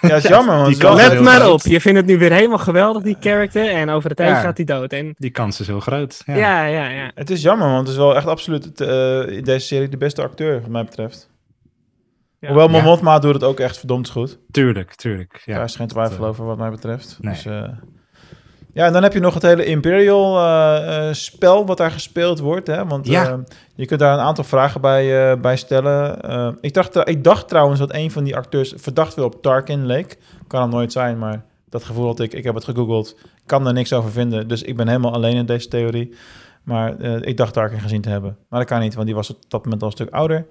Ja, 0.00 0.14
is 0.16 0.22
jammer, 0.22 0.56
want 0.56 0.82
Let 0.82 1.20
maar 1.20 1.50
op, 1.50 1.60
je 1.62 1.80
vindt 1.80 1.98
het 1.98 2.06
nu 2.06 2.18
weer 2.18 2.32
helemaal 2.32 2.58
geweldig, 2.58 3.02
die 3.02 3.16
character, 3.20 3.68
en 3.70 3.88
over 3.90 4.08
de 4.08 4.14
tijd 4.14 4.30
Ja. 4.30 4.40
gaat 4.40 4.56
hij 4.56 4.66
dood. 4.66 4.92
En 4.92 5.14
Die 5.18 5.30
kans 5.30 5.60
is 5.60 5.66
heel 5.66 5.80
groot. 5.80 6.22
Ja. 6.26 6.34
ja, 6.36 6.64
ja, 6.66 6.88
ja. 6.88 7.10
Het 7.14 7.30
is 7.30 7.42
jammer, 7.42 7.66
want 7.68 7.80
het 7.80 7.88
is 7.88 7.96
wel 7.96 8.16
echt 8.16 8.26
absoluut 8.26 8.64
het, 8.64 8.80
eh, 8.80 9.26
in 9.36 9.44
deze 9.44 9.66
serie 9.66 9.88
de 9.88 9.96
beste 9.96 10.22
acteur, 10.22 10.60
wat 10.60 10.70
mij 10.70 10.84
betreft. 10.84 11.28
Ja. 12.40 12.48
Hoewel 12.48 12.68
Mon 12.68 12.80
Ja. 12.80 12.86
Mothma 12.86 13.18
doet 13.18 13.34
het 13.34 13.44
ook 13.44 13.60
echt 13.60 13.78
verdomd 13.78 14.08
goed. 14.08 14.38
Tuurlijk, 14.50 14.94
tuurlijk. 14.94 15.42
Ja. 15.44 15.54
Daar 15.54 15.64
is 15.64 15.76
geen 15.76 15.86
twijfel 15.86 16.18
Dat, 16.20 16.28
over 16.28 16.44
wat 16.44 16.58
mij 16.58 16.70
betreft. 16.70 17.18
nee. 17.20 17.32
Dus, 17.34 17.44
eh, 17.46 17.68
ja, 18.72 18.86
en 18.86 18.92
dan 18.92 19.02
heb 19.02 19.12
je 19.12 19.20
nog 19.20 19.34
het 19.34 19.42
hele 19.42 19.64
Imperial 19.64 20.38
eh, 20.38 21.08
eh, 21.08 21.14
spel 21.14 21.66
wat 21.66 21.76
daar 21.76 21.90
gespeeld 21.90 22.38
wordt. 22.38 22.66
Hè? 22.66 22.86
Want 22.86 23.06
Ja. 23.06 23.26
eh, 23.28 23.34
je 23.74 23.86
kunt 23.86 24.00
daar 24.00 24.12
een 24.18 24.24
aantal 24.24 24.44
vragen 24.44 24.80
bij, 24.80 25.30
eh, 25.32 25.40
bij 25.40 25.56
stellen. 25.56 26.22
Eh, 26.22 26.48
ik, 26.60 26.74
dacht, 26.74 27.08
ik 27.08 27.24
dacht 27.24 27.48
trouwens 27.48 27.78
dat 27.80 27.94
een 27.94 28.10
van 28.10 28.24
die 28.24 28.36
acteurs 28.36 28.72
verdacht 28.76 29.14
wel 29.14 29.24
op 29.24 29.42
Tarkin 29.42 29.86
leek. 29.86 30.18
Kan 30.46 30.62
het 30.62 30.70
nooit 30.70 30.92
zijn, 30.92 31.18
maar 31.18 31.44
dat 31.68 31.84
gevoel 31.84 32.06
had 32.06 32.20
ik. 32.20 32.32
Ik 32.32 32.44
heb 32.44 32.54
het 32.54 32.64
gegoogeld, 32.64 33.16
kan 33.46 33.66
er 33.66 33.72
niks 33.72 33.92
over 33.92 34.10
vinden. 34.10 34.48
Dus 34.48 34.62
ik 34.62 34.76
ben 34.76 34.88
helemaal 34.88 35.12
alleen 35.12 35.36
in 35.36 35.46
deze 35.46 35.68
theorie. 35.68 36.14
Maar 36.62 36.98
eh, 36.98 37.14
ik 37.20 37.36
dacht 37.36 37.52
Tarkin 37.52 37.80
gezien 37.80 38.00
te 38.00 38.08
hebben. 38.08 38.36
Maar 38.48 38.60
dat 38.60 38.68
kan 38.68 38.80
niet, 38.80 38.94
want 38.94 39.06
die 39.06 39.14
was 39.14 39.30
op 39.30 39.36
dat 39.48 39.62
moment 39.64 39.82
al 39.82 39.88
een 39.88 39.94
stuk 39.94 40.10
ouder. 40.10 40.46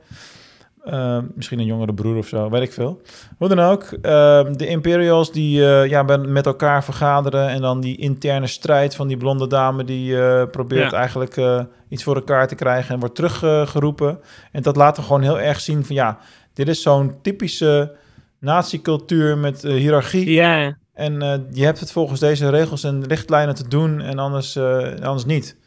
Eh, 0.86 1.18
misschien 1.36 1.60
een 1.60 1.66
jongere 1.66 1.94
broer 1.94 2.18
of 2.18 2.28
zo, 2.28 2.50
weet 2.50 2.62
ik 2.62 2.74
veel. 2.74 3.02
Hoe 3.38 3.48
dan 3.48 3.60
ook, 3.60 3.84
eh, 3.84 4.46
de 4.52 4.68
Imperials 4.68 5.32
die 5.32 5.66
eh, 5.66 5.90
ja, 5.90 6.04
met 6.04 6.46
elkaar 6.46 6.84
vergaderen... 6.84 7.50
en 7.50 7.62
dan 7.62 7.82
die 7.82 7.98
interne 7.98 8.48
strijd 8.48 8.96
van 8.96 9.08
die 9.08 9.18
blonde 9.18 9.48
dame... 9.48 9.84
die 9.84 10.22
eh, 10.22 10.44
probeert 10.52 10.92
Ja. 10.92 10.98
eigenlijk 10.98 11.38
eh, 11.38 11.62
iets 11.90 12.04
voor 12.04 12.16
elkaar 12.16 12.48
te 12.48 12.56
krijgen... 12.56 12.94
en 12.94 13.00
wordt 13.00 13.16
teruggeroepen. 13.16 14.20
en 14.52 14.62
dat 14.62 14.76
laat 14.76 14.98
er 14.98 15.04
gewoon 15.04 15.22
heel 15.22 15.40
erg 15.40 15.60
zien 15.60 15.86
van... 15.86 15.96
ja, 15.96 16.18
dit 16.54 16.68
is 16.68 16.82
zo'n 16.82 17.16
typische 17.22 17.96
nazi-cultuur 18.40 19.38
met 19.38 19.62
hiërarchie... 19.62 20.32
Ja, 20.32 20.78
en 20.94 21.48
je 21.52 21.66
hebt 21.66 21.80
het 21.80 21.92
volgens 21.92 22.20
deze 22.20 22.50
regels 22.50 22.84
en 22.84 23.08
richtlijnen 23.08 23.56
te 23.56 23.68
doen... 23.68 24.02
en 24.02 24.20
anders, 24.20 24.58
anders 25.02 25.26
niet. 25.26 25.58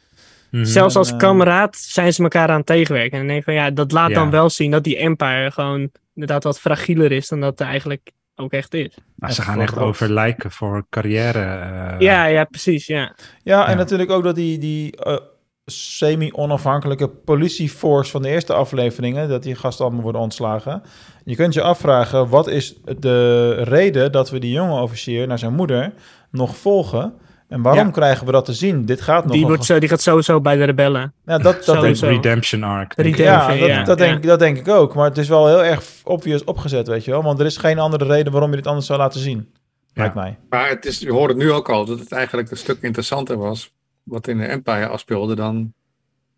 Mhm. 0.50 0.64
zelfs 0.64 0.96
als 0.96 1.16
kameraad 1.16 1.76
zijn 1.76 2.12
ze 2.12 2.22
elkaar 2.22 2.48
aan 2.48 2.56
het 2.56 2.66
tegenwerken. 2.66 3.12
En 3.12 3.18
dan 3.18 3.26
denk 3.26 3.38
ik 3.38 3.44
van 3.44 3.54
ja, 3.54 3.70
dat 3.70 3.92
laat 3.92 4.08
Ja. 4.08 4.14
dan 4.14 4.30
wel 4.30 4.50
zien 4.50 4.70
dat 4.70 4.84
die 4.84 4.96
Empire 4.96 5.50
gewoon 5.50 5.90
inderdaad 6.14 6.44
wat 6.44 6.60
fragieler 6.60 7.12
is 7.12 7.28
dan 7.28 7.40
dat 7.40 7.58
het 7.58 7.68
eigenlijk 7.68 8.10
ook 8.36 8.52
echt 8.52 8.74
is. 8.74 8.96
Maar 9.14 9.32
ze 9.32 9.42
gaan 9.42 9.60
echt 9.60 9.78
over 9.78 10.12
lijken 10.12 10.50
voor 10.50 10.86
carrière. 10.90 11.38
eh, 11.38 11.94
ja, 11.98 12.24
ja, 12.26 12.44
precies, 12.44 12.86
ja. 12.86 13.14
Ja, 13.42 13.64
en 13.64 13.70
Ja. 13.70 13.76
natuurlijk 13.76 14.10
ook 14.10 14.22
dat 14.24 14.34
die, 14.34 14.58
die 14.58 14.96
eh, 14.96 15.16
semi-onafhankelijke 15.64 17.08
politieforce 17.08 18.10
van 18.10 18.22
de 18.22 18.28
eerste 18.28 18.52
afleveringen, 18.54 19.28
dat 19.28 19.42
die 19.42 19.54
gasten 19.54 19.84
allemaal 19.84 20.02
worden 20.02 20.20
ontslagen. 20.20 20.82
Je 21.24 21.36
kunt 21.36 21.54
je 21.54 21.62
afvragen, 21.62 22.28
wat 22.28 22.46
is 22.48 22.74
de 22.98 23.50
reden 23.62 24.12
dat 24.12 24.30
we 24.30 24.38
die 24.38 24.52
jonge 24.52 24.80
officier 24.80 25.26
naar 25.26 25.38
zijn 25.38 25.54
moeder 25.54 25.92
nog 26.30 26.56
volgen? 26.56 27.14
En 27.48 27.62
waarom 27.62 27.86
Ja. 27.86 27.90
krijgen 27.90 28.26
we 28.26 28.32
dat 28.32 28.44
te 28.44 28.52
zien? 28.52 28.84
Dit 28.84 29.00
gaat 29.00 29.24
nog 29.24 29.32
Die, 29.32 29.46
wordt 29.46 29.64
zo, 29.64 29.78
die 29.78 29.88
gaat 29.88 30.00
sowieso 30.00 30.40
bij 30.40 30.56
de 30.56 30.64
rebellen. 30.64 31.14
Ja, 31.24 31.38
dat, 31.38 31.64
dat 31.64 31.80
denk 31.80 31.96
ik. 31.96 32.00
Redemption 32.02 32.62
arc. 32.62 32.96
denk 32.96 33.08
ik. 33.08 33.16
Redemption. 33.16 33.56
Ja, 33.56 33.66
dat, 33.66 33.68
ja, 33.68 33.84
dat, 33.84 33.98
denk, 33.98 34.22
dat 34.22 34.38
denk 34.38 34.58
ik 34.58 34.68
ook. 34.68 34.94
Maar 34.94 35.04
het 35.08 35.18
is 35.18 35.28
wel 35.28 35.46
heel 35.46 35.64
erg 35.64 35.84
obvious 36.04 36.44
opgezet, 36.44 36.88
weet 36.88 37.04
je 37.04 37.10
wel. 37.10 37.22
Want 37.22 37.40
er 37.40 37.46
is 37.46 37.56
geen 37.56 37.78
andere 37.78 38.04
reden 38.04 38.32
waarom 38.32 38.50
je 38.50 38.56
dit 38.56 38.66
anders 38.66 38.86
zou 38.86 38.98
laten 38.98 39.20
zien. 39.20 39.52
Lijkt 39.94 40.14
mij. 40.14 40.38
Maar 40.48 40.68
het 40.68 40.84
is, 40.86 40.98
je 40.98 41.12
hoort 41.12 41.28
het 41.28 41.38
nu 41.38 41.52
ook 41.52 41.68
al, 41.70 41.84
dat 41.84 41.98
het 41.98 42.12
eigenlijk 42.12 42.50
een 42.50 42.56
stuk 42.56 42.82
interessanter 42.82 43.36
was 43.38 43.72
wat 44.02 44.28
in 44.28 44.38
de 44.38 44.44
Empire 44.46 44.86
afspeelde 44.88 45.34
dan 45.34 45.72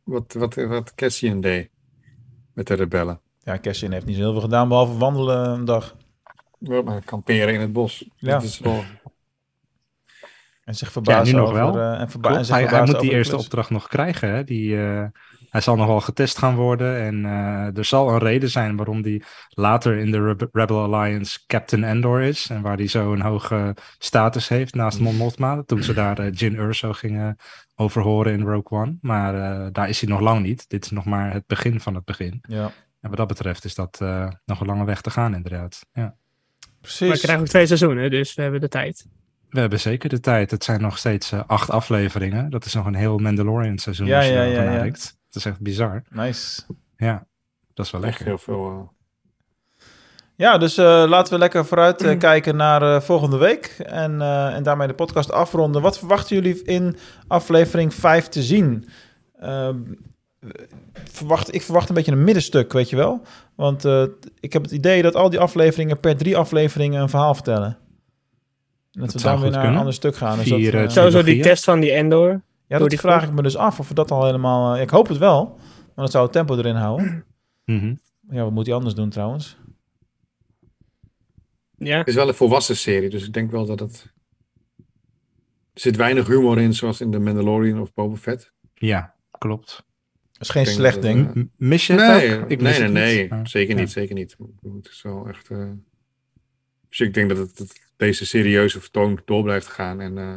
wat, 0.05 0.35
wat, 0.39 0.55
wat 0.55 0.95
Cassian 0.95 1.41
deed 1.41 1.69
met 2.55 2.67
de 2.67 2.75
rebellen. 2.75 3.21
Ja, 3.43 3.59
Cassian 3.59 3.93
heeft 3.93 4.07
niet 4.07 4.17
zo 4.17 4.23
heel 4.23 4.33
veel 4.33 4.41
gedaan, 4.41 4.69
behalve 4.69 4.97
wandelen 4.99 5.51
een 5.51 5.65
dag. 5.65 5.97
Ja, 6.59 6.83
maar 6.83 7.03
kamperen 7.05 7.55
in 7.55 7.61
het 7.61 7.73
bos. 7.73 8.05
Ja. 8.17 8.31
Dat 8.33 8.43
is 8.43 8.59
wel, 8.59 8.85
En 10.71 10.77
zich 10.77 10.93
verbazen 10.93 11.25
Ja, 11.25 11.33
nu 11.33 11.39
nog 11.39 11.49
over, 11.49 11.81
wel. 11.81 11.93
eh, 11.93 12.01
en 12.01 12.11
verba- 12.11 12.29
Klopt. 12.29 12.37
en 12.37 12.45
zich 12.57 12.71
Hij, 12.71 12.85
moet 12.85 13.01
die 13.01 13.11
eerste 13.11 13.37
opdracht 13.37 13.71
nog 13.71 13.89
krijgen. 13.89 14.31
Hè? 14.35 14.45
Die, 14.45 14.81
eh, 14.83 15.05
hij 15.49 15.61
zal 15.61 15.77
nog 15.77 15.87
wel 15.87 16.01
getest 16.01 16.39
gaan 16.39 16.55
worden. 16.55 16.97
En 17.01 17.25
eh, 17.25 17.77
er 17.77 17.85
zal 17.85 18.11
een 18.11 18.19
reden 18.19 18.51
zijn 18.51 18.77
waarom 18.77 19.03
hij 19.03 19.23
later 19.49 19.97
in 19.99 20.11
de 20.11 20.23
Rebe- 20.25 20.49
Rebel 20.53 20.95
Alliance 20.95 21.39
Captain 21.47 21.85
Endor 21.85 22.21
is. 22.21 22.47
En 22.51 22.63
waar 22.63 22.77
hij 22.77 22.87
zo 22.87 23.13
een 23.13 23.21
hoge 23.21 23.77
status 23.99 24.49
heeft 24.49 24.75
naast 24.75 25.01
Mon 25.01 25.17
Mothma. 25.17 25.63
Toen 25.67 25.83
ze 25.83 25.93
daar 25.95 26.29
Jin 26.31 26.55
Urso 26.59 26.93
gingen 26.93 27.37
overhoren 27.75 28.33
in 28.33 28.43
Rogue 28.43 28.79
One. 28.81 28.97
Maar 29.01 29.35
eh, 29.35 29.67
daar 29.73 29.89
is 29.89 30.01
hij 30.01 30.11
nog 30.11 30.21
lang 30.21 30.43
niet. 30.43 30.69
Dit 30.69 30.85
is 30.85 30.91
nog 30.91 31.05
maar 31.05 31.33
het 31.33 31.47
begin 31.47 31.81
van 31.81 31.95
het 31.95 32.05
begin. 32.05 32.39
Ja, 32.49 32.65
En 33.01 33.09
wat 33.09 33.17
dat 33.17 33.29
betreft 33.29 33.65
is 33.65 33.75
dat 33.75 33.99
eh, 34.01 34.29
nog 34.45 34.61
een 34.61 34.67
lange 34.67 34.85
weg 34.85 35.01
te 35.01 35.11
gaan 35.11 35.35
inderdaad. 35.35 35.87
Ja. 35.93 36.03
Maar 36.03 36.13
we 36.61 36.97
precies. 36.99 37.21
krijgen 37.21 37.43
ook 37.45 37.49
twee 37.51 37.67
seizoenen, 37.67 38.11
dus 38.11 38.35
we 38.35 38.43
hebben 38.43 38.61
de 38.61 38.69
tijd. 38.69 39.07
We 39.51 39.61
hebben 39.61 39.81
zeker 39.81 40.09
de 40.09 40.21
tijd. 40.21 40.51
Het 40.51 40.65
zijn 40.65 40.81
nog 40.81 40.99
steeds 40.99 41.33
eh, 41.33 41.41
acht 41.47 41.71
afleveringen. 41.71 42.51
Dat 42.51 42.65
is 42.65 42.75
nog 42.75 42.87
een 42.87 42.95
heel 42.95 43.19
Mandalorian 43.19 43.79
seizoen 43.79 44.07
Ja, 44.07 44.17
als 44.17 44.27
je 44.27 44.33
ja. 44.33 44.83
Dat 44.85 45.09
is 45.31 45.45
echt 45.45 45.61
bizar. 45.61 46.03
Nice. 46.11 46.63
Ja, 46.97 47.27
dat 47.75 47.87
is 47.87 47.93
wel 47.93 48.01
echt 48.05 48.11
lekker. 48.11 48.27
heel 48.27 48.39
veel. 48.39 48.91
eh, 49.79 49.85
Ja, 50.37 50.59
dus 50.59 50.77
eh, 50.79 51.05
laten 51.09 51.33
we 51.33 51.39
lekker 51.39 51.67
vooruit 51.67 52.17
kijken 52.19 52.57
naar 52.57 52.83
eh, 52.83 53.01
volgende 53.01 53.37
week. 53.37 53.67
En, 53.87 54.21
eh, 54.21 54.55
en 54.55 54.63
daarmee 54.63 54.87
de 54.89 54.95
podcast 54.95 55.33
afronden. 55.33 55.83
Wat 55.83 55.99
verwachten 55.99 56.37
jullie 56.37 56.63
in 56.65 56.97
aflevering 57.27 57.95
5 57.95 58.29
te 58.29 58.43
zien? 58.43 58.89
Ehm, 59.41 59.77
verwacht, 61.05 61.55
ik 61.55 61.63
verwacht 61.63 61.89
een 61.89 61.95
beetje 61.95 62.13
een 62.13 62.25
middenstuk, 62.25 62.73
weet 62.73 62.91
je 62.91 62.97
wel. 62.97 63.23
Want 63.55 63.85
eh, 63.85 64.03
ik 64.41 64.53
heb 64.53 64.63
het 64.63 64.71
idee 64.71 65.03
dat 65.03 65.15
al 65.15 65.31
die 65.31 65.41
afleveringen 65.41 66.01
per 66.01 66.17
drie 66.17 66.37
afleveringen 66.37 67.03
een 67.03 67.09
verhaal 67.09 67.35
vertellen. 67.35 67.79
En 68.93 69.01
dat, 69.01 69.13
we 69.13 69.19
zou 69.19 69.33
dan 69.35 69.43
weer 69.43 69.51
naar 69.53 69.67
een 69.69 69.77
ander 69.77 69.93
stuk 69.95 70.17
gaan. 70.17 70.39
Dus 70.39 70.49
Vier, 70.49 70.73
dat, 70.73 70.93
Sowieso 70.93 71.23
die 71.23 71.43
test 71.43 71.65
van 71.65 71.81
die 71.81 71.91
Endor. 71.93 72.43
ja, 72.67 72.79
dat 72.79 72.91
die 72.91 72.99
vraag 72.99 73.25
ik 73.25 73.33
me 73.33 73.43
dus 73.43 73.57
af 73.57 73.79
of 73.81 73.89
we 73.89 73.95
dat 73.95 74.11
al 74.11 74.25
helemaal... 74.25 74.75
eh, 74.75 74.83
ik 74.83 74.91
hoop 74.91 75.09
het 75.09 75.19
wel, 75.19 75.45
maar 75.95 76.05
dat 76.05 76.11
zou 76.11 76.25
het 76.25 76.33
tempo 76.33 76.57
erin 76.57 76.75
houden. 76.75 77.25
Mhm. 77.65 77.95
Ja, 78.31 78.43
wat 78.43 78.53
moet 78.53 78.67
hij 78.67 78.75
anders 78.75 78.95
doen 78.95 79.09
trouwens? 79.11 79.57
Ja, 81.77 81.99
Het 81.99 82.09
is 82.09 82.15
wel 82.15 82.29
een 82.29 82.35
volwassen 82.35 82.77
serie, 82.77 83.11
dus 83.11 83.27
ik 83.27 83.33
denk 83.33 83.51
wel 83.51 83.67
dat 83.67 83.81
het... 83.81 84.13
Er 85.75 85.81
zit 85.81 85.97
weinig 85.97 86.27
humor 86.27 86.61
in, 86.61 86.75
zoals 86.75 87.01
in 87.01 87.11
The 87.11 87.19
Mandalorian 87.19 87.81
of 87.81 87.95
Boba 87.95 88.17
Fett. 88.17 88.53
Ja, 88.75 89.15
klopt. 89.39 89.85
Dat 90.33 90.41
is 90.43 90.49
geen 90.49 90.67
slecht 90.67 90.95
dat, 90.95 91.03
ding. 91.03 91.51
Mis 91.57 91.87
je 91.87 91.93
het 91.93 92.03
Nee, 92.07 92.37
ook? 92.39 92.51
Ik 92.51 92.61
nee, 92.61 92.69
mis 92.69 92.73
nee, 92.79 92.83
het 92.83 92.93
nee. 92.93 93.23
niet. 93.23 93.33
Ah, 93.33 93.45
Zeker 93.45 93.75
ja. 93.75 93.81
niet, 93.81 93.91
zeker 93.91 94.15
niet. 94.15 94.37
Het 94.75 94.89
is 94.89 95.03
wel 95.03 95.29
echt... 95.29 95.51
eh, 95.51 95.69
Dus 96.91 97.01
ik 97.01 97.15
denk 97.15 97.29
dat 97.29 97.39
het, 97.39 97.57
dat 97.57 97.73
deze 97.97 98.27
serieuze 98.27 98.81
vertoon 98.81 99.21
door 99.25 99.43
blijft 99.43 99.67
gaan 99.67 100.01
en... 100.01 100.19
eh, 100.19 100.37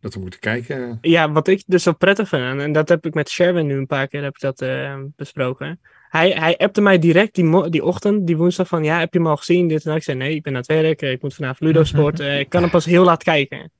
dat 0.00 0.14
we 0.14 0.20
moeten 0.20 0.40
kijken. 0.40 0.98
ja, 1.00 1.32
wat 1.32 1.48
ik 1.48 1.62
dus 1.66 1.82
zo 1.82 1.92
prettig 1.92 2.28
vind, 2.28 2.42
en- 2.42 2.60
en 2.60 2.72
dat 2.72 2.88
heb 2.88 3.06
ik 3.06 3.14
met 3.14 3.28
Sherwin 3.30 3.66
nu 3.66 3.74
een 3.76 3.86
paar 3.86 4.08
keer 4.08 4.22
heb 4.22 4.34
ik 4.34 4.40
dat, 4.40 4.60
eh, 4.62 5.00
besproken. 5.16 5.80
Hij, 6.08 6.30
hij 6.30 6.56
appte 6.56 6.80
mij 6.80 6.98
direct 6.98 7.34
die, 7.34 7.44
mo- 7.44 7.68
die 7.68 7.84
ochtend, 7.84 8.26
die 8.26 8.36
woensdag, 8.36 8.68
van 8.68 8.84
ja, 8.84 8.98
heb 8.98 9.12
je 9.12 9.18
hem 9.18 9.28
al 9.28 9.36
gezien? 9.36 9.68
Dit 9.68 9.84
en 9.84 9.88
dat. 9.88 9.96
Ik 9.96 10.02
zei 10.02 10.16
nee, 10.16 10.34
ik 10.34 10.42
ben 10.42 10.52
aan 10.52 10.58
het 10.58 10.66
werk, 10.68 11.02
ik 11.02 11.22
moet 11.22 11.34
vanavond 11.34 11.60
Ludo 11.60 11.84
sporten, 11.94 12.26
eh, 12.26 12.38
ik 12.38 12.48
kan 12.48 12.62
hem 12.62 12.70
pas 12.70 12.84
heel 12.84 13.04
laat 13.04 13.22
kijken. 13.22 13.70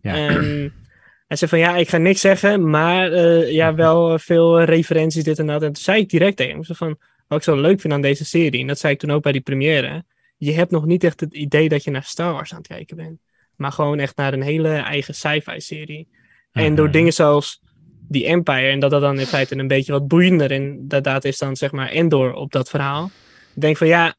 Ja. 0.00 0.14
En 0.14 0.34
hij 1.28 1.36
zei 1.36 1.50
van 1.50 1.58
ja, 1.58 1.76
ik 1.76 1.88
ga 1.88 1.96
niks 1.98 2.20
zeggen, 2.20 2.70
maar 2.70 3.12
eh, 3.12 3.52
ja, 3.52 3.74
wel 3.74 4.18
veel 4.18 4.62
referenties, 4.62 5.24
dit 5.24 5.38
en 5.38 5.46
dat. 5.46 5.62
En 5.62 5.72
toen 5.72 5.82
zei 5.82 6.00
ik 6.00 6.08
direct 6.08 6.36
tegen 6.36 6.52
hem, 6.54 6.64
zo 6.64 6.74
van, 6.74 6.98
wat 7.34 7.46
ik 7.46 7.54
zo 7.54 7.60
leuk 7.60 7.80
vind 7.80 7.92
aan 7.92 8.00
deze 8.02 8.24
serie, 8.24 8.60
en 8.60 8.66
dat 8.66 8.78
zei 8.78 8.92
ik 8.92 8.98
toen 8.98 9.10
ook 9.10 9.22
bij 9.22 9.32
die 9.32 9.40
première, 9.40 10.04
je 10.36 10.52
hebt 10.52 10.70
nog 10.70 10.84
niet 10.86 11.04
echt 11.04 11.20
het 11.20 11.34
idee 11.34 11.68
dat 11.68 11.84
je 11.84 11.90
naar 11.90 12.02
Star 12.04 12.32
Wars 12.32 12.52
aan 12.52 12.58
het 12.58 12.66
kijken 12.66 12.96
bent. 12.96 13.20
Maar 13.56 13.72
gewoon 13.72 13.98
echt 13.98 14.16
naar 14.16 14.32
een 14.32 14.42
hele 14.42 14.68
eigen 14.68 15.14
sci-fi 15.14 15.60
serie. 15.60 16.08
En 16.52 16.74
door 16.74 16.84
Mhm. 16.84 16.94
dingen 16.94 17.12
zoals 17.12 17.60
die 18.08 18.26
Empire, 18.26 18.70
en 18.70 18.78
dat 18.80 18.90
dat 18.90 19.00
dan 19.00 19.18
in 19.18 19.26
feite 19.26 19.56
een 19.58 19.68
beetje 19.68 19.92
wat 19.92 20.08
boeiender 20.08 20.50
inderdaad 20.50 21.24
is 21.24 21.38
dan 21.38 21.56
zeg 21.56 21.72
maar 21.72 21.88
Endor 21.88 22.32
op 22.34 22.52
dat 22.52 22.70
verhaal. 22.70 23.10
Ik 23.54 23.60
denk 23.60 23.76
van 23.76 23.86
ja, 23.86 24.14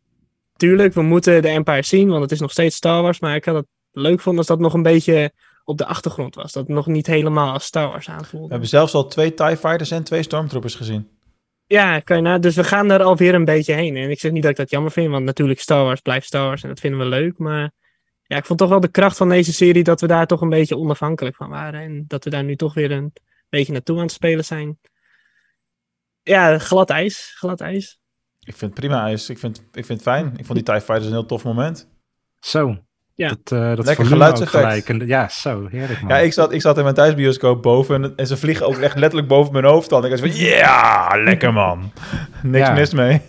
tuurlijk, 0.56 0.94
we 0.94 1.02
moeten 1.02 1.42
de 1.42 1.48
Empire 1.48 1.84
zien, 1.84 2.10
want 2.10 2.22
het 2.22 2.32
is 2.32 2.40
nog 2.40 2.52
steeds 2.52 2.76
Star 2.76 3.02
Wars. 3.02 3.20
Maar 3.20 3.36
ik 3.36 3.46
had 3.46 3.56
het 3.56 3.66
leuk 3.92 4.20
vonden 4.20 4.40
als 4.40 4.48
dat 4.48 4.60
nog 4.60 4.74
een 4.74 4.84
beetje 4.84 5.32
op 5.64 5.78
de 5.78 5.86
achtergrond 5.86 6.36
was. 6.36 6.52
Dat 6.52 6.68
het 6.68 6.76
nog 6.76 6.88
niet 6.88 7.08
helemaal 7.08 7.54
als 7.54 7.66
Star 7.66 7.88
Wars 7.88 8.06
We 8.06 8.12
aanvoelde. 8.12 8.50
hebben 8.50 8.70
zelfs 8.70 8.94
al 8.94 9.08
twee 9.08 9.34
TIE 9.34 9.58
Fighters 9.58 9.92
en 9.92 10.04
twee 10.04 10.24
Stormtroopers 10.24 10.76
gezien. 10.76 11.08
Ja, 11.68 12.00
kan 12.00 12.16
je 12.18 12.22
na. 12.22 12.38
Dus 12.38 12.56
we 12.56 12.64
gaan 12.64 12.88
daar 12.88 13.04
alweer 13.04 13.34
een 13.34 13.46
beetje 13.46 13.74
heen. 13.74 13.96
En 13.96 14.10
ik 14.10 14.20
zeg 14.20 14.32
niet 14.32 14.42
dat 14.42 14.52
ik 14.52 14.58
dat 14.58 14.70
jammer 14.70 14.92
vind, 14.92 15.12
want 15.12 15.26
natuurlijk 15.26 15.60
Star 15.60 15.84
Wars 15.84 16.02
blijft 16.02 16.26
Star 16.26 16.46
Wars 16.46 16.64
en 16.64 16.70
dat 16.70 16.80
vinden 16.80 17.00
we 17.00 17.06
leuk. 17.06 17.38
Maar 17.38 17.72
ja, 18.24 18.38
ik 18.38 18.46
vond 18.46 18.60
toch 18.60 18.70
wel 18.70 18.80
de 18.80 18.88
kracht 18.88 19.18
van 19.18 19.30
deze 19.30 19.54
serie 19.54 19.84
dat 19.84 20.02
we 20.02 20.08
daar 20.08 20.28
toch 20.28 20.42
een 20.42 20.50
beetje 20.50 20.78
onafhankelijk 20.78 21.36
van 21.36 21.50
waren. 21.50 21.82
En 21.82 22.06
dat 22.08 22.24
we 22.24 22.30
daar 22.30 22.44
nu 22.44 22.56
toch 22.56 22.74
weer 22.74 22.92
een 22.92 23.14
beetje 23.50 23.72
naartoe 23.72 23.96
aan 23.96 24.04
het 24.04 24.12
spelen 24.12 24.46
zijn. 24.46 24.80
Ja, 26.22 26.58
glad 26.58 26.90
ijs. 26.90 27.34
Glad 27.38 27.62
ijs. 27.62 28.00
Ik 28.40 28.56
vind 28.56 28.72
het 28.72 28.80
prima 28.80 29.04
ijs. 29.04 29.30
Ik 29.30 29.38
vind, 29.38 29.58
ik 29.58 29.86
vind 29.86 29.88
het 29.88 30.02
fijn. 30.02 30.38
Ik 30.38 30.46
vond 30.46 30.54
die 30.54 30.64
TIE 30.64 30.82
Fighters 30.82 31.06
een 31.06 31.12
heel 31.12 31.26
tof 31.26 31.44
moment. 31.44 31.90
Zo. 32.40 32.85
Ja. 33.16 33.28
Dat, 33.30 33.52
eh 33.52 33.76
dat 33.76 33.86
Lekker 33.86 34.06
geluidseffect. 34.06 34.90
En, 34.90 35.08
ja, 35.08 35.30
zo. 35.30 35.68
Heerlijk 35.72 36.02
man. 36.02 36.10
Ja, 36.10 36.18
ik 36.18 36.34
zat, 36.34 36.52
ik 36.54 36.62
zat 36.62 36.78
in 36.78 36.84
mijn 36.84 36.96
thuisbioscoop 36.96 37.62
boven 37.62 38.14
en, 38.16 38.28
ze 38.28 38.38
vliegen 38.38 38.66
ook 38.66 38.78
echt 38.78 38.96
letterlijk 38.96 39.28
boven 39.28 39.54
mijn 39.54 39.66
hoofd 39.66 39.90
dan. 39.90 40.06
Ik 40.06 40.12
was 40.12 40.20
van, 40.20 40.36
ja, 40.36 41.12
lekker 41.24 41.54
man. 41.54 41.92
Niks 42.44 42.68
Ja. 42.68 42.74
mis 42.74 42.94
mee. 42.94 43.22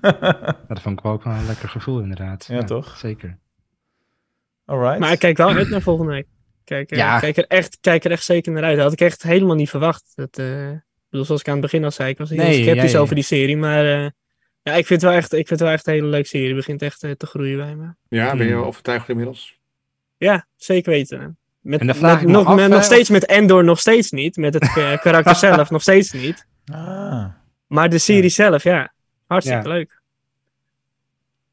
Dat 0.68 0.80
vond 0.80 0.98
ik 0.98 1.04
wel 1.04 1.12
ook 1.12 1.24
wel 1.24 1.32
een 1.32 1.46
lekker 1.46 1.68
gevoel 1.68 2.00
inderdaad. 2.00 2.46
Ja, 2.48 2.62
toch? 2.62 2.96
Zeker. 2.96 3.38
Alright. 4.64 4.98
Maar 4.98 5.12
ik 5.12 5.18
kijk 5.18 5.36
wel 5.36 5.50
uit 5.50 5.68
naar 5.68 5.80
volgende 5.82 6.12
week. 6.12 6.26
Kijk, 6.64 6.90
eh, 6.90 6.98
Ja. 6.98 7.18
kijk, 7.18 7.36
er 7.36 7.46
echt, 7.46 7.78
kijk 7.80 8.04
er 8.04 8.10
echt 8.10 8.24
zeker 8.24 8.52
naar 8.52 8.62
uit. 8.62 8.74
Dat 8.74 8.84
had 8.84 8.92
ik 8.92 9.00
echt 9.00 9.22
helemaal 9.22 9.54
niet 9.56 9.70
verwacht. 9.70 10.12
Dat, 10.14 10.38
eh, 10.38 10.70
ik 10.70 10.80
bedoel, 11.10 11.24
zoals 11.26 11.40
ik 11.40 11.46
aan 11.46 11.52
het 11.52 11.62
begin 11.62 11.84
al 11.84 11.90
zei, 11.90 12.10
ik 12.10 12.18
was 12.18 12.28
heel 12.30 12.38
Nee, 12.38 12.62
sceptisch 12.62 12.90
ja, 12.90 12.96
ja. 12.96 13.02
over 13.02 13.14
die 13.14 13.24
serie. 13.24 13.56
Maar 13.56 14.02
eh, 14.04 14.06
ja, 14.68 14.74
ik 14.74 14.86
vind, 14.86 15.00
het 15.02 15.10
wel 15.10 15.18
echt, 15.20 15.32
ik 15.32 15.46
vind 15.46 15.48
het 15.48 15.60
wel 15.60 15.70
echt 15.70 15.86
een 15.86 15.92
hele 15.92 16.06
leuke 16.06 16.28
serie. 16.28 16.46
Het 16.46 16.56
begint 16.56 16.82
echt 16.82 17.02
eh, 17.02 17.10
te 17.10 17.26
groeien 17.26 17.56
bij 17.56 17.74
me. 17.74 17.86
Ja, 18.08 18.36
ben 18.36 18.46
je 18.46 18.52
Hmm. 18.52 18.62
overtuigd 18.62 19.08
inmiddels? 19.08 19.58
Ja, 20.16 20.46
zeker 20.56 20.92
weten. 20.92 21.38
Met, 21.60 21.80
En 21.80 21.86
dan 21.86 21.96
vraag 21.96 22.12
met- 22.12 22.20
ik 22.20 22.26
me 22.26 22.32
nog, 22.32 22.46
af, 22.46 22.54
met- 22.56 22.68
nog 22.68 22.78
of- 22.78 22.84
steeds 22.84 23.08
met 23.08 23.26
Endor 23.26 23.64
nog 23.64 23.78
steeds 23.80 24.10
niet. 24.10 24.36
Met 24.36 24.54
het 24.54 24.62
eh, 24.62 24.98
karakter 25.00 25.34
zelf 25.48 25.70
nog 25.70 25.82
steeds 25.82 26.12
niet. 26.12 26.46
Ah. 26.72 27.24
Maar 27.66 27.88
de 27.88 27.98
serie 27.98 28.30
zelf, 28.30 28.62
ja. 28.62 28.92
Hartstikke 29.26 29.68
Ja. 29.68 29.74
leuk. 29.74 29.97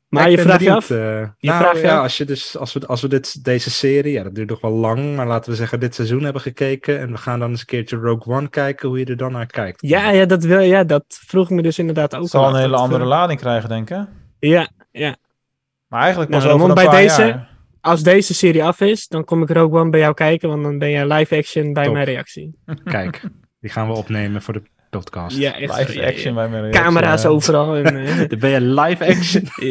Maar 0.10 0.30
je 0.30 0.38
vraagt 0.38 0.62
je 0.64 0.72
af. 0.74 0.90
eh, 0.90 0.98
Je 1.38 1.48
nou, 1.48 1.60
vraagt 1.62 1.78
je 1.80 1.86
ja, 1.86 1.96
af. 1.98 2.04
als, 2.04 2.18
je 2.18 2.26
dus, 2.26 2.58
als, 2.58 2.74
we, 2.74 2.88
als 2.88 3.02
we 3.02 3.08
dit, 3.08 3.44
deze 3.44 3.72
serie, 3.72 4.12
ja, 4.14 4.24
dat 4.24 4.36
duurt 4.36 4.50
nog 4.50 4.62
wel 4.62 4.72
lang, 4.72 5.16
maar 5.16 5.28
laten 5.28 5.52
we 5.52 5.58
zeggen 5.58 5.80
dit 5.80 5.96
seizoen 5.96 6.24
hebben 6.24 6.42
gekeken 6.42 7.00
en 7.00 7.12
we 7.12 7.18
gaan 7.18 7.40
dan 7.40 7.50
eens 7.50 7.60
een 7.60 7.66
keertje 7.66 7.98
Rogue 7.98 8.34
One 8.36 8.50
kijken, 8.50 8.88
hoe 8.90 9.00
je 9.00 9.06
er 9.06 9.18
dan 9.18 9.32
naar 9.32 9.46
kijkt. 9.46 9.82
Ja, 9.82 10.10
ja, 10.12 10.26
dat 10.26 10.44
wil, 10.44 10.60
ja, 10.60 10.84
dat 10.84 11.04
vroeg 11.08 11.50
ik 11.50 11.56
me 11.56 11.62
dus 11.62 11.80
inderdaad 11.80 12.16
ook 12.16 12.22
Het 12.22 12.30
zal 12.32 12.44
al 12.46 12.54
een 12.56 12.60
hele 12.62 12.76
andere 12.76 13.06
lading 13.06 13.40
krijgen, 13.40 13.70
denk 13.70 13.90
ik. 13.90 13.96
hè? 13.98 14.04
Ja, 14.40 14.70
ja. 14.92 15.16
Maar 15.88 16.02
eigenlijk 16.02 16.32
pas 16.32 16.44
Nou, 16.44 16.56
over 16.56 16.70
een 16.70 16.76
paar 16.76 16.96
deze- 16.96 17.22
jaar. 17.26 17.54
Als 17.82 18.04
deze 18.04 18.34
serie 18.34 18.64
af 18.64 18.82
is, 18.82 19.08
dan 19.08 19.24
kom 19.24 19.42
ik 19.42 19.50
Rogue 19.50 19.80
One 19.80 19.90
bij 19.90 20.00
jou 20.00 20.14
kijken, 20.14 20.50
want 20.50 20.64
dan 20.64 20.78
ben 20.80 20.90
jij 20.90 21.08
live 21.08 21.36
action 21.38 21.74
bij 21.74 21.84
Top. 21.84 21.94
mijn 21.94 22.06
reactie. 22.06 22.60
Kijk, 22.84 23.22
die 23.60 23.70
gaan 23.70 23.88
we 23.88 23.94
opnemen 23.94 24.42
voor 24.42 24.54
de 24.54 24.62
podcast. 24.98 25.38
Ja, 25.38 25.58
echt. 25.60 25.78
Live 25.78 25.94
ja, 25.94 26.02
ja. 26.02 26.08
action 26.08 26.34
bij 26.34 26.50
mijn 26.50 26.72
Camera's 26.72 27.22
ja. 27.22 27.30
overal. 27.30 27.76
En, 27.76 28.06
eh, 28.06 28.18
Dan 28.30 28.40
ben 28.40 28.50
je 28.50 28.62
live 28.62 29.06
action. 29.06 29.44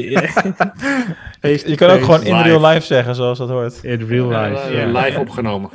Je 1.70 1.74
kan 1.76 1.90
ook 1.90 2.00
gewoon 2.00 2.22
in 2.22 2.36
Live. 2.36 2.48
real 2.48 2.66
life 2.66 2.86
zeggen, 2.86 3.14
zoals 3.14 3.38
dat 3.38 3.48
hoort. 3.48 3.78
In 3.82 4.06
real 4.06 4.28
life. 4.28 4.72
ja. 4.72 4.86
Live 4.86 5.20
opgenomen. 5.20 5.70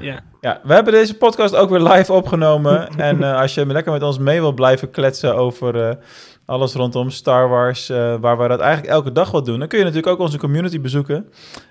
ja. 0.00 0.22
Ja, 0.40 0.60
we 0.62 0.74
hebben 0.74 0.92
deze 0.92 1.16
podcast 1.16 1.56
ook 1.56 1.70
weer 1.70 1.80
live 1.80 2.12
opgenomen. 2.12 2.88
en 2.96 3.22
eh, 3.22 3.40
als 3.40 3.54
je 3.54 3.66
lekker 3.66 3.92
met 3.92 4.02
ons 4.02 4.18
mee 4.18 4.40
wil 4.40 4.52
blijven 4.52 4.90
kletsen 4.90 5.36
over 5.36 5.88
eh, 5.88 5.94
alles 6.44 6.74
rondom 6.74 7.10
Star 7.10 7.48
Wars, 7.48 7.88
eh, 7.88 8.14
waar 8.20 8.38
we 8.38 8.48
dat 8.48 8.60
eigenlijk 8.60 8.92
elke 8.92 9.12
dag 9.12 9.30
wat 9.30 9.44
doen, 9.44 9.58
dan 9.58 9.68
kun 9.68 9.78
je 9.78 9.84
natuurlijk 9.84 10.12
ook 10.12 10.18
onze 10.20 10.38
community 10.38 10.80
bezoeken. 10.80 11.28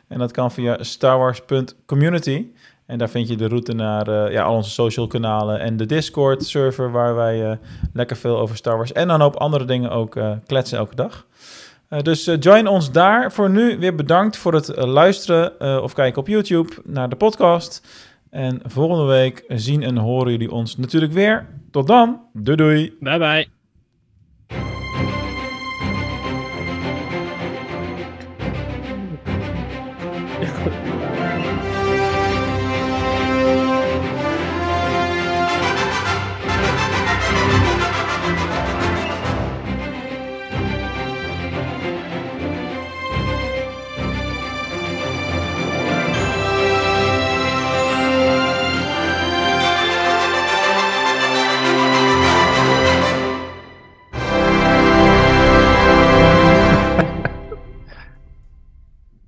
En 0.07 0.19
dat 0.19 0.32
kan 0.32 0.51
via 0.51 0.77
starwars.community. 0.80 2.45
En 2.90 2.98
daar 2.98 3.10
vind 3.10 3.28
je 3.28 3.36
de 3.36 3.48
route 3.48 3.74
naar 3.74 4.08
eh, 4.08 4.32
ja, 4.32 4.44
al 4.44 4.56
onze 4.56 4.70
social 4.70 5.08
kanalen 5.08 5.60
en 5.60 5.78
de 5.78 5.86
Discord 5.86 6.46
server, 6.46 6.92
waar 6.92 7.16
wij 7.16 7.50
eh, 7.50 7.58
lekker 7.94 8.18
veel 8.18 8.40
over 8.40 8.56
Star 8.56 8.78
Wars 8.78 8.92
en 8.92 9.10
een 9.10 9.22
hoop 9.22 9.36
andere 9.36 9.66
dingen 9.66 9.92
ook 9.92 10.16
eh, 10.16 10.32
kletsen 10.46 10.78
elke 10.78 10.96
dag. 10.96 11.26
Dus 12.02 12.26
join 12.40 12.68
ons 12.68 12.92
daar. 12.92 13.32
Voor 13.32 13.50
nu 13.50 13.78
weer 13.78 13.96
bedankt 13.96 14.38
voor 14.38 14.54
het 14.54 14.78
luisteren 14.78 15.84
of 15.84 15.94
kijken 15.94 16.22
op 16.22 16.28
YouTube 16.28 16.74
naar 16.84 17.10
de 17.10 17.16
podcast. 17.16 17.88
En 18.30 18.62
volgende 18.66 19.04
week 19.06 19.44
zien 19.48 19.84
en 19.84 19.98
horen 19.98 20.32
jullie 20.32 20.52
ons 20.52 20.78
natuurlijk 20.78 21.14
weer. 21.14 21.48
Tot 21.72 21.88
dan. 21.88 22.22
Doei 22.34 22.58
doei. 22.58 22.94
Bye 23.00 23.18
bye. 23.18 23.59